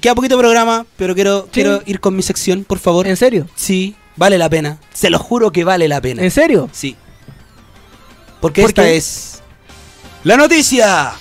Queda 0.00 0.14
poquito 0.14 0.38
programa, 0.38 0.86
pero 0.96 1.14
quiero, 1.14 1.48
quiero 1.52 1.82
ir 1.86 2.00
con 2.00 2.14
mi 2.16 2.22
sección, 2.22 2.64
por 2.64 2.78
favor. 2.78 3.06
¿En 3.06 3.16
serio? 3.16 3.46
Sí, 3.54 3.94
vale 4.16 4.38
la 4.38 4.48
pena. 4.48 4.78
Se 4.92 5.10
lo 5.10 5.18
juro 5.18 5.52
que 5.52 5.64
vale 5.64 5.88
la 5.88 6.00
pena. 6.00 6.22
¿En 6.22 6.30
serio? 6.30 6.68
Sí. 6.72 6.96
Porque 8.40 8.62
¿Por 8.62 8.70
esta 8.70 8.82
qué? 8.84 8.96
es 8.96 9.42
la 10.24 10.36
noticia 10.36 11.12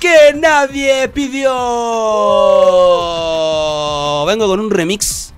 que 0.00 0.34
nadie 0.36 1.08
pidió. 1.08 1.50
Vengo 4.26 4.46
con 4.46 4.60
un 4.60 4.70
remix. 4.70 5.32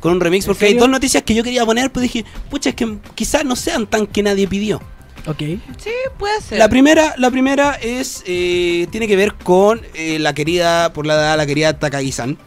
Con 0.00 0.12
un 0.12 0.20
remix 0.20 0.44
¿En 0.44 0.48
porque 0.48 0.66
hay 0.66 0.74
dos 0.74 0.88
noticias 0.88 1.22
que 1.22 1.34
yo 1.34 1.44
quería 1.44 1.64
poner, 1.66 1.90
pero 1.92 2.02
dije, 2.02 2.24
pucha, 2.48 2.70
es 2.70 2.76
que 2.76 2.98
quizás 3.14 3.44
no 3.44 3.54
sean 3.54 3.86
tan 3.86 4.06
que 4.06 4.22
nadie 4.22 4.48
pidió. 4.48 4.80
Ok. 5.26 5.38
Sí, 5.78 5.90
puede 6.18 6.40
ser. 6.40 6.58
La 6.58 6.68
primera, 6.68 7.14
la 7.18 7.30
primera 7.30 7.74
es 7.74 8.22
eh, 8.26 8.86
tiene 8.90 9.06
que 9.06 9.16
ver 9.16 9.34
con 9.34 9.80
eh, 9.94 10.18
la 10.18 10.34
querida, 10.34 10.92
por 10.92 11.06
la 11.06 11.14
edad, 11.14 11.36
la 11.36 11.46
querida 11.46 11.78
Takagi-san. 11.78 12.38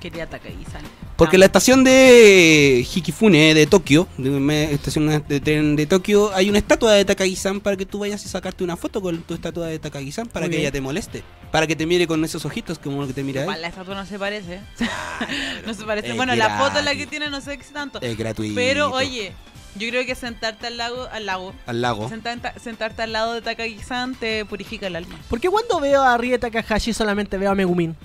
Quería 0.00 0.26
Takagi-san. 0.28 0.82
Porque 1.16 1.36
Ah. 1.36 1.36
en 1.36 1.40
la 1.40 1.46
estación 1.46 1.84
de 1.84 2.86
Hikifune 2.94 3.52
de 3.52 3.66
Tokio, 3.66 4.08
de 4.16 4.72
estación 4.72 5.22
de 5.28 5.40
tren 5.40 5.76
de 5.76 5.84
Tokio, 5.84 6.34
hay 6.34 6.48
una 6.48 6.56
estatua 6.56 6.92
de 6.94 7.04
Takagi-san 7.04 7.60
para 7.60 7.76
que 7.76 7.84
tú 7.84 7.98
vayas 7.98 8.24
a 8.24 8.28
sacarte 8.30 8.64
una 8.64 8.74
foto 8.78 9.02
con 9.02 9.20
tu 9.22 9.34
estatua 9.34 9.66
de 9.66 9.78
Takagi-san 9.78 10.28
para 10.28 10.46
Muy 10.46 10.50
que 10.50 10.56
bien. 10.56 10.62
ella 10.62 10.72
te 10.72 10.80
moleste. 10.80 11.22
Para 11.52 11.66
que 11.66 11.76
te 11.76 11.84
mire 11.84 12.06
con 12.06 12.24
esos 12.24 12.46
ojitos 12.46 12.78
como 12.78 13.02
lo 13.02 13.06
que 13.06 13.12
te 13.12 13.22
mira 13.22 13.44
él. 13.44 13.60
la 13.60 13.68
estatua 13.68 13.94
no 13.94 14.06
se 14.06 14.18
parece. 14.18 14.60
no 15.66 15.74
se 15.74 15.84
parece. 15.84 16.08
Es 16.10 16.16
bueno, 16.16 16.34
la 16.34 16.56
foto 16.58 16.76
la 16.76 16.82
gratis. 16.82 17.00
que 17.02 17.06
tiene 17.08 17.28
no 17.28 17.42
sé 17.42 17.58
qué 17.58 17.64
tanto. 17.70 18.00
Es 18.00 18.16
gratuito. 18.16 18.54
Pero 18.54 18.90
oye, 18.90 19.34
yo 19.76 19.88
creo 19.88 20.04
que 20.04 20.14
sentarte 20.14 20.66
al 20.66 20.76
lago, 20.76 21.08
al 21.12 21.26
lago, 21.26 21.54
Al 21.66 21.80
lago. 21.80 22.08
sentarte, 22.08 22.58
sentarte 22.60 23.02
al 23.02 23.12
lado 23.12 23.34
de 23.34 23.40
Takagi-san 23.42 24.14
te 24.14 24.44
purifica 24.44 24.86
el 24.88 24.96
alma. 24.96 25.18
¿Por 25.28 25.40
qué 25.40 25.48
cuando 25.48 25.80
veo 25.80 26.02
a 26.02 26.16
Rie 26.18 26.38
Takahashi 26.38 26.92
solamente 26.92 27.38
veo 27.38 27.50
a 27.50 27.54
Megumin? 27.54 27.96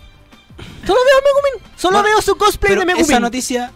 Solo 0.85 0.99
veo 1.05 1.17
a 1.17 1.21
Megumin. 1.21 1.71
Solo 1.77 1.97
Bueno, 1.99 2.09
veo 2.15 2.21
su 2.21 2.35
cosplay 2.37 2.69
Pero 2.71 2.81
de 2.81 2.85
Megumin. 2.85 3.05
esa 3.11 3.19
noticia 3.19 3.71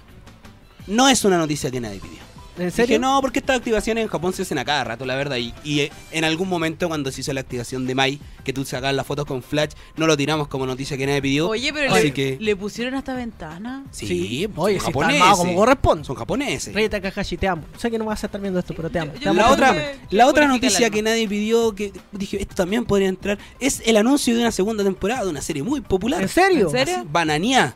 no 0.88 1.10
es 1.10 1.24
una 1.26 1.38
noticia 1.38 1.70
que 1.72 1.80
nadie 1.82 2.00
pidió. 2.00 2.20
¿En 2.60 2.72
serio? 2.72 2.88
Dije, 2.88 3.00
no, 3.00 3.20
porque 3.22 3.40
estas 3.40 3.58
activaciones 3.58 4.04
en 4.04 4.08
Japón 4.10 4.34
se 4.34 4.42
hacen 4.42 4.58
a 4.58 4.66
cada 4.66 4.84
rato, 4.84 5.06
la 5.06 5.16
verdad. 5.16 5.38
Y, 5.38 5.54
y, 5.64 5.80
eh, 5.82 5.92
en 6.12 6.24
algún 6.26 6.50
momento, 6.50 6.88
cuando 6.88 7.12
se 7.12 7.22
hizo 7.22 7.32
la 7.34 7.42
activación 7.42 7.88
de 7.88 7.96
Mai, 7.96 8.20
que 8.44 8.54
tú 8.54 8.66
sacas 8.66 8.94
las 8.94 9.06
fotos 9.06 9.26
con 9.26 9.42
Flash, 9.42 9.72
no 9.98 10.08
lo 10.08 10.18
tiramos 10.18 10.48
como 10.48 10.66
noticia 10.66 10.98
que 10.98 11.06
nadie 11.06 11.22
pidió. 11.22 11.50
Oye, 11.50 11.72
pero 11.74 11.94
Así 11.94 12.04
le, 12.08 12.14
que- 12.14 12.38
le 12.40 12.56
pusieron 12.56 12.96
hasta 12.96 13.14
ventana. 13.14 13.84
Sí, 13.92 14.08
Sí. 14.08 14.44
son 14.44 14.54
Oye, 14.58 14.74
si 14.74 14.78
está 14.78 14.86
japoneses. 14.88 15.22
armado 15.22 15.38
como 15.38 15.56
corresponde. 15.56 16.04
Son 16.06 16.16
japoneses. 16.16 16.74
Rie 16.74 16.90
Takahashi, 16.90 17.38
te 17.38 17.48
amo. 17.48 17.64
Sé 17.78 17.90
que 17.92 17.98
no 17.98 18.06
vas 18.06 18.24
a 18.24 18.28
estar 18.28 18.42
viendo 18.42 18.60
esto, 18.60 18.74
pero 18.76 18.90
te 18.90 19.00
amo. 19.00 19.14
Yo- 19.14 19.20
Te 19.20 19.26
yo 19.26 19.32
amo 19.32 19.40
La 19.42 19.52
otra, 19.52 19.74
que- 19.74 20.16
la 20.16 20.28
otra 20.28 20.48
noticia 20.48 20.90
que 20.90 21.02
nadie 21.02 21.28
pidió, 21.28 21.74
que 21.76 21.94
dije, 22.12 22.42
esto 22.42 22.56
también 22.56 22.86
podría 22.86 23.08
entrar, 23.10 23.38
es 23.60 23.82
el 23.86 23.98
anuncio 23.98 24.34
de 24.36 24.42
una 24.42 24.52
segunda 24.52 24.84
temporada 24.84 25.24
de 25.24 25.30
una 25.30 25.42
serie 25.42 25.64
muy 25.64 25.82
popular. 25.82 26.22
¿En 26.22 26.30
serio? 26.30 26.66
¿En 26.66 26.72
serio? 26.72 27.08
Banania. 27.10 27.76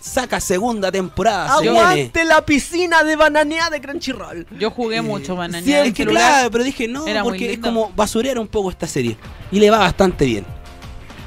Saca 0.00 0.40
segunda 0.40 0.90
temporada. 0.90 1.58
Se. 1.60 1.68
Aguante 1.68 2.24
la 2.24 2.44
piscina 2.44 3.02
de 3.04 3.16
bananea 3.16 3.70
de 3.70 3.80
Crunchyroll. 3.80 4.46
Yo 4.58 4.70
jugué 4.70 5.02
mucho 5.02 5.36
Bananea. 5.36 5.62
siempre 5.62 5.80
en 5.82 5.86
Es 5.88 5.94
que 5.94 6.06
claro, 6.06 6.50
pero 6.50 6.64
dije 6.64 6.88
no, 6.88 7.06
Era 7.06 7.22
porque 7.22 7.52
es 7.52 7.58
como 7.58 7.90
basurear 7.94 8.38
un 8.38 8.48
poco 8.48 8.70
esta 8.70 8.86
serie. 8.86 9.16
Y 9.52 9.60
le 9.60 9.70
va 9.70 9.78
bastante 9.78 10.24
bien. 10.24 10.44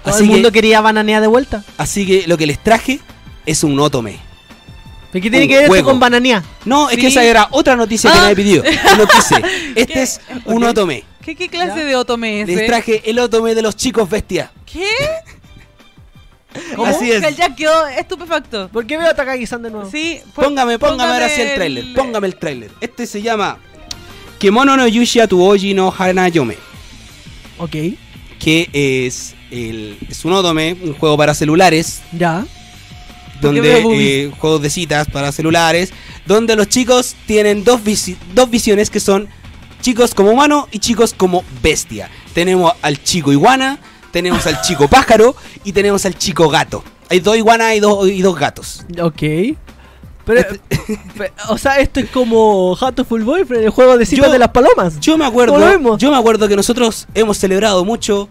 Todo 0.03 0.13
Así 0.15 0.23
el 0.23 0.29
mundo 0.29 0.49
que, 0.51 0.59
quería 0.59 0.81
bananea 0.81 1.21
de 1.21 1.27
vuelta. 1.27 1.63
así 1.77 2.05
que 2.05 2.27
lo 2.27 2.37
que 2.37 2.45
les 2.45 2.61
traje 2.61 2.99
es 3.45 3.63
un 3.63 3.79
otome. 3.79 4.19
¿Pero 5.11 5.23
qué 5.23 5.29
tiene 5.29 5.45
Un 5.45 5.49
que 5.49 5.57
ver 5.59 5.71
esto 5.71 5.83
con 5.83 5.99
bananea? 5.99 6.43
No, 6.65 6.89
es 6.89 6.95
Sí. 6.95 7.01
que 7.01 7.07
esa 7.07 7.23
era 7.23 7.47
otra 7.51 7.75
noticia 7.75 8.11
que 8.35 8.41
y 8.41 8.55
No 8.97 9.05
quise. 9.07 9.35
Este 9.75 9.93
¿Qué? 9.93 10.01
es 10.01 10.19
un 10.45 10.63
otome. 10.63 11.03
¿Qué, 11.21 11.35
qué 11.35 11.47
clase 11.47 11.79
¿Ya? 11.79 11.85
de 11.85 11.95
otome 11.95 12.41
es 12.41 12.47
Les 12.47 12.65
traje 12.65 13.09
el 13.09 13.19
otome 13.19 13.55
de 13.55 13.61
los 13.61 13.75
chicos 13.75 14.09
bestia. 14.09 14.51
¿Qué? 14.65 14.85
¿Cómo? 16.75 16.85
Así 16.87 17.11
es. 17.11 17.35
Ya 17.35 17.55
quedó 17.55 17.87
estupefacto. 17.87 18.69
¿Por 18.69 18.85
qué 18.85 18.97
veo 18.97 19.09
a 19.09 19.13
Takagi-san 19.15 19.61
de 19.63 19.71
nuevo? 19.71 19.89
Sí, 19.89 20.19
pues, 20.33 20.47
Póngame, 20.47 20.77
póngame 20.79 21.13
ahora 21.13 21.29
sí 21.29 21.41
el 21.41 21.47
el- 21.49 21.55
tráiler. 21.55 21.85
Póngame 21.95 22.27
el 22.27 22.35
tráiler. 22.35 22.71
Este 22.81 23.05
se 23.07 23.21
llama 23.21 23.57
Kemono 24.39 24.75
no 24.77 24.87
Yushia 24.87 25.27
tu 25.27 25.43
Oji 25.43 25.73
no 25.73 25.93
Hanayome. 25.97 26.57
Ok, 27.59 27.75
Que 28.39 28.69
es, 28.73 29.35
el, 29.51 29.97
es 30.09 30.25
un 30.25 30.33
otome, 30.33 30.75
un 30.81 30.93
juego 30.93 31.17
para 31.17 31.33
celulares. 31.33 32.01
ya. 32.11 32.45
Donde 33.41 33.79
eh, 34.25 34.31
juegos 34.39 34.61
de 34.61 34.69
citas 34.69 35.07
para 35.11 35.31
celulares, 35.33 35.91
donde 36.25 36.55
los 36.55 36.69
chicos 36.69 37.15
tienen 37.25 37.65
dos, 37.65 37.81
visi- 37.83 38.15
dos 38.33 38.49
visiones 38.49 38.89
que 38.89 39.01
son 39.01 39.27
chicos 39.81 40.13
como 40.15 40.31
humano 40.31 40.69
y 40.71 40.79
chicos 40.79 41.13
como 41.15 41.43
bestia. 41.61 42.09
Tenemos 42.33 42.71
al 42.81 43.03
chico 43.03 43.33
iguana, 43.33 43.79
tenemos 44.13 44.45
al 44.47 44.61
chico 44.61 44.87
pájaro 44.87 45.35
y 45.65 45.71
tenemos 45.73 46.05
al 46.05 46.15
chico 46.15 46.47
gato. 46.47 46.83
Hay 47.09 47.19
dos 47.19 47.35
iguanas 47.35 47.73
y 47.75 47.79
dos, 47.79 48.07
y 48.07 48.21
dos 48.21 48.37
gatos. 48.39 48.85
Ok. 49.01 49.21
Pero, 50.25 50.39
Este- 50.39 50.61
o 51.49 51.57
sea, 51.57 51.79
esto 51.79 51.99
es 51.99 52.09
como 52.11 52.77
Hatoful 52.79 53.23
Boyfriend, 53.23 53.65
el 53.65 53.71
juego 53.71 53.97
de 53.97 54.05
citas 54.05 54.31
de 54.31 54.39
las 54.39 54.49
palomas. 54.49 54.99
Yo 55.01 55.17
me 55.17 55.25
acuerdo, 55.25 55.97
yo 55.97 56.11
me 56.11 56.17
acuerdo 56.17 56.47
que 56.47 56.55
nosotros 56.55 57.07
hemos 57.15 57.37
celebrado 57.37 57.83
mucho 57.83 58.29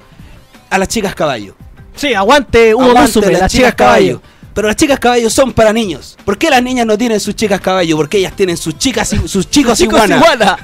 a 0.70 0.78
las 0.78 0.89
chicas 0.89 1.14
caballo. 1.14 1.55
Sí, 1.97 2.14
aguante, 2.14 2.74
Hugo 2.74 2.85
Aguante 2.85 3.18
Musume, 3.18 3.33
las 3.39 3.53
chicas 3.53 3.74
caballo. 3.74 4.22
Pero 4.55 4.68
las 4.68 4.76
chicas 4.76 4.99
caballo 5.01 5.28
son 5.30 5.53
para 5.53 5.72
niños. 5.72 6.16
¿Por 6.24 6.39
qué 6.39 6.49
las 6.49 6.62
niñas 6.62 6.87
no 6.87 6.97
tienen 6.97 7.18
sus 7.20 7.35
chicas 7.35 7.61
caballo? 7.61 7.97
Porque 7.97 8.18
ellas 8.18 8.35
tienen 8.37 8.57
sus 8.57 8.78
chicas 8.78 9.12
y 9.12 9.28
sus 9.28 9.51
chicos, 9.51 9.78
Chicos 9.78 9.95
iguana. 10.05 10.16
iguana. 10.16 10.59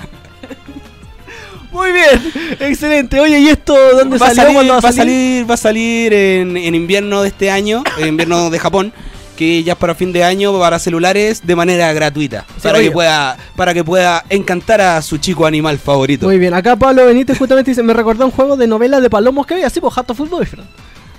Muy 1.72 1.92
bien, 1.92 2.32
excelente. 2.60 3.20
Oye, 3.20 3.40
¿y 3.40 3.48
esto 3.48 3.74
dónde 3.96 4.16
va 4.18 4.26
va 4.26 4.32
a 4.32 4.92
salir, 4.92 5.48
va 5.50 5.54
a 5.54 5.56
salir 5.58 6.12
en, 6.12 6.56
en 6.56 6.74
invierno 6.74 7.22
de 7.22 7.28
este 7.28 7.50
año, 7.50 7.84
en 7.98 8.08
invierno 8.08 8.48
de 8.50 8.58
Japón, 8.58 8.92
que 9.36 9.62
ya 9.62 9.74
es 9.74 9.78
para 9.78 9.94
fin 9.94 10.12
de 10.12 10.24
año 10.24 10.58
para 10.58 10.78
celulares 10.78 11.46
de 11.46 11.54
manera 11.54 11.92
gratuita, 11.92 12.44
Sí, 12.56 12.62
para 12.62 12.80
que 12.80 12.90
pueda 12.90 13.36
para 13.54 13.72
que 13.74 13.84
pueda 13.84 14.24
encantar 14.30 14.80
a 14.80 15.00
su 15.02 15.18
chico 15.18 15.46
animal 15.46 15.78
favorito. 15.78 16.26
Muy 16.26 16.38
bien, 16.38 16.54
acá 16.54 16.74
Pablo 16.74 17.04
Benítez 17.06 17.38
justamente 17.38 17.70
dice, 17.70 17.82
me 17.82 17.92
recordó 17.92 18.24
un 18.24 18.32
juego 18.32 18.56
de 18.56 18.66
novela 18.66 19.00
de 19.00 19.10
palomos 19.10 19.46
que 19.46 19.54
había, 19.54 19.66
así 19.66 19.80
pues 19.80 19.96
Hatoful 19.96 20.28
Boyfriend. 20.28 20.68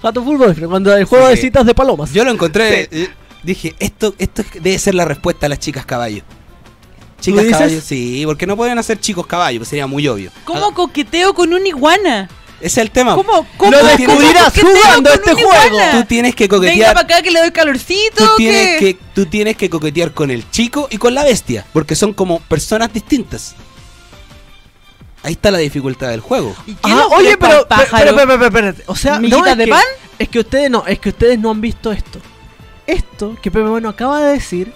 Hatoful 0.02 0.38
Boyfriend, 0.38 0.70
cuando 0.70 0.96
el 0.96 1.06
juego 1.06 1.28
Sí. 1.28 1.36
de 1.36 1.42
citas 1.42 1.66
de 1.66 1.74
palomas. 1.76 2.12
Yo 2.12 2.24
lo 2.26 2.32
encontré, 2.32 2.90
eh, 2.92 3.10
dije, 3.44 3.76
esto 3.80 4.14
esto 4.18 4.42
es- 4.42 4.64
debe 4.64 4.80
ser 4.80 4.96
la 4.96 5.06
respuesta 5.06 5.46
a 5.46 5.50
las 5.50 5.60
chicas 5.60 5.86
caballo. 5.86 6.24
Chicas 7.20 7.44
dices? 7.44 7.58
caballo, 7.58 7.82
sí, 7.82 8.24
porque 8.26 8.46
no 8.48 8.56
pueden 8.58 8.78
hacer 8.80 9.00
chicos 9.00 9.26
caballo, 9.28 9.60
pues 9.60 9.70
sería 9.70 9.88
muy 9.88 10.08
obvio. 10.08 10.32
¿Cómo 10.46 10.74
coqueteo 10.74 11.34
con 11.34 11.54
un 11.54 11.66
iguana? 11.68 12.30
Ese 12.60 12.68
es 12.68 12.78
el 12.80 12.92
tema. 12.92 13.16
¿Cómo, 13.16 13.48
cómo, 13.56 13.72
Lo 13.72 13.84
descubrirás 13.86 14.54
jugando 14.54 15.14
este 15.14 15.32
juego. 15.34 15.50
iguana? 15.70 15.92
Tú 16.02 16.06
tienes 16.06 16.36
que 16.36 16.44
Venga 16.48 16.58
coquetear. 16.58 16.94
para 16.94 17.06
acá 17.06 17.22
que 17.22 17.32
le 17.32 17.40
doy 17.40 17.52
calorcito. 17.52 18.16
Tú 18.18 18.26
¿o 18.26 18.36
tienes, 18.36 18.80
que, 18.80 18.98
tú 19.16 19.26
tienes 19.28 19.56
que 19.56 19.70
coquetear 19.70 20.14
con 20.14 20.30
el 20.30 20.50
chico 20.52 20.88
y 20.92 20.98
con 20.98 21.14
la 21.16 21.24
bestia, 21.24 21.66
porque 21.72 21.96
son 21.96 22.14
como 22.14 22.40
personas 22.42 22.92
distintas. 22.92 23.56
Ahí 25.24 25.34
está 25.34 25.52
la 25.52 25.58
dificultad 25.58 26.10
del 26.10 26.22
juego. 26.22 26.56
¿Y 26.66 26.74
qué 26.76 26.80
Ah, 26.84 27.06
le 27.10 27.16
oye, 27.16 27.38
pero, 27.38 27.66
pero, 27.68 27.82
pero, 27.92 28.16
pero, 28.16 28.28
pero, 28.28 28.46
espérate. 28.46 28.84
o 28.88 28.96
sea, 28.96 29.20
¿Miguitas 29.20 29.42
no, 29.42 29.48
es 29.52 29.58
de 29.58 29.66
que- 29.66 29.72
pan? 29.72 29.84
Es 30.18 30.30
que 30.30 30.40
ustedes 30.40 30.70
no, 30.70 30.86
es 30.86 31.00
que 31.00 31.10
ustedes 31.10 31.40
no 31.40 31.52
han 31.52 31.62
visto 31.62 31.92
esto. 31.92 32.20
Esto 32.88 33.36
que 33.42 33.52
Pepe 33.52 33.68
Bueno 33.68 33.90
acaba 33.90 34.22
de 34.22 34.34
decir 34.34 34.74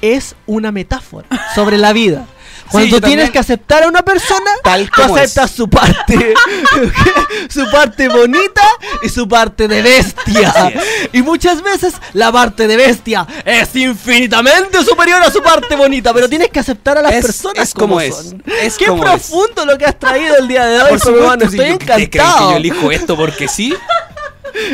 es 0.00 0.34
una 0.46 0.72
metáfora 0.72 1.26
sobre 1.54 1.78
la 1.78 1.92
vida. 1.92 2.26
Cuando 2.70 2.96
Sí, 2.96 3.00
tienes 3.02 3.26
también. 3.26 3.32
que 3.32 3.38
aceptar 3.38 3.84
a 3.84 3.88
una 3.88 4.02
persona, 4.02 4.50
Tal 4.64 4.90
tú 4.90 5.02
como 5.02 5.14
aceptas 5.14 5.50
es. 5.52 5.56
su 5.56 5.70
parte, 5.70 6.34
su 7.48 7.70
parte 7.70 8.08
bonita 8.08 8.62
y 9.04 9.08
su 9.08 9.28
parte 9.28 9.68
de 9.68 9.82
bestia. 9.82 10.72
Y 11.12 11.22
muchas 11.22 11.62
veces 11.62 11.94
la 12.12 12.32
parte 12.32 12.66
de 12.66 12.76
bestia 12.76 13.24
es 13.44 13.74
infinitamente 13.76 14.82
superior 14.84 15.22
a 15.22 15.30
su 15.30 15.40
parte 15.42 15.76
bonita, 15.76 16.12
pero 16.12 16.28
tienes 16.28 16.48
que 16.48 16.58
aceptar 16.58 16.98
a 16.98 17.02
las 17.02 17.12
Es- 17.14 17.24
personas 17.26 17.68
es 17.68 17.72
como 17.74 18.00
es, 18.00 18.14
son. 18.16 18.42
es 18.60 18.76
Qué 18.76 18.86
como 18.86 19.04
es. 19.04 19.10
profundo 19.10 19.64
lo 19.64 19.78
que 19.78 19.84
has 19.84 19.98
traído 19.98 20.36
el 20.38 20.48
día 20.48 20.66
de 20.66 20.82
hoy, 20.82 20.88
Por 20.90 21.00
supuesto, 21.00 21.38
si 21.50 21.56
Estoy 21.58 21.70
¿ustedes 21.72 21.78
creen 21.78 22.10
que 22.10 22.18
encantado. 22.18 22.50
yo 22.50 22.56
elijo 22.56 22.90
esto 22.90 23.16
porque 23.16 23.46
sí? 23.48 23.74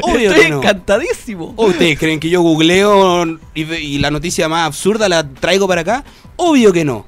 Obvio 0.03 0.31
Estoy 0.31 0.45
que 0.45 0.51
no. 0.51 0.59
encantadísimo. 0.59 1.55
¿O 1.57 1.67
ustedes 1.67 1.99
creen 1.99 2.21
que 2.21 2.29
yo 2.29 2.41
googleo 2.43 3.39
y, 3.55 3.99
la 3.99 4.11
noticia 4.11 4.49
más 4.49 4.67
absurda 4.67 5.09
la 5.09 5.29
traigo 5.29 5.67
para 5.69 5.83
acá? 5.83 6.05
Obvio 6.37 6.73
que 6.73 6.85
no. 6.85 7.07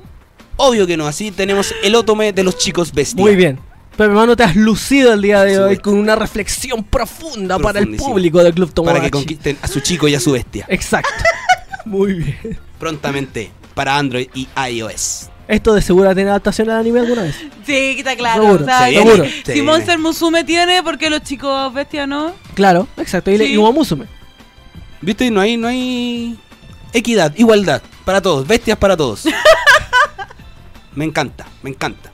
Obvio 0.56 0.86
que 0.86 0.96
no. 0.96 1.06
Así 1.06 1.30
tenemos 1.30 1.74
el 1.82 1.94
otome 1.94 2.32
de 2.32 2.44
los 2.44 2.58
chicos 2.58 2.92
bestia. 2.92 3.22
Muy 3.22 3.36
bien. 3.36 3.58
Pero 3.96 4.10
hermano, 4.10 4.34
te 4.34 4.42
has 4.42 4.56
lucido 4.56 5.12
el 5.12 5.22
día 5.22 5.42
de 5.44 5.58
hoy 5.58 5.78
con 5.78 5.94
una 5.94 6.16
reflexión 6.16 6.82
profunda 6.82 7.58
para 7.58 7.78
el 7.78 7.94
público 7.96 8.42
del 8.42 8.52
Club 8.52 8.68
Para 8.68 8.74
Tomodachi. 8.74 9.04
que 9.04 9.10
conquisten 9.10 9.58
a 9.62 9.68
su 9.68 9.80
chico 9.80 10.08
y 10.08 10.14
a 10.14 10.20
su 10.20 10.32
bestia. 10.32 10.66
Exacto. 10.68 11.22
Muy 11.84 12.14
bien. 12.14 12.58
Prontamente 12.78 13.50
para 13.74 13.96
Android 13.96 14.28
y 14.34 14.48
iOS. 14.70 15.30
Esto 15.46 15.74
de 15.74 15.82
seguro 15.82 16.14
tiene 16.14 16.30
adaptación 16.30 16.70
al 16.70 16.78
anime 16.80 17.00
alguna 17.00 17.22
vez. 17.22 17.36
Sí, 17.66 17.96
está 17.98 18.16
claro. 18.16 18.42
Seguro, 18.42 18.62
o 18.62 18.66
sea, 18.66 18.78
sí, 18.86 18.92
si- 18.94 18.96
seguro. 18.96 19.24
Si 19.44 19.52
Sí. 19.52 19.62
Monster 19.62 19.98
Musume 19.98 20.44
tiene, 20.44 20.82
¿por 20.82 20.96
qué 20.96 21.10
los 21.10 21.22
chicos 21.22 21.72
bestia 21.74 22.06
no? 22.06 22.34
Claro, 22.54 22.88
exacto. 22.96 23.30
Y, 23.30 23.38
Sí. 23.38 23.44
y 23.52 23.56
Umamusume. 23.58 24.06
¿Viste? 25.02 25.30
No 25.30 25.40
hay, 25.42 25.56
no 25.58 25.68
hay 25.68 26.38
equidad, 26.94 27.34
igualdad. 27.36 27.82
Para 28.06 28.22
todos. 28.22 28.46
Bestias 28.46 28.78
para 28.78 28.96
todos. 28.96 29.24
me 30.94 31.04
encanta, 31.04 31.46
me 31.62 31.70
encanta. 31.70 32.10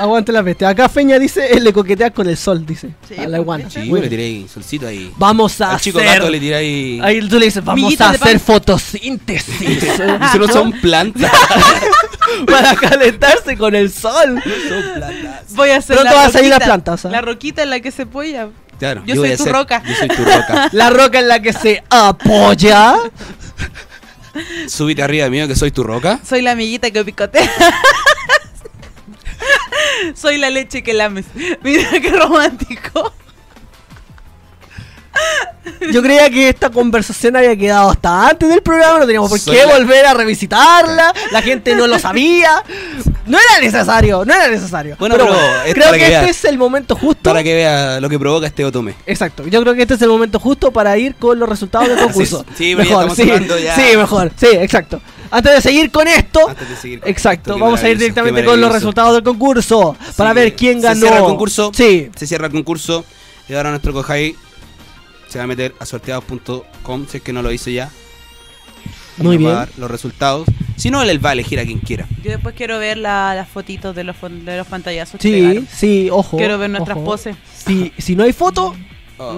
Aguante 0.00 0.32
la 0.32 0.42
bestia. 0.42 0.68
Acá 0.70 0.88
Feña 0.88 1.18
dice, 1.18 1.52
él 1.52 1.62
le 1.64 1.72
coquetea 1.72 2.10
con 2.10 2.28
el 2.28 2.36
sol, 2.36 2.64
dice. 2.64 2.90
Sí, 3.08 3.14
a 3.18 3.28
la 3.28 3.38
iguana. 3.38 3.68
Sí, 3.68 3.80
Muy 3.80 3.88
yo 3.88 3.94
le 3.96 4.00
bien. 4.02 4.10
tiré 4.10 4.22
ahí, 4.24 4.46
solcito 4.52 4.86
ahí. 4.86 5.12
Vamos 5.16 5.60
a 5.60 5.72
Al 5.72 5.80
chico 5.80 5.98
hacer... 5.98 6.14
gato 6.18 6.30
le 6.30 6.40
tiré 6.40 6.54
ahí. 6.54 7.00
Ahí 7.02 7.28
tú 7.28 7.38
le 7.38 7.46
dices, 7.46 7.64
vamos 7.64 8.00
a 8.00 8.10
hacer 8.10 8.20
pan. 8.20 8.40
fotosíntesis. 8.40 9.60
Y 10.34 10.38
no 10.38 10.48
son 10.48 10.72
plantas. 10.80 11.30
para 12.46 12.74
calentarse 12.76 13.56
con 13.56 13.74
el 13.74 13.90
sol. 13.92 14.42
son 14.68 14.94
plantas. 14.94 15.44
Voy 15.54 15.70
a 15.70 15.76
hacer 15.78 15.96
Pronto 15.96 16.14
la 16.14 16.20
va 16.20 16.26
a 16.26 16.30
salir 16.30 16.48
la 16.50 16.56
roquita, 16.56 16.64
planta, 16.66 16.92
o 16.92 16.96
sea. 16.96 17.10
La 17.10 17.20
roquita 17.20 17.62
en 17.62 17.70
la 17.70 17.80
que 17.80 17.90
se 17.90 18.02
apoya. 18.02 18.48
Claro, 18.78 19.02
Yo 19.04 19.14
soy 19.16 19.32
a 19.32 19.36
tu 19.36 19.44
ser- 19.44 19.52
roca. 19.52 19.82
Yo 19.86 19.94
soy 19.94 20.08
tu 20.08 20.24
roca. 20.24 20.68
La 20.72 20.88
roca 20.88 21.18
en 21.18 21.28
la 21.28 21.40
que 21.42 21.52
se 21.52 21.82
apoya. 21.90 22.94
Súbite 24.68 25.02
arriba 25.02 25.28
mío 25.28 25.46
que 25.48 25.54
soy 25.56 25.70
tu 25.70 25.82
roca. 25.82 26.18
Soy 26.26 26.40
la 26.40 26.52
amiguita 26.52 26.90
que 26.90 27.04
picotea. 27.04 27.50
Soy 30.14 30.38
la 30.38 30.50
leche 30.50 30.82
que 30.82 30.92
lames. 30.92 31.26
Mira 31.62 32.00
qué 32.00 32.10
romántico. 32.10 33.12
Yo 35.92 36.02
creía 36.02 36.28
que 36.30 36.48
esta 36.48 36.70
conversación 36.70 37.36
había 37.36 37.56
quedado 37.56 37.90
hasta 37.90 38.28
antes 38.28 38.48
del 38.48 38.62
programa, 38.62 38.98
no 38.98 39.06
teníamos 39.06 39.30
por 39.30 39.38
Soy 39.38 39.56
qué 39.56 39.64
la- 39.66 39.76
volver 39.78 40.06
a 40.06 40.14
revisitarla, 40.14 41.12
la 41.30 41.42
gente 41.42 41.74
no 41.74 41.86
lo 41.86 41.98
sabía. 41.98 42.62
No 43.26 43.38
era 43.38 43.60
necesario, 43.60 44.24
no 44.24 44.34
era 44.34 44.48
necesario. 44.48 44.96
Bueno, 44.98 45.16
pero 45.16 45.34
es 45.64 45.74
creo 45.74 45.92
que, 45.92 46.06
este 46.14 46.30
es 46.30 46.44
el 46.46 46.58
momento 46.58 46.96
justo. 46.96 47.22
Para 47.22 47.42
que 47.42 47.54
vea 47.54 48.00
lo 48.00 48.08
que 48.08 48.18
provoca 48.18 48.46
este 48.46 48.64
otome. 48.64 48.94
Exacto, 49.06 49.46
yo 49.46 49.60
creo 49.62 49.74
que 49.74 49.82
este 49.82 49.94
es 49.94 50.02
el 50.02 50.08
momento 50.08 50.38
justo 50.40 50.70
para 50.72 50.96
ir 50.98 51.14
con 51.14 51.38
los 51.38 51.48
resultados 51.48 51.88
del 51.88 51.98
concurso. 52.04 52.44
Sí, 52.56 52.70
ya 52.70 52.76
mejor, 52.76 53.14
sí, 53.14 53.30
ya. 53.62 53.76
sí, 53.76 53.96
mejor, 53.96 54.32
sí, 54.36 54.48
exacto. 54.52 55.00
Antes 55.30 55.54
de 55.54 55.60
seguir 55.60 55.90
con 55.92 56.08
esto, 56.08 56.48
Antes 56.48 56.68
de 56.68 56.76
seguir 56.76 57.00
con 57.00 57.08
exacto, 57.08 57.52
esto, 57.52 57.64
vamos 57.64 57.80
a 57.82 57.88
ir 57.88 57.96
directamente 57.98 58.44
con 58.44 58.60
los 58.60 58.72
resultados 58.72 59.14
del 59.14 59.22
concurso 59.22 59.96
para 60.16 60.32
ver 60.32 60.56
quién 60.56 60.80
se 60.80 60.88
ganó. 60.88 61.00
cierra 61.00 61.16
el 61.18 61.24
concurso. 61.24 61.70
Sí, 61.74 62.10
Se 62.16 62.26
cierra 62.26 62.46
el 62.46 62.52
concurso. 62.52 63.04
Y 63.48 63.54
ahora 63.54 63.70
nuestro 63.70 63.92
Kohai 63.92 64.34
se 65.30 65.38
va 65.38 65.44
a 65.44 65.46
meter 65.46 65.74
a 65.78 65.86
sorteados.com 65.86 67.06
si 67.08 67.16
es 67.16 67.22
que 67.22 67.32
no 67.32 67.40
lo 67.42 67.50
hizo 67.52 67.70
ya. 67.70 67.90
Muy 69.16 69.36
va 69.36 69.38
a 69.38 69.38
bien. 69.38 69.52
dar 69.54 69.68
los 69.78 69.90
resultados. 69.90 70.46
Si 70.76 70.90
no, 70.90 71.02
él 71.02 71.24
va 71.24 71.30
a 71.30 71.32
elegir 71.34 71.60
a 71.60 71.64
quien 71.64 71.78
quiera. 71.78 72.06
Yo 72.22 72.30
después 72.30 72.54
quiero 72.54 72.78
ver 72.78 72.96
la- 72.96 73.34
las 73.34 73.48
fotitos 73.48 73.94
de 73.94 74.04
los, 74.04 74.16
de 74.20 74.56
los 74.56 74.66
pantallazos. 74.66 75.20
Sí, 75.20 75.66
sí, 75.70 76.08
ojo. 76.10 76.36
Quiero 76.38 76.56
ver 76.58 76.70
nuestras 76.70 76.96
ojo. 76.96 77.04
poses. 77.04 77.36
Si, 77.66 77.92
si 77.98 78.16
no 78.16 78.24
hay 78.24 78.32
foto, 78.32 78.74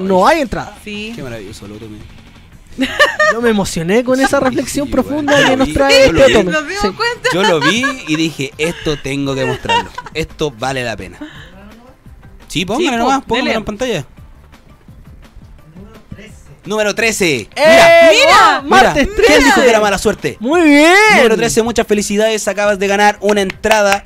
no 0.00 0.26
hay 0.26 0.40
entrada. 0.40 0.76
Sí. 0.84 1.12
Qué 1.16 1.22
maravilloso 1.22 1.66
el 1.66 1.72
otome. 1.72 1.98
Yo 3.32 3.42
me 3.42 3.50
emocioné 3.50 4.02
con 4.04 4.20
esa 4.20 4.38
reflexión 4.40 4.86
sí, 4.86 4.92
profunda 4.92 5.32
bueno. 5.34 5.50
que 5.50 5.56
nos 5.56 5.72
trae 5.74 6.06
yo 6.06 6.12
lo 6.12 6.20
este 6.20 6.32
vi. 6.32 6.34
otome. 6.38 6.52
¿Nos 6.52 6.68
dimos 6.68 6.82
Sí. 6.82 6.88
cuenta? 6.92 7.28
Yo 7.34 7.42
lo 7.42 7.60
vi 7.60 7.84
y 8.06 8.16
dije, 8.16 8.52
esto 8.58 8.96
tengo 8.98 9.34
que 9.34 9.44
mostrarlo. 9.44 9.90
Esto 10.14 10.52
vale 10.52 10.84
la 10.84 10.96
pena. 10.96 11.18
Sí, 12.48 12.64
póngale 12.64 12.90
Sí, 12.90 12.96
nomás, 12.96 13.24
póngale 13.24 13.48
dele. 13.48 13.58
en 13.58 13.64
pantalla. 13.64 14.06
Número 16.64 16.94
13. 16.94 17.36
¡Eh! 17.40 17.48
mira, 17.56 18.60
oh, 18.60 18.68
martes 18.68 19.04
Mira, 19.08 19.16
13. 19.16 19.32
¿Quién 19.32 19.44
dijo 19.44 19.60
que 19.62 19.68
era 19.68 19.80
mala 19.80 19.98
suerte? 19.98 20.36
Muy 20.40 20.62
bien. 20.62 20.92
Número 21.16 21.36
13, 21.36 21.62
muchas 21.62 21.86
felicidades. 21.86 22.46
Acabas 22.48 22.78
de 22.78 22.86
ganar 22.86 23.16
una 23.20 23.40
entrada 23.40 24.04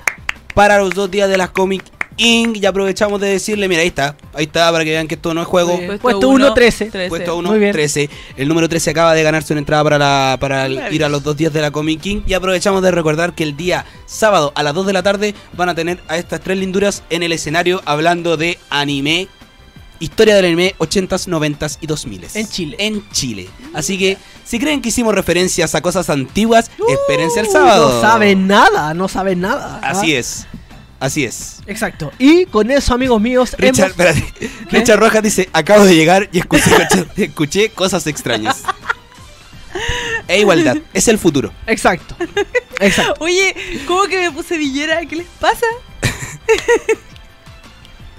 para 0.55 0.79
los 0.79 0.95
dos 0.95 1.11
días 1.11 1.29
de 1.29 1.37
las 1.37 1.51
Comic 1.51 1.83
Inc. 2.17 2.57
Y 2.57 2.65
aprovechamos 2.65 3.21
de 3.21 3.29
decirle, 3.29 3.69
mira, 3.69 3.83
ahí 3.83 3.89
está. 3.89 4.17
Ahí 4.33 4.45
está, 4.47 4.73
para 4.73 4.85
que 4.85 4.91
vean 4.91 5.07
que 5.07 5.17
esto 5.17 5.35
no 5.35 5.43
es 5.43 5.47
juego. 5.47 5.77
Bien. 5.77 5.99
Puesto 5.99 6.31
uno, 6.31 6.55
13. 6.55 7.09
Puesto 7.11 7.37
1, 7.37 7.51
Muy 7.51 7.59
bien. 7.59 7.73
13. 7.73 8.09
El 8.39 8.49
número 8.49 8.71
13 8.71 8.91
acaba 8.91 9.13
de 9.13 9.23
ganarse 9.23 9.53
una 9.53 9.61
entrada 9.61 9.85
para, 9.85 9.99
la- 9.99 10.37
para 10.41 10.65
el- 10.65 10.81
ir 10.95 11.05
a 11.05 11.11
los 11.11 11.23
dos 11.23 11.37
días 11.37 11.53
de 11.53 11.61
la 11.61 11.71
Comic 11.71 12.01
King. 12.01 12.23
Y 12.27 12.33
aprovechamos 12.33 12.83
de 12.83 12.91
recordar 12.91 13.35
que 13.35 13.43
el 13.43 13.55
día 13.55 13.85
sábado 14.07 14.53
a 14.55 14.63
las 14.63 14.73
2 14.73 14.87
de 14.87 14.93
la 14.95 15.03
tarde 15.03 15.35
van 15.53 15.69
a 15.69 15.75
tener 15.75 15.99
a 16.09 16.17
estas 16.17 16.41
tres 16.41 16.57
linduras 16.57 17.03
en 17.11 17.23
el 17.23 17.33
escenario 17.33 17.83
hablando 17.85 18.39
de 18.39 18.59
anime. 18.71 19.29
Historia 19.99 20.35
del 20.37 20.45
anime 20.45 20.75
80s, 20.79 21.27
90s 21.29 21.79
y 21.81 21.87
2000s. 21.87 22.37
En 22.37 22.49
Chile. 22.49 22.77
En 22.79 23.11
Chile. 23.11 23.49
Así 23.75 23.99
que, 23.99 24.19
si 24.45 24.59
creen 24.59 24.83
que 24.83 24.91
hicimos 24.91 25.15
referencias 25.15 25.75
a 25.75 25.81
cosas 25.81 26.11
antiguas, 26.11 26.71
espérense 26.89 27.41
el 27.41 27.49
sábado. 27.49 27.89
Uh, 27.89 27.93
No 27.95 28.01
saben 28.01 28.47
nada, 28.47 28.95
no 28.95 29.09
saben 29.09 29.41
nada. 29.41 29.81
Así 29.83 30.15
¿ah? 30.15 30.19
es. 30.19 30.47
Así 30.99 31.25
es. 31.25 31.61
Exacto. 31.67 32.11
Y 32.19 32.47
con 32.47 32.71
eso, 32.71 32.95
amigos 32.95 33.21
míos, 33.21 33.55
Richard, 33.59 33.93
hemos... 33.93 34.11
espérate. 34.11 34.51
Richard 34.71 34.99
Rojas 34.99 35.23
dice, 35.23 35.49
acabo 35.53 35.85
de 35.85 35.95
llegar 35.95 36.29
y 36.33 36.39
escuché, 36.39 36.71
escuché 37.17 37.71
cosas 37.71 38.07
extrañas. 38.07 38.63
E 40.29 40.41
igualdad, 40.41 40.79
es 40.93 41.07
el 41.07 41.19
futuro. 41.19 41.53
Exacto. 41.67 42.17
Exacto. 42.81 43.15
Oye, 43.21 43.55
¿cómo 43.87 44.05
que 44.05 44.19
me 44.19 44.33
puse 44.33 44.57
villera? 44.57 45.05
¿Qué 45.07 45.17
les 45.17 45.27
pasa? 45.39 45.67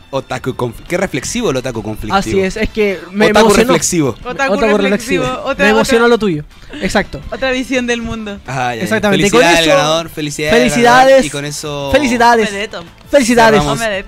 Otaku 0.10 0.74
Qué 0.88 0.95
reflexivo 0.97 1.49
el 1.51 1.58
otaku 1.58 1.84
conflictivo. 1.84 2.16
Así 2.16 2.39
es, 2.39 2.55
es 2.55 2.70
que 2.70 2.97
me 3.12 3.26
otaku 3.26 3.47
emocionó. 3.47 3.68
reflexivo. 3.74 4.10
Otaku 4.24 4.53
Otaku 4.53 4.78
reflexivo, 4.78 5.26
otra- 5.43 5.66
me 5.66 5.72
emocionó 5.72 6.05
otra- 6.05 6.10
lo 6.10 6.18
tuyo. 6.18 6.43
Exacto. 6.82 7.20
Otra 7.30 7.51
visión 7.51 7.88
del 7.88 8.01
mundo. 8.01 8.39
Ah, 8.47 8.70
ya, 8.74 8.76
ya. 8.76 8.84
Exactamente, 8.84 9.24
Felicidades 9.30 9.49
con 9.49 9.58
al 9.58 9.64
eso- 9.66 9.76
ganador, 9.76 10.10
felicidades. 10.10 10.58
felicidades. 10.60 11.05
ganador, 11.10 11.26
y 11.26 11.30
con 11.30 11.45
eso. 11.45 11.89
Felicidades. 11.91 12.49
Felicidades. 13.10 13.64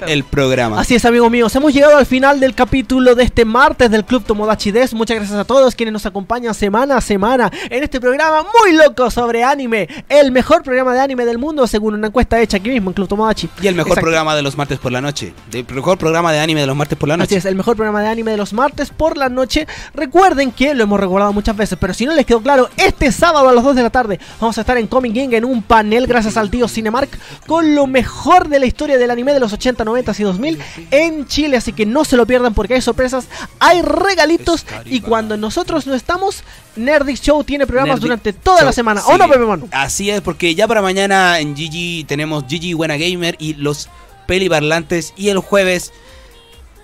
el 0.07 0.23
programa. 0.23 0.79
Así 0.79 0.95
es, 0.95 1.05
amigos 1.05 1.31
míos. 1.31 1.55
Hemos 1.55 1.73
llegado 1.73 1.97
al 1.97 2.05
final 2.05 2.39
del 2.39 2.53
capítulo 2.53 3.15
de 3.15 3.23
este 3.23 3.45
martes 3.45 3.89
del 3.89 4.03
Club 4.03 4.23
Tomodachi 4.25 4.71
Des. 4.71 4.93
Muchas 4.93 5.17
gracias 5.17 5.37
a 5.39 5.45
todos 5.45 5.73
quienes 5.75 5.93
nos 5.93 6.05
acompañan 6.05 6.53
semana 6.53 6.97
a 6.97 7.01
semana 7.01 7.49
en 7.69 7.83
este 7.83 8.01
programa 8.01 8.43
muy 8.43 8.75
loco 8.75 9.09
sobre 9.09 9.43
anime. 9.43 9.87
El 10.09 10.31
mejor 10.31 10.63
programa 10.63 10.93
de 10.93 10.99
anime 10.99 11.25
del 11.25 11.37
mundo, 11.37 11.65
según 11.67 11.93
una 11.93 12.07
encuesta 12.07 12.39
hecha 12.41 12.57
aquí 12.57 12.69
mismo 12.69 12.89
en 12.89 12.93
Club 12.93 13.07
Tomodachi. 13.07 13.49
Y 13.61 13.67
el 13.67 13.75
mejor 13.75 13.91
Exacto. 13.91 14.01
programa 14.05 14.35
de 14.35 14.41
los 14.41 14.57
martes 14.57 14.79
por 14.79 14.91
la 14.91 15.01
noche. 15.01 15.33
El 15.53 15.65
mejor 15.73 15.97
programa 15.97 16.31
de 16.33 16.39
anime 16.39 16.61
de 16.61 16.67
los 16.67 16.75
martes 16.75 16.97
por 16.97 17.07
la 17.07 17.15
Así 17.15 17.21
noche. 17.21 17.37
es, 17.37 17.45
el 17.45 17.55
mejor 17.55 17.75
programa 17.75 18.01
de 18.01 18.07
anime 18.09 18.31
de 18.31 18.37
los 18.37 18.53
martes 18.53 18.89
por 18.89 19.17
la 19.17 19.29
noche. 19.29 19.67
Recuerden 19.93 20.51
que 20.51 20.73
lo 20.73 20.83
hemos 20.83 20.99
recordado 20.99 21.31
muchas 21.31 21.55
veces, 21.55 21.77
pero 21.79 21.93
si 21.93 22.05
no 22.05 22.13
les 22.13 22.25
quedó 22.25 22.41
claro, 22.41 22.69
este 22.77 23.11
sábado 23.11 23.47
a 23.49 23.53
las 23.53 23.63
2 23.63 23.75
de 23.75 23.83
la 23.83 23.89
tarde 23.89 24.19
vamos 24.39 24.57
a 24.57 24.61
estar 24.61 24.77
en 24.77 24.87
Comic 24.87 25.13
King 25.13 25.29
en 25.31 25.45
un 25.45 25.61
panel 25.63 26.05
gracias 26.07 26.35
al 26.37 26.49
tío 26.49 26.67
Cinemark 26.67 27.09
con 27.47 27.75
lo 27.75 27.87
mejor 27.87 28.47
de 28.49 28.59
la 28.59 28.65
historia 28.65 28.88
del 28.97 29.11
anime 29.11 29.33
de 29.33 29.39
los 29.39 29.53
80, 29.53 29.83
90 29.85 30.13
y 30.17 30.23
2000 30.23 30.59
en 30.91 31.27
Chile. 31.27 31.57
Así 31.57 31.73
que 31.73 31.85
no 31.85 32.03
se 32.05 32.17
lo 32.17 32.25
pierdan 32.25 32.53
porque 32.53 32.73
hay 32.75 32.81
sorpresas, 32.81 33.25
hay 33.59 33.81
regalitos 33.81 34.65
y 34.85 35.01
cuando 35.01 35.37
nosotros 35.37 35.85
no 35.87 35.93
estamos, 35.93 36.43
Nerdix 36.75 37.21
Show 37.21 37.43
tiene 37.43 37.67
programas 37.67 37.99
durante 37.99 38.33
toda 38.33 38.63
la 38.63 38.71
semana. 38.71 39.01
sí. 39.01 39.07
¿O 39.11 39.17
no, 39.17 39.27
Pepe 39.27 39.45
Manu? 39.45 39.67
Así 39.71 40.09
es, 40.09 40.21
porque 40.21 40.55
ya 40.55 40.67
para 40.67 40.81
mañana 40.81 41.39
en 41.39 41.53
GG 41.55 42.07
tenemos 42.07 42.43
GG 42.45 42.75
Buena 42.75 42.97
Gamer 42.97 43.35
y 43.39 43.53
los 43.55 43.89
peliparlantes. 44.27 45.13
Y 45.17 45.29
el 45.29 45.39
jueves, 45.39 45.91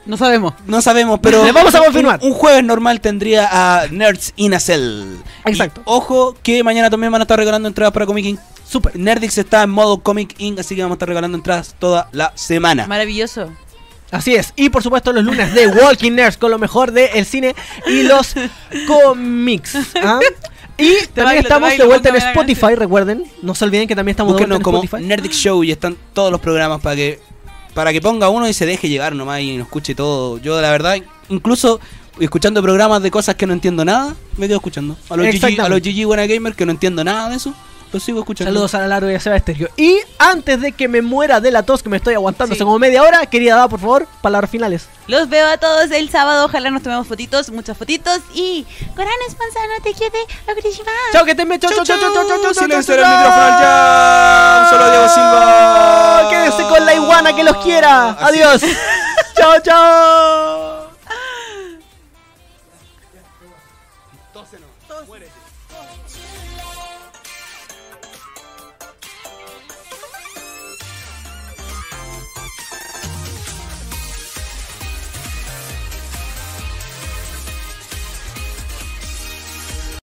No 0.05 0.17
sabemos. 0.17 0.53
no 0.67 0.81
sabemos, 0.81 1.19
pero. 1.21 1.43
Le 1.45 1.51
vamos 1.53 1.73
a 1.75 1.79
confirmar. 1.83 2.19
Un, 2.21 2.31
un 2.31 2.33
jueves 2.33 2.63
normal 2.63 3.01
tendría 3.01 3.47
a 3.51 3.87
Nerds 3.87 4.33
in 4.35 4.53
a 4.53 4.59
Cell. 4.59 5.17
Exacto. 5.45 5.81
Y 5.81 5.83
ojo 5.85 6.35
que 6.43 6.63
mañana 6.63 6.89
también 6.89 7.11
van 7.11 7.21
a 7.21 7.23
estar 7.23 7.37
regalando 7.39 7.67
entradas 7.67 7.93
para 7.93 8.05
Comic 8.05 8.25
Inc. 8.25 8.39
Super. 8.67 8.97
Nerdix 8.97 9.37
está 9.37 9.63
en 9.63 9.69
modo 9.69 9.99
Comic 9.99 10.35
Inc. 10.39 10.59
Así 10.59 10.75
que 10.75 10.81
vamos 10.81 10.95
a 10.95 10.97
estar 10.97 11.07
regalando 11.09 11.37
entradas 11.37 11.75
toda 11.79 12.09
la 12.11 12.31
semana. 12.35 12.87
Maravilloso. 12.87 13.51
Así 14.11 14.35
es, 14.35 14.53
y 14.55 14.69
por 14.69 14.83
supuesto 14.83 15.11
los 15.11 15.23
lunes 15.25 15.53
de 15.53 15.67
Walking 15.67 16.11
Nerds 16.11 16.37
con 16.37 16.51
lo 16.51 16.59
mejor 16.59 16.91
del 16.91 17.25
cine 17.25 17.55
y 17.87 18.03
los 18.03 18.35
cómics. 18.87 19.75
¿ah? 20.01 20.19
Y 20.77 21.07
también 21.07 21.39
estamos 21.39 21.69
bailo, 21.69 21.83
de 21.85 21.87
vuelta 21.87 22.09
en 22.09 22.15
Spotify, 22.15 22.75
recuerden. 22.75 23.25
No 23.41 23.55
se 23.55 23.65
olviden 23.65 23.87
que 23.87 23.95
también 23.95 24.13
estamos 24.13 24.33
de 24.33 24.39
vuelta 24.39 24.55
en 24.55 24.61
como 24.61 24.83
Spotify. 24.83 25.07
Nerdix 25.07 25.35
Show 25.35 25.63
y 25.63 25.71
están 25.71 25.97
todos 26.13 26.31
los 26.31 26.39
programas 26.39 26.81
para 26.81 26.95
que 26.95 27.19
para 27.73 27.91
que 27.91 28.01
ponga 28.01 28.29
uno 28.29 28.47
y 28.47 28.53
se 28.53 28.65
deje 28.65 28.87
llevar 28.87 29.15
nomás 29.15 29.41
y 29.41 29.57
nos 29.57 29.67
escuche 29.67 29.95
todo. 29.95 30.37
Yo 30.37 30.61
la 30.61 30.71
verdad, 30.71 30.97
incluso 31.29 31.79
escuchando 32.19 32.61
programas 32.61 33.01
de 33.01 33.11
cosas 33.11 33.35
que 33.35 33.45
no 33.45 33.53
entiendo 33.53 33.83
nada, 33.83 34.15
me 34.37 34.47
quedo 34.47 34.57
escuchando. 34.57 34.97
A 35.09 35.17
los 35.17 35.27
GG, 35.27 35.61
a 35.61 35.69
los. 35.69 35.81
GG 35.81 36.05
Buena 36.05 36.25
Gamer 36.25 36.55
que 36.55 36.65
no 36.65 36.71
entiendo 36.71 37.03
nada 37.03 37.29
de 37.29 37.35
eso, 37.35 37.53
los 37.95 38.03
sigo 38.03 38.19
escuchando. 38.19 38.51
Saludos 38.51 38.75
a 38.75 38.79
la 38.79 38.87
Largo 38.87 39.09
y 39.09 39.15
a 39.15 39.19
Seba 39.19 39.35
Estéreo. 39.35 39.69
Y 39.77 39.99
antes 40.19 40.61
de 40.61 40.71
que 40.73 40.87
me 40.87 41.01
muera 41.01 41.39
de 41.39 41.51
la 41.51 41.63
tos 41.63 41.81
que 41.81 41.89
me 41.89 41.97
estoy 41.97 42.13
aguantando 42.13 42.53
hace 42.53 42.63
como 42.63 42.77
media 42.77 43.01
hora, 43.01 43.25
querida 43.25 43.55
Dada, 43.55 43.69
por 43.69 43.79
favor, 43.79 44.07
palabras 44.21 44.51
finales. 44.51 44.87
Los 45.07 45.29
veo 45.29 45.47
a 45.47 45.57
todos 45.57 45.91
el 45.91 46.09
sábado. 46.09 46.45
Ojalá 46.45 46.69
nos 46.71 46.83
tomemos 46.83 47.07
fotitos, 47.07 47.49
muchas 47.51 47.77
fotitos. 47.77 48.19
Y. 48.33 48.65
Coran 48.95 49.13
Espanzano 49.27 49.73
te 49.83 49.93
quiere. 49.93 50.17
Agrishima. 50.47 50.91
Chao, 51.11 51.25
que 51.25 51.31
estén 51.31 51.47
bien. 51.47 51.59
Chao, 51.61 51.71
chao, 51.71 51.85
chao, 51.85 51.97
chao, 51.97 52.13
chao, 52.13 52.27
chao, 52.27 52.37
chao, 52.41 52.53
Silencio 52.53 52.93
en 52.95 52.99
el 52.99 53.05
micrófono 53.05 53.47
jam. 53.59 54.69
Solo 54.69 54.91
Diego 54.91 55.09
Silva. 55.09 56.27
Quédense 56.29 56.63
con 56.63 56.85
la 56.85 56.93
iguana 56.95 57.35
que 57.35 57.43
los 57.43 57.57
quiera. 57.57 58.17
Adiós. 58.19 58.61
chao, 59.35 59.59
chao. 59.63 60.74